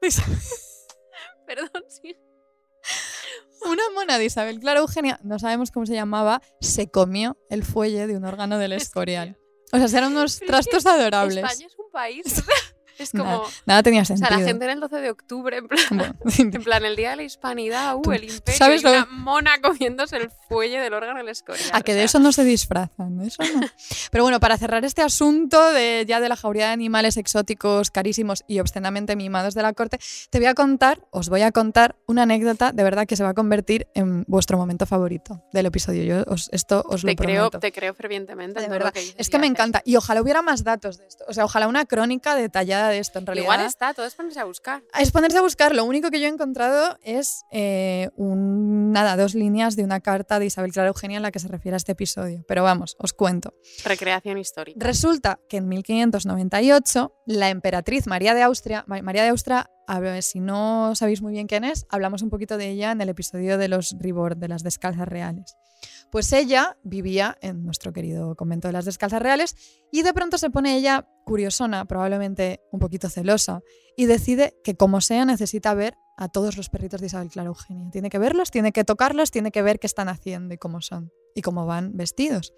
Perdón, 1.46 1.84
sí. 1.88 2.16
Una 3.66 3.82
mona 3.94 4.18
de 4.18 4.24
Isabel 4.24 4.60
Clara 4.60 4.80
Eugenia, 4.80 5.20
no 5.22 5.38
sabemos 5.38 5.70
cómo 5.70 5.86
se 5.86 5.94
llamaba, 5.94 6.42
se 6.60 6.90
comió 6.90 7.38
el 7.50 7.64
fuelle 7.64 8.06
de 8.06 8.16
un 8.16 8.24
órgano 8.24 8.58
del 8.58 8.72
Escorial. 8.72 9.38
O 9.72 9.78
sea, 9.78 9.98
eran 9.98 10.12
unos 10.12 10.40
trastos 10.46 10.86
adorables. 10.86 11.44
España 11.44 11.66
es 11.66 11.78
un 11.78 11.90
país. 11.90 12.26
o 12.26 12.30
sea, 12.34 12.44
es 13.04 13.10
como. 13.10 13.24
Nada, 13.24 13.42
nada 13.66 13.82
tenía 13.82 14.02
O 14.02 14.04
sea, 14.04 14.16
sentido. 14.16 14.38
la 14.40 14.46
gente 14.46 14.64
en 14.64 14.70
el 14.72 14.80
12 14.80 14.96
de 14.96 15.10
octubre, 15.10 15.56
en 15.58 15.68
plan, 15.68 15.84
Bueno, 15.90 16.14
en 16.38 16.62
plan, 16.62 16.84
el 16.84 16.96
día 16.96 17.10
de 17.10 17.16
la 17.16 17.22
hispanidad, 17.22 17.96
uh, 17.96 18.12
el 18.12 18.24
imperio, 18.24 18.58
sabes 18.58 18.80
y 18.82 18.84
lo- 18.84 18.90
una 18.92 19.06
mona 19.06 19.60
comiéndose 19.60 20.16
el 20.16 20.30
fuelle 20.48 20.80
del 20.80 20.92
órgano 20.94 21.18
del 21.18 21.28
escorial. 21.28 21.70
A 21.72 21.80
que 21.82 21.92
de 21.94 22.00
sea, 22.00 22.04
eso 22.06 22.18
no 22.18 22.32
se 22.32 22.44
disfrazan, 22.44 23.18
de 23.18 23.28
eso 23.28 23.42
no. 23.54 23.66
Pero 24.10 24.24
bueno, 24.24 24.40
para 24.40 24.56
cerrar 24.58 24.84
este 24.84 25.02
asunto 25.02 25.72
de 25.72 26.04
ya 26.06 26.20
de 26.20 26.28
la 26.28 26.36
jauría 26.36 26.66
de 26.66 26.72
animales 26.72 27.16
exóticos, 27.16 27.90
carísimos 27.90 28.44
y 28.46 28.60
obscenamente 28.60 29.16
mimados 29.16 29.54
de 29.54 29.62
la 29.62 29.72
corte, 29.72 29.98
te 30.30 30.38
voy 30.38 30.46
a 30.46 30.54
contar, 30.54 31.00
os 31.10 31.28
voy 31.28 31.42
a 31.42 31.52
contar 31.52 31.96
una 32.06 32.22
anécdota 32.22 32.72
de 32.72 32.82
verdad 32.82 33.06
que 33.06 33.16
se 33.16 33.22
va 33.22 33.30
a 33.30 33.34
convertir 33.34 33.86
en 33.94 34.24
vuestro 34.26 34.58
momento 34.58 34.86
favorito 34.86 35.42
del 35.52 35.66
episodio. 35.66 36.04
Yo 36.04 36.24
os- 36.32 36.48
esto 36.52 36.82
os 36.86 37.02
lo 37.04 37.08
Te 37.08 37.16
creo, 37.16 37.50
te 37.50 37.72
creo 37.72 37.94
fervientemente. 37.94 38.58
en 38.60 38.64
de 38.66 38.70
verdad. 38.70 38.92
que 38.92 39.14
Es 39.16 39.30
que 39.30 39.38
me 39.38 39.46
encanta. 39.46 39.82
Y 39.84 39.96
ojalá 39.96 40.20
hubiera 40.22 40.42
más 40.42 40.64
datos 40.64 40.98
de 40.98 41.06
esto. 41.06 41.24
O 41.28 41.32
sea, 41.32 41.44
ojalá 41.44 41.66
una 41.68 41.84
crónica 41.86 42.34
detallada 42.34 42.89
de 42.90 42.98
esto. 42.98 43.18
En 43.18 43.26
realidad, 43.26 43.44
Igual 43.44 43.60
está, 43.66 43.94
todo 43.94 44.06
es 44.06 44.14
ponerse 44.14 44.40
a 44.40 44.44
buscar. 44.44 44.82
es 44.98 45.10
ponerse 45.10 45.38
a 45.38 45.42
buscar. 45.42 45.74
Lo 45.74 45.84
único 45.84 46.10
que 46.10 46.20
yo 46.20 46.26
he 46.26 46.30
encontrado 46.30 46.98
es 47.02 47.42
eh, 47.50 48.10
un, 48.16 48.92
nada, 48.92 49.16
dos 49.16 49.34
líneas 49.34 49.76
de 49.76 49.84
una 49.84 50.00
carta 50.00 50.38
de 50.38 50.46
Isabel 50.46 50.72
Clara 50.72 50.88
Eugenia 50.88 51.16
en 51.16 51.22
la 51.22 51.30
que 51.30 51.38
se 51.38 51.48
refiere 51.48 51.76
a 51.76 51.78
este 51.78 51.92
episodio. 51.92 52.44
Pero 52.46 52.62
vamos, 52.62 52.96
os 52.98 53.12
cuento. 53.12 53.54
Recreación 53.84 54.38
histórica. 54.38 54.78
Resulta 54.84 55.38
que 55.48 55.56
en 55.58 55.68
1598 55.68 57.12
la 57.26 57.48
emperatriz 57.50 58.06
María 58.06 58.34
de 58.34 58.42
Austria, 58.42 58.84
Ma- 58.86 59.02
María 59.02 59.22
de 59.22 59.28
Austria, 59.30 59.70
a 59.86 60.00
ver, 60.00 60.22
si 60.22 60.40
no 60.40 60.94
sabéis 60.94 61.20
muy 61.22 61.32
bien 61.32 61.46
quién 61.46 61.64
es, 61.64 61.86
hablamos 61.88 62.22
un 62.22 62.30
poquito 62.30 62.56
de 62.56 62.68
ella 62.70 62.92
en 62.92 63.00
el 63.00 63.08
episodio 63.08 63.58
de 63.58 63.68
los 63.68 63.96
Ribord, 63.98 64.36
de 64.36 64.48
las 64.48 64.62
descalzas 64.62 65.08
reales. 65.08 65.56
Pues 66.10 66.32
ella 66.32 66.76
vivía 66.82 67.38
en 67.40 67.64
nuestro 67.64 67.92
querido 67.92 68.34
convento 68.34 68.68
de 68.68 68.72
las 68.72 68.84
descalzas 68.84 69.22
reales 69.22 69.54
y 69.92 70.02
de 70.02 70.12
pronto 70.12 70.38
se 70.38 70.50
pone 70.50 70.76
ella 70.76 71.08
curiosona, 71.24 71.84
probablemente 71.84 72.60
un 72.72 72.80
poquito 72.80 73.08
celosa, 73.08 73.60
y 73.96 74.06
decide 74.06 74.54
que 74.64 74.76
como 74.76 75.00
sea 75.00 75.24
necesita 75.24 75.72
ver 75.74 75.94
a 76.16 76.28
todos 76.28 76.56
los 76.56 76.68
perritos 76.68 77.00
de 77.00 77.06
Isabel 77.06 77.30
Clara 77.30 77.48
Eugenia. 77.48 77.90
Tiene 77.90 78.10
que 78.10 78.18
verlos, 78.18 78.50
tiene 78.50 78.72
que 78.72 78.84
tocarlos, 78.84 79.30
tiene 79.30 79.52
que 79.52 79.62
ver 79.62 79.78
qué 79.78 79.86
están 79.86 80.08
haciendo 80.08 80.52
y 80.54 80.58
cómo 80.58 80.80
son 80.80 81.10
y 81.34 81.42
cómo 81.42 81.64
van 81.64 81.96
vestidos. 81.96 82.52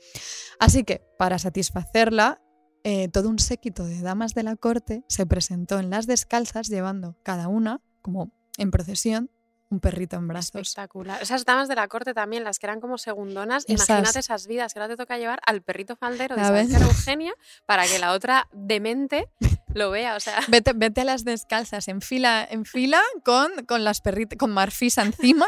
Así 0.58 0.84
que, 0.84 1.02
para 1.18 1.38
satisfacerla, 1.38 2.40
eh, 2.84 3.08
todo 3.08 3.28
un 3.28 3.38
séquito 3.38 3.84
de 3.84 4.00
damas 4.00 4.34
de 4.34 4.42
la 4.42 4.56
corte 4.56 5.04
se 5.08 5.26
presentó 5.26 5.78
en 5.78 5.90
las 5.90 6.06
descalzas 6.06 6.68
llevando 6.68 7.16
cada 7.22 7.48
una, 7.48 7.80
como 8.00 8.32
en 8.58 8.70
procesión, 8.70 9.30
un 9.72 9.80
perrito 9.80 10.16
en 10.16 10.28
brazos. 10.28 10.54
Espectacular. 10.54 11.20
Esas 11.22 11.44
damas 11.44 11.66
de 11.68 11.74
la 11.74 11.88
corte 11.88 12.14
también, 12.14 12.44
las 12.44 12.58
que 12.58 12.66
eran 12.66 12.80
como 12.80 12.98
segundonas, 12.98 13.64
Esas. 13.66 13.88
imagínate 13.88 14.18
esas 14.20 14.46
vidas 14.46 14.72
que 14.72 14.78
ahora 14.80 14.94
te 14.94 14.96
toca 14.96 15.16
llevar 15.18 15.40
al 15.46 15.62
perrito 15.62 15.96
faldero 15.96 16.36
de. 16.36 16.42
Clara 16.42 16.84
Eugenia 16.86 17.32
para 17.66 17.86
que 17.86 17.98
la 17.98 18.12
otra 18.12 18.48
demente 18.52 19.28
lo 19.74 19.90
vea. 19.90 20.14
O 20.16 20.20
sea, 20.20 20.40
Vete, 20.48 20.72
vete 20.74 21.00
a 21.00 21.04
las 21.04 21.24
descalzas 21.24 21.88
en 21.88 22.00
fila, 22.02 22.46
en 22.48 22.64
fila 22.66 23.00
con, 23.24 23.50
con 23.66 23.82
las 23.84 24.00
perritas, 24.00 24.38
con 24.38 24.50
Marfisa 24.52 25.02
encima 25.02 25.46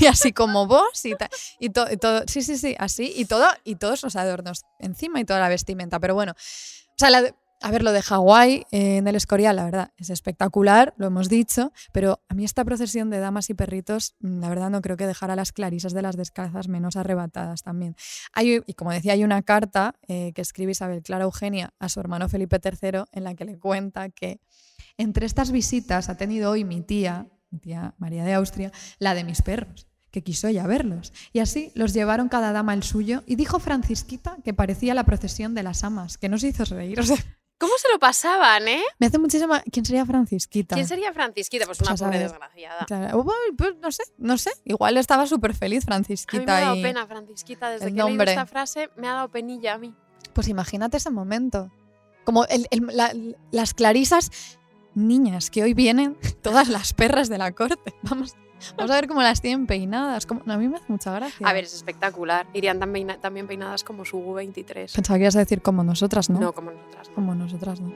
y 0.00 0.06
así 0.06 0.32
como 0.32 0.66
vos 0.66 1.04
y, 1.04 1.14
y, 1.58 1.70
to- 1.70 1.90
y 1.90 1.96
todo, 1.96 2.22
sí, 2.26 2.42
sí, 2.42 2.56
sí, 2.56 2.76
así 2.78 3.12
y 3.16 3.24
todo 3.24 3.46
y 3.64 3.74
todos 3.76 4.02
los 4.02 4.14
adornos 4.16 4.62
encima 4.78 5.20
y 5.20 5.24
toda 5.24 5.40
la 5.40 5.48
vestimenta. 5.48 5.98
Pero 5.98 6.14
bueno, 6.14 6.32
o 6.32 6.94
sea, 6.96 7.10
la 7.10 7.34
a 7.62 7.70
ver, 7.70 7.82
lo 7.82 7.92
de 7.92 8.00
Hawái 8.00 8.66
eh, 8.70 8.96
en 8.96 9.06
el 9.06 9.16
Escorial, 9.16 9.56
la 9.56 9.64
verdad, 9.64 9.92
es 9.98 10.08
espectacular, 10.08 10.94
lo 10.96 11.06
hemos 11.06 11.28
dicho, 11.28 11.72
pero 11.92 12.22
a 12.28 12.34
mí 12.34 12.44
esta 12.44 12.64
procesión 12.64 13.10
de 13.10 13.18
damas 13.18 13.50
y 13.50 13.54
perritos, 13.54 14.14
mm, 14.20 14.40
la 14.40 14.48
verdad 14.48 14.70
no 14.70 14.80
creo 14.80 14.96
que 14.96 15.06
dejara 15.06 15.34
a 15.34 15.36
las 15.36 15.52
clarisas 15.52 15.92
de 15.92 16.02
las 16.02 16.16
descalzas 16.16 16.68
menos 16.68 16.96
arrebatadas 16.96 17.62
también. 17.62 17.96
Hay, 18.32 18.62
y 18.66 18.74
como 18.74 18.92
decía, 18.92 19.12
hay 19.12 19.24
una 19.24 19.42
carta 19.42 19.94
eh, 20.08 20.32
que 20.34 20.40
escribe 20.40 20.72
Isabel 20.72 21.02
Clara 21.02 21.24
Eugenia 21.24 21.74
a 21.78 21.88
su 21.88 22.00
hermano 22.00 22.28
Felipe 22.28 22.58
III 22.62 23.04
en 23.12 23.24
la 23.24 23.34
que 23.34 23.44
le 23.44 23.58
cuenta 23.58 24.08
que 24.08 24.40
entre 24.96 25.26
estas 25.26 25.50
visitas 25.50 26.08
ha 26.08 26.16
tenido 26.16 26.50
hoy 26.50 26.64
mi 26.64 26.80
tía, 26.80 27.26
mi 27.50 27.58
tía 27.58 27.94
María 27.98 28.24
de 28.24 28.34
Austria, 28.34 28.72
la 28.98 29.14
de 29.14 29.24
mis 29.24 29.42
perros 29.42 29.86
que 30.10 30.22
quiso 30.22 30.48
ella 30.48 30.66
verlos. 30.66 31.12
Y 31.32 31.38
así 31.38 31.70
los 31.74 31.92
llevaron 31.92 32.28
cada 32.28 32.52
dama 32.52 32.74
el 32.74 32.82
suyo 32.82 33.22
y 33.26 33.36
dijo 33.36 33.60
Francisquita 33.60 34.38
que 34.44 34.52
parecía 34.54 34.94
la 34.94 35.04
procesión 35.04 35.54
de 35.54 35.62
las 35.62 35.84
amas, 35.84 36.18
que 36.18 36.28
nos 36.28 36.42
hizo 36.42 36.64
reír. 36.64 36.98
O 36.98 37.02
sea, 37.04 37.16
¿cómo 37.60 37.72
se 37.78 37.88
lo 37.92 37.98
pasaban, 38.00 38.66
eh? 38.66 38.82
me 38.98 39.06
hace 39.06 39.18
muchísima... 39.18 39.60
¿Quién 39.70 39.84
sería 39.84 40.04
Francisquita? 40.04 40.74
¿Quién 40.74 40.88
sería 40.88 41.12
Francisquita? 41.12 41.66
Pues 41.66 41.80
una 41.80 41.90
pobre 41.90 41.98
sabes. 41.98 42.20
desgraciada. 42.32 42.84
Claro, 42.86 43.18
uy, 43.20 43.54
pues 43.56 43.76
no 43.80 43.92
sé, 43.92 44.02
no 44.18 44.36
sé. 44.38 44.50
Igual 44.64 44.96
estaba 44.96 45.26
súper 45.26 45.54
feliz 45.54 45.84
A 45.84 45.86
mí 45.86 45.86
me 45.86 46.04
Francisquita. 46.04 46.56
ha 46.56 46.60
dado 46.60 46.74
y- 46.76 46.82
pena, 46.82 47.06
Francisquita. 47.06 47.70
Desde 47.70 47.86
el 47.86 47.90
que 47.94 48.00
he 48.00 48.02
leído 48.02 48.08
nombre. 48.08 48.30
esta 48.32 48.46
frase 48.46 48.90
me 48.96 49.06
ha 49.06 49.12
dado 49.14 49.28
penilla 49.28 49.74
a 49.74 49.78
mí. 49.78 49.94
Pues 50.32 50.48
imagínate 50.48 50.96
ese 50.96 51.10
momento. 51.10 51.70
Como 52.24 52.44
el- 52.46 52.66
el- 52.70 52.86
la- 52.96 53.14
las 53.52 53.74
clarisas 53.74 54.30
niñas 54.94 55.50
que 55.50 55.62
hoy 55.62 55.74
vienen, 55.74 56.16
todas 56.42 56.68
las 56.68 56.92
perras 56.94 57.28
de 57.28 57.38
la 57.38 57.52
corte. 57.52 57.94
Vamos, 58.02 58.34
vamos 58.76 58.90
a 58.90 58.94
ver 58.94 59.06
cómo 59.08 59.22
las 59.22 59.40
tienen 59.40 59.66
peinadas. 59.66 60.26
Como, 60.26 60.42
a 60.46 60.56
mí 60.56 60.68
me 60.68 60.76
hace 60.76 60.86
mucha 60.88 61.12
gracia. 61.12 61.46
A 61.46 61.52
ver, 61.52 61.64
es 61.64 61.74
espectacular. 61.74 62.46
Irían 62.52 62.78
tan 62.78 62.92
peina- 62.92 63.18
también 63.18 63.46
peinadas 63.46 63.84
como 63.84 64.04
su 64.04 64.18
U23. 64.18 64.94
Pensaba 64.94 65.18
que 65.18 65.24
ibas 65.24 65.36
a 65.36 65.40
decir 65.40 65.62
como 65.62 65.82
nosotras, 65.84 66.30
¿no? 66.30 66.38
No, 66.40 66.52
como 66.52 66.70
nosotras. 66.70 67.08
no. 67.08 67.14
Como 67.14 67.34
nosotras, 67.34 67.80
¿no? 67.80 67.90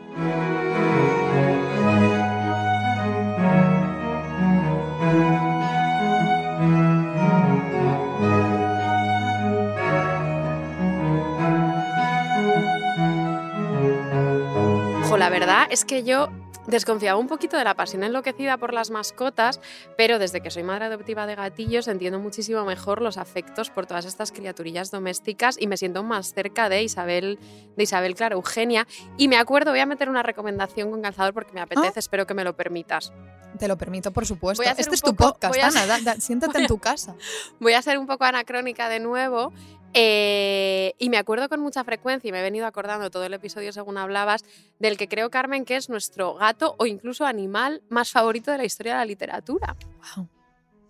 Ojo, 15.02 15.16
la 15.18 15.28
verdad 15.30 15.66
es 15.70 15.84
que 15.84 16.02
yo 16.04 16.28
desconfiaba 16.66 17.18
un 17.18 17.26
poquito 17.28 17.56
de 17.56 17.64
la 17.64 17.74
pasión 17.74 18.02
enloquecida 18.04 18.56
por 18.56 18.72
las 18.72 18.90
mascotas, 18.90 19.60
pero 19.96 20.18
desde 20.18 20.40
que 20.40 20.50
soy 20.50 20.62
madre 20.62 20.86
adoptiva 20.86 21.26
de 21.26 21.34
gatillos 21.34 21.88
entiendo 21.88 22.18
muchísimo 22.18 22.64
mejor 22.64 23.02
los 23.02 23.18
afectos 23.18 23.70
por 23.70 23.86
todas 23.86 24.04
estas 24.04 24.32
criaturillas 24.32 24.90
domésticas 24.90 25.56
y 25.60 25.66
me 25.66 25.76
siento 25.76 26.02
más 26.02 26.32
cerca 26.34 26.68
de 26.68 26.82
Isabel, 26.82 27.38
de 27.76 27.82
Isabel 27.82 28.14
Clara 28.14 28.34
Eugenia. 28.34 28.86
Y 29.16 29.28
me 29.28 29.36
acuerdo, 29.36 29.70
voy 29.72 29.80
a 29.80 29.86
meter 29.86 30.08
una 30.08 30.22
recomendación 30.22 30.90
con 30.90 31.02
calzador 31.02 31.34
porque 31.34 31.52
me 31.52 31.60
apetece, 31.60 32.00
espero 32.00 32.26
que 32.26 32.34
me 32.34 32.44
lo 32.44 32.56
permitas. 32.56 33.12
Te 33.58 33.68
lo 33.68 33.78
permito, 33.78 34.10
por 34.10 34.26
supuesto. 34.26 34.62
Este 34.64 34.82
es 34.94 35.00
tu 35.00 35.14
podcast, 35.14 35.54
a 35.56 35.66
Ana. 35.68 35.82
hacer- 35.84 36.04
da- 36.04 36.14
da- 36.14 36.20
siéntate 36.20 36.58
en 36.58 36.66
tu 36.66 36.78
casa. 36.78 37.14
Voy 37.60 37.74
a 37.74 37.82
ser 37.82 37.98
un 37.98 38.06
poco 38.06 38.24
anacrónica 38.24 38.88
de 38.88 38.98
nuevo. 38.98 39.52
Eh, 39.94 40.94
y 40.98 41.08
me 41.08 41.16
acuerdo 41.16 41.48
con 41.48 41.60
mucha 41.60 41.84
frecuencia, 41.84 42.28
y 42.28 42.32
me 42.32 42.40
he 42.40 42.42
venido 42.42 42.66
acordando 42.66 43.10
todo 43.10 43.24
el 43.24 43.34
episodio 43.34 43.72
según 43.72 43.96
hablabas, 43.96 44.44
del 44.78 44.96
que 44.96 45.08
creo, 45.08 45.30
Carmen, 45.30 45.64
que 45.64 45.76
es 45.76 45.88
nuestro 45.88 46.34
gato 46.34 46.74
o 46.78 46.86
incluso 46.86 47.24
animal 47.24 47.82
más 47.88 48.10
favorito 48.10 48.50
de 48.50 48.58
la 48.58 48.64
historia 48.64 48.92
de 48.92 48.98
la 48.98 49.04
literatura. 49.04 49.76
Wow. 50.16 50.28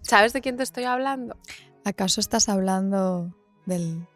¿Sabes 0.01 0.33
de 0.33 0.41
quién 0.41 0.57
te 0.57 0.63
estoy 0.63 0.85
hablando? 0.85 1.37
¿Acaso 1.85 2.21
estás 2.21 2.49
hablando 2.49 3.35
del 3.67 4.07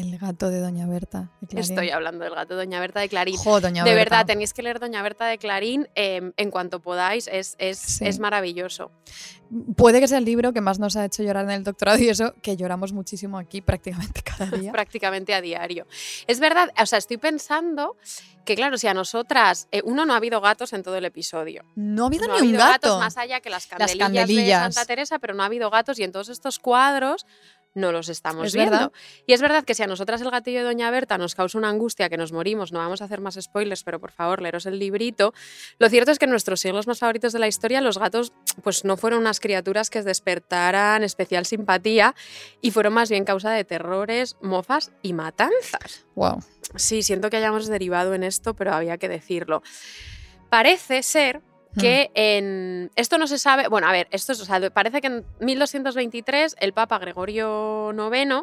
el 0.00 0.18
gato 0.18 0.50
de 0.50 0.60
Doña 0.60 0.86
Berta? 0.86 1.30
de 1.40 1.46
Clarín? 1.48 1.70
Estoy 1.70 1.90
hablando 1.90 2.24
del 2.24 2.34
gato 2.34 2.54
de 2.56 2.64
Doña 2.64 2.80
Berta 2.80 3.00
de 3.00 3.08
Clarín. 3.08 3.36
Jo, 3.36 3.60
Doña 3.60 3.84
de 3.84 3.94
Berta. 3.94 4.16
verdad, 4.16 4.26
tenéis 4.26 4.52
que 4.52 4.62
leer 4.62 4.80
Doña 4.80 5.02
Berta 5.02 5.26
de 5.26 5.38
Clarín 5.38 5.88
eh, 5.94 6.32
en 6.36 6.50
cuanto 6.50 6.80
podáis, 6.80 7.28
es, 7.32 7.54
es, 7.58 7.78
Sí. 7.78 8.06
es 8.06 8.18
maravilloso. 8.18 8.90
Puede 9.76 9.98
que 10.00 10.06
sea 10.06 10.18
el 10.18 10.24
libro 10.24 10.52
que 10.52 10.60
más 10.60 10.78
nos 10.78 10.94
ha 10.96 11.04
hecho 11.04 11.22
llorar 11.24 11.44
en 11.44 11.50
el 11.50 11.64
doctorado 11.64 11.98
y 11.98 12.08
eso, 12.08 12.34
que 12.40 12.56
lloramos 12.56 12.92
muchísimo 12.92 13.36
aquí 13.38 13.60
prácticamente 13.62 14.22
cada 14.22 14.46
día. 14.56 14.70
prácticamente 14.72 15.34
a 15.34 15.40
diario. 15.40 15.86
Es 16.26 16.38
verdad, 16.40 16.70
o 16.80 16.86
sea, 16.86 16.98
estoy 16.98 17.16
pensando 17.16 17.96
que, 18.44 18.54
claro, 18.54 18.78
si 18.78 18.86
a 18.86 18.94
nosotras, 18.94 19.68
eh, 19.72 19.82
uno, 19.84 20.06
no 20.06 20.14
ha 20.14 20.16
habido 20.16 20.40
gatos 20.40 20.72
en 20.72 20.82
todo 20.82 20.96
el 20.96 21.04
episodio. 21.04 21.64
No 21.74 22.04
ha 22.04 22.06
habido 22.06 22.26
no 22.26 22.34
ha 22.36 22.40
ni 22.40 22.48
un 22.48 22.52
gato. 22.54 22.70
gatos 22.88 22.98
más 23.00 23.16
allá 23.18 23.40
que 23.40 23.50
las 23.50 23.66
candelillas, 23.66 23.98
candelillas. 24.08 24.66
de 24.68 24.72
Santa 24.72 24.86
Teresa, 24.86 25.18
pero 25.18 25.34
no 25.34 25.42
ha 25.42 25.46
habido 25.46 25.68
gatos 25.70 25.98
y 25.98 26.04
en 26.04 26.12
todos 26.12 26.28
estos 26.28 26.58
cuadros 26.58 27.26
no 27.74 27.92
los 27.92 28.08
estamos 28.08 28.48
Es 28.48 28.54
viendo. 28.54 28.72
verdad. 28.72 28.92
Y 29.26 29.32
es 29.32 29.40
verdad 29.40 29.64
que 29.64 29.74
si 29.74 29.82
a 29.82 29.86
nosotras 29.86 30.20
el 30.20 30.30
gatillo 30.30 30.58
de 30.58 30.64
Doña 30.64 30.90
Berta 30.90 31.18
nos 31.18 31.34
causa 31.34 31.56
una 31.58 31.68
angustia 31.68 32.08
que 32.08 32.16
nos 32.16 32.32
morimos, 32.32 32.72
no 32.72 32.78
vamos 32.80 33.00
a 33.02 33.04
hacer 33.04 33.20
más 33.20 33.38
spoilers, 33.40 33.84
pero 33.84 34.00
por 34.00 34.10
favor, 34.12 34.42
leeros 34.42 34.66
el 34.66 34.78
librito. 34.78 35.32
Lo 35.78 35.88
cierto 35.88 36.10
es 36.10 36.18
que 36.18 36.24
en 36.24 36.30
nuestros 36.32 36.60
siglos 36.60 36.86
más 36.86 36.98
favoritos 36.98 37.32
de 37.32 37.38
la 37.38 37.48
historia, 37.48 37.80
los 37.80 37.98
gatos 37.98 38.32
pues 38.62 38.84
no 38.84 38.96
fueron 38.96 39.20
unas 39.20 39.40
criaturas 39.40 39.90
que 39.90 40.02
despertaran 40.02 41.02
especial 41.04 41.46
simpatía 41.46 42.14
y 42.60 42.70
fueron 42.72 42.92
más 42.92 43.10
bien 43.10 43.24
causa 43.24 43.50
de 43.50 43.64
terrores, 43.64 44.36
mofas 44.42 44.92
y 45.02 45.12
matanzas. 45.12 46.04
Wow. 46.14 46.42
Sí, 46.76 47.02
siento 47.02 47.30
que 47.30 47.36
hayamos 47.36 47.66
derivado 47.68 48.14
en 48.14 48.24
esto, 48.24 48.54
pero 48.54 48.72
había 48.74 48.98
que 48.98 49.08
decirlo. 49.08 49.62
Parece 50.48 51.02
ser 51.02 51.40
que 51.78 52.10
en 52.14 52.90
esto 52.96 53.16
no 53.18 53.26
se 53.26 53.38
sabe, 53.38 53.68
bueno, 53.68 53.86
a 53.86 53.92
ver, 53.92 54.08
esto 54.10 54.32
es, 54.32 54.40
o 54.40 54.44
sea, 54.44 54.70
parece 54.70 55.00
que 55.00 55.06
en 55.06 55.24
1223 55.40 56.56
el 56.60 56.72
Papa 56.72 56.98
Gregorio 56.98 57.92
IX 57.92 58.42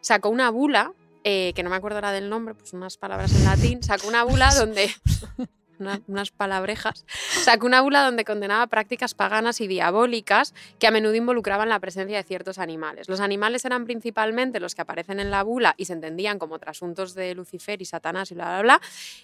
sacó 0.00 0.28
una 0.30 0.50
bula, 0.50 0.92
eh, 1.24 1.52
que 1.54 1.62
no 1.62 1.70
me 1.70 1.76
acuerdo 1.76 1.98
ahora 1.98 2.12
del 2.12 2.28
nombre, 2.30 2.54
pues 2.54 2.72
unas 2.72 2.96
palabras 2.96 3.32
en 3.34 3.44
latín, 3.44 3.82
sacó 3.82 4.08
una 4.08 4.24
bula 4.24 4.54
donde 4.54 4.90
una- 5.78 6.00
unas 6.06 6.30
palabrejas, 6.30 7.04
sacó 7.44 7.66
una 7.66 7.80
bula 7.80 8.04
donde 8.04 8.24
condenaba 8.24 8.66
prácticas 8.68 9.14
paganas 9.14 9.60
y 9.60 9.66
diabólicas 9.68 10.54
que 10.78 10.86
a 10.86 10.90
menudo 10.90 11.14
involucraban 11.14 11.68
la 11.68 11.78
presencia 11.80 12.16
de 12.16 12.22
ciertos 12.24 12.58
animales. 12.58 13.08
Los 13.08 13.20
animales 13.20 13.64
eran 13.64 13.84
principalmente 13.84 14.60
los 14.60 14.74
que 14.74 14.82
aparecen 14.82 15.20
en 15.20 15.30
la 15.30 15.42
bula 15.42 15.74
y 15.76 15.84
se 15.84 15.92
entendían 15.92 16.38
como 16.38 16.58
trasuntos 16.58 17.14
de 17.14 17.34
Lucifer 17.34 17.82
y 17.82 17.84
Satanás 17.84 18.30
y 18.30 18.34
bla, 18.34 18.46
bla, 18.46 18.62
bla. 18.62 18.80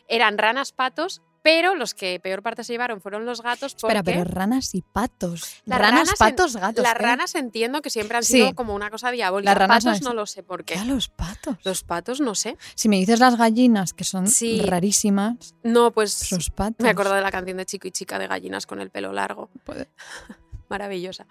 Eran 0.09 0.37
ranas, 0.39 0.73
patos, 0.73 1.23
pero 1.43 1.75
los 1.75 1.95
que 1.95 2.21
peor 2.21 2.43
parte 2.43 2.65
se 2.65 2.73
llevaron 2.73 3.01
fueron 3.01 3.25
los 3.25 3.43
gatos 3.43 3.75
porque... 3.75 3.97
Espera, 3.97 4.03
pero 4.03 4.25
ranas 4.25 4.75
y 4.75 4.83
patos. 4.83 5.63
Las 5.65 5.79
ranas, 5.81 6.11
patos, 6.19 6.57
gatos. 6.57 6.83
Las 6.83 6.95
¿eh? 6.95 6.99
ranas 6.99 7.35
entiendo 7.35 7.81
que 7.83 7.91
siempre 7.91 8.17
han 8.17 8.25
Sí. 8.25 8.35
sido 8.35 8.55
como 8.55 8.75
una 8.75 8.91
cosa 8.91 9.11
diabólica. 9.11 9.51
Las 9.51 9.59
ranas 9.59 9.85
patos 9.85 10.03
no 10.03 10.15
lo 10.15 10.27
sé 10.27 10.43
por 10.43 10.65
qué. 10.65 10.75
¿Qué 10.75 10.81
a 10.81 10.85
los 10.85 11.09
patos? 11.09 11.57
Los 11.65 11.83
patos 11.85 12.21
no 12.21 12.35
sé. 12.35 12.57
Si 12.75 12.89
me 12.89 12.97
dices 12.97 13.21
las 13.21 13.37
gallinas, 13.37 13.93
que 13.95 14.05
son 14.05 14.27
Sí. 14.29 14.61
rarísimas, 14.63 15.55
No, 15.63 15.91
pues 15.93 16.31
los 16.33 16.51
patos. 16.51 16.83
me 16.85 16.91
acuerdo 16.91 17.15
de 17.15 17.21
la 17.23 17.31
canción 17.31 17.57
de 17.57 17.67
Chico 17.67 17.89
y 17.89 17.91
Chica 17.93 18.19
de 18.19 18.27
gallinas 18.27 18.67
con 18.67 18.81
el 18.81 18.91
pelo 18.91 19.13
largo. 19.13 19.51
Puede- 19.65 19.89
Maravillosa. 20.69 21.27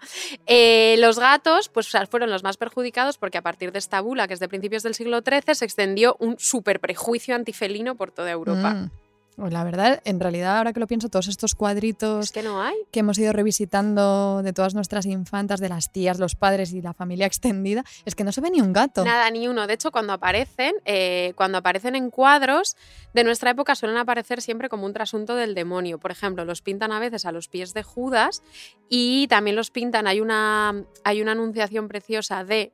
Eh, 0.46 0.96
los 0.98 1.20
gatos 1.20 1.68
pues, 1.68 1.88
fueron 2.10 2.28
los 2.30 2.42
más 2.42 2.56
perjudicados 2.56 3.18
porque 3.18 3.38
a 3.38 3.42
partir 3.42 3.70
de 3.70 3.78
esta 3.78 4.00
bula, 4.00 4.26
que 4.26 4.34
es 4.34 4.40
de 4.40 4.48
principios 4.48 4.82
del 4.82 4.94
siglo 4.96 5.20
XIII, 5.20 5.54
se 5.54 5.64
extendió 5.64 6.16
un 6.18 6.36
super 6.40 6.80
prejuicio 6.80 7.36
antifelino 7.36 7.94
por 7.94 8.10
toda 8.10 8.32
Europa. 8.32 8.74
Mm. 8.74 8.90
Pues 9.38 9.52
La 9.52 9.62
verdad, 9.62 10.02
en 10.04 10.18
realidad, 10.18 10.58
ahora 10.58 10.72
que 10.72 10.80
lo 10.80 10.88
pienso, 10.88 11.08
todos 11.08 11.28
estos 11.28 11.54
cuadritos 11.54 12.24
Es 12.24 12.32
que 12.32 12.42
no 12.42 12.60
hay. 12.60 12.74
que 12.90 13.00
hemos 13.00 13.16
ido 13.18 13.32
revisitando 13.32 14.42
de 14.42 14.52
todas 14.52 14.74
nuestras 14.74 15.06
infantas, 15.06 15.60
de 15.60 15.68
las 15.68 15.92
tías, 15.92 16.18
los 16.18 16.34
padres 16.34 16.72
y 16.72 16.82
la 16.82 16.92
familia 16.92 17.26
extendida, 17.26 17.84
es 18.04 18.16
que 18.16 18.24
no 18.24 18.32
se 18.32 18.40
ve 18.40 18.50
ni 18.50 18.60
un 18.60 18.72
gato. 18.72 19.04
Nada, 19.04 19.30
ni 19.30 19.46
uno. 19.46 19.68
De 19.68 19.74
hecho, 19.74 19.92
cuando 19.92 20.12
aparecen, 20.12 20.74
eh, 20.84 21.34
cuando 21.36 21.58
aparecen 21.58 21.94
en 21.94 22.10
cuadros 22.10 22.76
de 23.14 23.22
nuestra 23.22 23.50
época 23.50 23.76
suelen 23.76 23.98
aparecer 23.98 24.42
siempre 24.42 24.68
como 24.68 24.86
un 24.86 24.92
trasunto 24.92 25.36
del 25.36 25.54
demonio. 25.54 25.98
Por 25.98 26.10
ejemplo, 26.10 26.44
los 26.44 26.60
pintan 26.60 26.90
a 26.90 26.98
veces 26.98 27.24
a 27.24 27.30
los 27.30 27.46
pies 27.46 27.74
de 27.74 27.84
Judas 27.84 28.42
y 28.88 29.28
también 29.28 29.54
los 29.54 29.70
pintan. 29.70 30.08
Hay 30.08 30.20
una, 30.20 30.82
hay 31.04 31.22
una 31.22 31.30
anunciación 31.32 31.86
preciosa 31.86 32.42
de. 32.42 32.72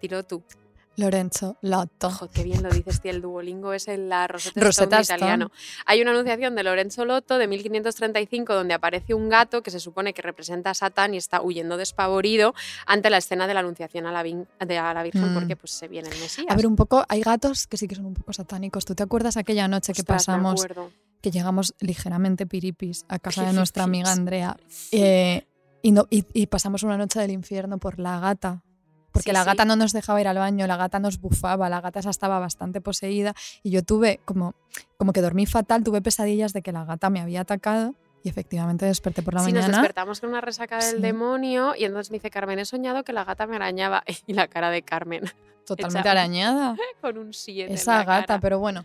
Tiro 0.00 0.22
tú. 0.22 0.44
Lorenzo 0.96 1.56
Lotto. 1.62 2.08
Ojo, 2.08 2.28
qué 2.28 2.42
bien 2.42 2.62
lo 2.62 2.70
dices, 2.70 3.00
tío. 3.00 3.10
El 3.10 3.22
Duolingo 3.22 3.72
es 3.72 3.88
en 3.88 4.08
la 4.08 4.26
Rosetta, 4.26 4.60
Rosetta 4.60 5.00
Stone 5.00 5.16
italiano. 5.18 5.50
Hay 5.86 6.02
una 6.02 6.10
anunciación 6.10 6.54
de 6.54 6.62
Lorenzo 6.62 7.04
Lotto 7.04 7.38
de 7.38 7.46
1535 7.46 8.54
donde 8.54 8.74
aparece 8.74 9.14
un 9.14 9.28
gato 9.28 9.62
que 9.62 9.70
se 9.70 9.80
supone 9.80 10.12
que 10.12 10.22
representa 10.22 10.70
a 10.70 10.74
Satán 10.74 11.14
y 11.14 11.16
está 11.16 11.40
huyendo 11.40 11.76
despavorido 11.76 12.54
ante 12.86 13.08
la 13.10 13.18
escena 13.18 13.46
de 13.46 13.54
la 13.54 13.60
anunciación 13.60 14.06
a 14.06 14.12
la, 14.12 14.22
de 14.22 14.78
a 14.78 14.92
la 14.94 15.02
Virgen 15.02 15.30
Mm. 15.30 15.34
porque 15.34 15.56
pues 15.56 15.72
se 15.72 15.88
viene 15.88 16.08
el 16.08 16.18
Mesías. 16.18 16.46
A 16.48 16.54
ver, 16.54 16.66
un 16.66 16.76
poco, 16.76 17.04
hay 17.08 17.20
gatos 17.20 17.66
que 17.66 17.76
sí 17.76 17.86
que 17.88 17.94
son 17.94 18.06
un 18.06 18.14
poco 18.14 18.32
satánicos. 18.32 18.84
¿Tú 18.84 18.94
te 18.94 19.02
acuerdas 19.02 19.36
aquella 19.36 19.68
noche 19.68 19.92
que 19.92 20.02
Ostras, 20.02 20.26
pasamos, 20.26 20.66
que 21.20 21.30
llegamos 21.30 21.74
ligeramente 21.80 22.46
piripis 22.46 23.04
a 23.08 23.18
casa 23.18 23.44
de 23.44 23.52
nuestra 23.52 23.84
amiga 23.84 24.10
Andrea 24.12 24.56
eh, 24.92 25.46
y, 25.82 25.92
no, 25.92 26.06
y, 26.10 26.24
y 26.32 26.46
pasamos 26.46 26.82
una 26.82 26.96
noche 26.96 27.20
del 27.20 27.30
infierno 27.30 27.78
por 27.78 27.98
la 27.98 28.20
gata? 28.20 28.62
Porque 29.12 29.30
Sí, 29.30 29.32
la 29.32 29.40
sí. 29.42 29.46
gata 29.46 29.64
no 29.64 29.76
nos 29.76 29.92
dejaba 29.92 30.20
ir 30.20 30.28
al 30.28 30.38
baño, 30.38 30.66
la 30.66 30.76
gata 30.76 30.98
nos 31.00 31.20
bufaba, 31.20 31.68
la 31.68 31.80
gata 31.80 32.00
esa 32.00 32.10
estaba 32.10 32.38
bastante 32.38 32.80
poseída 32.80 33.34
y 33.62 33.70
yo 33.70 33.82
tuve 33.82 34.20
como, 34.24 34.54
como 34.96 35.12
que 35.12 35.20
dormí 35.20 35.46
fatal, 35.46 35.82
tuve 35.82 36.00
pesadillas 36.00 36.52
de 36.52 36.62
que 36.62 36.72
la 36.72 36.84
gata 36.84 37.10
me 37.10 37.20
había 37.20 37.40
atacado 37.40 37.94
y 38.22 38.28
efectivamente 38.28 38.84
desperté 38.86 39.22
por 39.22 39.34
la 39.34 39.40
Sí, 39.40 39.46
nos 39.52 39.62
mañana. 39.62 39.78
despertamos 39.78 40.20
con 40.20 40.28
una 40.30 40.40
resaca 40.40 40.76
del 40.84 40.96
Sí. 40.96 41.02
demonio 41.02 41.74
y 41.76 41.84
entonces 41.84 42.10
me 42.10 42.16
dice 42.18 42.30
Carmen, 42.30 42.58
he 42.58 42.64
soñado 42.64 43.02
que 43.02 43.12
la 43.12 43.24
gata 43.24 43.46
me 43.46 43.56
arañaba 43.56 44.04
y 44.26 44.34
la 44.34 44.46
cara 44.48 44.70
de 44.70 44.82
Carmen 44.82 45.24
totalmente 45.66 46.08
arañada. 46.08 46.76
con 47.00 47.16
un 47.18 47.32
7 47.32 47.72
Esa 47.72 48.04
gata, 48.04 48.38
pero 48.40 48.58
bueno. 48.58 48.84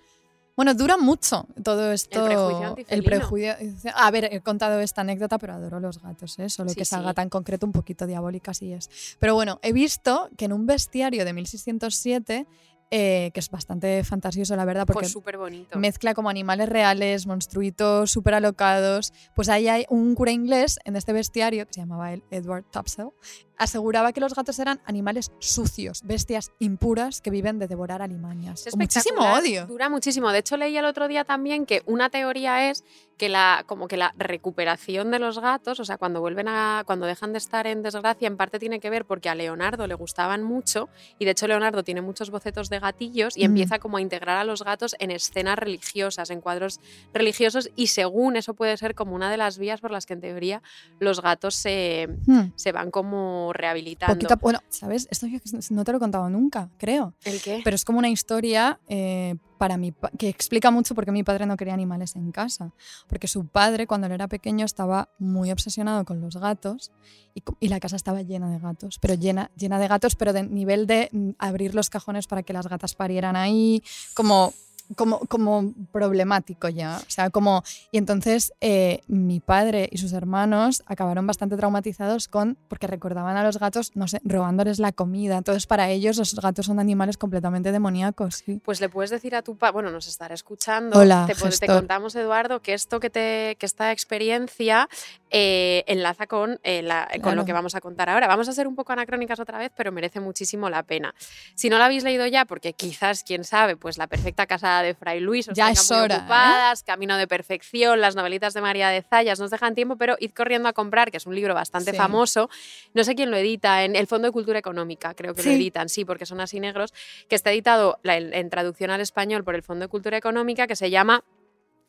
Bueno, 0.56 0.74
dura 0.74 0.98
mucho 0.98 1.48
todo 1.64 1.92
esto. 1.92 2.24
prejuicio 2.26 2.76
el 2.88 3.04
prejuicio. 3.04 3.56
A 3.94 4.10
ver, 4.12 4.30
he 4.32 4.40
contado 4.42 4.80
esta 4.80 5.02
anécdota, 5.02 5.38
pero 5.38 5.54
adoro 5.54 5.80
los 5.80 6.02
gatos, 6.02 6.40
¿eh? 6.40 6.50
Solo 6.50 6.70
Sí, 6.70 6.76
que 6.78 6.84
esa 6.84 7.00
sí. 7.00 7.04
gata 7.04 7.22
en 7.22 7.30
concreto 7.30 7.66
un 7.66 7.72
poquito 7.74 8.08
diabólica 8.08 8.54
sí 8.54 8.72
es. 8.72 8.90
Pero 9.20 9.36
bueno, 9.36 9.60
he 9.64 9.74
visto 9.74 10.30
que 10.38 10.46
en 10.46 10.54
un 10.54 10.66
bestiario 10.66 11.26
de 11.26 11.34
1607, 11.34 12.48
eh, 12.92 13.32
que 13.34 13.40
es 13.40 13.50
bastante 13.50 14.04
fantasioso, 14.04 14.56
la 14.56 14.64
verdad, 14.64 14.86
porque 14.86 15.10
Pues 15.12 15.38
bonito. 15.38 15.78
mezcla 15.80 16.14
como 16.14 16.30
animales 16.30 16.70
reales, 16.70 17.26
monstruitos 17.28 18.12
súper 18.12 18.36
alocados. 18.36 19.12
Pues 19.36 19.50
ahí 19.50 19.68
hay 19.68 19.86
un 19.90 20.14
cura 20.16 20.32
inglés 20.32 20.80
en 20.86 20.96
este 20.96 21.12
bestiario, 21.12 21.66
que 21.66 21.74
se 21.74 21.80
llamaba 21.82 22.14
Edward 22.32 22.64
Topsell, 22.72 23.10
aseguraba 23.58 24.12
que 24.14 24.20
los 24.22 24.34
gatos 24.36 24.60
eran 24.60 24.80
animales 24.86 25.32
sucios, 25.40 26.02
bestias 26.04 26.52
impuras 26.60 27.22
que 27.22 27.30
viven 27.30 27.60
de 27.60 27.68
devorar 27.68 28.02
alimañas. 28.02 28.66
Es 28.68 28.76
muchísimo 28.76 29.22
odio. 29.34 29.66
Dura 29.68 29.90
muchísimo. 29.90 30.32
De 30.32 30.40
hecho, 30.40 30.58
leí 30.58 30.78
el 30.78 30.86
otro 30.86 31.08
día 31.08 31.24
también 31.24 31.66
que 31.66 31.82
una 31.86 32.10
teoría 32.10 32.70
es 32.70 32.84
que 33.18 33.30
la, 33.30 33.64
como 33.66 33.88
que 33.88 33.96
la 33.96 34.14
recuperación 34.18 35.10
de 35.10 35.20
los 35.20 35.40
gatos, 35.40 35.80
o 35.80 35.86
sea, 35.86 35.98
cuando 35.98 36.20
vuelven 36.20 36.50
a, 36.50 36.84
cuando 36.86 37.06
dejan 37.06 37.32
de 37.32 37.38
estar 37.38 37.66
en 37.66 37.82
desgracia, 37.82 38.28
en 38.28 38.36
parte 38.36 38.60
tiene 38.60 38.82
que 38.82 38.90
ver 38.90 39.06
porque 39.06 39.30
a 39.30 39.36
Leonardo 39.36 39.88
le 39.88 39.94
gustaban 39.96 40.44
mucho, 40.44 40.90
y 41.18 41.24
de 41.24 41.32
hecho 41.32 41.48
Leonardo 41.48 41.82
tiene 41.84 42.02
muchos 42.02 42.30
bocetos 42.30 42.70
de 42.70 42.80
gatillos 42.80 43.38
y 43.38 43.42
Mm. 43.42 43.46
empieza 43.46 43.80
como 43.80 43.96
a 43.98 44.02
integrar 44.02 44.38
a 44.38 44.44
los 44.44 44.64
gatos 44.64 44.98
en 45.00 45.12
escenas 45.12 45.58
religiosas, 45.58 46.30
en 46.30 46.42
cuadros 46.42 46.82
religiosos, 47.14 47.70
y 47.78 47.88
según 47.88 48.36
eso 48.36 48.54
puede 48.54 48.76
ser 48.76 48.96
como 48.96 49.16
una 49.16 49.32
de 49.32 49.38
las 49.38 49.58
vías 49.58 49.80
por 49.80 49.92
las 49.92 50.06
que 50.06 50.14
en 50.14 50.20
teoría 50.20 50.62
los 51.00 51.22
gatos 51.22 51.56
se, 51.56 52.10
Hmm. 52.28 52.52
se 52.56 52.74
van 52.74 52.92
como 52.92 53.45
rehabilitando. 53.54 54.14
Poquito 54.14 54.38
bueno, 54.42 54.60
¿sabes? 54.70 55.08
Esto 55.12 55.28
yo 55.28 55.40
no 55.70 55.84
te 55.84 55.92
lo 55.92 55.98
he 55.98 56.00
contado 56.00 56.30
nunca, 56.30 56.70
creo. 56.78 57.14
¿El 57.24 57.42
qué? 57.42 57.62
Pero 57.64 57.76
es 57.76 57.86
como 57.86 58.00
una 58.00 58.10
historia 58.10 58.80
eh, 58.88 59.36
para 59.58 59.78
mi 59.78 59.94
que 60.18 60.30
explica 60.30 60.72
mucho 60.72 60.96
por 60.96 61.06
qué 61.06 61.12
mi 61.12 61.24
padre 61.24 61.46
no 61.46 61.58
quería 61.58 61.74
animales 61.74 62.16
en 62.16 62.32
casa. 62.32 62.72
Porque 63.08 63.28
su 63.28 63.48
padre, 63.48 63.88
cuando 63.88 64.08
él 64.08 64.14
era 64.14 64.28
pequeño, 64.28 64.66
estaba 64.66 65.10
muy 65.20 65.52
obsesionado 65.52 66.06
con 66.06 66.22
los 66.22 66.38
gatos 66.38 66.92
y, 67.34 67.44
y 67.60 67.68
la 67.70 67.80
casa 67.80 67.96
estaba 67.96 68.22
llena 68.22 68.50
de 68.50 68.60
gatos. 68.60 69.00
Pero 69.00 69.14
llena, 69.14 69.52
llena 69.56 69.80
de 69.80 69.88
gatos, 69.88 70.16
pero 70.16 70.34
de 70.34 70.44
nivel 70.44 70.88
de 70.88 71.10
mm, 71.12 71.30
abrir 71.40 71.76
los 71.76 71.90
cajones 71.90 72.28
para 72.28 72.44
que 72.44 72.54
las 72.54 72.68
gatas 72.68 72.96
parieran 72.96 73.36
ahí, 73.36 73.84
como. 74.14 74.54
Como, 74.96 75.20
como 75.22 75.74
problemático 75.92 76.70
ya. 76.70 76.98
O 77.06 77.10
sea, 77.10 77.30
como. 77.30 77.64
Y 77.92 77.98
entonces 77.98 78.54
eh, 78.62 79.02
mi 79.08 79.40
padre 79.40 79.90
y 79.92 79.98
sus 79.98 80.14
hermanos 80.14 80.84
acabaron 80.86 81.26
bastante 81.26 81.58
traumatizados 81.58 82.28
con. 82.28 82.58
porque 82.68 82.86
recordaban 82.88 83.36
a 83.38 83.44
los 83.44 83.58
gatos, 83.58 83.92
no 83.96 84.08
sé, 84.08 84.22
robándoles 84.24 84.78
la 84.80 84.92
comida. 84.92 85.38
Entonces, 85.38 85.66
para 85.66 85.90
ellos, 85.90 86.18
los 86.18 86.36
gatos 86.36 86.66
son 86.68 86.80
animales 86.80 87.18
completamente 87.18 87.72
demoníacos. 87.72 88.44
sí. 88.46 88.62
Pues 88.64 88.80
le 88.82 88.90
puedes 88.90 89.10
decir 89.10 89.36
a 89.36 89.42
tu 89.42 89.58
padre, 89.58 89.74
bueno, 89.74 89.92
nos 89.92 90.08
estará 90.08 90.34
escuchando. 90.36 91.00
Hola, 91.00 91.26
te, 91.28 91.34
te 91.34 91.68
contamos, 91.68 92.16
Eduardo, 92.16 92.62
que 92.62 92.74
esto 92.74 93.00
que 93.00 93.10
te, 93.10 93.56
que 93.60 93.66
esta 93.66 93.92
experiencia 93.92 94.88
eh, 95.32 95.84
enlaza 95.88 96.28
con, 96.28 96.60
eh, 96.64 96.82
la- 96.82 97.08
con 97.22 97.36
lo 97.36 97.46
que 97.46 97.54
vamos 97.54 97.76
a 97.76 97.82
contar 97.82 98.10
ahora. 98.10 98.28
Vamos 98.28 98.48
a 98.50 98.54
ser 98.54 98.68
un 98.68 98.76
poco 98.76 98.94
anacrónicas 98.94 99.40
otra 99.40 99.58
vez, 99.58 99.72
pero 99.76 99.92
merece 99.92 100.20
muchísimo 100.20 100.70
la 100.70 100.84
pena. 100.84 101.14
Si 101.56 101.70
no 101.70 101.78
lo 101.78 101.84
habéis 101.84 102.04
leído 102.04 102.26
ya, 102.28 102.46
porque 102.46 102.74
quizás, 102.74 103.24
quién 103.24 103.44
sabe, 103.44 103.76
pues 103.76 103.98
la 103.98 104.08
perfecta 104.08 104.46
casa 104.46 104.75
de 104.82 104.94
Fray 104.96 105.20
Luis 105.20 105.48
os 105.48 105.56
Ya 105.56 105.70
es 105.72 105.90
muy 105.92 106.00
hora, 106.00 106.16
¿eh? 106.16 106.20
ocupadas, 106.20 106.84
Camino 106.84 107.18
de 107.18 107.28
Perfección, 107.28 108.02
las 108.02 108.16
novelitas 108.16 108.54
de 108.54 108.62
María 108.62 108.90
de 108.90 109.02
Zayas, 109.02 109.40
nos 109.40 109.52
dejan 109.52 109.76
tiempo, 109.76 109.96
pero 109.98 110.16
id 110.20 110.32
corriendo 110.32 110.70
a 110.70 110.74
comprar, 110.74 111.12
que 111.12 111.18
es 111.18 111.26
un 111.26 111.36
libro 111.36 111.54
bastante 111.54 111.92
Sí. 111.92 111.98
famoso. 111.98 112.50
No 112.94 113.04
sé 113.04 113.16
quién 113.16 113.32
lo 113.32 113.38
edita, 113.38 113.84
en 113.84 113.96
el 113.96 114.08
Fondo 114.08 114.28
de 114.28 114.32
Cultura 114.32 114.60
Económica, 114.60 115.14
creo 115.14 115.34
que 115.34 115.44
lo 115.44 115.50
editan, 115.52 115.90
sí, 115.90 116.06
porque 116.06 116.26
son 116.26 116.40
así 116.42 116.60
negros, 116.60 116.94
que 117.30 117.36
está 117.36 117.52
editado 117.52 118.00
en 118.04 118.50
traducción 118.50 118.92
al 118.92 119.02
español 119.02 119.44
por 119.44 119.56
el 119.56 119.64
Fondo 119.64 119.86
de 119.86 119.90
Cultura 119.90 120.18
Económica, 120.18 120.68
que 120.68 120.76
se 120.76 120.90
llama 120.90 121.24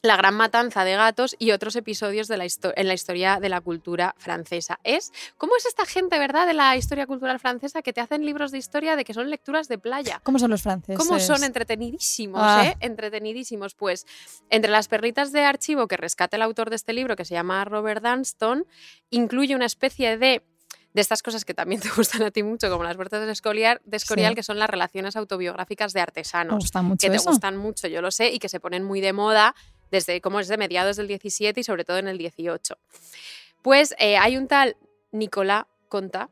La 0.02 0.16
gran 0.16 0.34
matanza 0.34 0.84
de 0.84 0.94
gatos 0.94 1.34
y 1.38 1.50
otros 1.50 1.74
episodios 1.74 2.28
de 2.28 2.36
la 2.36 2.46
en 2.76 2.86
la 2.86 2.94
historia 2.94 3.40
de 3.40 3.48
la 3.48 3.60
cultura 3.60 4.14
francesa. 4.18 4.78
Es 4.84 5.10
cómo 5.36 5.56
es 5.56 5.66
esta 5.66 5.84
gente, 5.84 6.18
¿verdad? 6.18 6.46
De 6.46 6.52
la 6.52 6.76
historia 6.76 7.06
cultural 7.06 7.40
francesa 7.40 7.82
que 7.82 7.92
te 7.92 8.00
hacen 8.00 8.24
libros 8.24 8.52
de 8.52 8.58
historia 8.58 8.94
de 8.94 9.04
que 9.04 9.14
son 9.14 9.30
lecturas 9.30 9.66
de 9.68 9.78
playa. 9.78 10.20
¿Cómo 10.22 10.38
son 10.38 10.50
los 10.50 10.62
franceses? 10.62 10.98
¿Cómo 10.98 11.18
son 11.18 11.42
entretenidísimos, 11.42 12.40
Ah. 12.40 12.66
eh? 12.66 12.76
Entretenidísimos. 12.80 13.74
Pues 13.74 14.06
entre 14.50 14.70
las 14.70 14.86
perlitas 14.86 15.32
de 15.32 15.44
archivo 15.44 15.88
que 15.88 15.96
rescata 15.96 16.36
el 16.36 16.42
autor 16.42 16.70
de 16.70 16.76
este 16.76 16.92
libro, 16.92 17.16
que 17.16 17.24
se 17.24 17.34
llama 17.34 17.64
Robert 17.64 18.02
Dunston, 18.04 18.64
incluye 19.10 19.56
una 19.56 19.66
especie 19.66 20.18
de 20.18 20.44
de 20.92 21.02
estas 21.02 21.22
cosas 21.22 21.44
que 21.44 21.52
también 21.52 21.78
te 21.82 21.90
gustan 21.90 22.22
a 22.22 22.30
ti 22.30 22.42
mucho, 22.42 22.70
como 22.70 22.82
las 22.82 22.96
puertas 22.96 23.26
de 23.26 23.30
Escorial, 23.30 23.82
de 23.84 23.98
Escorial 23.98 24.30
Sí. 24.30 24.36
que 24.36 24.42
son 24.42 24.58
las 24.58 24.70
relaciones 24.70 25.14
autobiográficas 25.16 25.92
de 25.92 25.98
Me 25.98 26.02
artesanos 26.04 26.54
gusta 26.60 26.80
mucho 26.80 27.06
que 27.06 27.10
te 27.10 27.16
eso. 27.16 27.28
gustan 27.28 27.58
mucho, 27.58 27.86
yo 27.86 28.00
lo 28.00 28.10
sé, 28.10 28.30
y 28.32 28.38
que 28.38 28.48
se 28.48 28.60
ponen 28.60 28.82
muy 28.82 29.02
de 29.02 29.12
moda 29.12 29.54
desde 29.90 30.20
como 30.20 30.40
es 30.40 30.48
de 30.48 30.56
mediados 30.56 30.96
del 30.96 31.08
17 31.08 31.60
y 31.60 31.64
sobre 31.64 31.84
todo 31.84 31.98
en 31.98 32.08
el 32.08 32.18
18. 32.18 32.76
Pues 33.62 33.94
eh, 33.98 34.16
hay 34.16 34.36
un 34.36 34.48
tal 34.48 34.76
Nicolas 35.12 35.64
Conta 35.88 36.30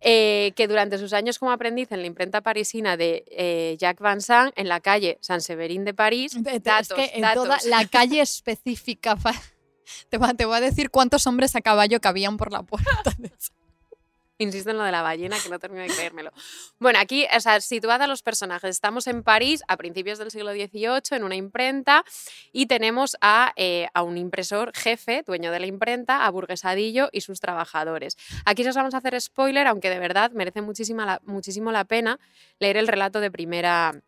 eh, 0.00 0.52
que 0.54 0.68
durante 0.68 0.98
sus 0.98 1.12
años 1.12 1.38
como 1.38 1.50
aprendiz 1.52 1.90
en 1.90 2.00
la 2.00 2.06
imprenta 2.06 2.40
parisina 2.40 2.96
de 2.96 3.24
eh, 3.30 3.76
Jacques 3.78 4.06
Vincent 4.06 4.52
en 4.56 4.68
la 4.68 4.80
calle 4.80 5.18
San 5.20 5.40
Severin 5.40 5.84
de 5.84 5.94
París, 5.94 6.32
datos, 6.62 6.90
es 6.90 7.10
que 7.10 7.16
en 7.16 7.22
datos. 7.22 7.44
toda 7.44 7.58
la 7.64 7.86
calle 7.90 8.20
específica 8.20 9.16
te 10.10 10.44
voy 10.44 10.56
a 10.56 10.60
decir 10.60 10.90
cuántos 10.90 11.26
hombres 11.26 11.56
a 11.56 11.60
caballo 11.60 12.00
cabían 12.00 12.36
por 12.36 12.52
la 12.52 12.62
puerta. 12.62 13.14
de. 13.18 13.32
Insisto 14.38 14.70
en 14.70 14.78
lo 14.78 14.84
de 14.84 14.92
la 14.92 15.02
ballena, 15.02 15.36
que 15.42 15.48
no 15.48 15.58
termino 15.58 15.82
de 15.82 15.88
creérmelo. 15.88 16.30
Bueno, 16.78 16.98
aquí, 16.98 17.26
o 17.34 17.40
sea, 17.40 17.58
los 18.06 18.22
personajes. 18.22 18.70
Estamos 18.70 19.06
en 19.06 19.22
París 19.22 19.62
a 19.68 19.76
principios 19.76 20.18
del 20.18 20.30
siglo 20.30 20.52
XVIII, 20.52 21.16
en 21.16 21.24
una 21.24 21.36
imprenta, 21.36 22.04
y 22.52 22.66
tenemos 22.66 23.16
a, 23.20 23.52
eh, 23.56 23.88
a 23.94 24.02
un 24.02 24.18
impresor 24.18 24.72
jefe, 24.74 25.22
dueño 25.26 25.50
de 25.50 25.60
la 25.60 25.66
imprenta, 25.66 26.26
a 26.26 26.30
Burguesadillo 26.30 27.08
y 27.12 27.22
sus 27.22 27.40
trabajadores. 27.40 28.16
Aquí 28.44 28.66
os 28.66 28.76
vamos 28.76 28.94
a 28.94 28.98
hacer 28.98 29.18
spoiler, 29.20 29.66
aunque 29.66 29.88
de 29.88 29.98
verdad 29.98 30.30
merece 30.32 30.60
muchísima 30.60 31.20
muchísimo 31.24 31.72
la 31.72 31.84
pena 31.84 32.18
leer 32.58 32.76
el 32.76 32.88
relato 32.88 33.20
de 33.20 33.30
primera 33.30 34.02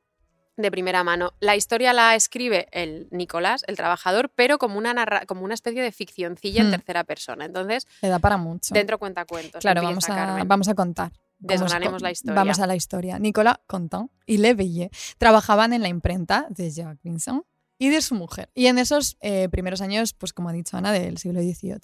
de 0.59 0.71
primera 0.71 1.03
mano. 1.05 1.33
La 1.41 1.57
historia 1.57 1.93
la 1.95 2.15
escribe 2.15 2.69
el 2.73 3.09
Nicolás, 3.11 3.65
el 3.67 3.77
trabajador, 3.77 4.31
pero 4.35 4.59
como 4.59 4.77
una, 4.77 4.93
narra- 4.93 5.25
como 5.25 5.43
una 5.45 5.55
especie 5.55 5.81
de 5.81 5.93
ficcioncilla 5.93 6.61
en 6.61 6.69
Hmm. 6.69 6.73
tercera 6.73 7.05
persona. 7.05 7.47
Entonces, 7.47 7.87
Le 8.03 8.09
da 8.09 8.19
para 8.19 8.37
mucho. 8.37 8.75
dentro 8.75 8.99
cuenta 8.99 9.25
cuentos. 9.25 9.61
claro, 9.63 9.83
vamos 9.83 10.09
a, 10.11 10.43
vamos 10.45 10.69
a 10.69 10.75
contar. 10.75 11.13
Desgranemos 11.39 12.03
la 12.03 12.11
historia. 12.11 12.35
Vamos 12.35 12.59
a 12.59 12.67
la 12.67 12.75
historia. 12.75 13.19
Nicolas 13.19 13.59
Contant 13.69 14.11
y 14.27 14.39
Le 14.39 14.91
trabajaban 15.19 15.73
en 15.73 15.83
la 15.83 15.89
imprenta 15.89 16.47
de 16.51 16.71
Jacques 16.71 17.01
Vincent 17.03 17.45
y 17.79 17.91
de 17.91 18.03
su 18.03 18.17
mujer. 18.17 18.51
Y 18.55 18.67
en 18.67 18.79
esos 18.79 19.17
eh, 19.21 19.49
primeros 19.49 19.81
años, 19.81 20.13
pues 20.13 20.33
como 20.33 20.49
ha 20.49 20.53
dicho 20.53 20.77
Ana, 20.77 20.91
del 20.91 21.17
siglo 21.19 21.41
XVIII. 21.41 21.79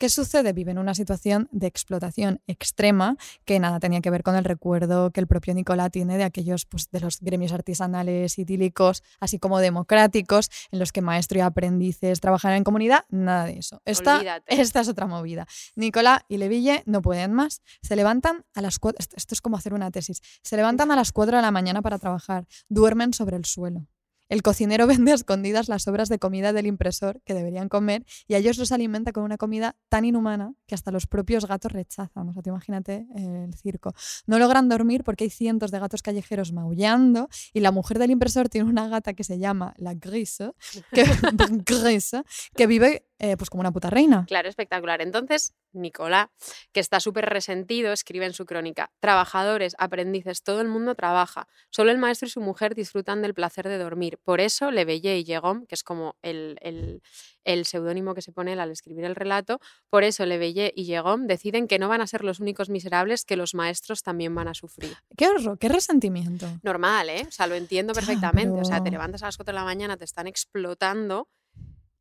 ¿Qué 0.00 0.08
sucede? 0.08 0.54
Viven 0.54 0.78
una 0.78 0.94
situación 0.94 1.50
de 1.52 1.66
explotación 1.66 2.40
extrema 2.46 3.18
que 3.44 3.58
nada 3.60 3.80
tenía 3.80 4.00
que 4.00 4.08
ver 4.08 4.22
con 4.22 4.34
el 4.34 4.44
recuerdo 4.44 5.10
que 5.10 5.20
el 5.20 5.26
propio 5.26 5.52
Nicolás 5.52 5.90
tiene 5.90 6.16
de 6.16 6.24
aquellos, 6.24 6.64
pues, 6.64 6.90
de 6.90 7.00
los 7.00 7.20
gremios 7.20 7.52
artesanales 7.52 8.38
idílicos, 8.38 9.02
así 9.20 9.38
como 9.38 9.58
democráticos, 9.58 10.48
en 10.70 10.78
los 10.78 10.92
que 10.92 11.02
maestro 11.02 11.36
y 11.36 11.42
aprendices 11.42 12.18
trabajan 12.18 12.54
en 12.54 12.64
comunidad, 12.64 13.04
nada 13.10 13.44
de 13.44 13.58
eso. 13.58 13.82
Esta, 13.84 14.16
Olvídate. 14.16 14.58
esta 14.62 14.80
es 14.80 14.88
otra 14.88 15.06
movida. 15.06 15.46
Nicolás 15.76 16.22
y 16.28 16.38
Leville 16.38 16.82
no 16.86 17.02
pueden 17.02 17.34
más. 17.34 17.60
Se 17.82 17.94
levantan 17.94 18.46
a 18.54 18.62
las 18.62 18.78
cuatro. 18.78 18.96
Esto, 19.00 19.16
esto 19.18 19.34
es 19.34 19.42
como 19.42 19.58
hacer 19.58 19.74
una 19.74 19.90
tesis. 19.90 20.22
Se 20.42 20.56
levantan 20.56 20.90
a 20.90 20.96
las 20.96 21.12
4 21.12 21.36
de 21.36 21.42
la 21.42 21.50
mañana 21.50 21.82
para 21.82 21.98
trabajar. 21.98 22.46
Duermen 22.70 23.12
sobre 23.12 23.36
el 23.36 23.44
suelo. 23.44 23.86
El 24.30 24.42
cocinero 24.42 24.86
vende 24.86 25.12
a 25.12 25.14
escondidas 25.16 25.68
las 25.68 25.82
sobras 25.82 26.08
de 26.08 26.18
comida 26.18 26.54
del 26.54 26.66
impresor 26.66 27.20
que 27.26 27.34
deberían 27.34 27.68
comer 27.68 28.06
y 28.26 28.34
a 28.34 28.38
ellos 28.38 28.56
los 28.56 28.72
alimenta 28.72 29.12
con 29.12 29.24
una 29.24 29.36
comida 29.36 29.76
tan 29.90 30.06
inhumana 30.06 30.54
que 30.66 30.74
hasta 30.74 30.90
los 30.90 31.06
propios 31.06 31.46
gatos 31.46 31.72
rechazan. 31.72 32.28
O 32.28 32.32
sea, 32.32 32.40
te 32.40 32.48
imagínate 32.48 33.06
eh, 33.16 33.44
el 33.44 33.54
circo. 33.54 33.92
No 34.26 34.38
logran 34.38 34.68
dormir 34.68 35.04
porque 35.04 35.24
hay 35.24 35.30
cientos 35.30 35.70
de 35.72 35.80
gatos 35.80 36.00
callejeros 36.00 36.52
maullando 36.52 37.28
y 37.52 37.60
la 37.60 37.72
mujer 37.72 37.98
del 37.98 38.12
impresor 38.12 38.48
tiene 38.48 38.70
una 38.70 38.88
gata 38.88 39.12
que 39.12 39.24
se 39.24 39.38
llama 39.38 39.74
la 39.76 39.94
Grise, 39.94 40.52
que, 40.92 41.04
Grise, 41.66 42.22
que 42.54 42.66
vive 42.66 43.10
eh, 43.22 43.36
pues 43.36 43.50
como 43.50 43.60
una 43.60 43.70
puta 43.70 43.90
reina. 43.90 44.24
Claro, 44.26 44.48
espectacular. 44.48 45.02
Entonces, 45.02 45.54
Nicolás, 45.72 46.28
que 46.72 46.80
está 46.80 47.00
súper 47.00 47.26
resentido, 47.26 47.92
escribe 47.92 48.24
en 48.24 48.32
su 48.32 48.46
crónica, 48.46 48.92
trabajadores, 48.98 49.76
aprendices, 49.78 50.42
todo 50.42 50.62
el 50.62 50.68
mundo 50.68 50.94
trabaja. 50.94 51.46
Solo 51.68 51.90
el 51.90 51.98
maestro 51.98 52.28
y 52.28 52.30
su 52.30 52.40
mujer 52.40 52.74
disfrutan 52.74 53.20
del 53.20 53.34
placer 53.34 53.68
de 53.68 53.76
dormir. 53.76 54.18
Por 54.24 54.40
eso, 54.40 54.70
Le 54.70 54.84
Veillé 54.84 55.18
y 55.18 55.24
Llegom, 55.24 55.66
que 55.66 55.74
es 55.74 55.82
como 55.82 56.16
el, 56.22 56.58
el, 56.60 57.02
el 57.44 57.64
seudónimo 57.64 58.14
que 58.14 58.22
se 58.22 58.32
pone 58.32 58.52
él 58.52 58.60
al 58.60 58.70
escribir 58.70 59.04
el 59.04 59.14
relato, 59.14 59.60
por 59.88 60.04
eso 60.04 60.26
Le 60.26 60.38
Veillé 60.38 60.72
y 60.74 60.84
Llegom 60.84 61.26
deciden 61.26 61.66
que 61.68 61.78
no 61.78 61.88
van 61.88 62.00
a 62.00 62.06
ser 62.06 62.24
los 62.24 62.40
únicos 62.40 62.68
miserables 62.68 63.24
que 63.24 63.36
los 63.36 63.54
maestros 63.54 64.02
también 64.02 64.34
van 64.34 64.48
a 64.48 64.54
sufrir. 64.54 64.96
Qué 65.16 65.28
horror, 65.28 65.58
qué 65.58 65.68
resentimiento. 65.68 66.46
Normal, 66.62 67.10
¿eh? 67.10 67.24
O 67.28 67.32
sea, 67.32 67.46
lo 67.46 67.54
entiendo 67.54 67.92
perfectamente. 67.92 68.60
O 68.60 68.64
sea, 68.64 68.82
te 68.82 68.90
levantas 68.90 69.22
a 69.22 69.26
las 69.26 69.36
4 69.36 69.52
de 69.52 69.58
la 69.58 69.64
mañana, 69.64 69.96
te 69.96 70.04
están 70.04 70.26
explotando 70.26 71.28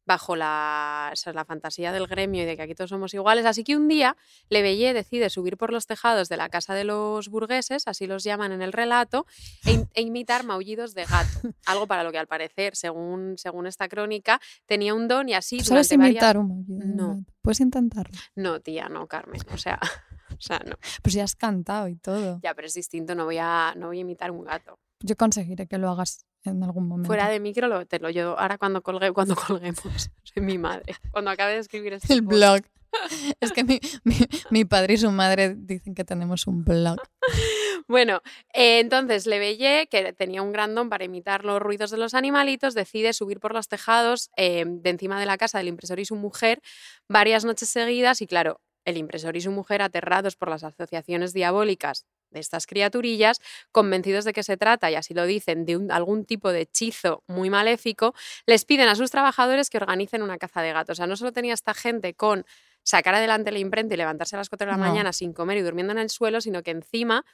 bajo 0.10 0.36
la, 0.36 1.14
la 1.34 1.45
fantasía 1.45 1.91
del 1.91 2.07
gremio 2.07 2.41
y 2.41 2.45
de 2.48 2.56
que 2.57 2.64
aquí 2.64 2.73
todos 2.73 2.90
somos 2.90 3.14
iguales. 3.14 3.45
Así 3.45 3.64
que 3.64 3.77
un 3.77 3.88
día 3.88 4.18
Leveillé 4.49 4.91
decide 4.91 5.30
subir 5.30 5.56
por 5.56 5.72
los 5.72 5.86
tejados 5.86 6.30
de 6.30 6.36
la 6.38 6.49
casa 6.49 6.73
de 6.73 6.84
los 6.84 7.30
burgueses, 7.30 7.88
así 7.88 8.07
los 8.07 8.23
llaman 8.23 8.52
en 8.52 8.64
el 8.64 8.73
relato, 8.73 9.27
e, 9.68 9.86
e 9.94 10.02
imitar 10.02 10.44
maullidos 10.44 10.95
de 10.95 11.06
gato. 11.06 11.30
Algo 11.68 11.86
para 11.86 12.03
lo 12.03 12.11
que 12.11 12.18
al 12.18 12.26
parecer, 12.26 12.76
según, 12.76 13.36
según 13.38 13.68
esta 13.68 13.88
crónica, 13.88 14.41
tenía 14.65 14.95
un 14.95 15.07
don 15.07 15.30
y 15.30 15.36
así 15.36 15.60
¿Tú 15.60 15.65
¿Sabes 15.65 15.90
varias- 15.90 16.10
imitar 16.11 16.38
un 16.40 16.48
maullido 16.48 16.86
No. 16.86 17.23
Puedes 17.44 17.60
intentarlo. 17.60 18.18
No, 18.36 18.60
tía, 18.61 18.90
no, 18.90 19.06
Carmen. 19.06 19.41
O 19.53 19.57
sea, 19.60 19.80
o 20.31 20.41
sea, 20.41 20.60
no. 20.65 20.76
Pues 21.03 21.14
ya 21.14 21.23
has 21.23 21.36
cantado 21.36 21.88
y 21.88 21.98
todo. 21.98 22.40
Ya, 22.41 22.56
pero 22.56 22.68
es 22.68 22.73
distinto, 22.73 23.14
no 23.14 23.26
voy 23.26 23.38
a, 23.38 23.76
no 23.77 23.88
voy 23.88 23.99
a 23.99 24.02
imitar 24.02 24.31
un 24.31 24.44
gato. 24.44 24.80
Yo 25.02 25.15
conseguiré 25.15 25.68
que 25.68 25.77
lo 25.77 25.90
hagas 25.91 26.26
en 26.44 26.64
algún 26.64 26.88
momento. 26.88 27.07
Fuera 27.07 27.30
de 27.30 27.40
micro 27.40 27.68
lo, 27.68 27.86
te 27.86 27.99
lo 27.99 28.10
yo 28.10 28.38
ahora 28.40 28.57
cuando 28.57 28.82
colgue, 28.82 29.11
cuando 29.14 29.36
colguemos. 29.36 30.11
Soy 30.24 30.44
mi 30.44 30.57
madre. 30.57 30.95
Cuando 31.11 31.32
acabe 31.32 31.53
de 31.53 31.60
escribir 31.60 31.94
este 31.94 32.14
el 32.14 32.24
post. 32.24 32.38
blog. 32.38 32.61
Es 33.40 33.52
que 33.52 33.64
mi, 33.64 33.80
mi, 34.03 34.16
mi 34.49 34.66
padre 34.66 34.95
y 34.95 34.98
su 34.98 35.11
madre 35.11 35.53
dicen 35.56 35.94
que 35.94 36.03
tenemos 36.03 36.48
un 36.48 36.64
blog. 36.64 36.98
Bueno, 37.88 38.22
eh, 38.53 38.80
entonces 38.80 39.26
Leveillé, 39.26 39.88
que 39.88 40.14
tenía 40.14 40.44
un 40.44 40.52
gran 40.52 40.76
don 40.76 40.90
para 40.90 41.06
imitar 41.06 41.44
los 41.44 41.60
ruidos 41.60 41.90
de 41.90 41.98
los 41.98 42.14
animalitos, 42.14 42.76
decide 42.76 43.14
subir 43.14 43.40
por 43.40 43.52
los 43.52 43.68
tejados 43.68 44.30
eh, 44.38 44.64
de 44.68 44.90
encima 44.91 45.20
de 45.20 45.26
la 45.26 45.38
casa 45.38 45.57
del 45.57 45.70
impresor 45.70 45.99
y 45.99 46.06
su 46.06 46.16
mujer 46.16 46.61
varias 47.07 47.45
noches 47.45 47.70
seguidas 47.70 48.22
y 48.22 48.28
claro, 48.28 48.61
el 48.86 48.98
impresor 48.98 49.36
y 49.38 49.41
su 49.41 49.49
mujer 49.49 49.82
aterrados 49.82 50.36
por 50.36 50.49
las 50.49 50.64
asociaciones 50.64 51.34
diabólicas 51.34 52.06
de 52.31 52.39
estas 52.39 52.68
criaturillas, 52.68 53.39
convencidos 53.72 54.26
de 54.26 54.34
que 54.34 54.43
se 54.43 54.57
trata, 54.57 54.89
y 54.91 54.95
así 54.95 55.14
lo 55.14 55.26
dicen, 55.26 55.65
de 55.65 55.77
un- 55.77 55.91
algún 55.91 56.26
tipo 56.26 56.51
de 56.51 56.61
hechizo 56.61 57.23
muy 57.27 57.49
maléfico, 57.49 58.14
les 58.45 58.65
piden 58.65 58.88
a 58.89 58.95
sus 58.95 59.11
trabajadores 59.11 59.69
que 59.69 59.77
organicen 59.77 60.22
una 60.22 60.38
caza 60.38 60.61
de 60.61 60.73
gatos. 60.73 60.93
O 60.93 60.97
sea, 60.97 61.07
no 61.07 61.15
solo 61.15 61.31
tenía 61.31 61.53
esta 61.53 61.73
gente 61.73 62.14
con 62.14 62.45
sacar 62.84 63.14
adelante 63.15 63.51
la 63.51 63.60
imprenta 63.60 63.93
y 63.93 63.97
levantarse 63.97 64.35
a 64.35 64.39
las 64.39 64.49
4 64.49 64.65
de 64.65 64.72
la 64.72 64.77
No. 64.77 64.85
mañana 64.89 65.14
sin 65.14 65.34
comer 65.34 65.57
y 65.57 65.61
durmiendo 65.61 65.91
en 65.91 65.99
el 65.99 66.10
suelo, 66.10 66.41
sino 66.41 66.64
que 66.64 66.72
encima 66.72 67.26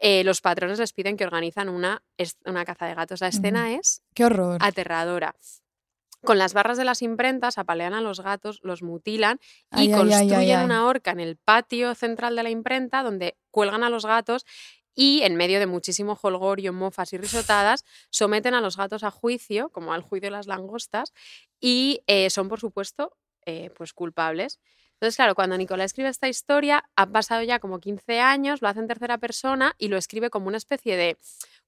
eh, 0.00 0.22
los 0.22 0.40
patrones 0.40 0.78
les 0.78 0.92
piden 0.92 1.16
que 1.16 1.24
organizan 1.24 1.68
una, 1.68 2.02
una 2.44 2.64
caza 2.64 2.86
de 2.86 2.94
gatos. 2.94 3.20
La 3.20 3.28
escena 3.28 3.74
es 3.74 4.02
Qué 4.14 4.24
horror. 4.26 4.58
aterradora. 4.60 5.34
Con 6.24 6.38
las 6.38 6.52
barras 6.52 6.76
de 6.76 6.84
las 6.84 7.02
imprentas 7.02 7.58
apalean 7.58 7.94
a 7.94 8.00
los 8.00 8.20
gatos, 8.20 8.60
los 8.62 8.82
mutilan 8.82 9.38
y 9.70 9.92
ay, 9.92 9.92
ay, 9.92 9.92
ay, 9.92 9.98
construyen 9.98 10.58
ay. 10.58 10.64
una 10.64 10.86
horca 10.86 11.12
en 11.12 11.20
el 11.20 11.36
patio 11.36 11.94
central 11.94 12.34
de 12.34 12.42
la 12.42 12.50
imprenta 12.50 13.02
donde 13.02 13.36
cuelgan 13.50 13.84
a 13.84 13.90
los 13.90 14.04
gatos 14.04 14.44
y 15.00 15.22
en 15.22 15.36
medio 15.36 15.60
de 15.60 15.66
muchísimo 15.66 16.16
jolgorio, 16.16 16.72
mofas 16.72 17.12
y 17.12 17.18
risotadas, 17.18 17.84
someten 18.10 18.54
a 18.54 18.60
los 18.60 18.76
gatos 18.76 19.04
a 19.04 19.12
juicio, 19.12 19.68
como 19.68 19.92
al 19.92 20.02
juicio 20.02 20.26
de 20.26 20.32
las 20.32 20.48
langostas, 20.48 21.12
y 21.60 22.02
eh, 22.08 22.30
son, 22.30 22.48
por 22.48 22.58
supuesto, 22.58 23.16
eh, 23.46 23.70
pues 23.76 23.92
culpables. 23.92 24.58
Entonces, 24.94 25.14
claro, 25.14 25.36
cuando 25.36 25.56
Nicolás 25.56 25.92
escribe 25.92 26.08
esta 26.08 26.28
historia, 26.28 26.82
han 26.96 27.12
pasado 27.12 27.44
ya 27.44 27.60
como 27.60 27.78
15 27.78 28.18
años, 28.18 28.60
lo 28.60 28.66
hace 28.66 28.80
en 28.80 28.88
tercera 28.88 29.18
persona 29.18 29.76
y 29.78 29.86
lo 29.86 29.96
escribe 29.96 30.30
como 30.30 30.48
una 30.48 30.56
especie 30.56 30.96
de 30.96 31.16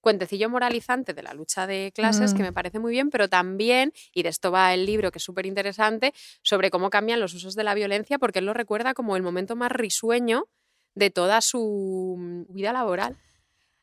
cuentecillo 0.00 0.48
moralizante 0.50 1.14
de 1.14 1.22
la 1.22 1.34
lucha 1.34 1.66
de 1.66 1.92
clases, 1.94 2.32
que 2.34 2.42
Mm. 2.42 2.46
me 2.46 2.52
parece 2.52 2.78
muy 2.78 2.92
bien, 2.92 3.10
pero 3.10 3.28
también, 3.28 3.92
y 4.14 4.22
de 4.22 4.28
esto 4.30 4.50
va 4.50 4.72
el 4.74 4.86
libro, 4.86 5.10
que 5.10 5.18
es 5.18 5.24
súper 5.24 5.46
interesante, 5.46 6.12
sobre 6.42 6.70
cómo 6.70 6.90
cambian 6.90 7.20
los 7.20 7.34
usos 7.34 7.54
de 7.54 7.64
la 7.64 7.74
violencia, 7.74 8.18
porque 8.18 8.38
él 8.40 8.46
lo 8.46 8.54
recuerda 8.54 8.94
como 8.94 9.16
el 9.16 9.22
momento 9.22 9.56
más 9.56 9.70
risueño 9.72 10.44
de 10.94 11.10
toda 11.10 11.40
su 11.40 12.16
mm, 12.18 12.54
vida 12.54 12.72
laboral. 12.72 13.16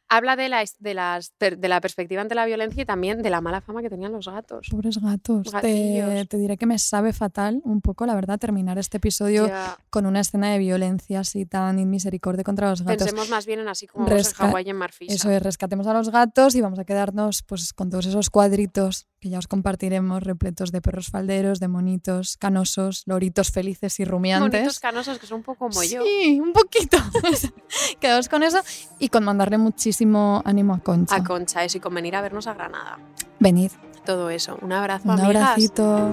Habla 0.10 0.36
de 0.36 0.48
la, 0.50 0.64
de, 0.80 0.94
las, 0.94 1.34
de 1.40 1.68
la 1.68 1.82
perspectiva 1.82 2.22
ante 2.22 2.34
la 2.36 2.46
violencia 2.46 2.84
y 2.84 2.86
también 2.86 3.22
de 3.22 3.30
la 3.30 3.42
mala 3.42 3.62
fama 3.62 3.82
que 3.82 3.90
tenían 3.90 4.12
los 4.14 4.28
gatos. 4.28 4.68
Pobres 4.72 5.00
gatos. 5.02 5.48
Te, 5.62 6.26
te 6.30 6.38
diré 6.38 6.58
que 6.58 6.66
me 6.66 6.80
sabe 6.80 7.12
fatal 7.14 7.62
un 7.66 7.82
poco, 7.82 8.06
la 8.06 8.16
verdad, 8.16 8.40
terminar 8.40 8.78
este 8.78 8.98
episodio 8.98 9.50
con 9.90 10.06
una 10.06 10.22
escena 10.22 10.52
de 10.52 10.60
violencia 10.60 11.20
así 11.20 11.46
tan 11.46 11.78
inmisericordia 11.80 12.44
contra 12.44 12.70
los 12.70 12.82
gatos. 12.84 13.04
pensemos 13.06 13.30
más 13.30 13.46
bien 13.46 13.60
en 13.60 13.68
así 13.68 13.88
como 13.88 14.06
vamos 14.06 14.20
en 14.20 14.26
Resca- 14.26 14.48
Hawái 14.48 14.66
y 14.66 14.70
en 14.70 14.76
Marfisa. 14.78 15.14
Eso 15.14 15.30
es, 15.30 15.42
rescatemos 15.44 15.88
a 15.88 15.94
los 15.94 16.10
gatos 16.10 16.56
y 16.56 16.62
vamos 16.62 16.80
a 16.80 16.86
quedarnos 16.86 17.44
pues 17.44 17.74
con 17.74 17.90
todos 17.90 18.06
esos 18.06 18.30
cuadritos 18.30 19.08
que 19.20 19.30
ya 19.30 19.40
os 19.40 19.48
compartiremos, 19.48 20.24
repletos 20.24 20.72
de 20.72 20.82
perros 20.82 21.08
falderos, 21.08 21.60
de 21.60 21.68
monitos 21.68 22.38
canosos, 22.38 23.04
loritos 23.06 23.52
felices 23.52 24.00
y 24.00 24.06
rumiantes. 24.06 24.52
Bonitos 24.52 24.80
canosos 24.80 25.18
que 25.20 25.26
son 25.28 25.38
un 25.38 25.44
poco 25.44 25.70
como 25.70 25.84
yo. 25.84 26.04
Sí, 26.04 26.40
un 26.40 26.54
poquito. 26.54 26.98
Quedaos 28.00 28.30
con 28.30 28.44
eso 28.44 28.60
y 29.00 29.10
con 29.10 29.24
mandarle 29.24 29.58
muchísimo 29.58 30.42
ánimo 30.46 30.76
a 30.76 30.80
Concha. 30.80 31.16
A 31.16 31.24
Concha, 31.24 31.64
eso, 31.64 31.78
y 31.78 31.82
con 31.82 31.94
venir 31.96 32.16
a 32.16 32.22
vernos 32.22 32.48
a 32.48 32.54
Granada. 32.54 33.00
Venid, 33.40 33.72
Todo 34.06 34.30
eso. 34.30 34.58
Un 34.62 34.72
abrazo, 34.72 35.10
un 35.10 35.20
amigas. 35.20 35.36
abracito. 35.44 36.12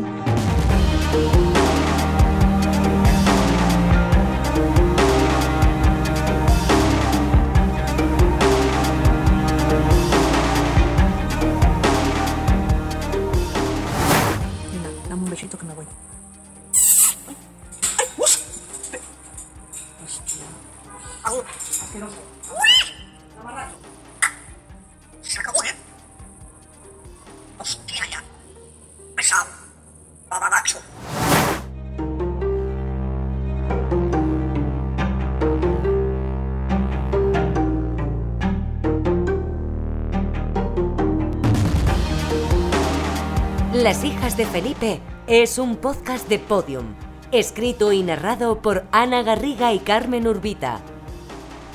Las 43.84 44.02
hijas 44.02 44.38
de 44.38 44.46
Felipe 44.46 45.02
es 45.26 45.58
un 45.58 45.76
podcast 45.76 46.26
de 46.26 46.38
Podium, 46.38 46.94
escrito 47.32 47.92
y 47.92 48.02
narrado 48.02 48.62
por 48.62 48.86
Ana 48.92 49.22
Garriga 49.22 49.74
y 49.74 49.78
Carmen 49.78 50.26
Urbita. 50.26 50.80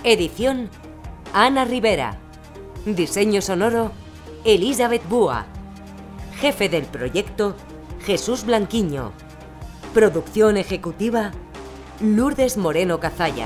Edición 0.03 0.71
Ana 1.33 1.65
Rivera. 1.65 2.17
Diseño 2.83 3.43
sonoro 3.43 3.91
Elizabeth 4.43 5.07
Búa. 5.07 5.45
Jefe 6.39 6.67
del 6.67 6.85
proyecto 6.85 7.55
Jesús 8.03 8.43
Blanquiño. 8.43 9.11
Producción 9.93 10.57
ejecutiva 10.57 11.29
Lourdes 11.99 12.57
Moreno 12.57 12.99
Cazalla. 12.99 13.45